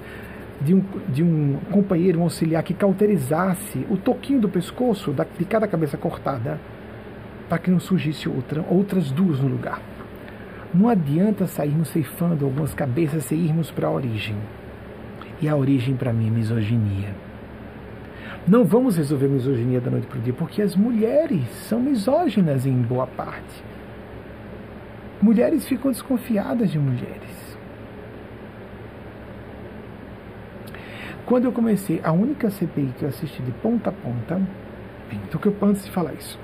de 0.60 0.74
um, 0.74 0.84
de 1.08 1.22
um 1.22 1.56
companheiro, 1.70 2.20
um 2.20 2.24
auxiliar 2.24 2.62
que 2.62 2.74
cauterizasse 2.74 3.86
o 3.88 3.96
toquinho 3.96 4.42
do 4.42 4.48
pescoço 4.48 5.14
de 5.38 5.44
cada 5.46 5.66
cabeça 5.66 5.96
cortada, 5.96 6.60
para 7.48 7.58
que 7.58 7.70
não 7.70 7.80
surgisse 7.80 8.28
outra, 8.28 8.64
outras 8.68 9.10
duas 9.10 9.40
no 9.40 9.48
lugar. 9.48 9.80
Não 10.74 10.88
adianta 10.88 11.46
sairmos 11.46 11.88
ceifando 11.88 12.44
algumas 12.44 12.74
cabeças 12.74 13.30
e 13.30 13.34
irmos 13.34 13.70
para 13.70 13.88
a 13.88 13.90
origem. 13.90 14.36
E 15.40 15.48
a 15.48 15.56
origem 15.56 15.96
para 15.96 16.12
mim 16.12 16.28
é 16.28 16.30
misoginia. 16.30 17.14
Não 18.46 18.64
vamos 18.64 18.96
resolver 18.96 19.28
misoginia 19.28 19.80
da 19.80 19.90
noite 19.90 20.06
para 20.06 20.18
o 20.18 20.22
dia, 20.22 20.32
porque 20.32 20.62
as 20.62 20.76
mulheres 20.76 21.48
são 21.68 21.80
misóginas 21.80 22.66
em 22.66 22.80
boa 22.80 23.06
parte. 23.06 23.64
Mulheres 25.20 25.66
ficam 25.66 25.90
desconfiadas 25.90 26.70
de 26.70 26.78
mulheres. 26.78 27.56
Quando 31.24 31.46
eu 31.46 31.52
comecei, 31.52 32.00
a 32.04 32.12
única 32.12 32.50
CPI 32.50 32.94
que 32.96 33.04
eu 33.04 33.08
assisti 33.08 33.42
de 33.42 33.50
ponta 33.50 33.90
a 33.90 33.92
ponta, 33.92 34.36
bem, 35.10 35.20
então 35.26 35.40
que 35.40 35.48
eu 35.48 35.56
antes 35.62 35.84
de 35.84 35.90
falar 35.90 36.12
isso, 36.14 36.38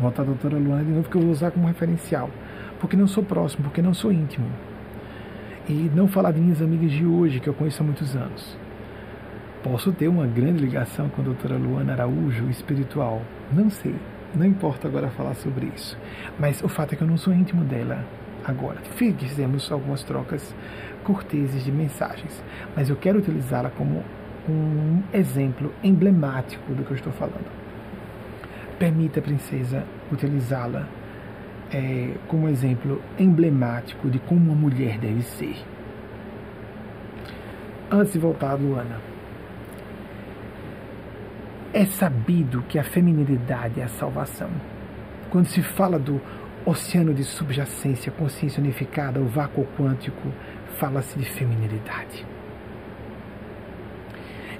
voltar 0.00 0.22
a 0.22 0.26
doutora 0.26 0.56
Luana 0.56 0.84
de 0.84 0.90
novo, 0.90 1.08
que 1.08 1.16
eu 1.16 1.22
vou 1.22 1.30
usar 1.30 1.50
como 1.50 1.66
referencial, 1.66 2.30
porque 2.80 2.96
não 2.96 3.06
sou 3.06 3.22
próximo, 3.22 3.64
porque 3.64 3.82
não 3.82 3.94
sou 3.94 4.12
íntimo. 4.12 4.46
E 5.68 5.90
não 5.94 6.06
falar 6.06 6.32
de 6.32 6.40
minhas 6.40 6.60
amigas 6.60 6.92
de 6.92 7.06
hoje, 7.06 7.40
que 7.40 7.48
eu 7.48 7.54
conheço 7.54 7.82
há 7.82 7.86
muitos 7.86 8.14
anos. 8.14 8.58
Posso 9.62 9.92
ter 9.92 10.08
uma 10.08 10.26
grande 10.26 10.62
ligação 10.62 11.08
com 11.08 11.22
a 11.22 11.24
doutora 11.24 11.56
Luana 11.56 11.92
Araújo, 11.92 12.50
espiritual. 12.50 13.22
Não 13.50 13.70
sei, 13.70 13.94
não 14.34 14.44
importa 14.44 14.88
agora 14.88 15.08
falar 15.08 15.34
sobre 15.34 15.72
isso. 15.74 15.96
Mas 16.38 16.62
o 16.62 16.68
fato 16.68 16.92
é 16.92 16.96
que 16.96 17.02
eu 17.02 17.08
não 17.08 17.16
sou 17.16 17.32
íntimo 17.32 17.64
dela 17.64 18.04
agora. 18.44 18.80
Fizemos 18.96 19.72
algumas 19.72 20.04
trocas 20.04 20.54
corteses 21.02 21.64
de 21.64 21.72
mensagens, 21.72 22.42
mas 22.76 22.90
eu 22.90 22.96
quero 22.96 23.18
utilizá-la 23.18 23.70
como 23.70 24.02
um 24.48 25.02
exemplo 25.12 25.72
emblemático 25.82 26.74
do 26.74 26.82
que 26.82 26.90
eu 26.90 26.96
estou 26.96 27.12
falando. 27.12 27.63
Permita, 28.78 29.20
princesa, 29.20 29.84
utilizá-la 30.10 30.86
é, 31.72 32.14
como 32.28 32.48
exemplo 32.48 33.00
emblemático 33.18 34.08
de 34.10 34.18
como 34.18 34.52
uma 34.52 34.54
mulher 34.54 34.98
deve 34.98 35.22
ser. 35.22 35.56
Antes 37.90 38.12
de 38.12 38.18
voltar, 38.18 38.54
Luana, 38.54 39.00
é 41.72 41.84
sabido 41.86 42.62
que 42.68 42.78
a 42.78 42.84
feminilidade 42.84 43.80
é 43.80 43.84
a 43.84 43.88
salvação. 43.88 44.50
Quando 45.30 45.46
se 45.46 45.62
fala 45.62 45.98
do 45.98 46.20
oceano 46.64 47.12
de 47.12 47.24
subjacência, 47.24 48.12
consciência 48.12 48.60
unificada, 48.60 49.20
o 49.20 49.26
vácuo 49.26 49.66
quântico, 49.76 50.32
fala-se 50.78 51.18
de 51.18 51.24
feminilidade. 51.24 52.24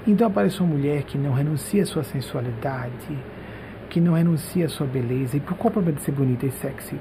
Então 0.07 0.27
aparece 0.27 0.61
uma 0.61 0.75
mulher 0.75 1.05
que 1.05 1.17
não 1.17 1.33
renuncia 1.33 1.83
à 1.83 1.87
sua 1.87 2.05
sensualidade, 2.05 3.17
que 3.95 4.01
não 4.01 4.15
renuncia 4.15 4.67
à 4.67 4.69
sua 4.69 4.89
beleza. 4.89 5.37
E 5.37 5.41
por 5.41 5.57
qual 5.57 5.71
problema 5.71 5.97
de 5.97 6.05
ser 6.05 6.11
bonita 6.11 6.45
e 6.45 6.51
sexy? 6.51 6.99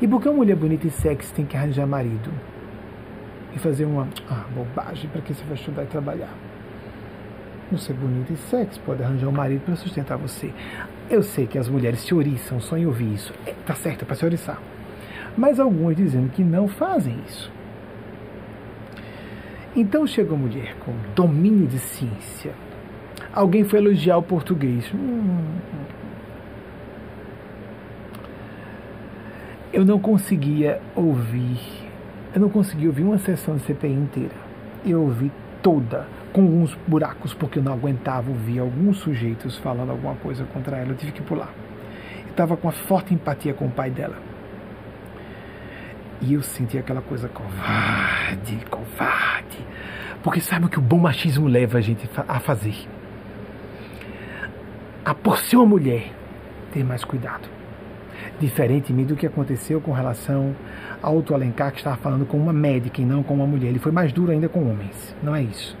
E 0.00 0.06
por 0.06 0.22
que 0.22 0.28
uma 0.28 0.36
mulher 0.36 0.54
bonita 0.54 0.86
e 0.86 0.90
sexy 0.90 1.34
tem 1.34 1.44
que 1.44 1.56
arranjar 1.56 1.84
marido? 1.84 2.30
E 3.52 3.58
fazer 3.58 3.86
uma 3.86 4.06
ah, 4.30 4.44
bobagem 4.54 5.10
para 5.10 5.20
que 5.20 5.34
você 5.34 5.42
vai 5.42 5.54
estudar 5.54 5.82
e 5.82 5.86
trabalhar? 5.86 6.32
Não 7.72 7.76
ser 7.76 7.94
bonita 7.94 8.32
e 8.32 8.36
sexy, 8.36 8.78
pode 8.78 9.02
arranjar 9.02 9.26
um 9.26 9.32
marido 9.32 9.62
para 9.64 9.74
sustentar 9.74 10.16
você. 10.16 10.54
Eu 11.10 11.24
sei 11.24 11.48
que 11.48 11.58
as 11.58 11.68
mulheres 11.68 11.98
se 12.02 12.14
oriçam 12.14 12.60
só 12.60 12.78
em 12.78 12.86
ouvir 12.86 13.12
isso. 13.12 13.34
É, 13.44 13.52
tá 13.66 13.74
certo, 13.74 14.02
é 14.02 14.04
para 14.04 14.14
se 14.14 14.24
oriçar. 14.24 14.62
Mas 15.36 15.58
algumas 15.58 15.96
dizendo 15.96 16.30
que 16.30 16.44
não 16.44 16.68
fazem 16.68 17.18
isso. 17.26 17.50
Então 19.74 20.06
chegou 20.06 20.36
a 20.36 20.40
mulher 20.40 20.76
com 20.84 20.92
domínio 21.16 21.66
de 21.66 21.80
ciência. 21.80 22.69
Alguém 23.32 23.64
foi 23.64 23.78
elogiar 23.78 24.16
o 24.16 24.22
português. 24.22 24.90
Hum. 24.92 25.58
Eu 29.72 29.84
não 29.84 30.00
conseguia 30.00 30.80
ouvir, 30.96 31.60
eu 32.34 32.40
não 32.40 32.48
conseguia 32.48 32.88
ouvir 32.88 33.04
uma 33.04 33.18
sessão 33.18 33.56
de 33.56 33.62
CPI 33.62 33.92
inteira. 33.92 34.34
Eu 34.84 35.02
ouvi 35.02 35.30
toda, 35.62 36.08
com 36.32 36.42
alguns 36.42 36.76
buracos, 36.88 37.32
porque 37.34 37.60
eu 37.60 37.62
não 37.62 37.72
aguentava 37.72 38.30
ouvir 38.30 38.58
alguns 38.58 38.98
sujeitos 38.98 39.56
falando 39.58 39.90
alguma 39.90 40.16
coisa 40.16 40.44
contra 40.52 40.76
ela. 40.76 40.90
Eu 40.90 40.96
tive 40.96 41.12
que 41.12 41.22
pular. 41.22 41.52
Eu 42.24 42.30
estava 42.30 42.56
com 42.56 42.66
uma 42.66 42.72
forte 42.72 43.14
empatia 43.14 43.54
com 43.54 43.66
o 43.66 43.70
pai 43.70 43.90
dela. 43.90 44.16
E 46.20 46.34
eu 46.34 46.42
senti 46.42 46.76
aquela 46.76 47.00
coisa 47.00 47.28
covarde, 47.28 48.58
covarde. 48.68 49.64
Porque 50.20 50.40
sabe 50.40 50.66
o 50.66 50.68
que 50.68 50.78
o 50.80 50.82
bom 50.82 50.98
machismo 50.98 51.46
leva 51.46 51.78
a 51.78 51.80
gente 51.80 52.10
a 52.26 52.40
fazer? 52.40 52.99
A 55.04 55.14
por 55.14 55.38
ser 55.38 55.56
uma 55.56 55.66
mulher, 55.66 56.12
ter 56.72 56.84
mais 56.84 57.04
cuidado. 57.04 57.48
Diferentemente 58.38 59.08
do 59.08 59.16
que 59.16 59.26
aconteceu 59.26 59.80
com 59.80 59.92
relação 59.92 60.54
ao 61.02 61.16
Auto 61.16 61.34
Alencar, 61.34 61.72
que 61.72 61.78
estava 61.78 61.96
falando 61.96 62.26
com 62.26 62.36
uma 62.36 62.52
médica 62.52 63.00
e 63.00 63.04
não 63.04 63.22
com 63.22 63.34
uma 63.34 63.46
mulher. 63.46 63.68
Ele 63.68 63.78
foi 63.78 63.92
mais 63.92 64.12
duro 64.12 64.30
ainda 64.30 64.48
com 64.48 64.60
homens. 64.70 65.16
Não 65.22 65.34
é 65.34 65.42
isso. 65.42 65.76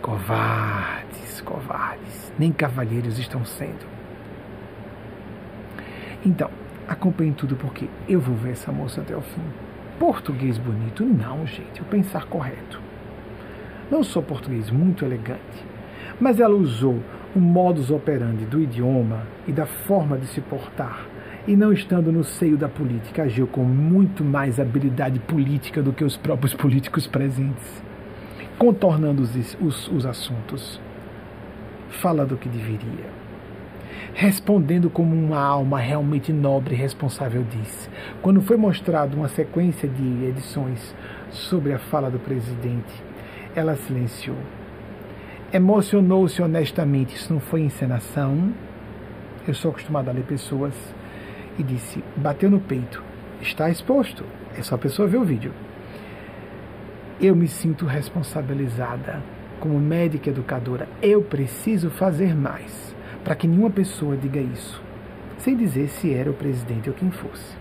Covardes, 0.00 1.40
covardes. 1.42 2.32
Nem 2.38 2.52
cavalheiros 2.52 3.18
estão 3.18 3.44
sendo. 3.44 3.86
Então, 6.24 6.50
acompanhe 6.88 7.32
tudo 7.32 7.54
porque 7.54 7.86
eu 8.08 8.18
vou 8.18 8.34
ver 8.34 8.52
essa 8.52 8.72
moça 8.72 9.02
até 9.02 9.14
o 9.14 9.20
fim. 9.20 9.42
Português 9.98 10.56
bonito? 10.56 11.04
Não, 11.04 11.46
gente, 11.46 11.82
o 11.82 11.84
pensar 11.84 12.24
correto. 12.26 12.80
Não 13.90 14.02
sou 14.02 14.22
português 14.22 14.70
muito 14.70 15.04
elegante, 15.04 15.64
mas 16.18 16.40
ela 16.40 16.54
usou 16.54 17.00
o 17.34 17.40
modus 17.40 17.90
operandi 17.90 18.44
do 18.44 18.60
idioma 18.60 19.22
e 19.46 19.52
da 19.52 19.66
forma 19.66 20.16
de 20.16 20.26
se 20.26 20.40
portar, 20.40 21.06
e 21.46 21.56
não 21.56 21.72
estando 21.72 22.10
no 22.12 22.24
seio 22.24 22.56
da 22.56 22.68
política, 22.68 23.24
agiu 23.24 23.46
com 23.46 23.64
muito 23.64 24.24
mais 24.24 24.58
habilidade 24.58 25.18
política 25.18 25.82
do 25.82 25.92
que 25.92 26.04
os 26.04 26.16
próprios 26.16 26.54
políticos 26.54 27.06
presentes, 27.06 27.82
contornando 28.58 29.22
os, 29.22 29.56
os, 29.60 29.88
os 29.88 30.06
assuntos, 30.06 30.80
fala 31.88 32.24
do 32.24 32.36
que 32.36 32.48
deveria 32.48 33.24
respondendo 34.14 34.88
como 34.88 35.14
uma 35.14 35.40
alma 35.40 35.78
realmente 35.78 36.32
nobre 36.32 36.74
e 36.74 36.78
responsável 36.78 37.44
disse. 37.50 37.90
Quando 38.22 38.40
foi 38.40 38.56
mostrado 38.56 39.16
uma 39.16 39.28
sequência 39.28 39.88
de 39.88 40.24
edições 40.24 40.94
sobre 41.30 41.72
a 41.72 41.78
fala 41.78 42.10
do 42.10 42.18
presidente, 42.18 43.02
ela 43.56 43.74
silenciou. 43.74 44.36
Emocionou-se 45.54 46.42
honestamente, 46.42 47.14
isso 47.14 47.32
não 47.32 47.38
foi 47.38 47.60
encenação. 47.60 48.52
Eu 49.46 49.54
sou 49.54 49.70
acostumado 49.70 50.08
a 50.08 50.12
ler 50.12 50.24
pessoas. 50.24 50.74
E 51.56 51.62
disse: 51.62 52.02
bateu 52.16 52.50
no 52.50 52.58
peito, 52.58 53.00
está 53.40 53.70
exposto. 53.70 54.24
É 54.58 54.62
só 54.62 54.74
a 54.74 54.78
pessoa 54.78 55.06
ver 55.06 55.18
o 55.18 55.24
vídeo. 55.24 55.52
Eu 57.20 57.36
me 57.36 57.46
sinto 57.46 57.86
responsabilizada 57.86 59.22
como 59.60 59.78
médica 59.78 60.28
educadora. 60.28 60.88
Eu 61.00 61.22
preciso 61.22 61.88
fazer 61.88 62.34
mais 62.34 62.92
para 63.22 63.36
que 63.36 63.46
nenhuma 63.46 63.70
pessoa 63.70 64.16
diga 64.16 64.40
isso, 64.40 64.82
sem 65.38 65.56
dizer 65.56 65.88
se 65.88 66.12
era 66.12 66.28
o 66.28 66.34
presidente 66.34 66.90
ou 66.90 66.96
quem 66.96 67.12
fosse. 67.12 67.56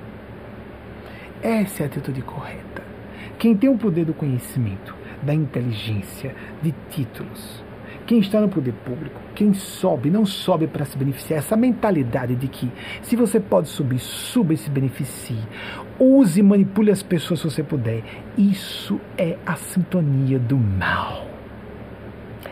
Essa 1.43 1.83
é 1.83 1.85
a 1.85 1.87
atitude 1.89 2.23
correta. 2.23 2.81
Quem 3.37 3.55
tem 3.55 3.69
o 3.69 3.77
poder 3.77 4.05
do 4.05 4.15
conhecimento, 4.15 4.95
da 5.21 5.33
inteligência, 5.33 6.35
de 6.59 6.73
títulos, 6.89 7.62
quem 8.05 8.19
está 8.19 8.41
no 8.41 8.49
poder 8.49 8.73
público, 8.85 9.19
quem 9.33 9.53
sobe, 9.53 10.09
não 10.09 10.25
sobe 10.25 10.67
para 10.67 10.85
se 10.85 10.97
beneficiar. 10.97 11.39
Essa 11.39 11.55
mentalidade 11.55 12.35
de 12.35 12.47
que 12.47 12.69
se 13.01 13.15
você 13.15 13.39
pode 13.39 13.69
subir, 13.69 13.99
suba 13.99 14.53
e 14.53 14.57
se 14.57 14.69
beneficie. 14.69 15.39
Use 15.99 16.39
e 16.39 16.43
manipule 16.43 16.91
as 16.91 17.01
pessoas 17.01 17.39
se 17.39 17.49
você 17.49 17.63
puder. 17.63 18.03
Isso 18.37 18.99
é 19.17 19.37
a 19.45 19.55
sintonia 19.55 20.37
do 20.37 20.57
mal. 20.57 21.27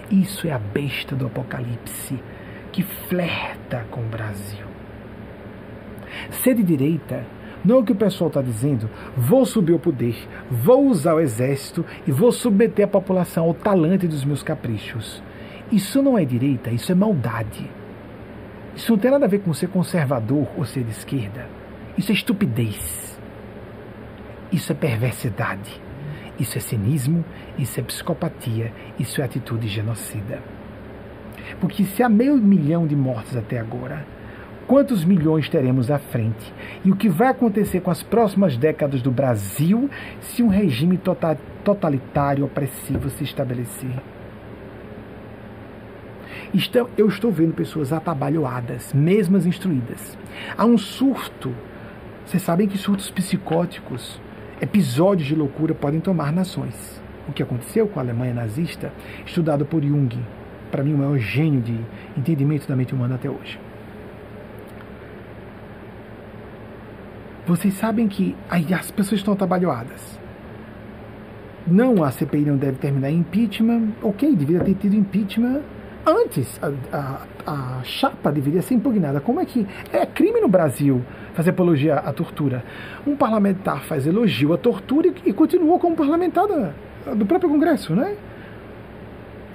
Isso 0.10 0.48
é 0.48 0.52
a 0.52 0.60
besta 0.60 1.16
do 1.16 1.26
Apocalipse 1.26 2.20
que 2.72 2.84
flerta 2.84 3.86
com 3.92 4.02
o 4.02 4.08
Brasil. 4.08 4.66
Ser 6.30 6.56
de 6.56 6.64
direita 6.64 7.26
não 7.64 7.78
é 7.78 7.80
o 7.80 7.84
que 7.84 7.92
o 7.92 7.96
pessoal 7.96 8.30
está 8.30 8.42
dizendo, 8.42 8.90
vou 9.16 9.46
subir 9.46 9.74
ao 9.74 9.80
poder, 9.80 10.16
vou 10.50 10.88
usar 10.88 11.14
o 11.14 11.20
exército 11.20 11.86
e 12.08 12.12
vou 12.12 12.32
submeter 12.32 12.86
a 12.86 12.88
população 12.88 13.46
ao 13.46 13.54
talante 13.54 14.08
dos 14.08 14.26
meus 14.26 14.42
caprichos. 14.42 15.22
Isso 15.72 16.02
não 16.02 16.18
é 16.18 16.26
direita, 16.26 16.70
isso 16.70 16.92
é 16.92 16.96
maldade. 16.96 17.70
Isso 18.76 18.92
não 18.92 19.00
tem 19.00 19.12
nada 19.12 19.26
a 19.26 19.30
ver 19.30 19.40
com 19.40 19.54
ser 19.54 19.68
conservador 19.68 20.48
ou 20.58 20.66
ser 20.66 20.84
de 20.84 20.92
esquerda. 20.92 21.48
Isso 21.98 22.12
é 22.12 22.16
estupidez. 22.16 23.20
Isso 24.52 24.72
é 24.72 24.76
perversidade. 24.76 25.82
Isso 26.38 26.58
é 26.58 26.62
cinismo, 26.62 27.24
isso 27.58 27.80
é 27.80 27.84
psicopatia, 27.84 28.74
isso 29.00 29.22
é 29.22 29.26
atitude 29.26 29.68
genocida. 29.68 30.42
Porque 31.60 31.84
se 31.86 32.02
há 32.02 32.10
meio 32.10 32.36
milhão 32.38 32.88
de 32.88 32.96
mortes 32.96 33.38
até 33.38 33.60
agora, 33.60 34.06
quantos 34.68 35.06
milhões 35.06 35.48
teremos 35.48 35.92
à 35.92 36.00
frente? 36.00 36.52
E 36.84 36.92
o 36.92 36.96
que 36.96 37.08
vai 37.08 37.28
acontecer 37.28 37.82
com 37.82 37.92
as 37.92 38.02
próximas 38.02 38.58
décadas 38.58 39.02
do 39.02 39.12
Brasil 39.12 39.90
se 40.20 40.42
um 40.42 40.48
regime 40.48 40.98
tota-, 40.98 41.38
totalitário 41.64 42.46
opressivo 42.46 43.10
se 43.10 43.24
estabelecer? 43.24 43.92
Eu 46.98 47.08
estou 47.08 47.32
vendo 47.32 47.54
pessoas 47.54 47.94
atabalhoadas, 47.94 48.94
mesmo 48.94 49.38
as 49.38 49.46
instruídas. 49.46 50.18
Há 50.58 50.66
um 50.66 50.78
surto. 50.78 51.54
Vocês 52.26 52.44
sabem 52.44 52.68
que 52.68 52.78
surtos 52.78 53.10
psicóticos, 53.10 54.20
episódios 54.60 55.28
de 55.28 55.36
loucura 55.36 55.74
podem 55.74 56.02
tomar 56.02 56.34
nações. 56.34 57.02
O 57.28 57.32
que 57.32 57.42
aconteceu 57.42 57.88
com 57.88 58.00
a 58.00 58.04
Alemanha 58.04 58.34
nazista, 58.34 58.92
estudado 59.26 59.66
por 59.66 59.82
Jung, 59.82 60.18
para 60.70 60.84
mim 60.84 60.94
o 60.94 60.98
maior 60.98 61.18
gênio 61.18 61.62
de 61.62 61.80
entendimento 62.18 62.68
da 62.68 62.76
mente 62.76 62.94
humana 62.94 63.16
até 63.16 63.30
hoje. 63.30 63.58
Vocês 67.48 67.74
sabem 67.76 68.08
que 68.08 68.36
as 68.50 68.92
pessoas 68.92 69.22
estão 69.22 69.34
atabalhoadas. 69.34 70.20
Não, 71.66 72.04
a 72.04 72.12
CPI 72.12 72.42
não 72.42 72.58
deve 72.58 72.78
terminar 72.78 73.10
em 73.10 73.20
impeachment. 73.20 73.90
Ok, 74.02 74.36
deveria 74.36 74.64
ter 74.64 74.76
tido 74.76 74.96
impeachment 74.96 75.62
antes. 76.06 76.60
A, 76.62 76.72
a, 76.98 77.80
a, 77.80 77.84
chapa 77.84 78.32
deveria 78.32 78.62
ser 78.62 78.76
impugnada. 78.76 79.20
Como 79.20 79.40
é 79.40 79.46
que. 79.46 79.68
É 79.92 80.06
crime 80.06 80.42
no 80.42 80.48
Brasil 80.48 81.02
fazer 81.34 81.52
apologia 81.52 81.96
à 81.96 82.12
tortura. 82.12 82.64
Um 83.06 83.16
parlamentar 83.16 83.84
faz 83.84 84.06
elogio 84.06 84.54
à 84.54 84.58
tortura 84.58 85.08
e, 85.08 85.30
e 85.30 85.34
continuou 85.34 85.80
como 85.80 85.96
parlamentar 85.96 86.48
da, 86.48 86.72
do 87.14 87.26
próprio 87.26 87.50
Congresso, 87.50 87.96
né? 87.96 88.16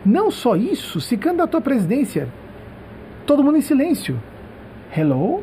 Não 0.05 0.31
só 0.31 0.55
isso, 0.55 1.01
se 1.01 1.17
candidatou 1.17 1.59
à 1.59 1.61
presidência, 1.61 2.29
todo 3.27 3.43
mundo 3.43 3.59
em 3.59 3.61
silêncio. 3.61 4.21
Hello? 4.97 5.43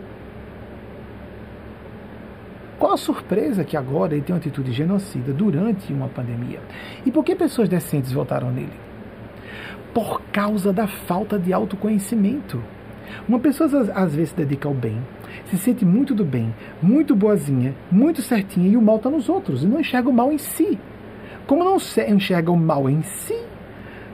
Qual 2.79 2.93
a 2.93 2.97
surpresa 2.97 3.63
que 3.63 3.77
agora 3.77 4.13
ele 4.13 4.21
tem 4.21 4.33
uma 4.33 4.39
atitude 4.39 4.71
genocida 4.71 5.31
durante 5.31 5.91
uma 5.93 6.07
pandemia? 6.07 6.59
E 7.05 7.11
por 7.11 7.23
que 7.23 7.35
pessoas 7.35 7.69
decentes 7.69 8.11
votaram 8.11 8.51
nele? 8.51 8.82
Por 9.93 10.21
causa 10.31 10.73
da 10.73 10.87
falta 10.87 11.37
de 11.37 11.53
autoconhecimento. 11.53 12.61
Uma 13.27 13.39
pessoa 13.39 13.69
às 13.93 14.15
vezes 14.15 14.29
se 14.29 14.35
dedica 14.35 14.67
ao 14.67 14.73
bem, 14.73 15.01
se 15.45 15.57
sente 15.57 15.85
muito 15.85 16.15
do 16.15 16.25
bem, 16.25 16.53
muito 16.81 17.15
boazinha, 17.15 17.75
muito 17.91 18.21
certinha 18.21 18.69
e 18.69 18.77
o 18.77 18.81
mal 18.81 18.97
está 18.97 19.09
nos 19.09 19.29
outros 19.29 19.63
e 19.63 19.67
não 19.67 19.79
enxerga 19.79 20.09
o 20.09 20.13
mal 20.13 20.31
em 20.31 20.37
si. 20.37 20.79
Como 21.45 21.63
não 21.63 21.77
enxerga 21.77 22.51
o 22.51 22.57
mal 22.57 22.89
em 22.89 23.03
si, 23.03 23.37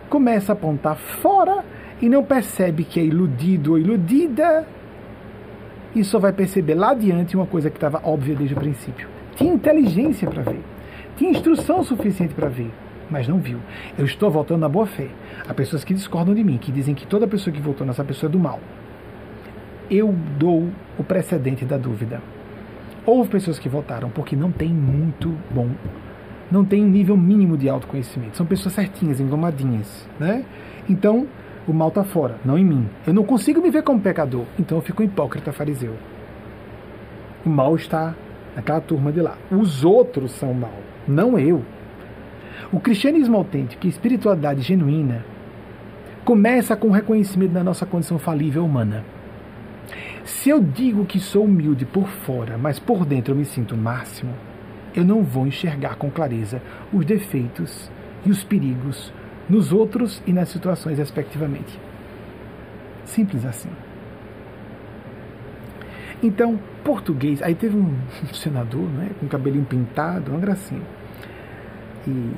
começa 0.10 0.52
a 0.52 0.54
apontar 0.54 0.98
fora 0.98 1.64
e 2.02 2.10
não 2.10 2.24
percebe 2.24 2.84
que 2.84 3.00
é 3.00 3.04
iludido 3.04 3.72
ou 3.72 3.78
iludida, 3.78 4.66
e 5.96 6.04
só 6.04 6.20
vai 6.20 6.32
perceber 6.32 6.76
lá 6.76 6.92
adiante 6.92 7.36
uma 7.36 7.46
coisa 7.46 7.70
que 7.70 7.78
estava 7.78 8.02
óbvia 8.04 8.36
desde 8.36 8.56
o 8.56 8.60
princípio. 8.60 9.08
Tinha 9.36 9.54
inteligência 9.54 10.30
para 10.30 10.44
ver, 10.44 10.62
tinha 11.18 11.32
instrução 11.32 11.84
suficiente 11.84 12.34
para 12.34 12.48
ver, 12.48 12.72
mas 13.10 13.28
não 13.28 13.40
viu. 13.40 13.60
Eu 13.98 14.06
estou 14.06 14.30
voltando 14.30 14.62
na 14.62 14.70
boa 14.70 14.86
fé. 14.86 15.08
Há 15.48 15.54
pessoas 15.54 15.84
que 15.84 15.94
discordam 15.94 16.34
de 16.36 16.44
mim, 16.44 16.58
que 16.58 16.72
dizem 16.72 16.96
que 16.96 17.08
toda 17.08 17.28
pessoa 17.28 17.54
que 17.54 17.62
votou 17.62 17.86
nessa 17.86 18.04
pessoa 18.04 18.30
é 18.30 18.32
do 18.32 18.40
mal. 18.40 18.60
Eu 19.90 20.14
dou 20.38 20.70
o 20.98 21.04
precedente 21.04 21.66
da 21.66 21.78
dúvida. 21.78 22.22
Houve 23.06 23.30
pessoas 23.30 23.58
que 23.58 23.70
votaram 23.70 24.10
porque 24.10 24.36
não 24.36 24.52
tem 24.52 24.70
muito 24.70 25.36
bom 25.50 25.70
não 26.52 26.66
tem 26.66 26.84
um 26.84 26.90
nível 26.90 27.16
mínimo 27.16 27.58
de 27.58 27.70
autoconhecimento. 27.70 28.38
São 28.38 28.46
pessoas 28.46 28.74
certinhas, 28.74 29.20
engomadinhas, 29.20 30.08
né? 30.20 30.44
Então, 30.90 31.28
o 31.68 31.74
mal 31.74 31.90
está 31.90 32.04
fora, 32.04 32.38
não 32.44 32.58
em 32.58 32.66
mim. 32.66 32.88
Eu 33.06 33.14
não 33.14 33.24
consigo 33.24 33.62
me 33.62 33.70
ver 33.70 33.84
como 33.84 34.00
pecador, 34.00 34.46
então 34.58 34.78
eu 34.78 34.82
fico 34.82 35.04
hipócrita 35.04 35.52
fariseu. 35.52 35.94
O 37.46 37.50
mal 37.50 37.76
está 37.76 38.16
naquela 38.56 38.82
turma 38.82 39.12
de 39.12 39.22
lá. 39.22 39.38
Os 39.52 39.86
outros 39.86 40.32
são 40.32 40.54
mal, 40.54 40.74
não 41.08 41.38
eu. 41.38 41.62
O 42.72 42.80
cristianismo 42.80 43.38
autêntico 43.38 43.86
e 43.86 43.90
espiritualidade 43.90 44.62
genuína 44.62 45.26
começa 46.24 46.76
com 46.76 46.88
o 46.90 46.92
reconhecimento 46.92 47.52
da 47.52 47.64
nossa 47.64 47.86
condição 47.86 48.20
falível 48.20 48.64
humana. 48.64 49.04
Se 50.24 50.50
eu 50.50 50.62
digo 50.62 51.06
que 51.06 51.20
sou 51.20 51.46
humilde 51.46 51.86
por 51.86 52.08
fora, 52.08 52.58
mas 52.58 52.78
por 52.78 53.06
dentro 53.06 53.34
eu 53.34 53.38
me 53.38 53.46
sinto 53.46 53.76
máximo, 53.76 54.34
eu 54.96 55.04
não 55.04 55.24
vou 55.24 55.48
enxergar 55.48 55.96
com 55.96 56.12
clareza 56.12 56.62
os 56.94 57.06
defeitos 57.06 57.90
e 58.26 58.30
os 58.30 58.44
perigos 58.44 59.12
nos 59.50 59.74
outros 59.74 60.22
e 60.28 60.34
nas 60.34 60.50
situações, 60.50 61.00
respectivamente. 61.00 61.80
Simples 63.06 63.44
assim. 63.46 63.70
Então, 66.22 66.60
português. 66.84 67.42
Aí 67.42 67.56
teve 67.56 67.76
um 67.76 67.96
senador, 68.34 68.88
né, 68.90 69.10
com 69.20 69.28
cabelinho 69.28 69.66
pintado, 69.66 70.32
uma 70.32 70.40
gracinha. 70.40 70.99
E 72.08 72.32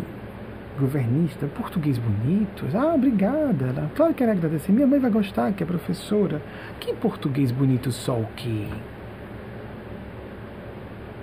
governista, 0.80 1.48
português 1.48 1.98
bonito. 1.98 2.66
Ah, 2.74 2.96
obrigada. 2.96 3.68
Ela, 3.68 3.92
claro 3.96 4.14
que 4.14 4.24
era 4.24 4.32
agradecer. 4.32 4.72
Minha 4.72 4.88
mãe 4.88 5.00
vai 5.00 5.12
gostar, 5.12 5.52
que 5.54 5.64
é 5.64 5.66
professora. 5.66 6.42
Que 6.80 6.94
português 6.94 7.52
bonito 7.52 7.92
só 7.92 8.20
o 8.20 8.28
quê? 8.36 8.66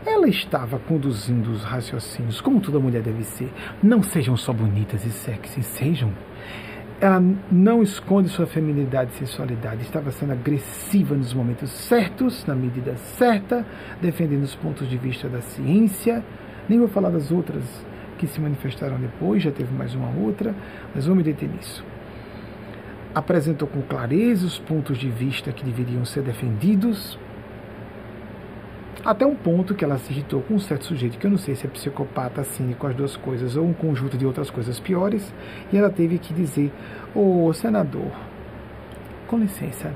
Ela 0.07 0.29
estava 0.29 0.79
conduzindo 0.79 1.51
os 1.51 1.65
raciocínios 1.65 2.41
como 2.41 2.61
toda 2.61 2.79
mulher 2.79 3.03
deve 3.03 3.25
ser. 3.25 3.53
Não 3.83 4.03
sejam 4.03 4.37
só 4.37 4.53
bonitas 4.53 5.05
e 5.05 5.11
sexy, 5.11 5.63
sejam. 5.63 6.13
Ela 7.01 7.23
não 7.51 7.83
esconde 7.83 8.29
sua 8.29 8.47
feminilidade 8.47 9.13
e 9.13 9.19
sensualidade. 9.19 9.83
Estava 9.83 10.11
sendo 10.11 10.33
agressiva 10.33 11.15
nos 11.15 11.33
momentos 11.33 11.71
certos, 11.71 12.45
na 12.47 12.55
medida 12.55 12.97
certa, 12.97 13.65
defendendo 14.01 14.43
os 14.43 14.55
pontos 14.57 14.89
de 14.89 14.97
vista 14.97 15.29
da 15.29 15.41
ciência. 15.41 16.25
Nem 16.69 16.79
vou 16.79 16.89
falar 16.89 17.11
das 17.11 17.31
outras 17.31 17.63
que 18.19 18.27
se 18.27 18.41
manifestaram 18.41 18.99
depois, 18.99 19.43
já 19.43 19.51
teve 19.51 19.73
mais 19.75 19.95
uma 19.95 20.11
outra, 20.23 20.55
mas 20.95 21.07
vou 21.07 21.17
me 21.17 21.23
deter 21.23 21.49
nisso. 21.49 21.83
Apresentou 23.15 23.67
com 23.67 23.81
clareza 23.81 24.47
os 24.47 24.59
pontos 24.59 24.99
de 24.99 25.09
vista 25.09 25.51
que 25.53 25.65
deveriam 25.65 26.05
ser 26.05 26.23
defendidos, 26.23 27.19
até 29.05 29.25
um 29.25 29.35
ponto 29.35 29.75
que 29.75 29.85
ela 29.85 29.97
se 29.97 30.13
irritou 30.13 30.43
com 30.43 30.55
um 30.55 30.59
certo 30.59 30.85
sujeito, 30.85 31.19
que 31.19 31.27
eu 31.27 31.31
não 31.31 31.39
sei 31.39 31.55
se 31.55 31.67
é 31.67 31.71
psicopata, 31.71 32.45
cínico, 32.45 32.87
as 32.87 32.95
duas 32.95 33.17
coisas, 33.17 33.57
ou 33.57 33.65
um 33.65 33.73
conjunto 33.73 34.19
de 34.19 34.27
outras 34.27 34.51
coisas 34.51 34.79
piores, 34.79 35.33
e 35.73 35.79
ela 35.79 35.89
teve 35.89 36.19
que 36.19 36.35
dizer: 36.35 36.71
Ô 37.15 37.47
oh, 37.47 37.53
senador, 37.55 38.11
com 39.27 39.39
licença, 39.39 39.95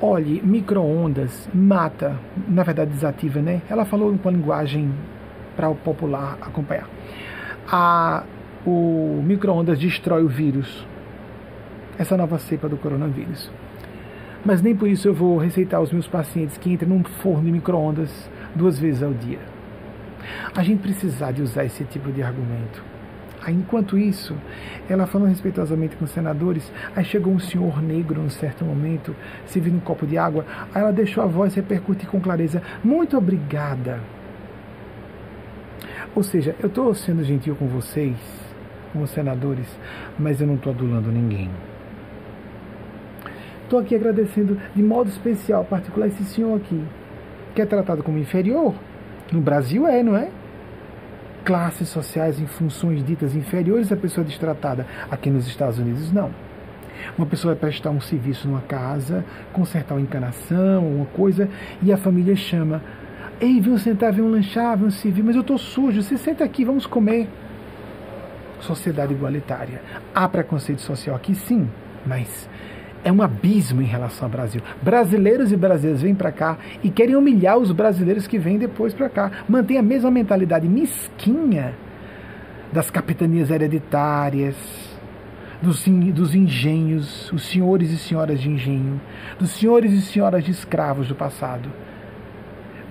olhe, 0.00 0.40
micro-ondas 0.42 1.48
mata, 1.52 2.18
na 2.48 2.62
verdade 2.62 2.92
desativa, 2.92 3.42
né? 3.42 3.60
Ela 3.68 3.84
falou 3.84 4.16
com 4.16 4.28
a 4.28 4.32
linguagem 4.32 4.92
para 5.56 5.68
o 5.68 5.74
popular 5.74 6.38
acompanhar. 6.40 6.88
A, 7.68 8.24
o 8.66 9.22
micro-ondas 9.24 9.78
destrói 9.78 10.22
o 10.22 10.28
vírus, 10.28 10.86
essa 11.98 12.16
nova 12.16 12.38
cepa 12.38 12.68
do 12.68 12.76
coronavírus. 12.76 13.50
Mas 14.44 14.60
nem 14.60 14.74
por 14.74 14.88
isso 14.88 15.08
eu 15.08 15.14
vou 15.14 15.38
receitar 15.38 15.78
aos 15.78 15.92
meus 15.92 16.08
pacientes 16.08 16.58
que 16.58 16.70
entrem 16.70 16.88
num 16.88 17.04
forno 17.04 17.44
de 17.44 17.52
micro-ondas 17.52 18.10
duas 18.54 18.78
vezes 18.78 19.02
ao 19.02 19.12
dia. 19.12 19.38
A 20.54 20.62
gente 20.62 20.82
precisar 20.82 21.32
de 21.32 21.42
usar 21.42 21.64
esse 21.64 21.84
tipo 21.84 22.10
de 22.10 22.22
argumento. 22.22 22.82
Enquanto 23.48 23.98
isso, 23.98 24.36
ela 24.88 25.06
falando 25.06 25.30
respeitosamente 25.30 25.96
com 25.96 26.04
os 26.04 26.12
senadores, 26.12 26.72
aí 26.94 27.04
chegou 27.04 27.32
um 27.32 27.40
senhor 27.40 27.82
negro 27.82 28.22
num 28.22 28.30
certo 28.30 28.64
momento, 28.64 29.16
servindo 29.46 29.76
um 29.76 29.80
copo 29.80 30.06
de 30.06 30.16
água, 30.16 30.46
aí 30.72 30.80
ela 30.80 30.92
deixou 30.92 31.24
a 31.24 31.26
voz 31.26 31.54
repercutir 31.54 32.08
com 32.08 32.20
clareza: 32.20 32.62
Muito 32.84 33.16
obrigada. 33.16 34.00
Ou 36.14 36.22
seja, 36.22 36.54
eu 36.60 36.66
estou 36.66 36.94
sendo 36.94 37.24
gentil 37.24 37.56
com 37.56 37.66
vocês, 37.66 38.16
com 38.92 39.02
os 39.02 39.10
senadores, 39.10 39.66
mas 40.18 40.40
eu 40.40 40.46
não 40.46 40.56
estou 40.56 40.72
adulando 40.72 41.10
ninguém. 41.10 41.50
Estou 43.64 43.80
aqui 43.80 43.94
agradecendo 43.94 44.58
de 44.74 44.82
modo 44.82 45.08
especial, 45.08 45.64
particular, 45.64 46.06
esse 46.08 46.24
senhor 46.24 46.54
aqui, 46.56 46.84
que 47.54 47.62
é 47.62 47.66
tratado 47.66 48.02
como 48.02 48.18
inferior. 48.18 48.74
No 49.32 49.40
Brasil 49.40 49.86
é, 49.86 50.02
não 50.02 50.14
é? 50.14 50.28
Classes 51.42 51.88
sociais 51.88 52.38
em 52.38 52.46
funções 52.46 53.02
ditas 53.02 53.34
inferiores 53.34 53.90
à 53.90 53.96
pessoa 53.96 54.24
destratada. 54.24 54.86
Aqui 55.10 55.30
nos 55.30 55.46
Estados 55.46 55.78
Unidos, 55.78 56.12
não. 56.12 56.30
Uma 57.16 57.26
pessoa 57.26 57.54
vai 57.54 57.60
prestar 57.60 57.90
um 57.90 58.00
serviço 58.00 58.46
numa 58.46 58.60
casa, 58.60 59.24
consertar 59.52 59.94
uma 59.94 60.02
encanação, 60.02 60.86
uma 60.86 61.06
coisa, 61.06 61.48
e 61.82 61.90
a 61.90 61.96
família 61.96 62.36
chama. 62.36 62.82
Ei, 63.42 63.60
vem 63.60 63.76
sentar, 63.76 64.12
vem 64.12 64.24
lanchar, 64.24 64.78
vem 64.78 64.88
servir, 64.88 65.24
mas 65.24 65.34
eu 65.34 65.40
estou 65.40 65.58
sujo, 65.58 66.00
você 66.00 66.16
senta 66.16 66.44
aqui, 66.44 66.64
vamos 66.64 66.86
comer. 66.86 67.28
Sociedade 68.60 69.12
igualitária. 69.12 69.82
Há 70.14 70.28
preconceito 70.28 70.80
social 70.80 71.16
aqui, 71.16 71.34
sim, 71.34 71.68
mas 72.06 72.48
é 73.02 73.10
um 73.10 73.20
abismo 73.20 73.82
em 73.82 73.84
relação 73.84 74.26
ao 74.26 74.30
Brasil. 74.30 74.62
Brasileiros 74.80 75.50
e 75.50 75.56
brasileiras 75.56 76.02
vêm 76.02 76.14
para 76.14 76.30
cá 76.30 76.56
e 76.84 76.88
querem 76.88 77.16
humilhar 77.16 77.58
os 77.58 77.72
brasileiros 77.72 78.28
que 78.28 78.38
vêm 78.38 78.58
depois 78.58 78.94
para 78.94 79.08
cá. 79.08 79.32
Mantém 79.48 79.76
a 79.76 79.82
mesma 79.82 80.08
mentalidade 80.08 80.68
mesquinha 80.68 81.74
das 82.70 82.92
capitanias 82.92 83.50
hereditárias, 83.50 84.54
dos, 85.60 85.84
dos 86.14 86.32
engenhos, 86.32 87.32
os 87.32 87.42
senhores 87.48 87.90
e 87.90 87.98
senhoras 87.98 88.40
de 88.40 88.48
engenho, 88.48 89.00
dos 89.36 89.50
senhores 89.50 89.92
e 89.92 90.00
senhoras 90.00 90.44
de 90.44 90.52
escravos 90.52 91.08
do 91.08 91.16
passado. 91.16 91.68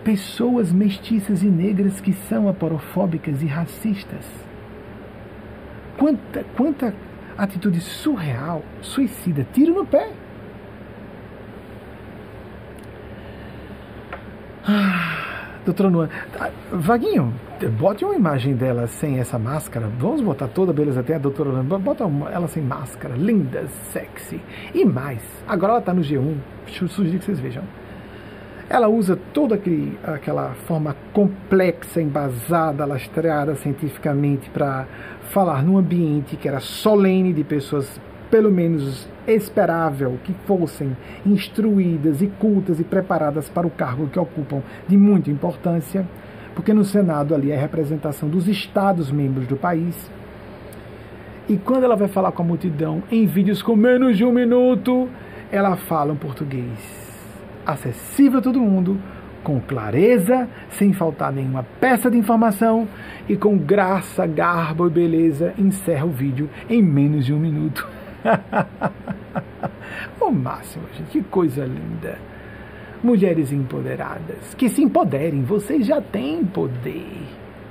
Pessoas 0.03 0.71
mestiças 0.71 1.43
e 1.43 1.47
negras 1.47 2.01
que 2.01 2.13
são 2.13 2.49
aporofóbicas 2.49 3.41
e 3.43 3.45
racistas. 3.45 4.25
Quanta, 5.97 6.43
quanta 6.57 6.93
atitude 7.37 7.79
surreal, 7.79 8.63
suicida, 8.81 9.45
tiro 9.53 9.75
no 9.75 9.85
pé. 9.85 10.11
Ah, 14.67 15.59
doutora 15.65 15.89
Luana, 15.89 16.09
tá, 16.33 16.51
Vaguinho, 16.71 17.33
bote 17.79 18.03
uma 18.03 18.15
imagem 18.15 18.55
dela 18.55 18.87
sem 18.87 19.19
essa 19.19 19.37
máscara. 19.37 19.87
Vamos 19.99 20.21
botar 20.21 20.47
toda, 20.47 20.73
beleza, 20.73 21.01
até 21.01 21.15
a 21.15 21.19
doutora 21.19 21.49
Luana. 21.49 21.79
Bota 21.79 22.05
uma, 22.05 22.29
ela 22.31 22.47
sem 22.47 22.63
máscara, 22.63 23.15
linda, 23.15 23.67
sexy. 23.91 24.41
E 24.73 24.83
mais, 24.83 25.21
agora 25.47 25.73
ela 25.73 25.79
está 25.79 25.93
no 25.93 26.01
G1. 26.01 26.37
Sugiro 26.87 27.19
que 27.19 27.25
vocês 27.25 27.39
vejam. 27.39 27.63
Ela 28.73 28.87
usa 28.87 29.19
toda 29.33 29.55
aquele, 29.55 29.99
aquela 30.01 30.53
forma 30.65 30.95
complexa, 31.11 32.01
embasada, 32.01 32.85
lastreada 32.85 33.53
cientificamente 33.53 34.49
para 34.49 34.87
falar 35.23 35.61
num 35.61 35.77
ambiente 35.77 36.37
que 36.37 36.47
era 36.47 36.61
solene 36.61 37.33
de 37.33 37.43
pessoas 37.43 37.99
pelo 38.29 38.49
menos 38.49 39.09
esperável 39.27 40.17
que 40.23 40.33
fossem 40.45 40.95
instruídas 41.25 42.21
e 42.21 42.27
cultas 42.27 42.79
e 42.79 42.85
preparadas 42.85 43.49
para 43.49 43.67
o 43.67 43.69
cargo 43.69 44.07
que 44.07 44.17
ocupam 44.17 44.63
de 44.87 44.95
muita 44.95 45.29
importância, 45.29 46.07
porque 46.55 46.73
no 46.73 46.85
Senado 46.85 47.35
ali 47.35 47.51
é 47.51 47.57
a 47.57 47.59
representação 47.59 48.29
dos 48.29 48.47
estados 48.47 49.11
membros 49.11 49.47
do 49.47 49.57
país. 49.57 50.09
E 51.49 51.57
quando 51.57 51.83
ela 51.83 51.97
vai 51.97 52.07
falar 52.07 52.31
com 52.31 52.41
a 52.41 52.45
multidão 52.45 53.03
em 53.11 53.25
vídeos 53.25 53.61
com 53.61 53.75
menos 53.75 54.15
de 54.15 54.23
um 54.23 54.31
minuto, 54.31 55.09
ela 55.51 55.75
fala 55.75 56.13
um 56.13 56.15
português 56.15 57.00
acessível 57.65 58.39
a 58.39 58.41
todo 58.41 58.59
mundo, 58.59 58.99
com 59.43 59.59
clareza, 59.59 60.47
sem 60.71 60.93
faltar 60.93 61.31
nenhuma 61.31 61.63
peça 61.79 62.09
de 62.09 62.17
informação 62.17 62.87
e 63.27 63.35
com 63.35 63.57
graça, 63.57 64.25
garbo 64.25 64.87
e 64.87 64.89
beleza 64.89 65.53
encerra 65.57 66.05
o 66.05 66.11
vídeo 66.11 66.49
em 66.69 66.81
menos 66.81 67.25
de 67.25 67.33
um 67.33 67.39
minuto. 67.39 67.87
o 70.19 70.31
máximo, 70.31 70.85
gente, 70.93 71.09
que 71.09 71.23
coisa 71.23 71.65
linda. 71.65 72.17
Mulheres 73.03 73.51
empoderadas, 73.51 74.53
que 74.55 74.69
se 74.69 74.83
empoderem, 74.83 75.41
vocês 75.43 75.87
já 75.87 75.99
têm 75.99 76.45
poder. 76.45 77.23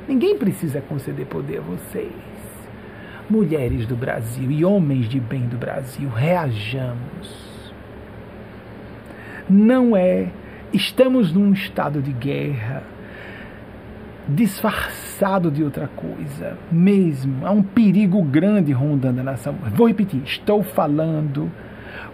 Ninguém 0.09 0.37
precisa 0.37 0.81
conceder 0.81 1.27
poder 1.27 1.59
a 1.59 1.63
vocês. 1.63 2.11
Mulheres 3.29 3.87
do 3.87 3.95
Brasil 3.95 4.51
e 4.51 4.65
homens 4.65 5.09
de 5.09 5.21
bem 5.21 5.47
do 5.47 5.57
Brasil, 5.57 6.09
reajamos. 6.09 7.40
Não 9.51 9.97
é, 9.97 10.29
estamos 10.73 11.33
num 11.33 11.53
estado 11.53 12.01
de 12.01 12.13
guerra 12.13 12.83
disfarçado 14.29 15.51
de 15.51 15.65
outra 15.65 15.89
coisa, 15.89 16.57
mesmo. 16.71 17.45
Há 17.45 17.51
um 17.51 17.63
perigo 17.63 18.23
grande 18.23 18.73
rondando 18.73 19.21
a 19.21 19.25
nação. 19.25 19.55
Vou 19.75 19.89
repetir, 19.89 20.23
estou 20.25 20.63
falando 20.63 21.51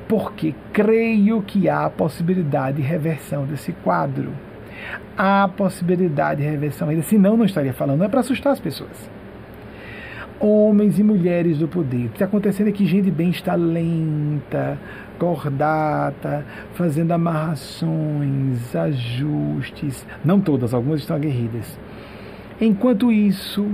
porque 0.08 0.54
creio 0.72 1.42
que 1.42 1.68
há 1.68 1.90
possibilidade 1.90 2.78
de 2.78 2.82
reversão 2.82 3.44
desse 3.44 3.72
quadro. 3.72 4.32
Há 5.16 5.48
possibilidade 5.48 6.42
de 6.42 6.48
reversão 6.48 6.88
ainda, 6.88 7.02
senão 7.02 7.36
não 7.36 7.44
estaria 7.44 7.72
falando, 7.72 7.98
não 7.98 8.06
é 8.06 8.08
para 8.08 8.20
assustar 8.20 8.52
as 8.52 8.60
pessoas. 8.60 9.10
Homens 10.38 10.98
e 10.98 11.02
mulheres 11.02 11.58
do 11.58 11.66
poder. 11.66 12.06
O 12.06 12.08
que 12.10 12.16
está 12.16 12.26
acontecendo 12.26 12.68
é 12.68 12.72
que 12.72 12.84
gente 12.84 13.10
bem 13.10 13.30
está 13.30 13.54
lenta, 13.54 14.78
cordata, 15.18 16.44
fazendo 16.74 17.12
amarrações, 17.12 18.74
ajustes. 18.74 20.06
Não 20.24 20.40
todas, 20.40 20.72
algumas 20.72 21.00
estão 21.00 21.16
aguerridas 21.16 21.78
Enquanto 22.58 23.12
isso, 23.12 23.66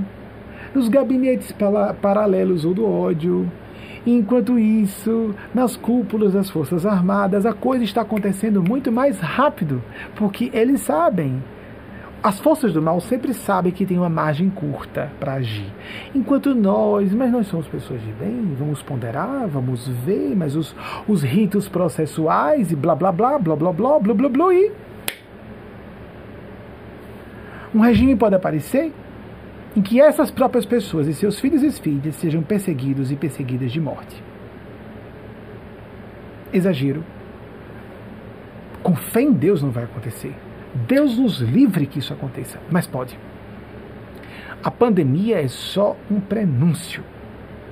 nos 0.75 0.89
gabinetes 0.89 1.55
paralelos 2.01 2.65
ou 2.65 2.75
do 2.75 2.85
ódio, 2.85 3.49
enquanto 4.05 4.59
isso, 4.59 5.33
nas 5.55 5.77
cúpulas 5.77 6.33
das 6.33 6.51
Forças 6.51 6.85
Armadas, 6.85 7.47
a 7.47 7.53
coisa 7.53 7.85
está 7.85 8.01
acontecendo 8.01 8.61
muito 8.61 8.91
mais 8.91 9.21
rápido, 9.21 9.81
porque 10.17 10.51
eles 10.53 10.81
sabem. 10.81 11.41
As 12.23 12.39
forças 12.39 12.73
do 12.73 12.81
mal 12.81 13.01
sempre 13.01 13.35
sabem 13.35 13.73
que 13.73 13.85
tem 13.85 13.99
uma 13.99 14.09
margem 14.09 14.49
curta 14.49 15.11
para 15.19 15.35
agir. 15.35 15.67
Enquanto 16.15 16.55
nós, 16.55 17.13
mas 17.13 17.33
nós 17.33 17.49
somos 17.49 17.67
pessoas 17.67 18.01
de 18.01 18.13
bem, 18.13 18.55
vamos 18.57 18.81
ponderar, 18.81 19.49
vamos 19.49 19.89
ver, 19.89 20.37
mas 20.37 20.55
os, 20.55 20.73
os 21.09 21.23
ritos 21.23 21.69
processuais 21.69 22.71
e 22.71 22.77
blá 22.77 22.95
blá 22.95 23.11
blá, 23.11 23.39
blá 23.41 23.57
blá 23.57 23.73
blá, 23.73 23.99
blá 23.99 24.15
blá 24.15 24.29
blá 24.29 24.55
e. 24.55 24.71
Um 27.75 27.81
regime 27.81 28.15
pode 28.15 28.37
aparecer 28.37 28.93
em 29.75 29.83
que 29.83 30.01
essas 30.01 30.31
próprias 30.31 30.65
pessoas 30.65 31.09
e 31.09 31.15
seus 31.15 31.41
filhos 31.41 31.65
e 31.65 31.73
filhas 31.73 32.15
sejam 32.17 32.43
perseguidos 32.43 33.11
e 33.11 33.17
perseguidas 33.17 33.73
de 33.73 33.81
morte. 33.81 34.23
Exagero. 36.53 37.03
Com 38.81 38.95
fé 38.95 39.23
em 39.23 39.33
Deus 39.33 39.61
não 39.61 39.71
vai 39.71 39.85
acontecer. 39.85 40.35
Deus 40.75 41.19
nos 41.19 41.39
livre 41.41 41.87
que 41.87 41.99
isso 41.99 42.13
aconteça, 42.13 42.59
mas 42.71 42.87
pode. 42.87 43.19
A 44.63 44.71
pandemia 44.71 45.43
é 45.43 45.49
só 45.49 45.97
um 46.11 46.21
prenúncio 46.21 47.03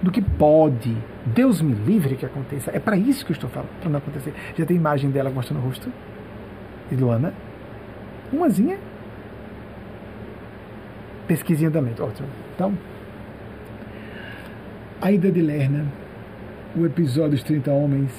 do 0.02 0.10
que 0.10 0.20
pode. 0.20 0.96
Deus 1.26 1.60
me 1.60 1.72
livre 1.72 2.16
que 2.16 2.26
aconteça. 2.26 2.70
É 2.74 2.78
para 2.78 2.96
isso 2.96 3.24
que 3.24 3.32
eu 3.32 3.34
estou 3.34 3.48
falando, 3.48 3.68
para 3.80 3.90
não 3.90 3.98
acontecer. 3.98 4.34
Já 4.56 4.66
tem 4.66 4.76
imagem 4.76 5.10
dela 5.10 5.30
mostrando 5.30 5.62
o 5.62 5.66
rosto? 5.66 5.90
De 6.90 6.96
Luana? 6.96 7.32
Umazinha 8.32 8.78
pesquisinha 11.30 11.70
também, 11.70 11.94
ótimo. 12.00 12.26
Então, 12.56 12.76
a 15.00 15.12
ida 15.12 15.30
de 15.30 15.40
Lerna, 15.40 15.86
o 16.76 16.84
episódio 16.84 17.30
dos 17.30 17.44
30 17.44 17.70
Homens, 17.70 18.10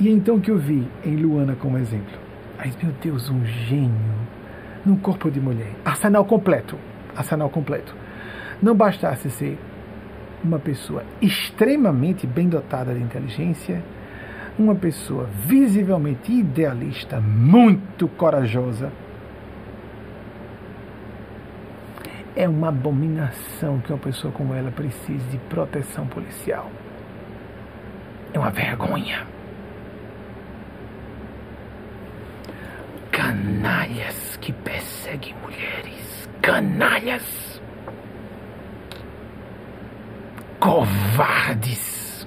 e 0.00 0.08
então 0.08 0.40
que 0.40 0.50
eu 0.50 0.58
vi 0.58 0.88
em 1.04 1.14
Luana 1.14 1.54
como 1.54 1.78
exemplo. 1.78 2.18
Ai, 2.62 2.70
meu 2.82 2.92
Deus, 3.00 3.30
um 3.30 3.42
gênio 3.42 3.90
num 4.84 4.94
corpo 4.94 5.30
de 5.30 5.40
mulher. 5.40 5.72
Arsenal 5.82 6.26
completo. 6.26 6.76
Arsenal 7.16 7.48
completo. 7.48 7.96
Não 8.60 8.74
bastasse 8.74 9.30
ser 9.30 9.58
uma 10.44 10.58
pessoa 10.58 11.02
extremamente 11.22 12.26
bem 12.26 12.50
dotada 12.50 12.92
de 12.92 13.00
inteligência, 13.00 13.82
uma 14.58 14.74
pessoa 14.74 15.26
visivelmente 15.46 16.30
idealista, 16.30 17.18
muito 17.18 18.06
corajosa, 18.08 18.92
É 22.36 22.48
uma 22.48 22.68
abominação 22.68 23.80
que 23.80 23.92
uma 23.92 23.98
pessoa 23.98 24.32
como 24.32 24.54
ela 24.54 24.70
precise 24.70 25.28
de 25.30 25.36
proteção 25.36 26.06
policial. 26.06 26.70
É 28.32 28.38
uma 28.38 28.50
vergonha. 28.50 29.26
Canalhas 33.10 34.36
que 34.40 34.52
perseguem 34.52 35.34
mulheres. 35.42 36.28
Canalhas. 36.40 37.60
Covardes. 40.58 42.26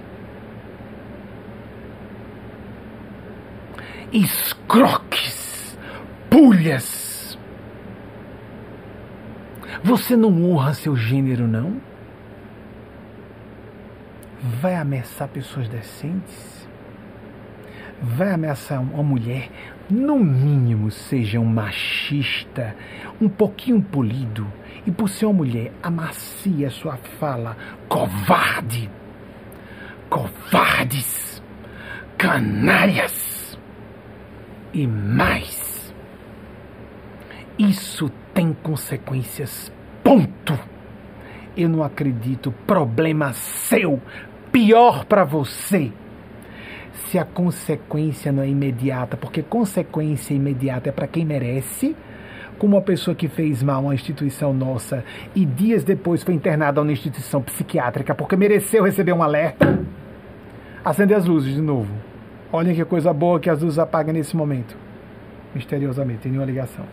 Escroques. 4.12 5.78
Pulhas 6.30 7.14
você 9.84 10.16
não 10.16 10.50
honra 10.50 10.74
seu 10.74 10.96
gênero, 10.96 11.46
não? 11.46 11.82
Vai 14.62 14.76
ameaçar 14.76 15.28
pessoas 15.28 15.68
decentes? 15.68 16.68
Vai 18.02 18.32
ameaçar 18.32 18.82
uma 18.82 19.04
mulher? 19.04 19.50
No 19.94 20.18
mínimo, 20.18 20.90
seja 20.90 21.40
um 21.40 21.46
machista, 21.46 22.76
um 23.22 23.30
pouquinho 23.30 23.80
polido, 23.80 24.52
e 24.88 24.92
por 24.92 25.08
ser 25.08 25.28
uma 25.28 25.36
mulher, 25.36 25.72
amacia 25.84 26.72
sua 26.72 26.98
fala. 26.98 27.56
Covarde! 27.88 28.90
Covardes! 30.10 31.44
Canalhas! 32.18 33.56
E 34.74 34.88
mais! 34.88 35.94
Isso 37.60 38.10
tem 38.34 38.52
consequências. 38.52 39.72
Ponto. 40.04 40.58
Eu 41.56 41.70
não 41.70 41.84
acredito. 41.84 42.52
Problema 42.66 43.32
seu. 43.34 44.02
Pior 44.52 45.06
para 45.06 45.24
você. 45.24 45.94
Se 46.94 47.18
a 47.18 47.26
consequência 47.26 48.32
não 48.32 48.44
é 48.44 48.48
imediata, 48.48 49.18
porque 49.18 49.42
consequência 49.42 50.34
imediata 50.34 50.90
é 50.90 50.92
para 50.92 51.08
quem 51.08 51.26
merece, 51.26 51.96
como 52.58 52.76
uma 52.76 52.82
pessoa 52.82 53.16
que 53.16 53.28
fez 53.28 53.62
mal 53.64 53.78
a 53.78 53.80
uma 53.80 53.96
instituição 53.96 54.54
nossa 54.54 55.04
e 55.36 55.46
dias 55.46 55.84
depois 55.84 56.24
foi 56.24 56.34
internada 56.34 56.80
numa 56.82 56.94
instituição 56.94 57.42
psiquiátrica 57.42 58.14
porque 58.14 58.36
mereceu 58.36 58.84
receber 58.84 59.12
um 59.12 59.24
alerta, 59.24 59.80
acender 60.86 61.18
as 61.18 61.26
luzes 61.26 61.56
de 61.56 61.62
novo. 61.62 61.92
Olhem 62.52 62.76
que 62.76 62.86
coisa 62.86 63.12
boa 63.12 63.40
que 63.40 63.50
as 63.50 63.62
luzes 63.62 63.80
apagam 63.80 64.14
nesse 64.14 64.36
momento. 64.36 64.78
Misteriosamente, 65.56 66.22
tem 66.22 66.32
nenhuma 66.32 66.46
ligação. 66.46 66.86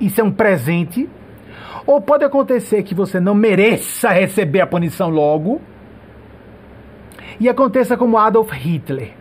Isso 0.00 0.20
é 0.20 0.24
um 0.24 0.30
presente. 0.30 1.08
Ou 1.86 2.00
pode 2.00 2.24
acontecer 2.24 2.82
que 2.82 2.94
você 2.94 3.18
não 3.18 3.34
mereça 3.34 4.10
receber 4.10 4.60
a 4.60 4.66
punição 4.66 5.08
logo. 5.08 5.60
E 7.40 7.48
aconteça 7.48 7.96
como 7.96 8.18
Adolf 8.18 8.50
Hitler. 8.52 9.12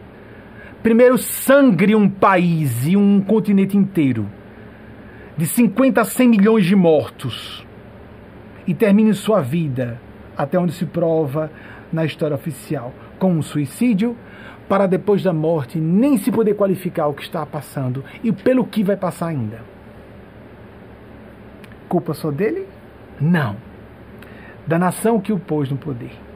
Primeiro 0.82 1.18
sangre 1.18 1.96
um 1.96 2.10
país 2.10 2.88
e 2.88 2.96
um 2.96 3.22
continente 3.22 3.78
inteiro. 3.78 4.28
De 5.36 5.46
50 5.46 6.02
a 6.02 6.06
100 6.06 6.30
milhões 6.30 6.66
de 6.66 6.76
mortos. 6.76 7.66
E 8.66 8.74
termine 8.74 9.14
sua 9.14 9.42
vida, 9.42 10.00
até 10.36 10.58
onde 10.58 10.74
se 10.74 10.86
prova 10.86 11.52
na 11.92 12.06
história 12.06 12.36
oficial, 12.36 12.94
com 13.20 13.34
um 13.34 13.42
suicídio, 13.42 14.16
para 14.68 14.88
depois 14.88 15.24
da 15.24 15.32
morte 15.32 15.80
nem 15.80 16.18
se 16.18 16.32
poder 16.32 16.56
qualificar 16.56 17.08
o 17.08 17.14
que 17.14 17.24
está 17.24 17.46
passando 17.46 18.04
e 18.24 18.32
pelo 18.32 18.66
que 18.66 18.84
vai 18.84 18.98
passar 18.98 19.28
ainda. 19.28 19.62
Culpa 21.88 22.14
só 22.14 22.32
dele? 22.32 22.68
Não. 23.20 23.56
Da 24.66 24.78
nação 24.78 25.22
que 25.22 25.32
o 25.32 25.40
pôs 25.40 25.70
no 25.70 25.78
poder. 25.78 26.27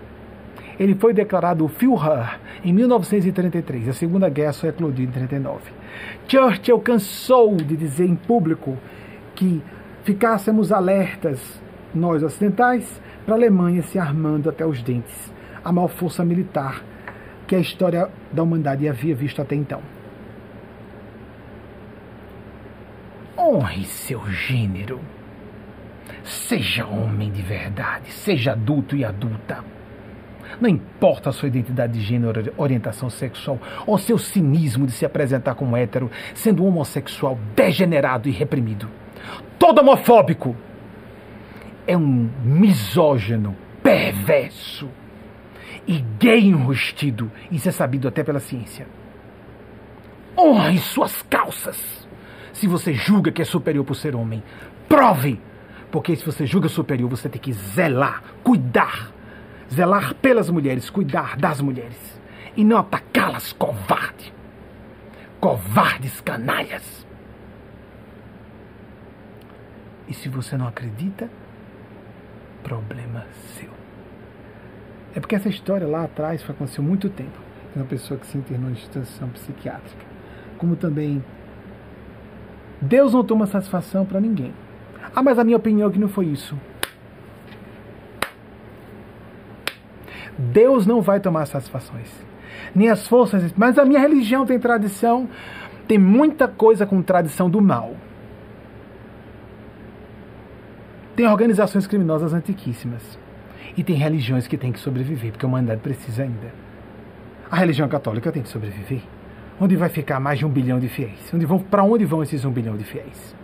Ele 0.81 0.95
foi 0.95 1.13
declarado 1.13 1.67
Führer 1.67 2.39
em 2.63 2.73
1933. 2.73 3.89
A 3.89 3.93
Segunda 3.93 4.27
Guerra 4.27 4.51
só 4.51 4.65
eclodiu 4.65 5.05
em 5.05 5.11
39. 5.11 5.61
Churchill 6.27 6.79
cansou 6.79 7.55
de 7.55 7.77
dizer 7.77 8.07
em 8.07 8.15
público 8.15 8.75
que 9.35 9.61
ficássemos 10.03 10.71
alertas, 10.71 11.61
nós 11.93 12.23
ocidentais, 12.23 12.99
para 13.23 13.35
a 13.35 13.37
Alemanha 13.37 13.83
se 13.83 13.99
armando 13.99 14.49
até 14.49 14.65
os 14.65 14.81
dentes, 14.81 15.31
a 15.63 15.71
maior 15.71 15.87
força 15.87 16.25
militar 16.25 16.83
que 17.45 17.55
a 17.55 17.59
história 17.59 18.09
da 18.31 18.41
humanidade 18.41 18.89
havia 18.89 19.13
visto 19.13 19.39
até 19.39 19.53
então. 19.53 19.83
Honre 23.37 23.85
seu 23.85 24.25
gênero. 24.31 24.99
Seja 26.23 26.87
homem 26.87 27.29
de 27.31 27.43
verdade, 27.43 28.11
seja 28.11 28.53
adulto 28.53 28.95
e 28.95 29.05
adulta. 29.05 29.63
Não 30.59 30.69
importa 30.69 31.29
a 31.29 31.33
sua 31.33 31.47
identidade 31.47 31.93
de 31.93 32.01
gênero, 32.01 32.53
orientação 32.57 33.09
sexual 33.09 33.59
ou 33.85 33.97
seu 33.97 34.17
cinismo 34.17 34.85
de 34.85 34.91
se 34.91 35.05
apresentar 35.05 35.55
como 35.55 35.77
hétero, 35.77 36.09
sendo 36.33 36.65
homossexual 36.65 37.37
degenerado 37.55 38.27
e 38.27 38.31
reprimido. 38.31 38.87
Todo 39.57 39.79
homofóbico 39.79 40.55
é 41.87 41.95
um 41.95 42.29
misógino 42.43 43.55
perverso 43.81 44.89
e 45.87 46.03
gay 46.19 46.45
enrustido. 46.45 47.31
Isso 47.51 47.69
é 47.69 47.71
sabido 47.71 48.07
até 48.07 48.23
pela 48.23 48.39
ciência. 48.39 48.87
Honre 50.37 50.77
suas 50.79 51.21
calças. 51.23 52.07
Se 52.53 52.67
você 52.67 52.93
julga 52.93 53.31
que 53.31 53.41
é 53.41 53.45
superior 53.45 53.83
por 53.85 53.95
ser 53.95 54.15
homem, 54.15 54.43
prove 54.87 55.39
porque 55.91 56.15
se 56.15 56.25
você 56.25 56.45
julga 56.45 56.69
superior, 56.69 57.09
você 57.09 57.27
tem 57.27 57.39
que 57.39 57.51
zelar, 57.51 58.23
cuidar. 58.43 59.11
Zelar 59.73 60.15
pelas 60.15 60.49
mulheres, 60.49 60.89
cuidar 60.89 61.37
das 61.37 61.61
mulheres. 61.61 62.19
E 62.55 62.63
não 62.63 62.77
atacá-las, 62.77 63.53
covarde. 63.53 64.33
Covardes 65.39 66.19
canalhas. 66.21 67.07
E 70.07 70.13
se 70.13 70.27
você 70.27 70.57
não 70.57 70.67
acredita, 70.67 71.29
problema 72.63 73.25
seu. 73.55 73.69
É 75.15 75.19
porque 75.19 75.35
essa 75.35 75.49
história 75.49 75.87
lá 75.87 76.03
atrás 76.03 76.43
foi 76.43 76.53
aconteceu 76.53 76.83
muito 76.83 77.09
tempo. 77.09 77.39
Uma 77.75 77.85
pessoa 77.85 78.19
que 78.19 78.27
se 78.27 78.37
internou 78.37 78.69
em 78.69 78.73
instituição 78.73 79.29
psiquiátrica. 79.29 80.05
Como 80.57 80.75
também 80.75 81.23
Deus 82.81 83.13
não 83.13 83.23
toma 83.23 83.45
satisfação 83.45 84.05
para 84.05 84.19
ninguém. 84.19 84.53
Ah, 85.15 85.21
mas 85.21 85.37
a 85.37 85.43
minha 85.43 85.57
opinião 85.57 85.89
é 85.89 85.91
que 85.91 85.99
não 85.99 86.09
foi 86.09 86.25
isso. 86.25 86.57
Deus 90.37 90.85
não 90.85 91.01
vai 91.01 91.19
tomar 91.19 91.45
satisfações. 91.45 92.09
Nem 92.73 92.89
as 92.89 93.07
forças. 93.07 93.53
Mas 93.55 93.77
a 93.77 93.85
minha 93.85 93.99
religião 93.99 94.45
tem 94.45 94.59
tradição. 94.59 95.29
Tem 95.87 95.97
muita 95.97 96.47
coisa 96.47 96.85
com 96.85 97.01
tradição 97.01 97.49
do 97.49 97.61
mal. 97.61 97.95
Tem 101.15 101.27
organizações 101.27 101.85
criminosas 101.87 102.33
antiquíssimas. 102.33 103.19
E 103.75 103.83
tem 103.83 103.95
religiões 103.95 104.47
que 104.47 104.57
têm 104.57 104.71
que 104.71 104.79
sobreviver, 104.79 105.31
porque 105.31 105.45
a 105.45 105.49
humanidade 105.49 105.81
precisa 105.81 106.23
ainda. 106.23 106.53
A 107.49 107.55
religião 107.57 107.87
católica 107.87 108.31
tem 108.31 108.41
que 108.41 108.49
sobreviver. 108.49 109.01
Onde 109.59 109.75
vai 109.75 109.89
ficar 109.89 110.19
mais 110.19 110.39
de 110.39 110.45
um 110.45 110.49
bilhão 110.49 110.79
de 110.79 110.89
fiéis? 110.89 111.31
Onde 111.33 111.45
vão, 111.45 111.59
para 111.59 111.83
onde 111.83 112.05
vão 112.05 112.23
esses 112.23 112.43
um 112.43 112.51
bilhão 112.51 112.75
de 112.75 112.83
fiéis? 112.83 113.35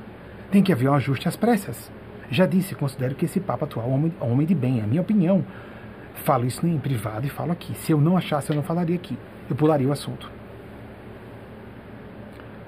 Tem 0.49 0.63
que 0.63 0.71
haver 0.71 0.89
um 0.89 0.93
ajuste 0.93 1.27
às 1.27 1.35
pressas. 1.35 1.91
Já 2.29 2.45
disse, 2.45 2.75
considero 2.75 3.15
que 3.15 3.25
esse 3.25 3.39
Papa 3.39 3.65
atual 3.65 3.85
é 3.85 3.89
um 3.89 4.31
homem, 4.31 4.45
de 4.45 4.55
bem, 4.55 4.79
é 4.79 4.83
a 4.83 4.87
minha 4.87 5.01
opinião. 5.01 5.45
Falo 6.23 6.45
isso 6.45 6.65
em 6.65 6.77
privado 6.77 7.25
e 7.25 7.29
falo 7.29 7.51
aqui. 7.51 7.73
Se 7.75 7.91
eu 7.91 8.01
não 8.01 8.17
achasse, 8.17 8.49
eu 8.49 8.55
não 8.55 8.63
falaria 8.63 8.95
aqui. 8.95 9.17
Eu 9.49 9.55
pularia 9.55 9.87
o 9.87 9.91
assunto. 9.91 10.29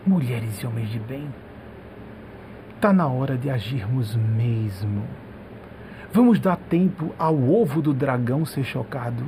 Mulheres 0.06 0.62
e 0.62 0.66
homens 0.66 0.90
de 0.90 1.00
bem, 1.00 1.28
está 2.76 2.94
na 2.94 3.08
hora 3.08 3.38
de 3.38 3.50
agirmos 3.50 4.16
mesmo. 4.16 5.04
Vamos 6.12 6.40
dar 6.40 6.56
tempo 6.56 7.14
ao 7.20 7.36
ovo 7.38 7.82
do 7.82 7.94
dragão 7.94 8.46
ser 8.46 8.64
chocado. 8.64 9.24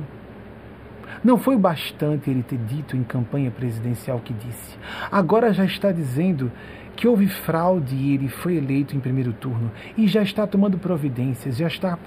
Não 1.22 1.38
foi 1.38 1.56
bastante 1.56 2.30
ele 2.30 2.42
ter 2.42 2.58
dito 2.58 2.96
em 2.96 3.04
campanha 3.04 3.50
presidencial 3.50 4.18
que 4.18 4.32
disse. 4.32 4.76
Agora 5.10 5.52
já 5.52 5.64
está 5.64 5.92
dizendo 5.92 6.50
que 6.96 7.06
houve 7.06 7.28
fraude 7.28 7.94
e 7.94 8.14
ele 8.14 8.28
foi 8.28 8.56
eleito 8.56 8.96
em 8.96 9.00
primeiro 9.00 9.32
turno 9.32 9.70
e 9.96 10.08
já 10.08 10.22
está 10.22 10.46
tomando 10.46 10.78
providências, 10.78 11.56
já 11.56 11.66
está 11.66 11.98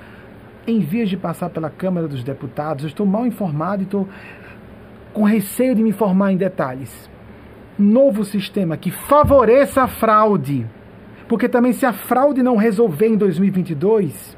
em 0.67 0.79
vez 0.79 1.09
de 1.09 1.17
passar 1.17 1.49
pela 1.49 1.69
Câmara 1.69 2.07
dos 2.07 2.23
Deputados, 2.23 2.83
eu 2.83 2.89
estou 2.89 3.05
mal 3.05 3.25
informado 3.25 3.83
e 3.83 3.85
estou 3.85 4.07
com 5.13 5.23
receio 5.23 5.75
de 5.75 5.83
me 5.83 5.89
informar 5.89 6.31
em 6.31 6.37
detalhes. 6.37 7.09
Novo 7.77 8.23
sistema 8.23 8.77
que 8.77 8.91
favoreça 8.91 9.83
a 9.83 9.87
fraude. 9.87 10.65
Porque 11.27 11.49
também, 11.49 11.73
se 11.73 11.85
a 11.85 11.93
fraude 11.93 12.43
não 12.43 12.55
resolver 12.55 13.07
em 13.07 13.17
2022, 13.17 14.37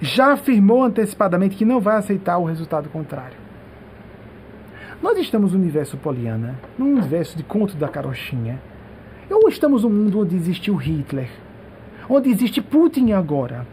já 0.00 0.32
afirmou 0.32 0.82
antecipadamente 0.82 1.56
que 1.56 1.64
não 1.64 1.80
vai 1.80 1.96
aceitar 1.96 2.38
o 2.38 2.44
resultado 2.44 2.88
contrário. 2.88 3.36
Nós 5.02 5.18
estamos 5.18 5.52
no 5.52 5.58
universo 5.58 5.96
poliana, 5.96 6.58
no 6.78 6.86
universo 6.86 7.36
de 7.36 7.42
conto 7.42 7.76
da 7.76 7.88
carochinha 7.88 8.60
ou 9.30 9.48
estamos 9.48 9.82
num 9.82 9.90
mundo 9.90 10.20
onde 10.20 10.36
existiu 10.36 10.76
Hitler? 10.76 11.28
Onde 12.08 12.30
existe 12.30 12.60
Putin 12.60 13.12
agora? 13.12 13.66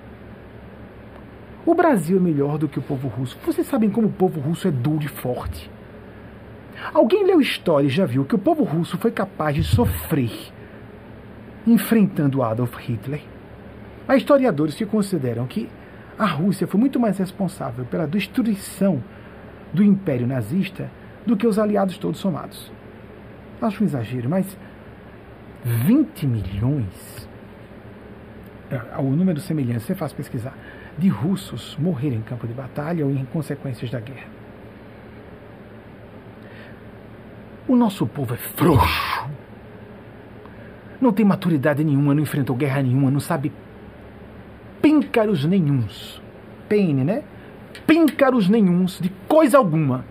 O 1.70 1.76
Brasil 1.76 2.18
é 2.18 2.20
melhor 2.20 2.58
do 2.58 2.68
que 2.68 2.80
o 2.80 2.82
povo 2.82 3.08
russo. 3.08 3.38
Vocês 3.46 3.68
sabem 3.68 3.91
como 3.91 4.08
o 4.08 4.12
povo 4.12 4.40
russo 4.40 4.68
é 4.68 4.72
duro 4.72 5.06
e 5.06 5.08
forte. 5.08 5.70
Alguém 6.91 7.24
leu 7.24 7.40
história 7.40 7.86
e 7.86 7.91
já 7.91 8.08
viu 8.08 8.26
que 8.26 8.34
o 8.34 8.40
povo 8.40 8.64
russo 8.64 8.98
foi 8.98 9.12
capaz 9.12 9.54
de 9.54 9.64
sofrer 9.64 10.32
enfrentando 11.68 12.41
Adolf 12.41 12.76
Hitler? 12.80 13.22
Há 14.08 14.16
historiadores 14.16 14.74
que 14.74 14.84
consideram 14.84 15.46
que 15.46 15.70
a 16.18 16.26
Rússia 16.26 16.66
foi 16.66 16.80
muito 16.80 17.00
mais 17.00 17.20
responsável 17.20 17.86
pela 17.86 18.08
destruição 18.08 19.04
do 19.72 19.84
Império 19.84 20.26
Nazista 20.26 20.90
do 21.24 21.38
que 21.38 21.46
os 21.46 21.60
aliados 21.60 22.00
todos 22.00 22.20
somados. 22.20 22.72
Acho 23.62 23.84
um 23.84 23.86
exagero, 23.86 24.28
mas 24.28 24.58
20 25.64 26.26
milhões, 26.26 27.30
é, 28.72 28.98
o 28.98 29.12
número 29.12 29.40
semelhante, 29.40 29.84
você 29.84 29.94
faz 29.94 30.12
pesquisar, 30.12 30.58
de 31.00 31.08
russos 31.08 31.76
morreram 31.80 32.18
em 32.18 32.22
campo 32.22 32.46
de 32.46 32.54
batalha 32.54 33.06
ou 33.06 33.12
em 33.12 33.26
consequências 33.26 33.90
da 33.90 34.00
guerra. 34.00 34.28
O 37.68 37.76
nosso 37.76 38.06
povo 38.06 38.34
é 38.34 38.38
frouxo. 38.38 39.30
Não 41.00 41.14
tem 41.14 41.26
maturidade 41.26 41.84
nenhuma, 41.84 42.14
não 42.14 42.22
enfrentou 42.22 42.56
guerra 42.56 42.82
nenhuma, 42.82 43.10
não 43.10 43.20
sabe 43.20 43.52
píncaros 44.82 45.46
nenhuns. 45.46 46.22
PN, 46.68 47.04
né? 47.04 47.24
Píncaros 47.88 48.50
nenhuns 48.50 49.00
de 49.00 49.10
coisa 49.28 49.58
alguma. 49.58 50.06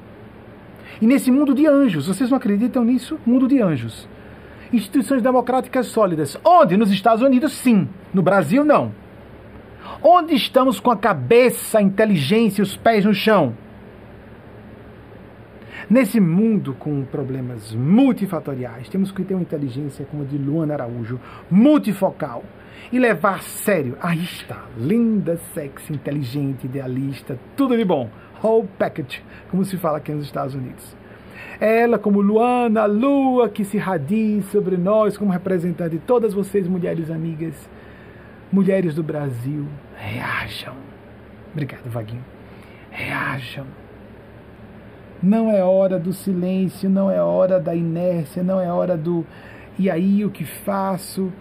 E 1.01 1.07
nesse 1.07 1.31
mundo 1.31 1.55
de 1.55 1.67
anjos, 1.67 2.07
vocês 2.07 2.31
não 2.31 2.39
acreditam 2.39 2.83
nisso? 2.83 3.19
Mundo 3.25 3.47
de 3.47 3.61
anjos 3.61 4.09
instituições 4.73 5.23
democráticas 5.23 5.87
sólidas. 5.87 6.39
Onde? 6.45 6.77
Nos 6.77 6.91
Estados 6.91 7.23
Unidos, 7.23 7.53
sim. 7.53 7.89
No 8.13 8.23
Brasil, 8.23 8.65
não. 8.65 8.93
Onde 10.03 10.35
estamos 10.35 10.81
com 10.81 10.91
a 10.91 10.97
cabeça, 10.97 11.79
a 11.79 11.83
inteligência 11.83 12.61
e 12.61 12.63
os 12.63 12.77
pés 12.77 13.05
no 13.05 13.15
chão? 13.15 13.55
Nesse 15.89 16.21
mundo 16.21 16.75
com 16.79 17.03
problemas 17.05 17.75
multifatoriais, 17.75 18.89
temos 18.89 19.11
que 19.11 19.25
ter 19.25 19.35
uma 19.35 19.43
inteligência 19.43 20.05
como 20.11 20.23
a 20.23 20.27
de 20.27 20.37
Luana 20.37 20.75
Araújo, 20.75 21.19
multifocal, 21.51 22.45
e 22.93 22.99
levar 22.99 23.37
a 23.37 23.41
sério. 23.41 23.97
Aí 24.01 24.23
está, 24.23 24.65
linda, 24.77 25.39
sexy, 25.55 25.93
inteligente, 25.93 26.67
idealista, 26.67 27.39
tudo 27.57 27.77
de 27.77 27.85
bom. 27.85 28.11
Whole 28.43 28.69
package, 28.79 29.23
como 29.51 29.65
se 29.65 29.77
fala 29.77 29.99
aqui 29.99 30.13
nos 30.13 30.27
Estados 30.27 30.55
Unidos. 30.55 30.97
Ela, 31.61 31.99
como 31.99 32.21
Luana, 32.21 32.83
a 32.83 32.87
lua 32.87 33.49
que 33.49 33.65
se 33.65 33.79
radia 33.79 34.43
sobre 34.43 34.77
nós, 34.77 35.19
como 35.19 35.33
representante 35.33 35.97
de 35.97 35.99
todas 35.99 36.33
vocês, 36.33 36.69
mulheres 36.69 37.11
amigas, 37.11 37.69
mulheres 38.53 38.95
do 38.95 39.03
Brasil, 39.03 39.67
reajam. 39.97 40.75
Obrigado, 41.53 41.89
Vaguinho. 41.89 42.25
Reajam 42.91 43.67
não 45.23 45.51
é 45.51 45.65
hora 45.65 45.99
do 45.99 46.13
silêncio, 46.13 46.89
não 46.89 47.11
é 47.11 47.21
hora 47.21 47.59
da 47.59 47.75
inércia, 47.75 48.41
não 48.41 48.61
é 48.61 48.73
hora 48.73 48.97
do 48.97 49.27
e 49.79 49.89
aí 49.89 50.25
o 50.25 50.31
que 50.31 50.45
faço? 50.45 51.33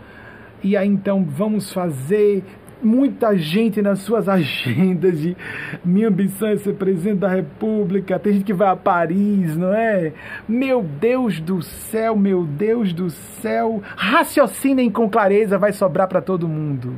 E 0.63 0.77
aí 0.77 0.87
então 0.87 1.25
vamos 1.25 1.73
fazer. 1.73 2.43
Muita 2.81 3.35
gente 3.35 3.81
nas 3.81 3.99
suas 3.99 4.29
agendas 4.29 5.19
de 5.19 5.35
minha 5.83 6.07
ambição 6.07 6.49
é 6.49 6.57
ser 6.57 6.73
presidente 6.73 7.19
da 7.19 7.27
República, 7.27 8.19
tem 8.19 8.33
gente 8.33 8.45
que 8.45 8.53
vai 8.53 8.69
a 8.69 8.75
Paris, 8.75 9.57
não 9.57 9.73
é? 9.73 10.13
Meu 10.47 10.83
Deus 10.83 11.39
do 11.39 11.61
céu, 11.61 12.15
meu 12.15 12.43
Deus 12.43 12.93
do 12.93 13.09
céu. 13.09 13.81
Raciocinem 13.95 14.89
com 14.89 15.09
clareza, 15.09 15.57
vai 15.57 15.73
sobrar 15.73 16.07
para 16.07 16.21
todo 16.21 16.47
mundo. 16.47 16.93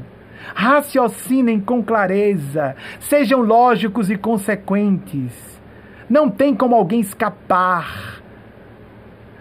Raciocinem 0.53 1.59
com 1.59 1.83
clareza, 1.83 2.75
sejam 2.99 3.41
lógicos 3.41 4.09
e 4.09 4.17
consequentes 4.17 5.59
não 6.09 6.27
tem 6.27 6.55
como 6.55 6.75
alguém 6.75 6.99
escapar 6.99 8.18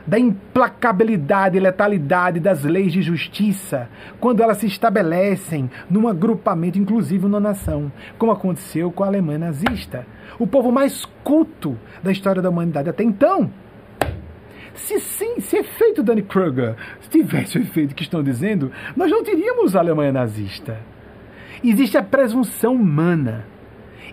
da 0.08 0.18
implacabilidade 0.18 1.58
e 1.58 1.60
letalidade 1.60 2.40
das 2.40 2.64
leis 2.64 2.94
de 2.94 3.02
justiça 3.02 3.90
quando 4.18 4.42
elas 4.42 4.56
se 4.56 4.66
estabelecem 4.66 5.70
num 5.90 6.08
agrupamento, 6.08 6.78
inclusive 6.78 7.28
na 7.28 7.38
nação, 7.38 7.92
como 8.16 8.32
aconteceu 8.32 8.90
com 8.90 9.04
a 9.04 9.06
Alemanha 9.06 9.38
nazista. 9.38 10.06
O 10.38 10.46
povo 10.46 10.72
mais 10.72 11.04
culto 11.22 11.76
da 12.02 12.10
história 12.10 12.40
da 12.40 12.48
humanidade 12.48 12.88
até 12.88 13.04
então. 13.04 13.50
Se 14.74 14.98
sim, 14.98 15.40
se 15.40 15.58
efeito 15.58 16.02
Danny 16.02 16.22
Kruger 16.22 16.74
tivesse 17.10 17.58
o 17.58 17.60
efeito 17.60 17.94
que 17.94 18.02
estão 18.02 18.22
dizendo, 18.22 18.72
nós 18.96 19.10
não 19.10 19.22
teríamos 19.22 19.76
a 19.76 19.80
Alemanha 19.80 20.12
nazista. 20.12 20.78
Existe 21.62 21.98
a 21.98 22.02
presunção 22.02 22.74
humana. 22.74 23.44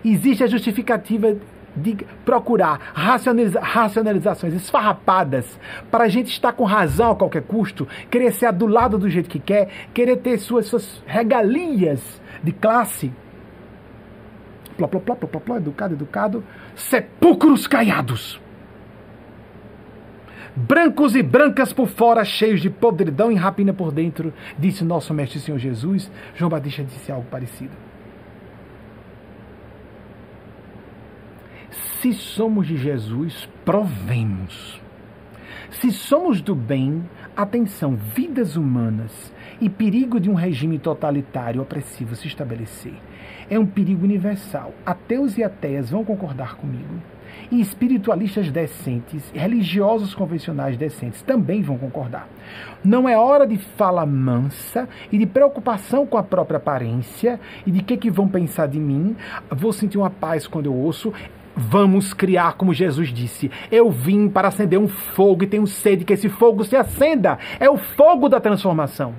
Existe 0.04 0.44
a 0.44 0.46
justificativa 0.46 1.36
de 1.76 1.96
procurar 2.24 2.92
racionaliza 2.94 3.60
racionalizações 3.60 4.54
esfarrapadas 4.54 5.58
para 5.90 6.04
a 6.04 6.08
gente 6.08 6.28
estar 6.28 6.52
com 6.52 6.64
razão 6.64 7.10
a 7.10 7.16
qualquer 7.16 7.42
custo, 7.42 7.86
querer 8.10 8.32
ser 8.32 8.46
adulado 8.46 8.98
do 8.98 9.10
jeito 9.10 9.28
que 9.28 9.38
quer, 9.38 9.68
querer 9.92 10.16
ter 10.16 10.38
suas, 10.38 10.66
suas 10.66 11.02
regalias 11.06 12.20
de 12.42 12.52
classe. 12.52 13.12
Plá, 14.76 14.86
plá, 14.88 15.00
plá, 15.00 15.16
plá, 15.16 15.40
plá, 15.40 15.56
educado, 15.56 15.94
educado. 15.94 16.44
Sepulcros 16.74 17.66
caiados. 17.66 18.40
Brancos 20.54 21.14
e 21.14 21.22
brancas 21.22 21.72
por 21.72 21.86
fora, 21.86 22.24
cheios 22.24 22.62
de 22.62 22.70
podridão 22.70 23.30
e 23.30 23.34
rapina 23.34 23.74
por 23.74 23.92
dentro, 23.92 24.32
disse 24.58 24.84
nosso 24.84 25.12
Mestre 25.12 25.38
Senhor 25.38 25.58
Jesus. 25.58 26.10
João 26.34 26.50
Batista 26.50 26.82
disse 26.82 27.12
algo 27.12 27.26
parecido. 27.30 27.85
Se 32.00 32.12
somos 32.12 32.66
de 32.66 32.76
Jesus, 32.76 33.48
provemos. 33.64 34.80
Se 35.70 35.90
somos 35.90 36.40
do 36.40 36.54
bem, 36.54 37.02
atenção, 37.34 37.96
vidas 37.96 38.54
humanas 38.56 39.32
e 39.60 39.70
perigo 39.70 40.20
de 40.20 40.28
um 40.30 40.34
regime 40.34 40.78
totalitário 40.78 41.62
opressivo 41.62 42.14
se 42.14 42.28
estabelecer. 42.28 42.94
É 43.48 43.58
um 43.58 43.66
perigo 43.66 44.04
universal. 44.04 44.74
Ateus 44.84 45.38
e 45.38 45.44
ateias 45.44 45.90
vão 45.90 46.04
concordar 46.04 46.56
comigo. 46.56 47.00
E 47.50 47.60
espiritualistas 47.60 48.50
decentes, 48.50 49.30
religiosos 49.32 50.14
convencionais 50.14 50.76
decentes 50.76 51.22
também 51.22 51.62
vão 51.62 51.78
concordar. 51.78 52.28
Não 52.84 53.08
é 53.08 53.16
hora 53.16 53.46
de 53.46 53.56
fala 53.56 54.04
mansa 54.04 54.88
e 55.12 55.18
de 55.18 55.26
preocupação 55.26 56.06
com 56.06 56.18
a 56.18 56.22
própria 56.22 56.56
aparência 56.56 57.38
e 57.64 57.70
de 57.70 57.82
que, 57.82 57.96
que 57.96 58.10
vão 58.10 58.28
pensar 58.28 58.66
de 58.66 58.80
mim. 58.80 59.16
Vou 59.50 59.72
sentir 59.72 59.98
uma 59.98 60.10
paz 60.10 60.46
quando 60.46 60.66
eu 60.66 60.74
ouço. 60.74 61.12
Vamos 61.56 62.12
criar, 62.12 62.52
como 62.52 62.74
Jesus 62.74 63.08
disse: 63.08 63.50
Eu 63.70 63.90
vim 63.90 64.28
para 64.28 64.48
acender 64.48 64.78
um 64.78 64.86
fogo 64.86 65.44
e 65.44 65.46
tenho 65.46 65.66
sede 65.66 66.04
que 66.04 66.12
esse 66.12 66.28
fogo 66.28 66.64
se 66.64 66.76
acenda. 66.76 67.38
É 67.58 67.70
o 67.70 67.78
fogo 67.78 68.28
da 68.28 68.38
transformação. 68.38 69.14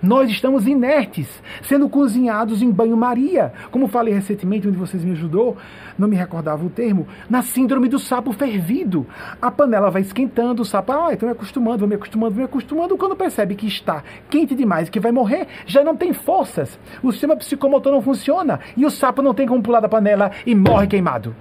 Nós 0.00 0.30
estamos 0.30 0.66
inertes, 0.66 1.42
sendo 1.62 1.88
cozinhados 1.88 2.62
em 2.62 2.70
banho-maria. 2.70 3.52
Como 3.70 3.88
falei 3.88 4.14
recentemente, 4.14 4.68
onde 4.68 4.76
vocês 4.76 5.02
me 5.02 5.12
ajudou, 5.12 5.56
não 5.98 6.06
me 6.06 6.14
recordava 6.14 6.64
o 6.64 6.70
termo, 6.70 7.08
na 7.28 7.42
síndrome 7.42 7.88
do 7.88 7.98
sapo 7.98 8.32
fervido. 8.32 9.06
A 9.40 9.50
panela 9.50 9.90
vai 9.90 10.02
esquentando, 10.02 10.62
o 10.62 10.64
sapo, 10.64 10.92
ah, 10.92 11.12
estou 11.12 11.26
me 11.28 11.32
acostumando, 11.32 11.78
vou 11.78 11.88
me 11.88 11.94
acostumando, 11.94 12.34
vou 12.34 12.42
me 12.42 12.44
acostumando. 12.44 12.96
Quando 12.96 13.16
percebe 13.16 13.54
que 13.54 13.66
está 13.66 14.04
quente 14.28 14.54
demais 14.54 14.86
e 14.86 14.90
que 14.90 15.00
vai 15.00 15.10
morrer, 15.10 15.48
já 15.66 15.82
não 15.82 15.96
tem 15.96 16.12
forças. 16.12 16.78
O 17.02 17.10
sistema 17.10 17.34
psicomotor 17.36 17.92
não 17.92 18.02
funciona 18.02 18.60
e 18.76 18.86
o 18.86 18.90
sapo 18.90 19.22
não 19.22 19.34
tem 19.34 19.48
como 19.48 19.62
pular 19.62 19.80
da 19.80 19.88
panela 19.88 20.30
e 20.46 20.54
morre 20.54 20.86
queimado. 20.86 21.34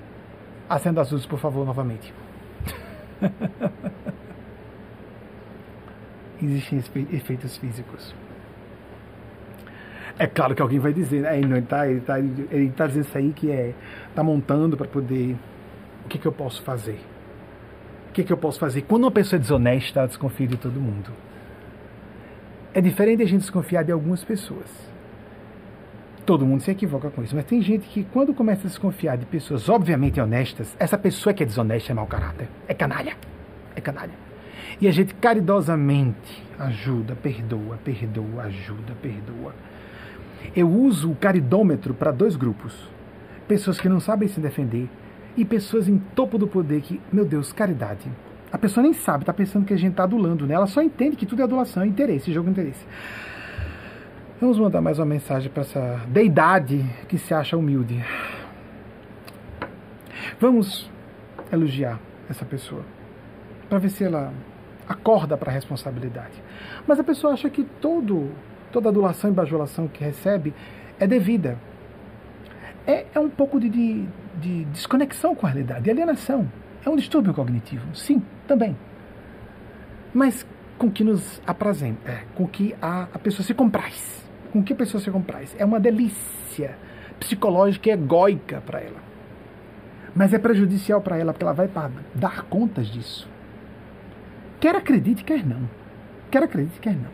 Acenda 0.70 1.02
as 1.02 1.12
luzes, 1.12 1.26
por 1.26 1.40
favor, 1.40 1.66
novamente. 1.66 2.14
Existem 6.42 6.80
efeitos 7.12 7.58
físicos. 7.58 8.14
É 10.18 10.28
claro 10.28 10.54
que 10.54 10.62
alguém 10.62 10.80
vai 10.80 10.94
dizer, 10.94 11.22
né? 11.22 11.38
ele 11.40 11.58
está 11.58 11.88
ele 11.88 12.02
tá, 12.02 12.20
ele 12.20 12.70
tá 12.70 12.86
dizendo 12.88 13.06
isso 13.06 13.18
aí 13.18 13.34
que 13.34 13.50
é. 13.50 13.74
Está 14.10 14.24
montando 14.24 14.78
para 14.78 14.88
poder. 14.88 15.36
O 16.06 16.08
que, 16.08 16.20
que 16.20 16.28
eu 16.28 16.32
posso 16.32 16.62
fazer? 16.62 17.00
O 18.10 18.12
que, 18.14 18.24
que 18.24 18.32
eu 18.32 18.38
posso 18.38 18.60
fazer? 18.60 18.84
Quando 18.84 19.04
uma 19.04 19.12
pessoa 19.12 19.38
é 19.38 19.42
desonesta, 19.42 20.00
ela 20.02 20.08
desconfia 20.08 20.48
de 20.48 20.58
todo 20.58 20.80
mundo. 20.80 21.12
É 22.74 22.82
diferente 22.82 23.24
a 23.24 23.26
gente 23.26 23.42
desconfiar 23.42 23.84
de 23.84 23.92
algumas 23.92 24.24
pessoas 24.24 24.89
todo 26.30 26.46
mundo 26.46 26.62
se 26.62 26.70
equivoca 26.70 27.10
com 27.10 27.24
isso, 27.24 27.36
mas 27.36 27.44
tem 27.44 27.60
gente 27.60 27.88
que, 27.88 28.04
quando 28.04 28.36
começa 28.36 28.62
a 28.62 28.70
desconfiar 28.70 29.18
de 29.18 29.26
pessoas 29.26 29.68
obviamente 29.68 30.22
honestas, 30.22 30.78
essa 30.78 30.96
pessoa 30.96 31.34
que 31.34 31.42
é 31.42 31.46
desonesta 31.46 31.92
é 31.92 31.96
mau 31.96 32.06
caráter, 32.06 32.48
é 32.68 32.74
canalha. 32.76 33.18
É 33.76 33.82
canalha. 33.82 34.14
E 34.80 34.88
a 34.88 34.92
gente 34.92 35.16
caridosamente 35.16 36.44
ajuda, 36.60 37.16
perdoa, 37.16 37.80
perdoa, 37.84 38.44
ajuda, 38.44 38.94
perdoa. 39.02 39.56
Eu 40.56 40.70
uso 40.70 41.10
o 41.10 41.16
caridômetro 41.16 41.96
para 41.96 42.12
dois 42.12 42.36
grupos: 42.36 42.78
pessoas 43.48 43.82
que 43.82 43.90
não 43.90 44.00
sabem 44.00 44.28
se 44.28 44.40
defender 44.40 44.88
e 45.36 45.44
pessoas 45.44 45.88
em 45.88 45.98
topo 45.98 46.38
do 46.38 46.48
poder 46.48 46.82
que, 46.82 47.02
meu 47.12 47.26
Deus, 47.26 47.52
caridade. 47.52 48.08
A 48.52 48.58
pessoa 48.60 48.84
nem 48.84 48.94
sabe, 48.94 49.24
está 49.24 49.34
pensando 49.34 49.66
que 49.66 49.74
a 49.74 49.78
gente 49.78 49.94
está 49.94 50.04
adulando, 50.04 50.46
né? 50.46 50.54
Ela 50.54 50.68
só 50.68 50.80
entende 50.84 51.16
que 51.16 51.26
tudo 51.26 51.42
é 51.42 51.46
adulação, 51.46 51.84
interesse, 51.84 52.32
jogo 52.32 52.46
de 52.46 52.52
interesse. 52.52 52.86
Vamos 54.42 54.58
mandar 54.58 54.80
mais 54.80 54.98
uma 54.98 55.06
mensagem 55.06 55.52
para 55.52 55.64
essa 55.64 56.02
deidade 56.08 56.86
que 57.10 57.18
se 57.18 57.34
acha 57.34 57.58
humilde. 57.58 58.02
Vamos 60.40 60.90
elogiar 61.52 62.00
essa 62.30 62.46
pessoa 62.46 62.86
para 63.68 63.80
ver 63.80 63.90
se 63.90 64.06
ela 64.06 64.32
acorda 64.88 65.36
para 65.36 65.52
a 65.52 65.54
responsabilidade. 65.54 66.42
Mas 66.88 66.98
a 66.98 67.04
pessoa 67.04 67.34
acha 67.34 67.50
que 67.50 67.66
todo, 67.66 68.32
toda 68.72 68.88
adulação 68.88 69.30
e 69.30 69.34
bajulação 69.34 69.90
que 69.90 70.02
recebe 70.02 70.54
é 70.98 71.06
devida. 71.06 71.60
É, 72.88 73.08
é 73.14 73.20
um 73.20 73.30
pouco 73.30 73.60
de, 73.60 73.68
de, 73.68 74.08
de 74.40 74.64
desconexão 74.66 75.36
com 75.36 75.48
a 75.48 75.50
realidade, 75.50 75.84
de 75.84 75.92
alienação. 75.92 76.50
É 76.86 76.90
um 76.90 76.96
distúrbio 76.96 77.34
cognitivo, 77.34 77.94
sim, 77.94 78.24
também. 78.48 78.74
Mas 80.14 80.48
com 80.78 80.90
que 80.90 81.04
nos 81.04 81.42
aprazenta, 81.46 82.10
é, 82.10 82.24
com 82.36 82.48
que 82.48 82.74
a, 82.82 83.02
a 83.14 83.20
pessoa 83.20 83.46
se 83.46 83.54
compraz 83.54 84.19
com 84.52 84.64
que 84.64 84.74
pessoa 84.74 85.02
se 85.02 85.12
compraz. 85.12 85.56
É 85.58 85.66
uma 85.66 85.80
delícia 85.80 86.76
psicológica 87.20 87.90
e 87.90 87.94
egóica 87.94 88.62
para 88.66 88.80
ela. 88.80 89.00
Mas 90.16 90.34
é 90.34 90.40
prejudicial 90.40 91.02
para 91.02 91.18
ela, 91.18 91.34
porque 91.34 91.44
ela 91.44 91.54
vai 91.54 91.70
dar 92.16 92.44
contas 92.44 92.88
disso. 92.88 93.30
Quer 94.60 94.76
acredite, 94.76 95.24
quer 95.24 95.46
não. 95.46 95.70
Quer 96.32 96.44
acredite, 96.44 96.80
quer 96.80 96.96
não. 96.96 97.10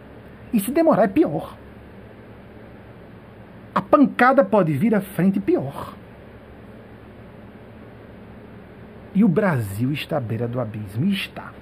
E 0.54 0.60
se 0.60 0.72
demorar, 0.72 1.04
é 1.04 1.08
pior. 1.08 1.58
A 3.74 3.82
pancada 3.82 4.44
pode 4.44 4.72
vir 4.74 4.96
à 4.96 5.02
frente 5.02 5.40
pior. 5.40 5.94
E 9.14 9.24
o 9.24 9.28
Brasil 9.28 9.92
está 9.92 10.18
à 10.18 10.20
beira 10.20 10.48
do 10.48 10.60
abismo. 10.60 11.06
E 11.06 11.14
está. 11.14 11.54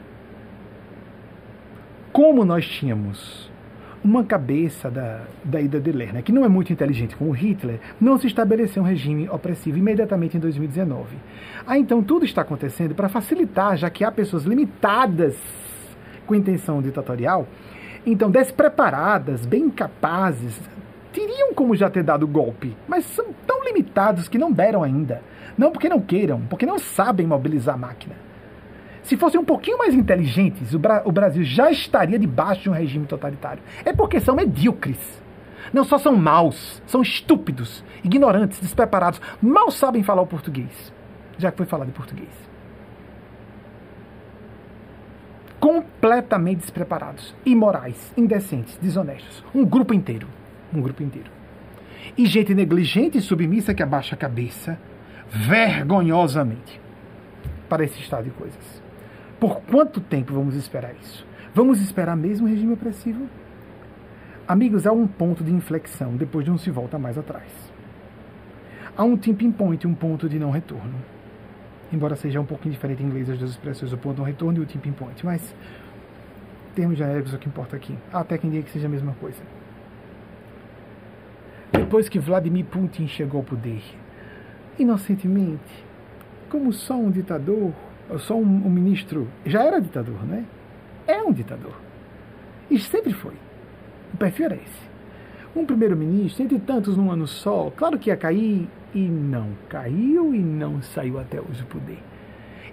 Como 2.11 2.45
nós 2.45 2.67
tínhamos 2.67 3.51
uma 4.03 4.23
cabeça 4.23 4.91
da, 4.91 5.21
da 5.43 5.61
Ida 5.61 5.79
de 5.79 5.91
Lerner, 5.91 6.23
que 6.23 6.31
não 6.31 6.43
é 6.43 6.49
muito 6.49 6.73
inteligente 6.73 7.15
como 7.15 7.31
Hitler, 7.31 7.79
não 8.01 8.17
se 8.17 8.27
estabeleceu 8.27 8.83
um 8.83 8.85
regime 8.85 9.29
opressivo 9.29 9.77
imediatamente 9.77 10.35
em 10.35 10.39
2019. 10.39 11.15
Ah, 11.65 11.77
então 11.77 12.03
tudo 12.03 12.25
está 12.25 12.41
acontecendo 12.41 12.93
para 12.93 13.07
facilitar, 13.07 13.77
já 13.77 13.89
que 13.89 14.03
há 14.03 14.11
pessoas 14.11 14.43
limitadas 14.43 15.37
com 16.25 16.35
intenção 16.35 16.81
ditatorial, 16.81 17.47
então 18.05 18.29
despreparadas, 18.29 19.45
bem 19.45 19.69
capazes, 19.69 20.59
teriam 21.13 21.53
como 21.53 21.75
já 21.75 21.89
ter 21.89 22.03
dado 22.03 22.27
golpe, 22.27 22.75
mas 22.87 23.05
são 23.05 23.27
tão 23.47 23.63
limitados 23.63 24.27
que 24.27 24.37
não 24.37 24.51
deram 24.51 24.83
ainda. 24.83 25.21
Não 25.57 25.71
porque 25.71 25.87
não 25.87 26.01
queiram, 26.01 26.41
porque 26.49 26.65
não 26.65 26.79
sabem 26.79 27.27
mobilizar 27.27 27.75
a 27.75 27.77
máquina. 27.77 28.15
Se 29.03 29.17
fossem 29.17 29.39
um 29.39 29.45
pouquinho 29.45 29.77
mais 29.77 29.93
inteligentes, 29.93 30.73
o, 30.73 30.79
Bra 30.79 31.03
o 31.05 31.11
Brasil 31.11 31.43
já 31.43 31.69
estaria 31.69 32.17
debaixo 32.17 32.63
de 32.63 32.69
um 32.69 32.73
regime 32.73 33.05
totalitário. 33.05 33.61
É 33.83 33.91
porque 33.91 34.19
são 34.19 34.35
medíocres. 34.35 35.21
Não 35.73 35.83
só 35.83 35.97
são 35.97 36.15
maus, 36.15 36.81
são 36.85 37.01
estúpidos, 37.01 37.83
ignorantes, 38.03 38.59
despreparados, 38.59 39.19
mal 39.41 39.71
sabem 39.71 40.03
falar 40.03 40.21
o 40.21 40.27
português, 40.27 40.93
já 41.37 41.51
que 41.51 41.57
foi 41.57 41.65
falado 41.65 41.87
em 41.87 41.93
português. 41.93 42.29
Completamente 45.59 46.59
despreparados, 46.59 47.33
imorais, 47.45 48.13
indecentes, 48.17 48.77
desonestos. 48.77 49.43
Um 49.55 49.65
grupo 49.65 49.93
inteiro. 49.93 50.27
Um 50.73 50.81
grupo 50.81 51.01
inteiro. 51.01 51.31
E 52.17 52.25
gente 52.25 52.53
negligente 52.53 53.17
e 53.17 53.21
submissa 53.21 53.73
que 53.73 53.81
abaixa 53.81 54.15
a 54.15 54.17
cabeça 54.17 54.77
vergonhosamente 55.29 56.79
para 57.69 57.83
esse 57.83 57.99
estado 58.01 58.25
de 58.25 58.31
coisas. 58.31 58.83
Por 59.43 59.59
quanto 59.63 59.99
tempo 59.99 60.33
vamos 60.33 60.55
esperar 60.55 60.95
isso? 60.95 61.27
Vamos 61.53 61.81
esperar 61.81 62.15
mesmo 62.15 62.47
o 62.47 62.49
regime 62.49 62.71
opressivo? 62.71 63.27
Amigos, 64.47 64.87
há 64.87 64.93
um 64.93 65.05
ponto 65.05 65.43
de 65.43 65.51
inflexão, 65.51 66.15
depois 66.15 66.45
de 66.45 66.51
não 66.51 66.57
se 66.57 66.71
volta 66.71 66.97
mais 66.97 67.17
atrás. 67.17 67.51
Há 68.95 69.03
um 69.03 69.17
tipping 69.17 69.51
point, 69.51 69.85
um 69.85 69.93
ponto 69.93 70.29
de 70.29 70.39
não 70.39 70.49
retorno. 70.49 70.95
Embora 71.91 72.15
seja 72.15 72.39
um 72.39 72.45
pouquinho 72.45 72.71
diferente 72.71 73.03
em 73.03 73.05
inglês 73.05 73.29
as 73.29 73.37
duas 73.37 73.51
expressões, 73.51 73.91
o 73.91 73.97
ponto 73.97 74.13
de 74.13 74.19
não 74.21 74.25
retorno 74.25 74.59
e 74.59 74.61
o 74.61 74.65
tipping 74.65 74.93
point. 74.93 75.25
Mas, 75.25 75.53
termos 76.73 76.97
genéricos 76.97 77.33
é 77.33 77.35
o 77.35 77.39
que 77.39 77.49
importa 77.49 77.75
aqui. 77.75 77.97
Até 78.13 78.37
quem 78.37 78.49
diga 78.49 78.63
que 78.63 78.71
seja 78.71 78.87
a 78.87 78.89
mesma 78.89 79.11
coisa. 79.19 79.43
Depois 81.73 82.07
que 82.07 82.17
Vladimir 82.17 82.63
Putin 82.63 83.09
chegou 83.09 83.39
ao 83.39 83.45
poder, 83.45 83.83
inocentemente, 84.79 85.83
como 86.49 86.71
só 86.71 86.95
um 86.95 87.11
ditador, 87.11 87.73
só 88.19 88.35
um, 88.35 88.41
um 88.41 88.69
ministro 88.69 89.27
já 89.45 89.63
era 89.63 89.79
ditador, 89.79 90.23
né? 90.25 90.45
É 91.07 91.21
um 91.21 91.31
ditador. 91.31 91.75
E 92.69 92.79
sempre 92.79 93.13
foi. 93.13 93.33
O 94.13 94.17
perfil 94.17 94.45
era 94.45 94.55
esse. 94.55 94.93
Um 95.55 95.65
primeiro-ministro, 95.65 96.43
entre 96.43 96.59
tantos 96.59 96.97
num 96.97 97.11
ano 97.11 97.27
só, 97.27 97.71
claro 97.75 97.99
que 97.99 98.09
ia 98.09 98.17
cair 98.17 98.67
e 98.93 98.99
não 98.99 99.49
caiu 99.69 100.33
e 100.33 100.39
não 100.39 100.81
saiu 100.81 101.19
até 101.19 101.39
hoje 101.39 101.61
do 101.61 101.67
poder. 101.67 101.99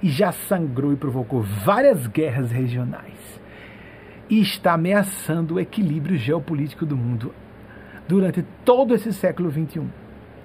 E 0.02 0.08
já 0.08 0.32
sangrou 0.32 0.92
e 0.92 0.96
provocou 0.96 1.42
várias 1.42 2.06
guerras 2.06 2.50
regionais. 2.50 3.40
E 4.28 4.40
está 4.40 4.74
ameaçando 4.74 5.54
o 5.54 5.60
equilíbrio 5.60 6.16
geopolítico 6.16 6.86
do 6.86 6.96
mundo 6.96 7.34
durante 8.08 8.44
todo 8.64 8.94
esse 8.94 9.12
século 9.12 9.50
XXI, 9.50 9.82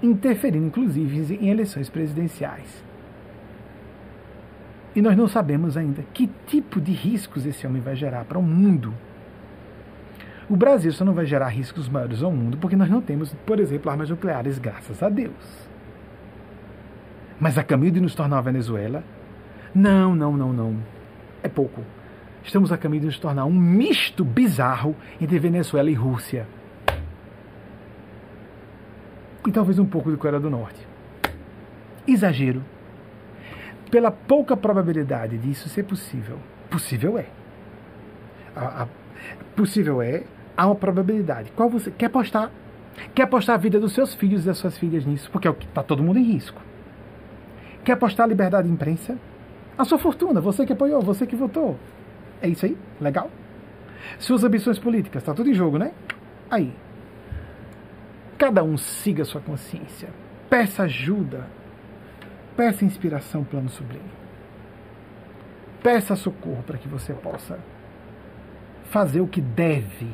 interferindo 0.04 0.68
inclusive 0.68 1.36
em 1.36 1.50
eleições 1.50 1.90
presidenciais. 1.90 2.85
E 4.96 5.02
nós 5.02 5.18
não 5.18 5.28
sabemos 5.28 5.76
ainda 5.76 6.02
que 6.14 6.30
tipo 6.48 6.80
de 6.80 6.94
riscos 6.94 7.46
esse 7.46 7.68
homem 7.68 7.82
vai 7.82 7.96
gerar 7.96 8.24
para 8.24 8.40
o 8.40 8.42
mundo. 8.42 8.94
O 10.50 10.56
Brasil 10.56 10.92
só 10.94 11.04
não 11.04 11.14
vai 11.14 11.26
gerar 11.26 11.50
riscos 11.50 11.90
maiores 11.90 12.24
ao 12.24 12.32
mundo 12.32 12.58
porque 12.58 12.78
nós 12.78 12.90
não 12.90 13.02
temos, 13.02 13.34
por 13.46 13.60
exemplo, 13.60 13.92
armas 13.92 14.10
nucleares, 14.10 14.58
graças 14.58 15.04
a 15.04 15.10
Deus. 15.10 15.34
Mas 17.40 17.58
a 17.58 17.64
caminho 17.64 17.92
de 17.92 18.00
nos 18.00 18.16
tornar 18.16 18.38
a 18.38 18.42
Venezuela? 18.42 19.04
Não, 19.74 20.16
não, 20.16 20.38
não, 20.38 20.54
não. 20.54 20.78
É 21.44 21.50
pouco. 21.50 21.82
Estamos 22.42 22.72
a 22.72 22.78
caminho 22.78 23.02
de 23.02 23.08
nos 23.08 23.20
tornar 23.20 23.44
um 23.44 23.54
misto 23.54 24.24
bizarro 24.24 24.96
entre 25.20 25.38
Venezuela 25.40 25.90
e 25.90 25.94
Rússia. 25.94 26.48
E 29.46 29.52
talvez 29.52 29.78
um 29.78 29.86
pouco 29.86 30.10
de 30.10 30.16
Coreia 30.18 30.40
do 30.40 30.50
Norte. 30.50 30.88
Exagero 32.08 32.64
pela 33.96 34.12
pouca 34.12 34.58
probabilidade 34.58 35.38
disso 35.38 35.70
ser 35.70 35.84
possível. 35.84 36.38
Possível 36.70 37.18
é. 37.18 37.28
A, 38.54 38.84
a, 38.84 38.88
possível 39.56 40.02
é, 40.02 40.26
há 40.58 40.66
uma 40.66 40.76
probabilidade. 40.76 41.50
Qual 41.56 41.70
você 41.70 41.90
quer 41.90 42.08
apostar? 42.08 42.52
Quer 43.14 43.24
apostar 43.24 43.56
a 43.56 43.58
vida 43.58 43.80
dos 43.80 43.94
seus 43.94 44.14
filhos 44.14 44.44
e 44.44 44.48
das 44.48 44.58
suas 44.58 44.78
filhas 44.78 45.06
nisso? 45.06 45.32
Porque 45.32 45.48
está 45.48 45.80
é 45.80 45.84
todo 45.86 46.04
mundo 46.04 46.20
em 46.20 46.24
risco. 46.24 46.62
Quer 47.86 47.94
apostar 47.94 48.26
a 48.26 48.28
liberdade 48.28 48.68
de 48.68 48.74
imprensa? 48.74 49.18
A 49.78 49.86
sua 49.86 49.98
fortuna, 49.98 50.42
você 50.42 50.66
que 50.66 50.74
apoiou, 50.74 51.02
você 51.02 51.26
que 51.26 51.38
votou. 51.38 51.80
É 52.42 52.50
isso 52.50 52.66
aí? 52.66 52.78
Legal? 53.00 53.32
Suas 54.20 54.44
ambições 54.44 54.78
políticas, 54.78 55.22
está 55.22 55.34
tudo 55.34 55.50
em 55.50 55.54
jogo, 55.54 55.78
né? 55.78 55.94
Aí. 56.52 56.74
Cada 58.38 58.62
um 58.62 58.76
siga 58.76 59.24
a 59.24 59.26
sua 59.26 59.40
consciência. 59.40 60.10
Peça 60.50 60.84
ajuda 60.84 61.48
Peça 62.56 62.86
inspiração, 62.86 63.44
plano 63.44 63.70
sublime. 63.70 64.10
Peça 65.84 66.16
socorro 66.16 66.64
para 66.66 66.78
que 66.78 66.88
você 66.88 67.14
possa 67.14 67.60
fazer 68.86 69.20
o 69.22 69.28
que 69.28 69.42
deve. 69.42 70.10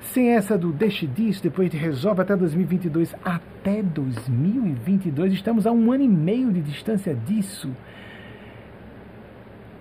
Sem 0.00 0.30
essa 0.30 0.56
do 0.56 0.72
deixe 0.72 1.06
disso, 1.06 1.42
depois 1.42 1.70
te 1.70 1.76
resolve 1.76 2.22
até 2.22 2.36
2022. 2.36 3.14
Até 3.24 3.82
2022, 3.82 5.32
estamos 5.32 5.66
a 5.66 5.72
um 5.72 5.90
ano 5.92 6.04
e 6.04 6.08
meio 6.08 6.52
de 6.52 6.60
distância 6.60 7.14
disso. 7.14 7.70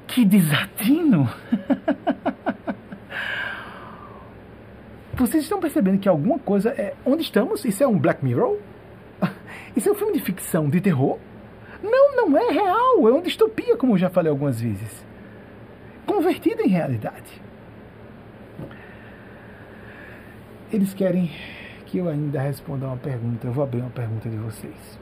Que 0.07 0.25
desatino! 0.25 1.29
Vocês 5.15 5.43
estão 5.43 5.59
percebendo 5.59 5.99
que 5.99 6.09
alguma 6.09 6.39
coisa 6.39 6.71
é. 6.71 6.95
Onde 7.05 7.21
estamos? 7.21 7.63
Isso 7.63 7.83
é 7.83 7.87
um 7.87 7.97
Black 7.97 8.25
Mirror? 8.25 8.57
Isso 9.75 9.87
é 9.87 9.91
um 9.91 9.95
filme 9.95 10.13
de 10.13 10.21
ficção, 10.21 10.67
de 10.67 10.81
terror? 10.81 11.19
Não, 11.83 12.15
não 12.15 12.37
é 12.37 12.51
real, 12.51 13.07
é 13.07 13.11
uma 13.11 13.21
distopia, 13.21 13.75
como 13.75 13.93
eu 13.93 13.97
já 13.97 14.09
falei 14.09 14.29
algumas 14.29 14.61
vezes. 14.61 15.05
Convertida 16.05 16.61
em 16.61 16.67
realidade. 16.67 17.41
Eles 20.71 20.93
querem 20.93 21.31
que 21.85 21.97
eu 21.97 22.07
ainda 22.07 22.39
responda 22.39 22.85
uma 22.85 22.97
pergunta. 22.97 23.47
Eu 23.47 23.51
vou 23.51 23.63
abrir 23.63 23.81
uma 23.81 23.89
pergunta 23.89 24.29
de 24.29 24.37
vocês. 24.37 24.99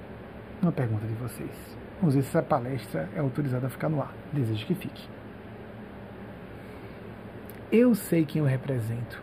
Uma 0.62 0.72
pergunta 0.72 1.06
de 1.06 1.14
vocês. 1.14 1.78
Vamos 2.00 2.16
ver 2.16 2.24
se 2.24 2.30
essa 2.30 2.42
palestra 2.42 3.10
é 3.16 3.20
autorizada 3.20 3.68
a 3.68 3.70
ficar 3.70 3.90
no 3.90 4.02
ar. 4.02 4.14
Desejo 4.32 4.66
que 4.66 4.74
fique. 4.74 5.08
Eu 7.72 7.94
sei 7.94 8.26
quem 8.26 8.40
eu 8.40 8.48
represento. 8.48 9.22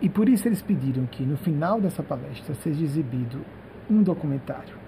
E 0.00 0.08
por 0.08 0.28
isso 0.28 0.46
eles 0.46 0.62
pediram 0.62 1.06
que 1.06 1.24
no 1.24 1.36
final 1.36 1.80
dessa 1.80 2.02
palestra 2.02 2.54
seja 2.54 2.84
exibido 2.84 3.44
um 3.90 4.02
documentário 4.02 4.83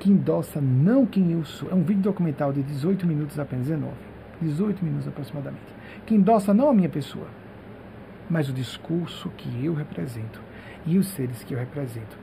que 0.00 0.10
endossa 0.10 0.60
não 0.60 1.06
quem 1.06 1.30
eu 1.30 1.44
sou. 1.44 1.70
É 1.70 1.74
um 1.74 1.82
vídeo 1.82 2.02
documental 2.02 2.52
de 2.52 2.62
18 2.62 3.06
minutos 3.06 3.38
apenas, 3.38 3.66
19. 3.66 3.94
18 4.40 4.82
minutos 4.82 5.06
aproximadamente. 5.06 5.72
Que 6.06 6.14
endossa 6.14 6.54
não 6.54 6.70
a 6.70 6.74
minha 6.74 6.88
pessoa, 6.88 7.26
mas 8.28 8.48
o 8.48 8.52
discurso 8.52 9.28
que 9.36 9.64
eu 9.64 9.74
represento 9.74 10.40
e 10.86 10.98
os 10.98 11.06
seres 11.08 11.44
que 11.44 11.52
eu 11.52 11.58
represento. 11.58 12.18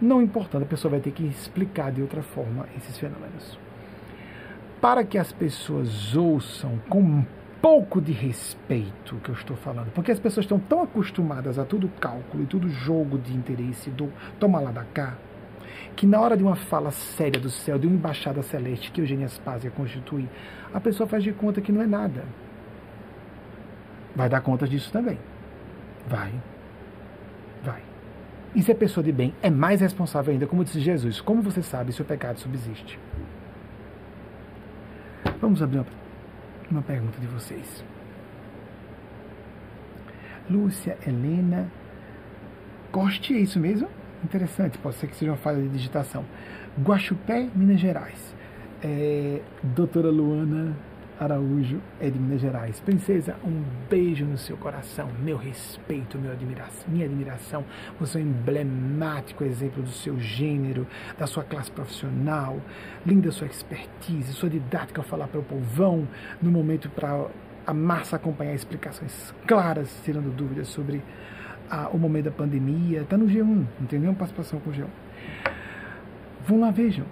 Não 0.00 0.22
importando, 0.22 0.64
a 0.64 0.68
pessoa 0.68 0.92
vai 0.92 1.00
ter 1.00 1.10
que 1.10 1.24
explicar 1.26 1.92
de 1.92 2.00
outra 2.00 2.22
forma 2.22 2.66
esses 2.74 2.96
fenômenos. 2.98 3.58
Para 4.80 5.04
que 5.04 5.18
as 5.18 5.30
pessoas 5.30 6.16
ouçam 6.16 6.80
com 6.88 7.02
um 7.02 7.26
pouco 7.60 8.00
de 8.00 8.12
respeito 8.12 9.16
que 9.16 9.28
eu 9.28 9.34
estou 9.34 9.54
falando, 9.58 9.92
porque 9.92 10.10
as 10.10 10.18
pessoas 10.18 10.44
estão 10.44 10.58
tão 10.58 10.82
acostumadas 10.82 11.58
a 11.58 11.66
tudo 11.66 11.90
cálculo 12.00 12.42
e 12.42 12.46
tudo 12.46 12.70
jogo 12.70 13.18
de 13.18 13.36
interesse 13.36 13.90
do 13.90 14.10
toma 14.38 14.58
lá 14.58 14.70
da 14.70 14.84
cá, 14.84 15.18
que 15.96 16.06
na 16.06 16.20
hora 16.20 16.36
de 16.36 16.42
uma 16.42 16.56
fala 16.56 16.90
séria 16.90 17.40
do 17.40 17.50
céu, 17.50 17.78
de 17.78 17.86
uma 17.86 17.96
embaixada 17.96 18.42
celeste 18.42 18.90
que 18.90 19.00
Eugênia 19.00 19.28
Spazia 19.28 19.70
constitui, 19.70 20.28
a 20.72 20.80
pessoa 20.80 21.06
faz 21.06 21.22
de 21.22 21.32
conta 21.32 21.60
que 21.60 21.72
não 21.72 21.82
é 21.82 21.86
nada. 21.86 22.24
Vai 24.14 24.28
dar 24.28 24.40
conta 24.40 24.66
disso 24.66 24.92
também. 24.92 25.18
Vai. 26.08 26.32
Vai. 27.62 27.82
E 28.54 28.62
se 28.62 28.72
é 28.72 28.74
pessoa 28.74 29.04
de 29.04 29.12
bem, 29.12 29.34
é 29.42 29.50
mais 29.50 29.80
responsável 29.80 30.32
ainda, 30.32 30.46
como 30.46 30.64
disse 30.64 30.80
Jesus. 30.80 31.20
Como 31.20 31.42
você 31.42 31.62
sabe 31.62 31.92
se 31.92 32.02
o 32.02 32.04
pecado 32.04 32.38
subsiste? 32.38 32.98
Vamos 35.40 35.62
abrir 35.62 35.78
uma, 35.78 35.86
uma 36.70 36.82
pergunta 36.82 37.18
de 37.18 37.26
vocês. 37.26 37.84
Lúcia 40.50 40.98
Helena 41.06 41.70
Coste, 42.90 43.34
é 43.34 43.38
isso 43.38 43.60
mesmo? 43.60 43.88
Interessante, 44.24 44.78
pode 44.78 44.96
ser 44.96 45.06
que 45.06 45.16
seja 45.16 45.32
uma 45.32 45.38
falha 45.38 45.62
de 45.62 45.68
digitação. 45.68 46.24
Guaxupé, 46.82 47.48
Minas 47.54 47.80
Gerais. 47.80 48.34
É, 48.82 49.40
doutora 49.62 50.10
Luana, 50.10 50.76
Araújo 51.18 51.80
é 52.00 52.08
de 52.08 52.18
Minas 52.18 52.40
Gerais. 52.40 52.80
Princesa, 52.80 53.36
um 53.44 53.62
beijo 53.90 54.24
no 54.24 54.38
seu 54.38 54.56
coração, 54.56 55.08
meu 55.22 55.36
respeito, 55.36 56.18
meu 56.18 56.32
admiração, 56.32 56.84
minha 56.88 57.04
admiração. 57.04 57.64
Você 57.98 58.18
é 58.18 58.22
um 58.22 58.24
emblemático 58.24 59.44
exemplo 59.44 59.82
do 59.82 59.90
seu 59.90 60.18
gênero, 60.18 60.86
da 61.18 61.26
sua 61.26 61.44
classe 61.44 61.70
profissional, 61.70 62.58
linda 63.06 63.30
sua 63.30 63.46
expertise, 63.46 64.32
sua 64.32 64.48
didática 64.48 65.00
ao 65.00 65.06
falar 65.06 65.28
para 65.28 65.40
o 65.40 65.44
povão, 65.44 66.08
no 66.40 66.50
momento 66.50 66.88
para 66.88 67.26
a 67.66 67.74
massa 67.74 68.16
acompanhar 68.16 68.54
explicações 68.54 69.34
claras, 69.46 69.94
tirando 70.04 70.34
dúvidas 70.34 70.68
sobre 70.68 71.02
a, 71.70 71.88
o 71.88 71.98
momento 71.98 72.24
da 72.24 72.30
pandemia. 72.30 73.02
Está 73.02 73.16
no 73.16 73.26
G1, 73.26 73.44
não 73.78 73.86
tem 73.86 73.98
nenhuma 73.98 74.18
participação 74.18 74.58
com 74.60 74.70
o 74.70 74.72
G1. 74.72 74.86
Vão 76.46 76.60
lá, 76.60 76.70
vejam, 76.70 77.06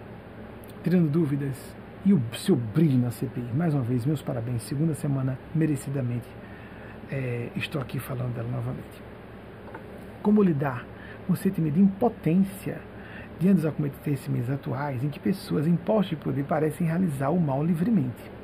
tirando 0.82 1.09
dúvidas 1.09 1.56
e 2.05 2.12
o 2.12 2.20
seu 2.35 2.56
brilho 2.56 2.98
na 2.98 3.10
CPI. 3.10 3.52
Mais 3.55 3.74
uma 3.74 3.82
vez, 3.82 4.05
meus 4.05 4.22
parabéns. 4.22 4.62
Segunda 4.62 4.94
semana, 4.94 5.39
merecidamente, 5.55 6.26
é, 7.10 7.51
estou 7.55 7.80
aqui 7.80 7.98
falando 7.98 8.35
dela 8.35 8.48
novamente. 8.48 9.02
Como 10.22 10.43
lidar 10.43 10.85
com 11.26 11.35
o 11.35 11.36
sentimento 11.36 11.74
de 11.74 11.80
impotência 11.80 12.80
diante 13.39 13.56
dos 13.56 13.66
acontecimentos 13.66 14.51
atuais 14.51 15.05
em 15.05 15.09
que 15.09 15.20
pessoas 15.20 15.66
em 15.66 15.76
poste 15.76 16.16
de 16.16 16.22
poder 16.22 16.44
parecem 16.44 16.86
realizar 16.86 17.30
o 17.30 17.40
mal 17.40 17.64
livremente? 17.64 18.39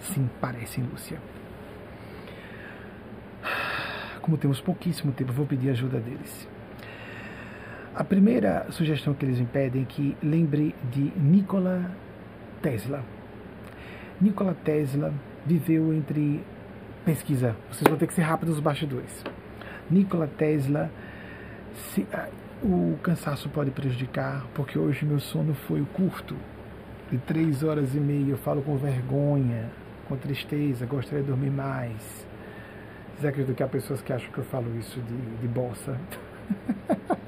Sim, 0.00 0.30
parecem, 0.40 0.84
Lúcia. 0.84 1.18
Como 4.28 4.36
temos 4.36 4.60
pouquíssimo 4.60 5.10
tempo, 5.10 5.32
vou 5.32 5.46
pedir 5.46 5.70
ajuda 5.70 5.98
deles. 5.98 6.46
A 7.94 8.04
primeira 8.04 8.66
sugestão 8.70 9.14
que 9.14 9.24
eles 9.24 9.40
me 9.40 9.46
pedem 9.46 9.80
é 9.80 9.84
que 9.86 10.14
lembre 10.22 10.74
de 10.92 11.00
Nikola 11.16 11.90
Tesla. 12.60 13.02
Nikola 14.20 14.54
Tesla 14.62 15.14
viveu 15.46 15.94
entre. 15.94 16.44
Pesquisa, 17.06 17.56
vocês 17.72 17.88
vão 17.88 17.96
ter 17.96 18.06
que 18.06 18.12
ser 18.12 18.20
rápidos 18.20 18.56
nos 18.56 18.62
bastidores. 18.62 19.24
Nikola 19.90 20.26
Tesla, 20.26 20.90
se, 21.72 22.02
uh, 22.02 22.28
o 22.62 22.98
cansaço 23.02 23.48
pode 23.48 23.70
prejudicar, 23.70 24.46
porque 24.54 24.78
hoje 24.78 25.06
meu 25.06 25.20
sono 25.20 25.54
foi 25.54 25.82
curto, 25.94 26.36
de 27.10 27.16
três 27.16 27.62
horas 27.62 27.94
e 27.94 27.98
meia. 27.98 28.32
Eu 28.32 28.36
falo 28.36 28.60
com 28.60 28.76
vergonha, 28.76 29.70
com 30.06 30.18
tristeza, 30.18 30.84
gostaria 30.84 31.22
de 31.22 31.28
dormir 31.28 31.50
mais. 31.50 32.27
Vocês 33.18 33.30
acreditam 33.30 33.56
que 33.56 33.62
há 33.64 33.66
pessoas 33.66 34.00
que 34.00 34.12
acham 34.12 34.30
que 34.30 34.38
eu 34.38 34.44
falo 34.44 34.78
isso 34.78 35.00
de, 35.00 35.36
de 35.38 35.48
bolsa? 35.48 35.98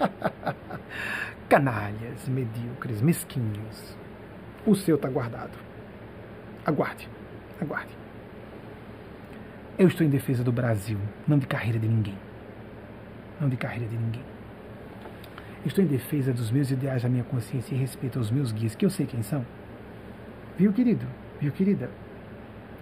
Canalhas, 1.51 2.29
medíocres, 2.29 3.03
mesquinhos. 3.03 3.97
O 4.65 4.77
seu 4.77 4.95
está 4.95 5.09
guardado. 5.09 5.59
Aguarde, 6.65 7.09
aguarde. 7.61 7.91
Eu 9.77 9.89
estou 9.89 10.07
em 10.07 10.11
defesa 10.11 10.45
do 10.45 10.53
Brasil, 10.53 10.99
não 11.27 11.41
de 11.41 11.49
carreira 11.49 11.81
de 11.81 11.89
ninguém. 11.89 12.19
Não 13.41 13.49
de 13.49 13.57
carreira 13.57 13.89
de 13.89 13.97
ninguém. 13.97 14.25
Estou 15.67 15.83
em 15.83 15.89
defesa 15.89 16.33
dos 16.33 16.53
meus 16.53 16.71
ideais, 16.71 17.03
da 17.03 17.09
minha 17.09 17.25
consciência 17.25 17.75
e 17.75 17.79
respeito 17.79 18.17
aos 18.17 18.31
meus 18.31 18.53
guias, 18.53 18.77
que 18.77 18.87
eu 18.87 18.91
sei 18.91 19.07
quem 19.07 19.25
são. 19.25 19.45
Viu, 20.57 20.73
querido? 20.73 21.05
Viu, 21.41 21.51
querida? 21.51 21.91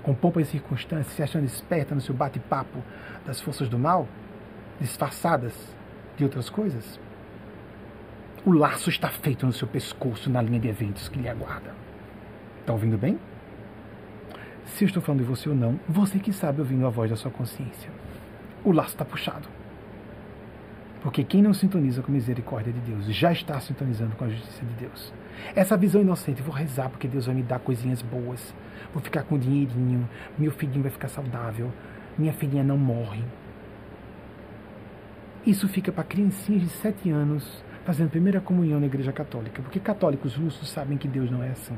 Com 0.08 0.14
pompa 0.14 0.40
e 0.40 0.44
circunstâncias, 0.46 1.14
se 1.14 1.22
achando 1.22 1.44
esperta 1.44 1.94
no 1.94 2.00
seu 2.00 2.14
bate-papo 2.14 2.82
das 3.26 3.42
forças 3.42 3.68
do 3.68 3.78
mal, 3.78 4.08
disfarçadas 4.80 5.52
de 6.16 6.24
outras 6.24 6.48
coisas? 6.48 6.98
O 8.42 8.50
laço 8.50 8.88
está 8.88 9.10
feito 9.10 9.44
no 9.44 9.52
seu 9.52 9.68
pescoço 9.68 10.30
na 10.30 10.40
linha 10.40 10.60
de 10.60 10.66
eventos 10.66 11.10
que 11.10 11.18
lhe 11.18 11.28
aguarda. 11.28 11.74
Está 12.60 12.72
ouvindo 12.72 12.96
bem? 12.96 13.18
Se 14.64 14.84
eu 14.84 14.86
estou 14.86 15.02
falando 15.02 15.20
de 15.20 15.26
você 15.26 15.46
ou 15.46 15.54
não, 15.54 15.78
você 15.86 16.18
que 16.18 16.32
sabe 16.32 16.60
ouvindo 16.60 16.86
a 16.86 16.90
voz 16.90 17.10
da 17.10 17.16
sua 17.16 17.30
consciência. 17.30 17.90
O 18.64 18.72
laço 18.72 18.94
está 18.94 19.04
puxado. 19.04 19.46
Porque 21.02 21.22
quem 21.22 21.42
não 21.42 21.52
sintoniza 21.52 22.00
com 22.00 22.10
a 22.10 22.14
misericórdia 22.14 22.72
de 22.72 22.80
Deus 22.80 23.04
já 23.14 23.30
está 23.30 23.60
sintonizando 23.60 24.16
com 24.16 24.24
a 24.24 24.28
justiça 24.30 24.64
de 24.64 24.72
Deus. 24.72 25.12
Essa 25.54 25.76
visão 25.76 26.00
inocente, 26.00 26.40
vou 26.40 26.54
rezar 26.54 26.88
porque 26.88 27.06
Deus 27.06 27.26
vai 27.26 27.34
me 27.34 27.42
dar 27.42 27.58
coisinhas 27.58 28.00
boas. 28.00 28.54
Vou 28.92 29.02
ficar 29.02 29.22
com 29.22 29.38
dinheirinho, 29.38 30.08
meu 30.38 30.50
filhinho 30.50 30.82
vai 30.82 30.90
ficar 30.90 31.08
saudável, 31.08 31.72
minha 32.16 32.32
filhinha 32.32 32.64
não 32.64 32.76
morre. 32.76 33.22
Isso 35.46 35.68
fica 35.68 35.92
para 35.92 36.04
criancinhas 36.04 36.62
de 36.62 36.68
7 36.68 37.10
anos 37.10 37.64
fazendo 37.84 38.10
primeira 38.10 38.40
comunhão 38.40 38.78
na 38.78 38.86
Igreja 38.86 39.12
Católica, 39.12 39.62
porque 39.62 39.80
católicos 39.80 40.34
russos 40.34 40.68
sabem 40.68 40.98
que 40.98 41.08
Deus 41.08 41.30
não 41.30 41.42
é 41.42 41.50
assim. 41.50 41.76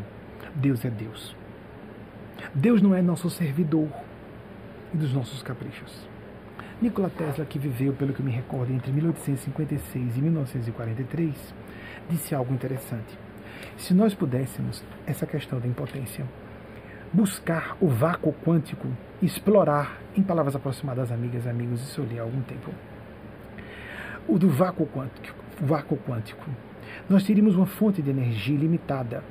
Deus 0.56 0.84
é 0.84 0.90
Deus. 0.90 1.36
Deus 2.52 2.82
não 2.82 2.94
é 2.94 3.00
nosso 3.00 3.30
servidor 3.30 3.88
e 4.92 4.96
dos 4.96 5.12
nossos 5.12 5.42
caprichos. 5.42 6.08
Nikola 6.82 7.10
Tesla, 7.10 7.44
que 7.44 7.58
viveu, 7.58 7.92
pelo 7.92 8.12
que 8.12 8.22
me 8.22 8.30
recordo, 8.30 8.72
entre 8.72 8.90
1856 8.90 10.16
e 10.16 10.20
1943, 10.20 11.54
disse 12.08 12.34
algo 12.34 12.52
interessante. 12.54 13.18
Se 13.76 13.92
nós 13.92 14.14
pudéssemos, 14.14 14.82
essa 15.06 15.26
questão 15.26 15.60
da 15.60 15.68
impotência, 15.68 16.24
buscar 17.12 17.76
o 17.80 17.88
vácuo 17.88 18.32
quântico, 18.44 18.86
explorar, 19.20 20.00
em 20.16 20.22
palavras 20.22 20.54
aproximadas, 20.54 21.10
amigas, 21.10 21.46
amigos, 21.46 21.82
isso 21.82 22.00
eu 22.00 22.04
li 22.04 22.18
há 22.18 22.22
algum 22.22 22.40
tempo, 22.42 22.70
o 24.28 24.38
do 24.38 24.48
vácuo 24.48 24.86
quântico, 24.86 25.38
vácuo 25.60 25.96
quântico, 25.96 26.44
nós 27.08 27.24
teríamos 27.24 27.56
uma 27.56 27.66
fonte 27.66 28.00
de 28.00 28.10
energia 28.10 28.54
ilimitada 28.54 29.22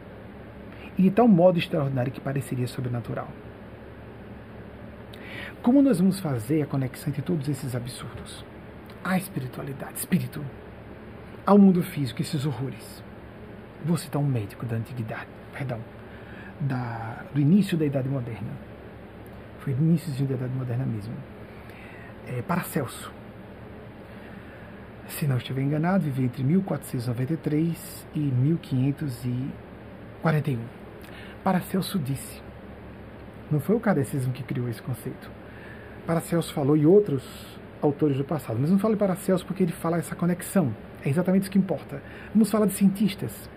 e 0.97 1.03
de 1.03 1.11
tal 1.11 1.27
modo 1.27 1.57
extraordinário 1.57 2.11
que 2.11 2.19
pareceria 2.19 2.67
sobrenatural. 2.67 3.27
Como 5.61 5.81
nós 5.81 5.99
vamos 5.99 6.19
fazer 6.19 6.61
a 6.61 6.65
conexão 6.65 7.09
entre 7.09 7.21
todos 7.21 7.47
esses 7.47 7.75
absurdos? 7.75 8.45
A 9.03 9.17
espiritualidade, 9.17 9.99
espírito, 9.99 10.43
ao 11.45 11.57
mundo 11.57 11.81
físico, 11.81 12.21
esses 12.21 12.45
horrores. 12.45 13.03
Vou 13.83 13.97
citar 13.97 14.21
um 14.21 14.25
médico 14.25 14.65
da 14.65 14.75
antiguidade, 14.75 15.27
perdão, 15.53 15.79
da, 16.61 17.23
do 17.33 17.39
início 17.39 17.77
da 17.77 17.85
Idade 17.85 18.09
Moderna. 18.09 18.51
Foi 19.59 19.73
no 19.73 19.81
início 19.81 20.11
da 20.25 20.35
Idade 20.35 20.53
Moderna 20.53 20.85
mesmo. 20.85 21.13
É, 22.27 22.41
Paracelso 22.41 23.11
se 25.09 25.27
não 25.27 25.37
estiver 25.37 25.61
enganado, 25.61 26.03
viveu 26.03 26.25
entre 26.25 26.43
1493 26.43 28.07
e 28.15 28.19
1541. 28.19 30.59
Paracelso 31.43 31.99
disse, 31.99 32.41
não 33.51 33.59
foi 33.59 33.75
o 33.75 33.79
kardecismo 33.79 34.31
que 34.31 34.43
criou 34.43 34.69
esse 34.69 34.81
conceito. 34.81 35.29
Paracelso 36.05 36.53
falou 36.53 36.77
e 36.77 36.85
outros 36.85 37.57
autores 37.81 38.17
do 38.17 38.23
passado, 38.23 38.57
mas 38.59 38.69
não 38.69 38.77
falo 38.79 38.93
de 38.93 38.99
Paracelso 38.99 39.45
porque 39.45 39.63
ele 39.63 39.71
fala 39.71 39.97
essa 39.97 40.15
conexão. 40.15 40.75
É 41.03 41.09
exatamente 41.09 41.43
isso 41.43 41.51
que 41.51 41.57
importa. 41.57 42.01
Vamos 42.33 42.51
falar 42.51 42.65
de 42.65 42.73
cientistas. 42.73 43.49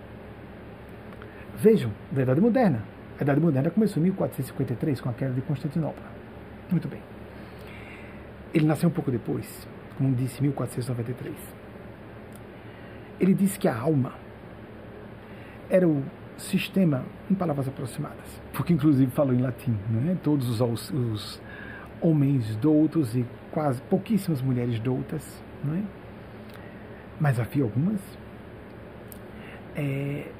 Vejam, 1.55 1.91
da 2.11 2.23
Idade 2.23 2.41
Moderna. 2.41 2.83
A 3.19 3.23
Idade 3.23 3.39
Moderna 3.39 3.69
começou 3.69 4.01
em 4.01 4.05
1453 4.05 5.01
com 5.01 5.09
a 5.09 5.13
queda 5.13 5.33
de 5.33 5.41
Constantinopla. 5.41 6.05
Muito 6.69 6.87
bem. 6.87 7.01
Ele 8.53 8.65
nasceu 8.65 8.89
um 8.89 8.91
pouco 8.91 9.11
depois, 9.11 9.67
como 9.97 10.13
disse 10.15 10.41
1493. 10.41 11.35
Ele 13.19 13.33
disse 13.33 13.57
que 13.59 13.67
a 13.67 13.77
alma 13.77 14.13
era 15.69 15.87
o 15.87 16.03
sistema, 16.37 17.03
em 17.29 17.35
palavras 17.35 17.67
aproximadas, 17.67 18.41
porque 18.53 18.73
inclusive 18.73 19.11
falou 19.11 19.33
em 19.33 19.41
latim, 19.41 19.77
não 19.89 20.11
é? 20.11 20.15
Todos 20.15 20.59
os, 20.59 20.91
os 20.91 21.41
homens 22.01 22.55
doutos 22.57 23.15
e 23.15 23.25
quase 23.51 23.81
pouquíssimas 23.83 24.41
mulheres 24.41 24.79
doutas, 24.79 25.43
não 25.63 25.75
é? 25.75 25.83
Mas 27.19 27.39
havia 27.39 27.63
algumas. 27.63 28.01
É, 29.75 30.31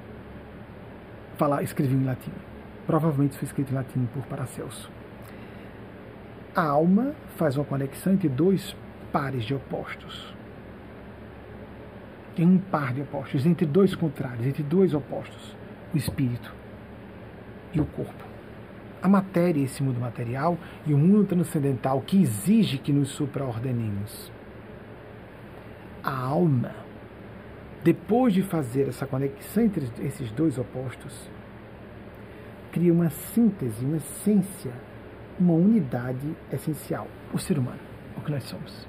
falar, 1.37 1.63
escreviam 1.63 2.01
em 2.01 2.05
latim. 2.05 2.31
Provavelmente 2.85 3.38
foi 3.38 3.45
escrito 3.45 3.72
em 3.72 3.76
latim 3.76 4.05
por 4.14 4.23
Paracelso. 4.23 4.89
A 6.55 6.64
alma 6.64 7.14
faz 7.35 7.57
uma 7.57 7.65
conexão 7.65 8.14
entre 8.14 8.30
dois 8.30 8.76
pares 9.11 9.43
de 9.45 9.55
opostos. 9.55 10.34
Tem 12.35 12.45
um 12.45 12.57
par 12.57 12.93
de 12.93 13.01
opostos, 13.01 13.45
entre 13.45 13.65
dois 13.65 13.95
contrários, 13.95 14.45
entre 14.45 14.64
dois 14.64 14.93
opostos: 14.93 15.55
o 15.93 15.97
espírito 15.97 16.53
e 17.73 17.80
o 17.80 17.85
corpo. 17.85 18.23
A 19.01 19.07
matéria, 19.07 19.61
esse 19.61 19.84
mundo 19.84 19.99
material, 19.99 20.57
e 20.85 20.93
o 20.93 20.97
mundo 20.97 21.26
transcendental 21.26 22.01
que 22.01 22.22
exige 22.22 22.77
que 22.77 22.93
nos 22.93 23.10
supraordenemos. 23.10 24.31
A 26.03 26.15
alma, 26.15 26.72
depois 27.84 28.34
de 28.34 28.41
fazer 28.41 28.88
essa 28.88 29.05
conexão 29.05 29.64
entre 29.64 29.89
esses 30.01 30.31
dois 30.31 30.57
opostos, 30.57 31.30
cria 32.73 32.91
uma 32.91 33.09
síntese, 33.09 33.85
uma 33.85 33.97
essência, 33.97 34.73
uma 35.39 35.53
unidade 35.53 36.35
essencial, 36.51 37.07
o 37.31 37.37
ser 37.37 37.57
humano, 37.57 37.79
o 38.17 38.21
que 38.21 38.31
nós 38.31 38.43
somos. 38.43 38.87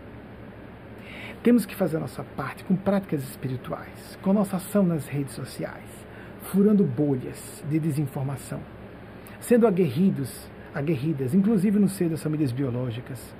Temos 1.42 1.66
que 1.66 1.74
fazer 1.76 1.98
a 1.98 2.00
nossa 2.00 2.24
parte 2.24 2.64
com 2.64 2.74
práticas 2.74 3.22
espirituais, 3.22 4.18
com 4.22 4.32
nossa 4.32 4.56
ação 4.56 4.82
nas 4.82 5.06
redes 5.06 5.34
sociais, 5.34 5.84
furando 6.44 6.82
bolhas 6.82 7.62
de 7.68 7.78
desinformação, 7.78 8.60
sendo 9.38 9.66
aguerridos, 9.66 10.48
aguerridas, 10.74 11.34
inclusive 11.34 11.78
no 11.78 11.88
seio 11.88 12.08
das 12.08 12.22
famílias 12.22 12.50
biológicas, 12.50 13.34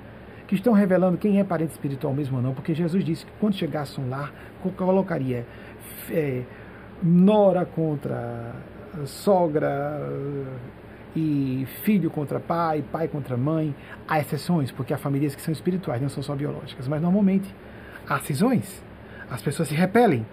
que 0.47 0.53
estão 0.53 0.73
revelando 0.73 1.17
quem 1.17 1.39
é 1.39 1.43
parente 1.43 1.71
espiritual 1.71 2.13
mesmo 2.13 2.37
ou 2.37 2.43
não, 2.43 2.53
porque 2.53 2.75
Jesus 2.75 3.03
disse 3.03 3.25
que 3.25 3.31
quando 3.39 3.55
chegasse 3.55 3.99
um 3.99 4.07
lar, 4.07 4.31
colocaria 4.77 5.43
é, 6.11 6.43
nora 7.01 7.65
contra 7.65 8.53
sogra 9.05 9.99
e 11.15 11.65
filho 11.83 12.09
contra 12.09 12.39
pai, 12.39 12.83
pai 12.91 13.07
contra 13.07 13.37
mãe. 13.37 13.75
Há 14.07 14.19
exceções, 14.19 14.71
porque 14.71 14.93
há 14.93 14.97
famílias 14.97 15.35
que 15.35 15.41
são 15.41 15.51
espirituais, 15.51 16.01
não 16.01 16.09
são 16.09 16.21
só 16.21 16.35
biológicas, 16.35 16.87
mas 16.87 17.01
normalmente 17.01 17.53
há 18.07 18.19
cisões. 18.19 18.83
As 19.29 19.41
pessoas 19.41 19.69
se 19.69 19.75
repelem 19.75 20.25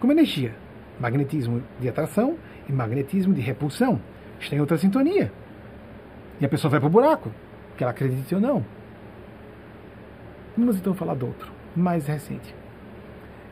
como 0.00 0.12
energia. 0.12 0.54
Magnetismo 1.00 1.62
de 1.80 1.88
atração 1.88 2.36
e 2.68 2.72
magnetismo 2.72 3.34
de 3.34 3.40
repulsão. 3.40 4.00
Está 4.40 4.56
em 4.56 4.60
outra 4.60 4.76
sintonia. 4.78 5.32
E 6.40 6.44
a 6.44 6.48
pessoa 6.48 6.70
vai 6.70 6.80
para 6.80 6.86
o 6.86 6.90
buraco, 6.90 7.32
que 7.76 7.82
ela 7.82 7.90
acredite 7.90 8.34
ou 8.34 8.40
não. 8.40 8.64
Vamos 10.56 10.76
então 10.76 10.94
falar 10.94 11.14
do 11.14 11.26
outro, 11.26 11.52
mais 11.74 12.06
recente. 12.06 12.54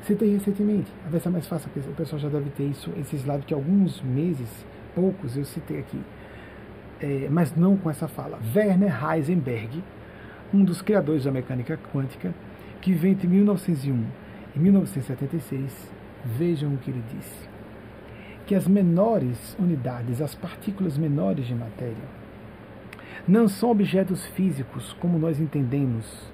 Citei 0.07 0.35
recentemente, 0.35 0.93
a 1.05 1.09
versão 1.09 1.33
mais 1.33 1.49
fácil, 1.49 1.69
o 1.75 1.95
pessoal 1.95 2.21
já 2.21 2.29
deve 2.29 2.49
ter 2.51 2.63
isso, 2.63 2.93
esse 2.97 3.17
slide 3.17 3.45
que 3.45 3.53
alguns 3.53 4.01
meses, 4.03 4.49
poucos, 4.95 5.37
eu 5.37 5.45
citei 5.45 5.81
aqui, 5.81 6.01
é, 7.01 7.27
mas 7.29 7.57
não 7.57 7.77
com 7.77 7.91
essa 7.91 8.07
fala. 8.07 8.39
Werner 8.55 8.95
Heisenberg, 9.05 9.83
um 10.55 10.63
dos 10.63 10.81
criadores 10.81 11.25
da 11.25 11.33
mecânica 11.33 11.77
quântica, 11.93 12.33
que 12.81 12.93
veio 12.93 13.15
entre 13.15 13.27
1901 13.27 14.05
e 14.55 14.59
1976, 14.61 15.93
vejam 16.25 16.73
o 16.75 16.79
que 16.79 16.93
ele 16.93 17.03
disse. 17.13 17.49
Que 18.47 18.55
as 18.55 18.69
menores 18.69 19.57
unidades, 19.59 20.23
as 20.23 20.37
partículas 20.37 20.97
menores 20.97 21.49
de 21.49 21.55
matéria, 21.57 21.97
não 23.27 23.49
são 23.49 23.73
objetos 23.73 24.25
físicos 24.25 24.93
como 25.01 25.19
nós 25.19 25.41
entendemos 25.41 26.33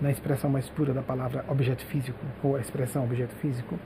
na 0.00 0.10
expressão 0.10 0.48
mais 0.48 0.68
pura 0.68 0.92
da 0.92 1.02
palavra 1.02 1.44
objeto 1.48 1.84
físico, 1.86 2.18
ou 2.42 2.56
a 2.56 2.60
expressão 2.60 3.04
objeto 3.04 3.34
físico, 3.36 3.78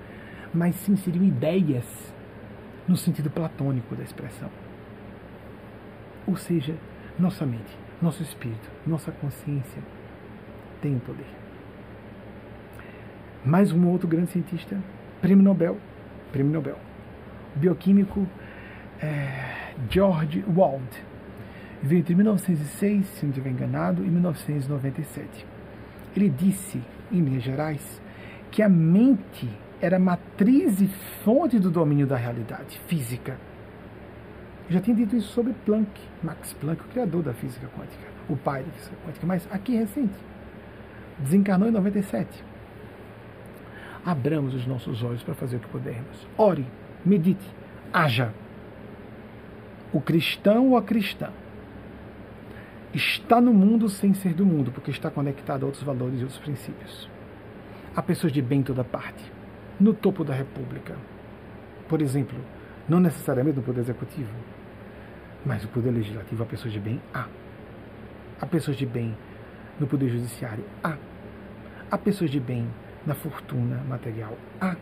mas 0.52 0.74
sim 0.76 0.97
seriam 0.97 1.24
ideias 1.24 2.14
no 2.86 2.97
sentido 2.97 3.30
platônico 3.30 3.94
da 3.94 4.02
expressão. 4.02 4.51
Ou 6.26 6.36
seja, 6.36 6.74
nossa 7.18 7.47
mente, 7.47 7.78
nosso 8.01 8.22
espírito, 8.22 8.70
nossa 8.86 9.10
consciência 9.10 9.82
tem 10.80 10.98
poder. 10.98 11.26
Mais 13.44 13.72
um 13.72 13.89
outro 13.89 14.06
grande 14.06 14.30
cientista, 14.30 14.78
prêmio 15.20 15.43
Nobel, 15.43 15.78
prêmio 16.30 16.52
Nobel, 16.52 16.78
bioquímico 17.56 18.26
é, 19.01 19.72
George 19.89 20.44
Wald, 20.55 20.89
veio 21.82 22.01
entre 22.01 22.14
1906, 22.14 23.06
se 23.06 23.24
não 23.24 23.30
estiver 23.30 23.51
enganado, 23.51 24.05
e 24.05 24.09
1997 24.09 25.52
ele 26.14 26.28
disse, 26.28 26.82
em 27.10 27.20
linhas 27.20 27.43
gerais, 27.43 28.02
que 28.51 28.62
a 28.62 28.68
mente 28.68 29.48
era 29.80 29.98
matriz 29.98 30.80
e 30.80 30.89
fonte 31.24 31.59
do 31.59 31.70
domínio 31.70 32.06
da 32.06 32.16
realidade 32.16 32.78
física. 32.86 33.39
Eu 34.68 34.74
já 34.74 34.80
tinha 34.80 34.97
dito 34.97 35.16
isso 35.16 35.32
sobre 35.32 35.52
Planck, 35.64 35.90
Max 36.22 36.52
Planck, 36.55 36.82
o 36.82 36.89
criador 36.89 37.22
da 37.22 37.34
física 37.34 37.66
quântica, 37.76 38.06
o 38.28 38.36
pai 38.36 38.62
da 38.62 38.70
física 38.72 38.97
quântica, 39.05 39.26
mas 39.26 39.48
aqui 39.51 39.74
recente. 39.74 40.14
Desencarnou 41.18 41.68
em 41.68 41.72
97. 41.72 42.44
Abramos 44.05 44.55
os 44.55 44.66
nossos 44.66 45.02
olhos 45.02 45.22
para 45.22 45.34
fazer 45.34 45.56
o 45.56 45.60
que 45.60 45.68
pudermos. 45.68 46.26
Ore, 46.36 46.66
medite, 47.05 47.47
haja. 47.93 48.32
O 49.93 50.01
cristão 50.01 50.70
ou 50.70 50.76
a 50.76 50.82
cristã 50.82 51.30
está 52.94 53.40
no 53.40 53.52
mundo 53.55 53.89
sem 53.89 54.12
ser 54.12 54.35
do 54.35 54.44
mundo, 54.44 54.70
porque 54.70 54.90
está 54.90 55.10
conectado 55.10 55.62
a 55.62 55.66
outros 55.66 55.82
valores 55.82 56.20
e 56.20 56.23
outros 56.23 56.39
princípios. 56.39 57.09
Há 57.94 58.02
pessoas 58.02 58.32
de 58.32 58.43
bem 58.43 58.60
em 58.60 58.62
toda 58.62 58.85
parte, 58.85 59.23
no 59.81 59.94
topo 59.94 60.24
da 60.24 60.35
República. 60.35 60.97
Por 61.89 62.01
exemplo, 62.01 62.39
não 62.89 63.01
necessariamente 63.01 63.56
no 63.56 63.62
Poder 63.62 63.81
Executivo, 63.81 64.32
mas 65.44 65.62
no 65.62 65.69
Poder 65.70 65.90
Legislativo 65.90 66.43
há 66.43 66.47
pessoas 66.47 66.73
de 66.73 66.81
bem? 66.81 67.01
Há. 67.12 67.27
Há 68.40 68.47
pessoas 68.47 68.77
de 68.77 68.86
bem 68.86 69.16
no 69.78 69.86
Poder 69.86 70.09
Judiciário? 70.09 70.64
Há. 70.82 70.97
Há 71.90 71.98
pessoas 71.98 72.31
de 72.31 72.40
bem 72.40 72.66
na 73.06 73.14
fortuna 73.14 73.82
material? 73.89 74.36
Há. 74.60 74.77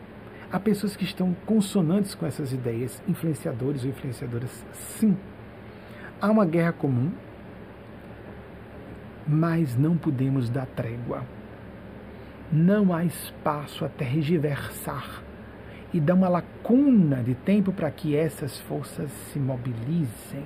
Há 0.52 0.58
pessoas 0.58 0.96
que 0.96 1.04
estão 1.04 1.34
consonantes 1.46 2.14
com 2.14 2.26
essas 2.26 2.52
ideias, 2.52 3.00
influenciadores 3.06 3.84
ou 3.84 3.90
influenciadoras? 3.90 4.64
Sim. 4.72 5.16
Há 6.20 6.28
uma 6.30 6.44
guerra 6.44 6.72
comum 6.72 7.12
mas 9.30 9.76
não 9.76 9.96
podemos 9.96 10.50
dar 10.50 10.66
trégua. 10.66 11.22
Não 12.52 12.92
há 12.92 13.04
espaço 13.04 13.84
a 13.84 13.88
tergiversar 13.88 15.22
e 15.94 16.00
dar 16.00 16.14
uma 16.14 16.28
lacuna 16.28 17.22
de 17.22 17.34
tempo 17.34 17.72
para 17.72 17.90
que 17.92 18.16
essas 18.16 18.58
forças 18.62 19.08
se 19.32 19.38
mobilizem 19.38 20.44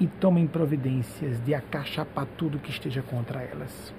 e 0.00 0.08
tomem 0.08 0.46
providências 0.46 1.40
de 1.44 1.54
acachapar 1.54 2.26
tudo 2.36 2.58
que 2.58 2.70
esteja 2.70 3.00
contra 3.00 3.40
elas. 3.40 3.94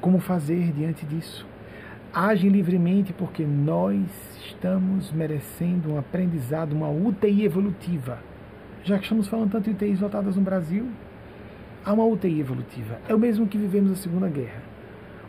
Como 0.00 0.20
fazer 0.20 0.70
diante 0.72 1.04
disso? 1.04 1.44
Agem 2.12 2.50
livremente 2.50 3.12
porque 3.12 3.44
nós 3.44 4.06
estamos 4.46 5.10
merecendo 5.10 5.92
um 5.92 5.98
aprendizado, 5.98 6.72
uma 6.74 6.88
UTI 6.88 7.44
evolutiva. 7.44 8.20
Já 8.84 8.98
que 8.98 9.02
estamos 9.02 9.26
falando 9.26 9.50
tanto 9.50 9.64
de 9.64 9.70
UTIs 9.70 9.98
votadas 9.98 10.36
no 10.36 10.42
Brasil, 10.42 10.88
Há 11.86 11.92
uma 11.92 12.04
UTI 12.04 12.40
evolutiva. 12.40 12.98
É 13.08 13.14
o 13.14 13.18
mesmo 13.18 13.46
que 13.46 13.56
vivemos 13.56 13.92
a 13.92 13.94
Segunda 13.94 14.28
Guerra. 14.28 14.60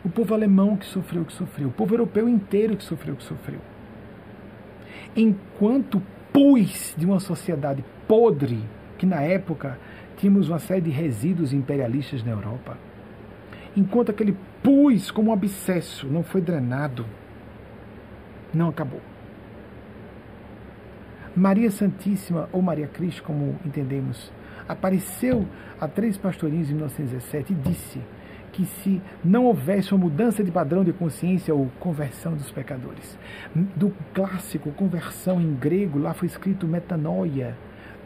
O 0.04 0.08
povo 0.08 0.34
alemão 0.34 0.76
que 0.76 0.86
sofreu 0.86 1.22
o 1.22 1.24
que 1.24 1.32
sofreu. 1.32 1.68
O 1.68 1.72
povo 1.72 1.94
europeu 1.94 2.28
inteiro 2.28 2.76
que 2.76 2.82
sofreu 2.82 3.14
o 3.14 3.16
que 3.16 3.22
sofreu. 3.22 3.60
Enquanto 5.14 6.02
pus 6.32 6.96
de 6.98 7.06
uma 7.06 7.20
sociedade 7.20 7.84
podre, 8.08 8.58
que 8.98 9.06
na 9.06 9.22
época 9.22 9.78
tínhamos 10.16 10.48
uma 10.48 10.58
série 10.58 10.80
de 10.80 10.90
resíduos 10.90 11.52
imperialistas 11.52 12.24
na 12.24 12.32
Europa, 12.32 12.76
enquanto 13.76 14.10
aquele 14.10 14.36
pus 14.60 15.12
como 15.12 15.30
um 15.30 15.32
abscesso 15.32 16.08
não 16.08 16.24
foi 16.24 16.40
drenado, 16.40 17.06
não 18.52 18.68
acabou. 18.68 19.00
Maria 21.36 21.70
Santíssima, 21.70 22.48
ou 22.50 22.60
Maria 22.60 22.88
Cristo, 22.88 23.22
como 23.22 23.54
entendemos, 23.64 24.32
apareceu 24.68 25.46
a 25.80 25.88
três 25.88 26.16
pastorinhos 26.18 26.70
em 26.70 26.74
1917 26.74 27.52
e 27.52 27.56
disse 27.56 28.00
que 28.52 28.64
se 28.64 29.00
não 29.24 29.44
houvesse 29.44 29.92
uma 29.94 30.04
mudança 30.04 30.42
de 30.42 30.50
padrão 30.50 30.82
de 30.82 30.92
consciência 30.92 31.54
ou 31.54 31.70
conversão 31.78 32.34
dos 32.34 32.50
pecadores, 32.50 33.18
do 33.54 33.92
clássico 34.12 34.72
conversão 34.72 35.40
em 35.40 35.54
grego, 35.54 35.98
lá 35.98 36.12
foi 36.12 36.26
escrito 36.26 36.66
metanoia, 36.66 37.56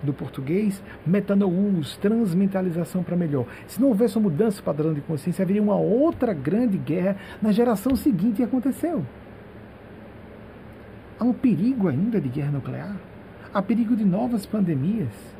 do 0.03 0.13
português, 0.13 0.83
metanous, 1.07 1.97
transmentalização 1.97 3.03
para 3.03 3.17
melhor. 3.17 3.47
Se 3.67 3.81
não 3.81 3.89
houvesse 3.89 4.17
uma 4.19 4.29
mudança 4.29 4.57
de 4.57 4.63
padrão 4.63 4.93
de 4.93 5.01
consciência, 5.01 5.43
haveria 5.43 5.63
uma 5.63 5.77
outra 5.77 6.35
grande 6.35 6.77
guerra 6.77 7.17
na 7.41 7.53
geração 7.53 7.95
seguinte 7.95 8.41
e 8.41 8.45
aconteceu. 8.45 9.07
Há 11.19 11.25
um 11.25 11.33
perigo 11.33 11.89
ainda 11.89 12.21
de 12.21 12.29
guerra 12.29 12.51
nuclear. 12.51 12.97
Há 13.55 13.63
perigo 13.63 13.95
de 13.95 14.05
novas 14.05 14.45
pandemias. 14.45 15.32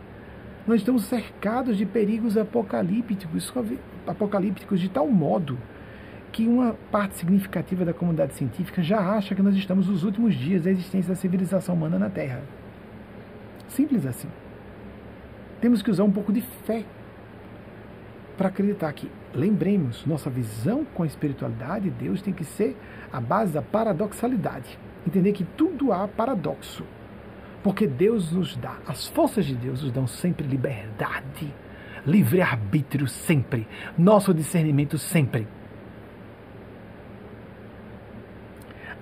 Nós 0.67 0.81
estamos 0.81 1.05
cercados 1.05 1.77
de 1.77 1.85
perigos 1.85 2.37
apocalípticos, 2.37 3.53
apocalípticos 4.07 4.81
de 4.81 4.89
tal 4.89 5.09
modo 5.09 5.59
que 6.31 6.47
uma 6.47 6.75
parte 6.91 7.17
significativa 7.17 7.85
da 7.85 7.93
comunidade 7.93 8.35
científica 8.35 8.83
já 8.83 8.99
acha 8.99 9.35
que 9.35 9.43
nós 9.43 9.57
estamos 9.57 9.89
nos 9.89 10.05
últimos 10.05 10.35
dias 10.35 10.63
da 10.63 10.71
existência 10.71 11.13
da 11.13 11.21
civilização 11.21 11.75
humana 11.75 11.99
na 11.99 12.09
Terra. 12.09 12.43
Simples 13.69 14.07
assim. 14.07 14.29
Temos 15.61 15.83
que 15.83 15.91
usar 15.91 16.05
um 16.05 16.13
pouco 16.13 16.33
de 16.33 16.41
fé 16.41 16.85
para 18.37 18.49
acreditar 18.49 18.93
que, 18.93 19.11
lembremos, 19.35 20.07
nossa 20.07 20.31
visão 20.31 20.85
com 20.95 21.03
a 21.03 21.07
espiritualidade 21.07 21.91
de 21.91 22.05
Deus 22.05 22.23
tem 22.23 22.33
que 22.33 22.45
ser 22.45 22.77
a 23.13 23.21
base 23.21 23.53
da 23.53 23.63
paradoxalidade. 23.63 24.79
Entender 25.07 25.33
que 25.33 25.45
tudo 25.45 25.93
há 25.93 26.07
paradoxo. 26.09 26.85
Porque 27.63 27.87
Deus 27.87 28.33
nos 28.33 28.57
dá, 28.57 28.79
as 28.87 29.07
forças 29.09 29.47
de 29.47 29.55
Deus 29.55 29.83
nos 29.83 29.93
dão 29.93 30.07
sempre 30.07 30.47
liberdade, 30.47 31.53
livre-arbítrio 32.05 33.07
sempre, 33.07 33.69
nosso 33.97 34.35
discernimento 34.35 34.99
sempre. 34.99 35.47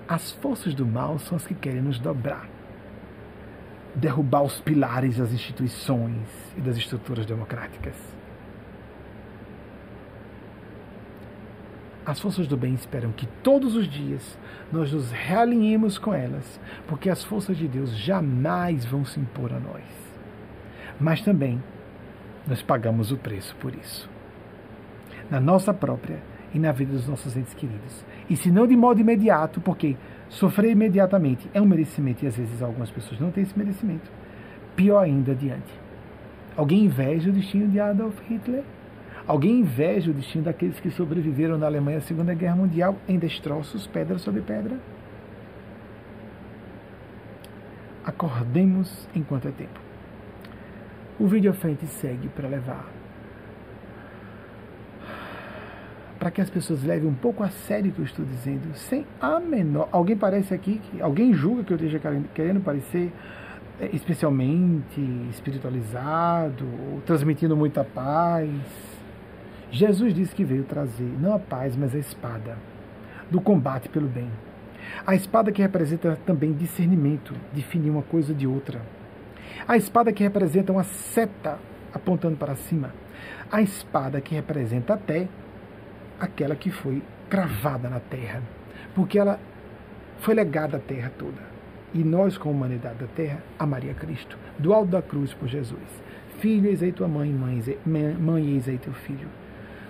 As 0.07 0.31
forças 0.33 0.73
do 0.75 0.85
mal 0.85 1.17
são 1.17 1.37
as 1.37 1.47
que 1.47 1.55
querem 1.55 1.81
nos 1.81 1.97
dobrar, 1.97 2.47
derrubar 3.95 4.43
os 4.43 4.59
pilares 4.59 5.17
das 5.17 5.31
instituições 5.33 6.27
e 6.55 6.61
das 6.61 6.77
estruturas 6.77 7.25
democráticas. 7.25 8.20
As 12.05 12.19
forças 12.19 12.47
do 12.47 12.57
bem 12.57 12.73
esperam 12.73 13.11
que 13.11 13.27
todos 13.43 13.75
os 13.75 13.87
dias 13.87 14.37
nós 14.71 14.91
nos 14.91 15.11
realinhemos 15.11 15.99
com 15.99 16.13
elas, 16.13 16.59
porque 16.87 17.09
as 17.09 17.23
forças 17.23 17.55
de 17.57 17.67
Deus 17.67 17.95
jamais 17.95 18.83
vão 18.85 19.05
se 19.05 19.19
impor 19.19 19.53
a 19.53 19.59
nós. 19.59 19.83
mas 20.99 21.21
também 21.21 21.61
nós 22.47 22.61
pagamos 22.61 23.11
o 23.11 23.17
preço 23.17 23.55
por 23.57 23.73
isso. 23.73 24.09
Na 25.29 25.39
nossa 25.39 25.73
própria 25.73 26.21
e 26.53 26.59
na 26.59 26.71
vida 26.71 26.91
dos 26.93 27.07
nossos 27.07 27.35
entes 27.35 27.53
queridos. 27.53 28.05
E 28.29 28.35
se 28.35 28.51
não 28.51 28.67
de 28.67 28.75
modo 28.75 28.99
imediato, 28.99 29.61
porque 29.61 29.95
sofrer 30.29 30.71
imediatamente 30.71 31.49
é 31.53 31.61
um 31.61 31.65
merecimento 31.65 32.23
e 32.23 32.27
às 32.27 32.37
vezes 32.37 32.61
algumas 32.61 32.91
pessoas 32.91 33.19
não 33.19 33.31
têm 33.31 33.43
esse 33.43 33.57
merecimento. 33.57 34.11
Pior 34.75 34.99
ainda 34.99 35.31
adiante. 35.31 35.73
Alguém 36.55 36.85
inveja 36.85 37.29
o 37.29 37.33
destino 37.33 37.67
de 37.67 37.79
Adolf 37.79 38.19
Hitler? 38.29 38.63
Alguém 39.27 39.59
inveja 39.59 40.11
o 40.11 40.13
destino 40.13 40.45
daqueles 40.45 40.79
que 40.79 40.89
sobreviveram 40.89 41.57
na 41.57 41.65
Alemanha 41.65 41.99
à 41.99 42.01
Segunda 42.01 42.33
Guerra 42.33 42.55
Mundial 42.55 42.95
em 43.07 43.17
destroços, 43.17 43.87
pedra 43.87 44.17
sobre 44.17 44.41
pedra? 44.41 44.77
Acordemos 48.03 49.07
enquanto 49.15 49.47
é 49.47 49.51
tempo. 49.51 49.79
O 51.19 51.27
vídeo 51.27 51.51
à 51.51 51.53
frente 51.53 51.85
segue 51.85 52.27
para 52.29 52.47
levar 52.47 53.01
para 56.21 56.29
que 56.29 56.39
as 56.39 56.51
pessoas 56.51 56.83
levem 56.83 57.09
um 57.09 57.15
pouco 57.15 57.43
a 57.43 57.49
sério 57.49 57.89
o 57.89 57.93
que 57.95 57.99
eu 57.99 58.05
estou 58.05 58.23
dizendo, 58.23 58.75
sem 58.75 59.07
a 59.19 59.39
menor. 59.39 59.89
Alguém 59.91 60.15
parece 60.15 60.53
aqui 60.53 60.77
que 60.77 61.01
alguém 61.01 61.33
julga 61.33 61.63
que 61.63 61.73
eu 61.73 61.77
esteja 61.77 61.99
querendo 62.35 62.61
parecer 62.61 63.11
é, 63.79 63.89
especialmente 63.91 65.01
espiritualizado, 65.31 66.63
ou 66.91 67.01
transmitindo 67.01 67.57
muita 67.57 67.83
paz. 67.83 68.90
Jesus 69.71 70.13
disse 70.13 70.35
que 70.35 70.43
veio 70.43 70.63
trazer 70.63 71.09
não 71.19 71.33
a 71.33 71.39
paz, 71.39 71.77
mas 71.77 71.95
a 71.95 71.99
espada 71.99 72.57
do 73.29 73.39
combate 73.39 73.87
pelo 73.87 74.07
bem. 74.07 74.29
A 75.07 75.15
espada 75.15 75.51
que 75.51 75.61
representa 75.61 76.19
também 76.25 76.51
discernimento, 76.51 77.33
definir 77.53 77.89
uma 77.89 78.01
coisa 78.01 78.33
de 78.33 78.45
outra. 78.45 78.81
A 79.65 79.77
espada 79.77 80.11
que 80.11 80.23
representa 80.23 80.73
uma 80.73 80.83
seta 80.83 81.57
apontando 81.93 82.35
para 82.35 82.55
cima. 82.55 82.93
A 83.49 83.61
espada 83.61 84.19
que 84.19 84.35
representa 84.35 84.95
até 84.95 85.29
aquela 86.19 86.55
que 86.55 86.69
foi 86.69 87.01
cravada 87.29 87.89
na 87.89 87.99
terra, 88.01 88.41
porque 88.93 89.17
ela 89.17 89.39
foi 90.19 90.33
legada 90.33 90.77
à 90.77 90.79
terra 90.79 91.11
toda. 91.17 91.49
E 91.93 92.03
nós, 92.03 92.37
com 92.37 92.49
a 92.49 92.51
humanidade 92.51 92.99
da 92.99 93.07
terra, 93.07 93.41
a 93.57 93.65
Maria 93.65 93.93
Cristo, 93.93 94.37
do 94.59 94.73
alto 94.73 94.91
da 94.91 95.01
cruz 95.01 95.33
por 95.33 95.47
Jesus. 95.47 95.79
Filho, 96.39 96.69
eis 96.69 96.83
aí 96.83 96.91
tua 96.91 97.07
mãe, 97.07 97.31
mãe, 97.31 97.63
mãe, 98.19 98.49
eis 98.49 98.67
aí 98.67 98.77
teu 98.77 98.93
filho. 98.93 99.27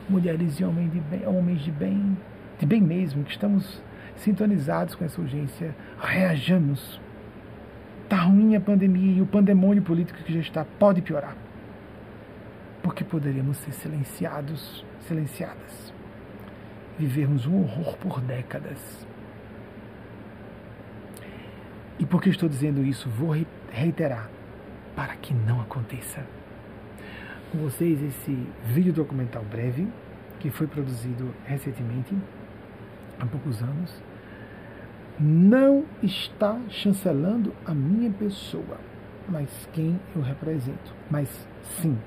Mulheres 0.10 0.60
e 0.60 0.64
homens 0.64 0.92
de 0.92 1.00
bem, 1.00 1.26
homens 1.26 1.62
de 1.62 1.72
bem, 1.72 2.18
de 2.60 2.66
bem 2.66 2.82
mesmo, 2.82 3.24
que 3.24 3.32
estamos 3.32 3.82
sintonizados 4.16 4.96
com 4.96 5.06
essa 5.06 5.20
urgência, 5.22 5.76
reajamos. 6.00 7.00
Está 8.04 8.18
ruim 8.18 8.56
a 8.56 8.62
pandemia 8.62 9.18
e 9.18 9.22
o 9.22 9.26
pandemônio 9.26 9.82
político 9.82 10.22
que 10.24 10.34
já 10.34 10.42
está 10.42 10.66
pode 10.66 11.02
piorar. 11.02 11.36
Porque 12.84 13.04
poderíamos 13.04 13.58
ser 13.58 13.72
silenciados, 13.72 14.86
silenciadas. 15.08 15.94
Vivermos 17.00 17.46
um 17.46 17.62
horror 17.62 17.96
por 17.98 18.20
décadas 18.20 19.08
e 22.02 22.06
por 22.08 22.20
que 22.20 22.30
estou 22.30 22.50
dizendo 22.50 22.84
isso? 22.84 23.08
Vou 23.08 23.36
reiterar, 23.70 24.28
para 24.96 25.16
que 25.18 25.36
não 25.36 25.62
aconteça. 25.62 26.26
Com 27.52 27.58
vocês 27.58 28.02
esse 28.02 28.48
vídeo 28.64 28.94
documental 28.94 29.44
breve, 29.44 29.88
que 30.40 30.50
foi 30.50 30.68
produzido 30.68 31.36
recentemente, 31.46 32.16
há 33.20 33.26
poucos 33.26 33.62
anos, 33.62 34.02
não 35.20 35.86
está 36.02 36.58
chancelando 36.70 37.54
a 37.66 37.74
minha 37.74 38.10
pessoa, 38.10 38.80
mas 39.28 39.68
quem 39.74 40.00
eu 40.16 40.22
represento. 40.22 40.96
Mas 41.10 41.48
sim, 41.62 41.98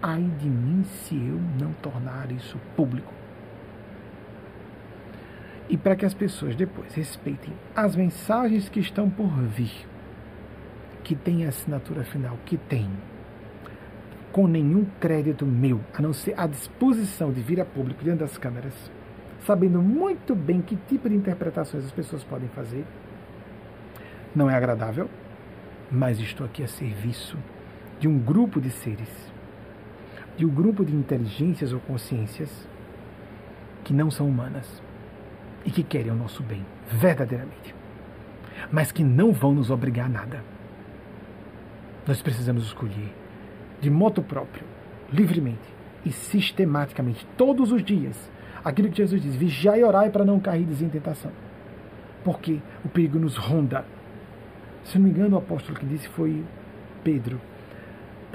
ai 0.00 0.22
de 0.38 0.48
mim 0.48 0.84
se 0.84 1.16
eu 1.16 1.40
não 1.60 1.72
tornar 1.74 2.30
isso 2.30 2.56
público 2.76 3.12
e 5.68 5.76
para 5.76 5.94
que 5.94 6.06
as 6.06 6.14
pessoas 6.14 6.56
depois 6.56 6.94
respeitem 6.94 7.52
as 7.76 7.94
mensagens 7.94 8.68
que 8.68 8.80
estão 8.80 9.10
por 9.10 9.28
vir, 9.28 9.86
que 11.04 11.14
tem 11.14 11.44
a 11.44 11.48
assinatura 11.48 12.04
final, 12.04 12.38
que 12.46 12.56
tem, 12.56 12.88
com 14.32 14.46
nenhum 14.46 14.84
crédito 15.00 15.46
meu, 15.46 15.80
a 15.94 16.02
não 16.02 16.12
ser 16.12 16.34
a 16.38 16.46
disposição 16.46 17.32
de 17.32 17.40
vir 17.40 17.60
a 17.60 17.64
público 17.64 18.04
diante 18.04 18.20
das 18.20 18.36
câmeras, 18.36 18.74
sabendo 19.40 19.80
muito 19.80 20.34
bem 20.34 20.60
que 20.60 20.76
tipo 20.88 21.08
de 21.08 21.14
interpretações 21.14 21.84
as 21.84 21.92
pessoas 21.92 22.22
podem 22.24 22.48
fazer. 22.50 22.84
Não 24.34 24.50
é 24.50 24.54
agradável, 24.54 25.08
mas 25.90 26.20
estou 26.20 26.46
aqui 26.46 26.62
a 26.62 26.68
serviço 26.68 27.36
de 27.98 28.06
um 28.06 28.18
grupo 28.18 28.60
de 28.60 28.70
seres, 28.70 29.32
de 30.36 30.44
um 30.44 30.50
grupo 30.50 30.84
de 30.84 30.94
inteligências 30.94 31.72
ou 31.72 31.80
consciências 31.80 32.68
que 33.84 33.92
não 33.92 34.10
são 34.10 34.28
humanas 34.28 34.82
e 35.64 35.70
que 35.70 35.82
querem 35.82 36.12
o 36.12 36.14
nosso 36.14 36.42
bem, 36.42 36.64
verdadeiramente, 36.90 37.74
mas 38.70 38.92
que 38.92 39.02
não 39.02 39.32
vão 39.32 39.54
nos 39.54 39.70
obrigar 39.70 40.06
a 40.06 40.10
nada. 40.10 40.44
Nós 42.06 42.22
precisamos 42.22 42.64
escolher 42.64 43.12
de 43.80 43.90
moto 43.90 44.22
próprio, 44.22 44.64
livremente 45.12 45.58
e 46.04 46.12
sistematicamente, 46.12 47.26
todos 47.36 47.72
os 47.72 47.82
dias, 47.82 48.30
aquilo 48.64 48.88
que 48.90 48.96
Jesus 48.96 49.22
diz: 49.22 49.34
vigiai 49.34 49.80
e 49.80 49.84
orai 49.84 50.10
para 50.10 50.24
não 50.24 50.40
cair 50.40 50.66
em 50.68 50.88
tentação, 50.88 51.32
porque 52.24 52.60
o 52.84 52.88
perigo 52.88 53.18
nos 53.18 53.36
ronda. 53.36 53.84
Se 54.84 54.98
não 54.98 55.04
me 55.04 55.10
engano, 55.10 55.36
o 55.36 55.38
apóstolo 55.38 55.78
que 55.78 55.86
disse 55.86 56.08
foi 56.08 56.42
Pedro, 57.04 57.40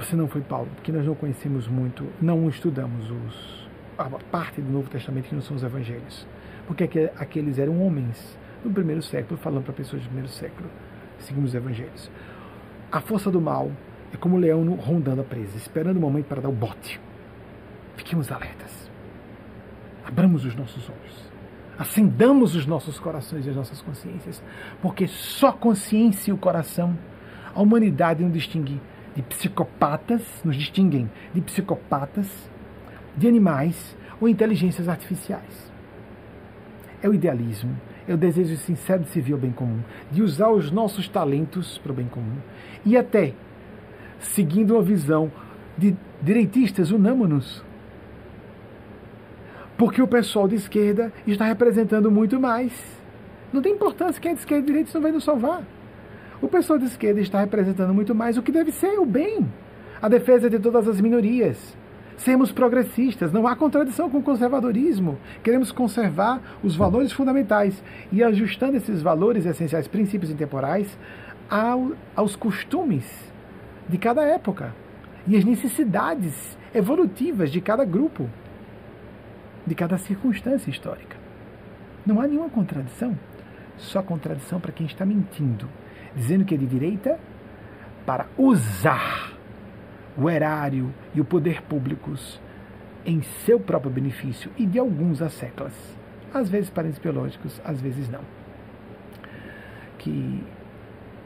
se 0.00 0.14
não 0.14 0.28
foi 0.28 0.40
Paulo, 0.40 0.68
porque 0.74 0.92
nós 0.92 1.04
não 1.04 1.14
conhecemos 1.14 1.66
muito, 1.66 2.06
não 2.20 2.48
estudamos 2.48 3.10
os, 3.10 3.68
a 3.98 4.04
parte 4.30 4.60
do 4.60 4.70
Novo 4.70 4.88
Testamento 4.88 5.28
que 5.28 5.34
não 5.34 5.42
são 5.42 5.56
os 5.56 5.62
evangelhos 5.62 6.26
porque 6.66 7.10
aqueles 7.16 7.58
eram 7.58 7.80
homens 7.82 8.38
do 8.62 8.70
primeiro 8.70 9.02
século, 9.02 9.38
falando 9.38 9.64
para 9.64 9.74
pessoas 9.74 10.02
do 10.02 10.06
primeiro 10.06 10.28
século, 10.28 10.68
segundo 11.18 11.44
os 11.44 11.54
evangelhos. 11.54 12.10
A 12.90 13.00
força 13.00 13.30
do 13.30 13.40
mal 13.40 13.70
é 14.14 14.16
como 14.16 14.36
o 14.36 14.38
leão 14.38 14.74
rondando 14.76 15.20
a 15.20 15.24
presa, 15.24 15.56
esperando 15.56 15.96
o 15.96 16.00
momento 16.00 16.26
para 16.26 16.40
dar 16.40 16.48
o 16.48 16.52
bote. 16.52 17.00
Fiquemos 17.96 18.30
alertas. 18.30 18.90
Abramos 20.04 20.44
os 20.44 20.54
nossos 20.54 20.88
olhos. 20.88 21.32
Acendamos 21.78 22.54
os 22.54 22.66
nossos 22.66 22.98
corações 23.00 23.46
e 23.46 23.50
as 23.50 23.56
nossas 23.56 23.82
consciências, 23.82 24.42
porque 24.80 25.08
só 25.08 25.50
consciência 25.50 26.30
e 26.30 26.34
o 26.34 26.38
coração, 26.38 26.96
a 27.52 27.60
humanidade 27.60 28.22
não 28.22 28.30
distingue 28.30 28.80
de 29.14 29.22
psicopatas, 29.22 30.22
nos 30.44 30.56
distinguem 30.56 31.10
de 31.32 31.40
psicopatas, 31.40 32.28
de 33.16 33.26
animais 33.26 33.96
ou 34.20 34.28
inteligências 34.28 34.88
artificiais 34.88 35.74
é 37.04 37.08
o 37.08 37.12
idealismo, 37.12 37.78
é 38.08 38.14
o 38.14 38.16
desejo 38.16 38.56
sincero 38.56 39.02
de 39.02 39.10
servir 39.10 39.34
ao 39.34 39.38
bem 39.38 39.52
comum, 39.52 39.80
de 40.10 40.22
usar 40.22 40.48
os 40.48 40.70
nossos 40.70 41.06
talentos 41.06 41.76
para 41.76 41.92
o 41.92 41.94
bem 41.94 42.06
comum 42.06 42.38
e 42.82 42.96
até 42.96 43.34
seguindo 44.24 44.74
uma 44.74 44.82
visão 44.82 45.30
de 45.76 45.96
direitistas 46.22 46.90
unâmonos. 46.90 47.62
Porque 49.76 50.00
o 50.00 50.08
pessoal 50.08 50.46
de 50.46 50.54
esquerda 50.54 51.12
está 51.26 51.44
representando 51.44 52.10
muito 52.10 52.40
mais. 52.40 52.72
Não 53.52 53.60
tem 53.60 53.72
importância 53.72 54.20
quem 54.20 54.32
é 54.32 54.34
de 54.34 54.40
esquerda 54.40 54.62
e 54.62 54.66
direita, 54.66 54.88
isso 54.88 54.96
não 54.96 55.02
vai 55.02 55.12
nos 55.12 55.24
salvar. 55.24 55.62
O 56.40 56.48
pessoal 56.48 56.78
de 56.78 56.86
esquerda 56.86 57.20
está 57.20 57.40
representando 57.40 57.92
muito 57.92 58.14
mais 58.14 58.36
o 58.36 58.42
que 58.42 58.52
deve 58.52 58.72
ser 58.72 58.98
o 58.98 59.06
bem, 59.06 59.46
a 60.00 60.08
defesa 60.08 60.50
de 60.50 60.58
todas 60.58 60.86
as 60.88 61.00
minorias, 61.00 61.76
sermos 62.16 62.52
progressistas. 62.52 63.32
Não 63.32 63.46
há 63.46 63.56
contradição 63.56 64.10
com 64.10 64.18
o 64.18 64.22
conservadorismo. 64.22 65.18
Queremos 65.42 65.72
conservar 65.72 66.40
os 66.62 66.76
valores 66.76 67.12
fundamentais 67.12 67.82
e 68.12 68.22
ajustando 68.22 68.76
esses 68.76 69.02
valores 69.02 69.46
essenciais, 69.46 69.88
princípios 69.88 70.30
intemporais, 70.30 70.98
ao, 71.48 71.92
aos 72.16 72.36
costumes 72.36 73.23
de 73.88 73.98
cada 73.98 74.22
época 74.22 74.74
e 75.26 75.36
as 75.36 75.44
necessidades 75.44 76.56
evolutivas 76.74 77.50
de 77.50 77.60
cada 77.60 77.84
grupo, 77.84 78.28
de 79.66 79.74
cada 79.74 79.96
circunstância 79.98 80.70
histórica. 80.70 81.16
Não 82.04 82.20
há 82.20 82.26
nenhuma 82.26 82.50
contradição, 82.50 83.18
só 83.76 84.02
contradição 84.02 84.60
para 84.60 84.72
quem 84.72 84.86
está 84.86 85.06
mentindo, 85.06 85.68
dizendo 86.14 86.44
que 86.44 86.54
é 86.54 86.58
de 86.58 86.66
direita 86.66 87.18
para 88.04 88.26
usar 88.36 89.32
o 90.16 90.28
erário 90.28 90.92
e 91.14 91.20
o 91.20 91.24
poder 91.24 91.62
públicos 91.62 92.40
em 93.04 93.22
seu 93.22 93.58
próprio 93.58 93.90
benefício 93.90 94.50
e 94.56 94.66
de 94.66 94.78
alguns 94.78 95.20
há 95.20 95.28
séculos. 95.28 95.74
Às 96.32 96.48
vezes 96.48 96.70
parentes 96.70 96.98
biológicos, 96.98 97.60
às 97.64 97.80
vezes 97.80 98.08
não. 98.08 98.20
Que 99.98 100.42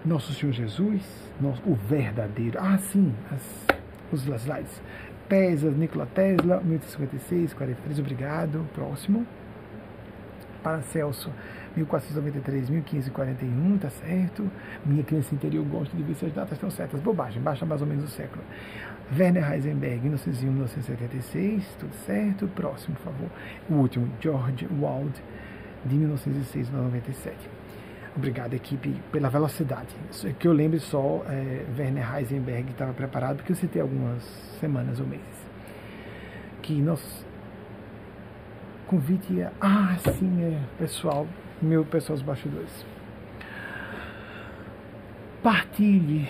nosso 0.09 0.33
Senhor 0.33 0.53
Jesus, 0.53 1.03
nosso, 1.39 1.63
o 1.67 1.75
verdadeiro, 1.75 2.59
ah 2.59 2.79
sim, 2.79 3.15
as, 3.31 3.67
os 4.11 4.27
slides. 4.27 4.83
Tesla, 5.29 5.71
Nikola 5.71 6.07
Tesla, 6.07 6.61
1856, 6.65 7.53
43, 7.53 7.99
obrigado. 7.99 8.67
Próximo. 8.75 9.27
Paracelso, 10.63 11.31
1493, 11.77 12.71
1541, 12.71 13.79
tá 13.79 13.91
certo? 13.91 14.51
Minha 14.85 15.05
criança 15.05 15.35
interior 15.35 15.65
gosta 15.67 15.95
de 15.95 16.03
ver 16.03 16.15
se 16.15 16.25
as 16.25 16.33
datas 16.33 16.53
estão 16.53 16.71
certas. 16.71 17.01
Bobagem, 17.01 17.43
baixa 17.43 17.67
mais 17.67 17.83
ou 17.83 17.87
menos 17.87 18.05
o 18.05 18.09
século. 18.09 18.43
Werner 19.17 19.53
Heisenberg, 19.53 20.01
1901, 20.01 20.51
1976, 20.51 21.77
tudo 21.79 21.95
certo. 22.07 22.49
Próximo, 22.49 22.97
por 22.97 23.05
favor. 23.05 23.31
O 23.69 23.75
último, 23.75 24.09
George 24.21 24.67
Wald, 24.81 25.15
de 25.85 25.95
1906 25.95 26.71
a 26.75 26.79
97. 26.79 27.58
Obrigado, 28.19 28.53
equipe, 28.53 29.01
pela 29.13 29.31
velocidade. 29.31 29.95
Que 30.41 30.49
eu 30.49 30.53
lembre 30.53 30.81
só, 30.81 31.23
é, 31.29 31.65
Werner 31.79 32.17
Heisenberg 32.17 32.73
estava 32.73 32.93
preparado, 32.93 33.37
porque 33.37 33.53
eu 33.53 33.57
citei 33.57 33.81
algumas 33.81 34.25
semanas 34.59 34.99
ou 34.99 35.07
meses. 35.07 35.47
Que 36.61 36.83
nós 36.83 37.25
convite 38.89 39.41
a. 39.41 39.53
Ah, 39.61 39.97
sim, 40.19 40.43
é, 40.43 40.61
pessoal, 40.77 41.29
meu 41.63 41.85
pessoal 41.85 42.17
dos 42.17 42.27
bastidores. 42.27 42.85
Partilhe 45.41 46.29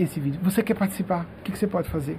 esse 0.00 0.18
vídeo. 0.18 0.40
Você 0.42 0.62
quer 0.62 0.74
participar? 0.74 1.26
O 1.40 1.42
que 1.42 1.58
você 1.58 1.66
pode 1.66 1.90
fazer? 1.90 2.18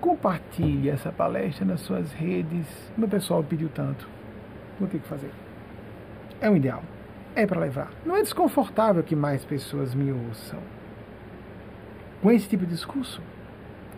Compartilhe 0.00 0.90
essa 0.90 1.12
palestra 1.12 1.64
nas 1.64 1.82
suas 1.82 2.12
redes. 2.14 2.66
Meu 2.96 3.06
pessoal 3.06 3.44
pediu 3.44 3.68
tanto. 3.68 4.08
Vou 4.80 4.88
ter 4.88 4.98
que 4.98 5.06
fazer. 5.06 5.30
É 6.40 6.50
um 6.50 6.56
ideal. 6.56 6.82
É 7.34 7.46
para 7.46 7.60
levar. 7.60 7.90
Não 8.06 8.16
é 8.16 8.22
desconfortável 8.22 9.02
que 9.02 9.16
mais 9.16 9.44
pessoas 9.44 9.94
me 9.94 10.12
ouçam. 10.12 10.60
Com 12.22 12.30
esse 12.30 12.48
tipo 12.48 12.64
de 12.64 12.72
discurso. 12.72 13.20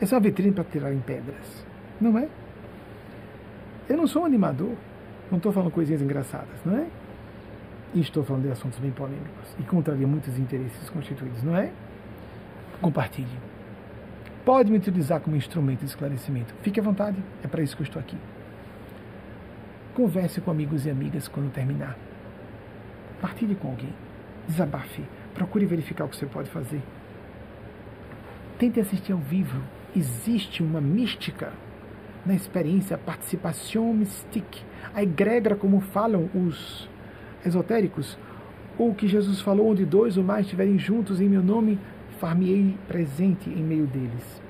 Essa 0.00 0.14
é 0.14 0.16
uma 0.16 0.22
vitrine 0.22 0.52
para 0.52 0.64
tirar 0.64 0.92
em 0.92 1.00
pedras. 1.00 1.64
Não 2.00 2.18
é? 2.18 2.28
Eu 3.88 3.96
não 3.96 4.06
sou 4.06 4.22
um 4.22 4.24
animador. 4.24 4.74
Não 5.30 5.38
estou 5.38 5.52
falando 5.52 5.70
coisinhas 5.70 6.00
engraçadas, 6.00 6.64
não 6.64 6.76
é? 6.76 6.86
E 7.94 8.00
estou 8.00 8.24
falando 8.24 8.44
de 8.44 8.50
assuntos 8.50 8.78
bem 8.78 8.90
polêmicos 8.90 9.54
e 9.58 9.62
contraria 9.64 10.06
muitos 10.06 10.38
interesses 10.38 10.88
constituídos, 10.90 11.42
não 11.42 11.56
é? 11.56 11.72
Compartilhe. 12.80 13.38
Pode 14.44 14.70
me 14.70 14.78
utilizar 14.78 15.20
como 15.20 15.34
instrumento 15.34 15.80
de 15.80 15.86
esclarecimento. 15.86 16.54
Fique 16.62 16.78
à 16.78 16.82
vontade, 16.82 17.16
é 17.42 17.48
para 17.48 17.62
isso 17.62 17.74
que 17.74 17.82
eu 17.82 17.86
estou 17.86 18.00
aqui. 18.00 18.16
Converse 19.94 20.40
com 20.40 20.50
amigos 20.50 20.86
e 20.86 20.90
amigas 20.90 21.26
quando 21.26 21.50
terminar. 21.52 21.96
Partilhe 23.20 23.54
com 23.54 23.68
alguém. 23.68 23.92
Desabafe. 24.46 25.02
Procure 25.34 25.66
verificar 25.66 26.04
o 26.04 26.08
que 26.08 26.16
você 26.16 26.26
pode 26.26 26.48
fazer. 26.50 26.82
Tente 28.58 28.80
assistir 28.80 29.12
ao 29.12 29.18
vivo. 29.18 29.60
Existe 29.94 30.62
uma 30.62 30.80
mística 30.80 31.52
na 32.24 32.34
experiência, 32.34 32.98
participação 32.98 33.94
mystique, 33.94 34.64
a 34.92 35.02
egrégora, 35.02 35.54
como 35.54 35.80
falam 35.80 36.28
os 36.34 36.88
esotéricos, 37.44 38.18
ou 38.76 38.94
que 38.94 39.06
Jesus 39.06 39.40
falou, 39.40 39.70
onde 39.70 39.84
dois 39.84 40.16
ou 40.16 40.24
mais 40.24 40.44
estiverem 40.44 40.78
juntos 40.78 41.20
em 41.20 41.28
meu 41.28 41.42
nome, 41.42 41.78
far-me-ei 42.18 42.76
presente 42.88 43.48
em 43.48 43.62
meio 43.62 43.86
deles. 43.86 44.42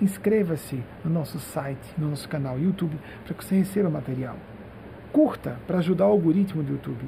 Inscreva-se 0.00 0.82
no 1.04 1.10
nosso 1.10 1.38
site, 1.38 1.94
no 1.96 2.10
nosso 2.10 2.28
canal 2.28 2.58
YouTube, 2.58 2.96
para 3.24 3.34
que 3.34 3.44
você 3.44 3.56
receba 3.56 3.90
material. 3.90 4.36
Curta 5.12 5.58
para 5.66 5.78
ajudar 5.78 6.06
o 6.06 6.12
algoritmo 6.12 6.62
do 6.62 6.72
YouTube. 6.72 7.04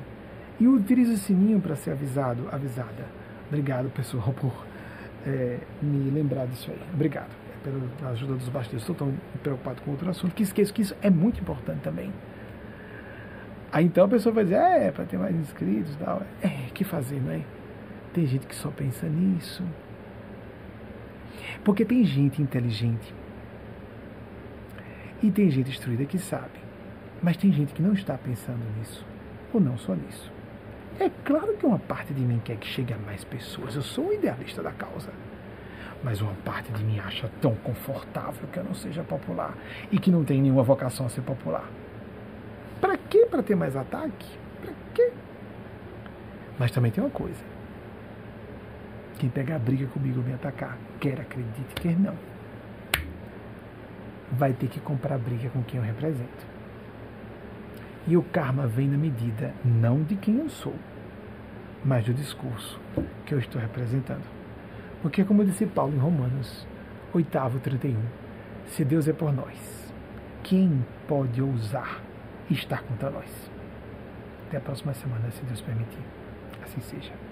E 0.58 0.66
utilize 0.66 1.12
o 1.12 1.16
sininho 1.16 1.60
para 1.60 1.76
ser 1.76 1.90
avisado, 1.90 2.48
avisada. 2.50 3.04
Obrigado, 3.48 3.90
pessoal, 3.90 4.32
por 4.40 4.52
é, 5.26 5.58
me 5.82 6.10
lembrar 6.10 6.46
disso 6.46 6.70
aí. 6.70 6.80
Obrigado 6.92 7.46
pela 7.98 8.12
ajuda 8.12 8.34
dos 8.34 8.48
bastidores. 8.48 8.82
Estou 8.82 8.94
tão 8.94 9.14
preocupado 9.42 9.82
com 9.82 9.90
outro 9.90 10.08
assunto 10.08 10.34
que 10.34 10.42
esqueço 10.42 10.72
que 10.72 10.82
isso 10.82 10.96
é 11.02 11.10
muito 11.10 11.40
importante 11.40 11.80
também. 11.80 12.12
Aí 13.72 13.84
então 13.84 14.04
a 14.04 14.08
pessoa 14.08 14.32
vai 14.32 14.44
dizer, 14.44 14.56
é, 14.56 14.90
para 14.90 15.04
ter 15.04 15.18
mais 15.18 15.34
inscritos 15.34 15.92
e 15.94 15.98
tal. 15.98 16.22
É, 16.42 16.70
que 16.72 16.84
fazer, 16.84 17.20
não 17.20 17.32
é? 17.32 17.42
Tem 18.12 18.26
gente 18.26 18.46
que 18.46 18.54
só 18.54 18.70
pensa 18.70 19.08
nisso. 19.08 19.62
Porque 21.64 21.84
tem 21.84 22.04
gente 22.04 22.40
inteligente. 22.40 23.14
E 25.22 25.30
tem 25.30 25.50
gente 25.50 25.70
instruída 25.70 26.04
que 26.04 26.18
sabe. 26.18 26.58
Mas 27.22 27.36
tem 27.36 27.52
gente 27.52 27.74
que 27.74 27.82
não 27.82 27.92
está 27.92 28.16
pensando 28.16 28.62
nisso. 28.78 29.04
Ou 29.52 29.60
não 29.60 29.76
só 29.76 29.94
nisso. 29.94 30.32
É 30.98 31.10
claro 31.24 31.56
que 31.56 31.66
uma 31.66 31.78
parte 31.78 32.14
de 32.14 32.20
mim 32.22 32.40
quer 32.44 32.56
que 32.56 32.66
chegue 32.66 32.92
a 32.92 32.98
mais 32.98 33.22
pessoas. 33.24 33.74
Eu 33.74 33.82
sou 33.82 34.08
um 34.08 34.12
idealista 34.12 34.62
da 34.62 34.72
causa 34.72 35.12
mas 36.02 36.20
uma 36.20 36.34
parte 36.44 36.70
de 36.72 36.84
mim 36.84 36.98
acha 37.00 37.28
tão 37.40 37.54
confortável 37.56 38.46
que 38.52 38.58
eu 38.58 38.64
não 38.64 38.74
seja 38.74 39.02
popular 39.02 39.54
e 39.90 39.98
que 39.98 40.10
não 40.10 40.24
tem 40.24 40.40
nenhuma 40.40 40.62
vocação 40.62 41.06
a 41.06 41.08
ser 41.08 41.22
popular. 41.22 41.68
Para 42.80 42.96
quê? 42.96 43.26
Para 43.30 43.42
ter 43.42 43.56
mais 43.56 43.74
ataque? 43.74 44.26
Para 44.60 44.72
quê? 44.94 45.12
Mas 46.58 46.70
também 46.70 46.92
tem 46.92 47.02
uma 47.02 47.10
coisa. 47.10 47.42
Quem 49.18 49.30
pegar 49.30 49.58
briga 49.58 49.86
comigo 49.86 50.20
me 50.20 50.34
atacar, 50.34 50.78
quer 51.00 51.20
acredite, 51.20 51.74
quer 51.74 51.98
não, 51.98 52.14
vai 54.30 54.52
ter 54.52 54.68
que 54.68 54.78
comprar 54.78 55.18
briga 55.18 55.48
com 55.48 55.62
quem 55.62 55.80
eu 55.80 55.86
represento. 55.86 56.55
E 58.06 58.16
o 58.16 58.22
karma 58.22 58.66
vem 58.66 58.88
na 58.88 58.96
medida 58.96 59.52
não 59.64 60.02
de 60.02 60.14
quem 60.14 60.38
eu 60.38 60.48
sou, 60.48 60.74
mas 61.84 62.04
do 62.04 62.14
discurso 62.14 62.80
que 63.24 63.34
eu 63.34 63.38
estou 63.38 63.60
representando. 63.60 64.24
Porque, 65.02 65.24
como 65.24 65.44
disse 65.44 65.66
Paulo 65.66 65.94
em 65.94 65.98
Romanos 65.98 66.66
8, 67.12 67.60
31, 67.60 68.00
se 68.66 68.84
Deus 68.84 69.08
é 69.08 69.12
por 69.12 69.32
nós, 69.32 69.92
quem 70.42 70.84
pode 71.08 71.42
ousar 71.42 72.00
estar 72.48 72.82
contra 72.82 73.10
nós? 73.10 73.50
Até 74.46 74.58
a 74.58 74.60
próxima 74.60 74.94
semana, 74.94 75.30
se 75.32 75.44
Deus 75.44 75.60
permitir. 75.60 76.02
Assim 76.62 76.80
seja. 76.80 77.25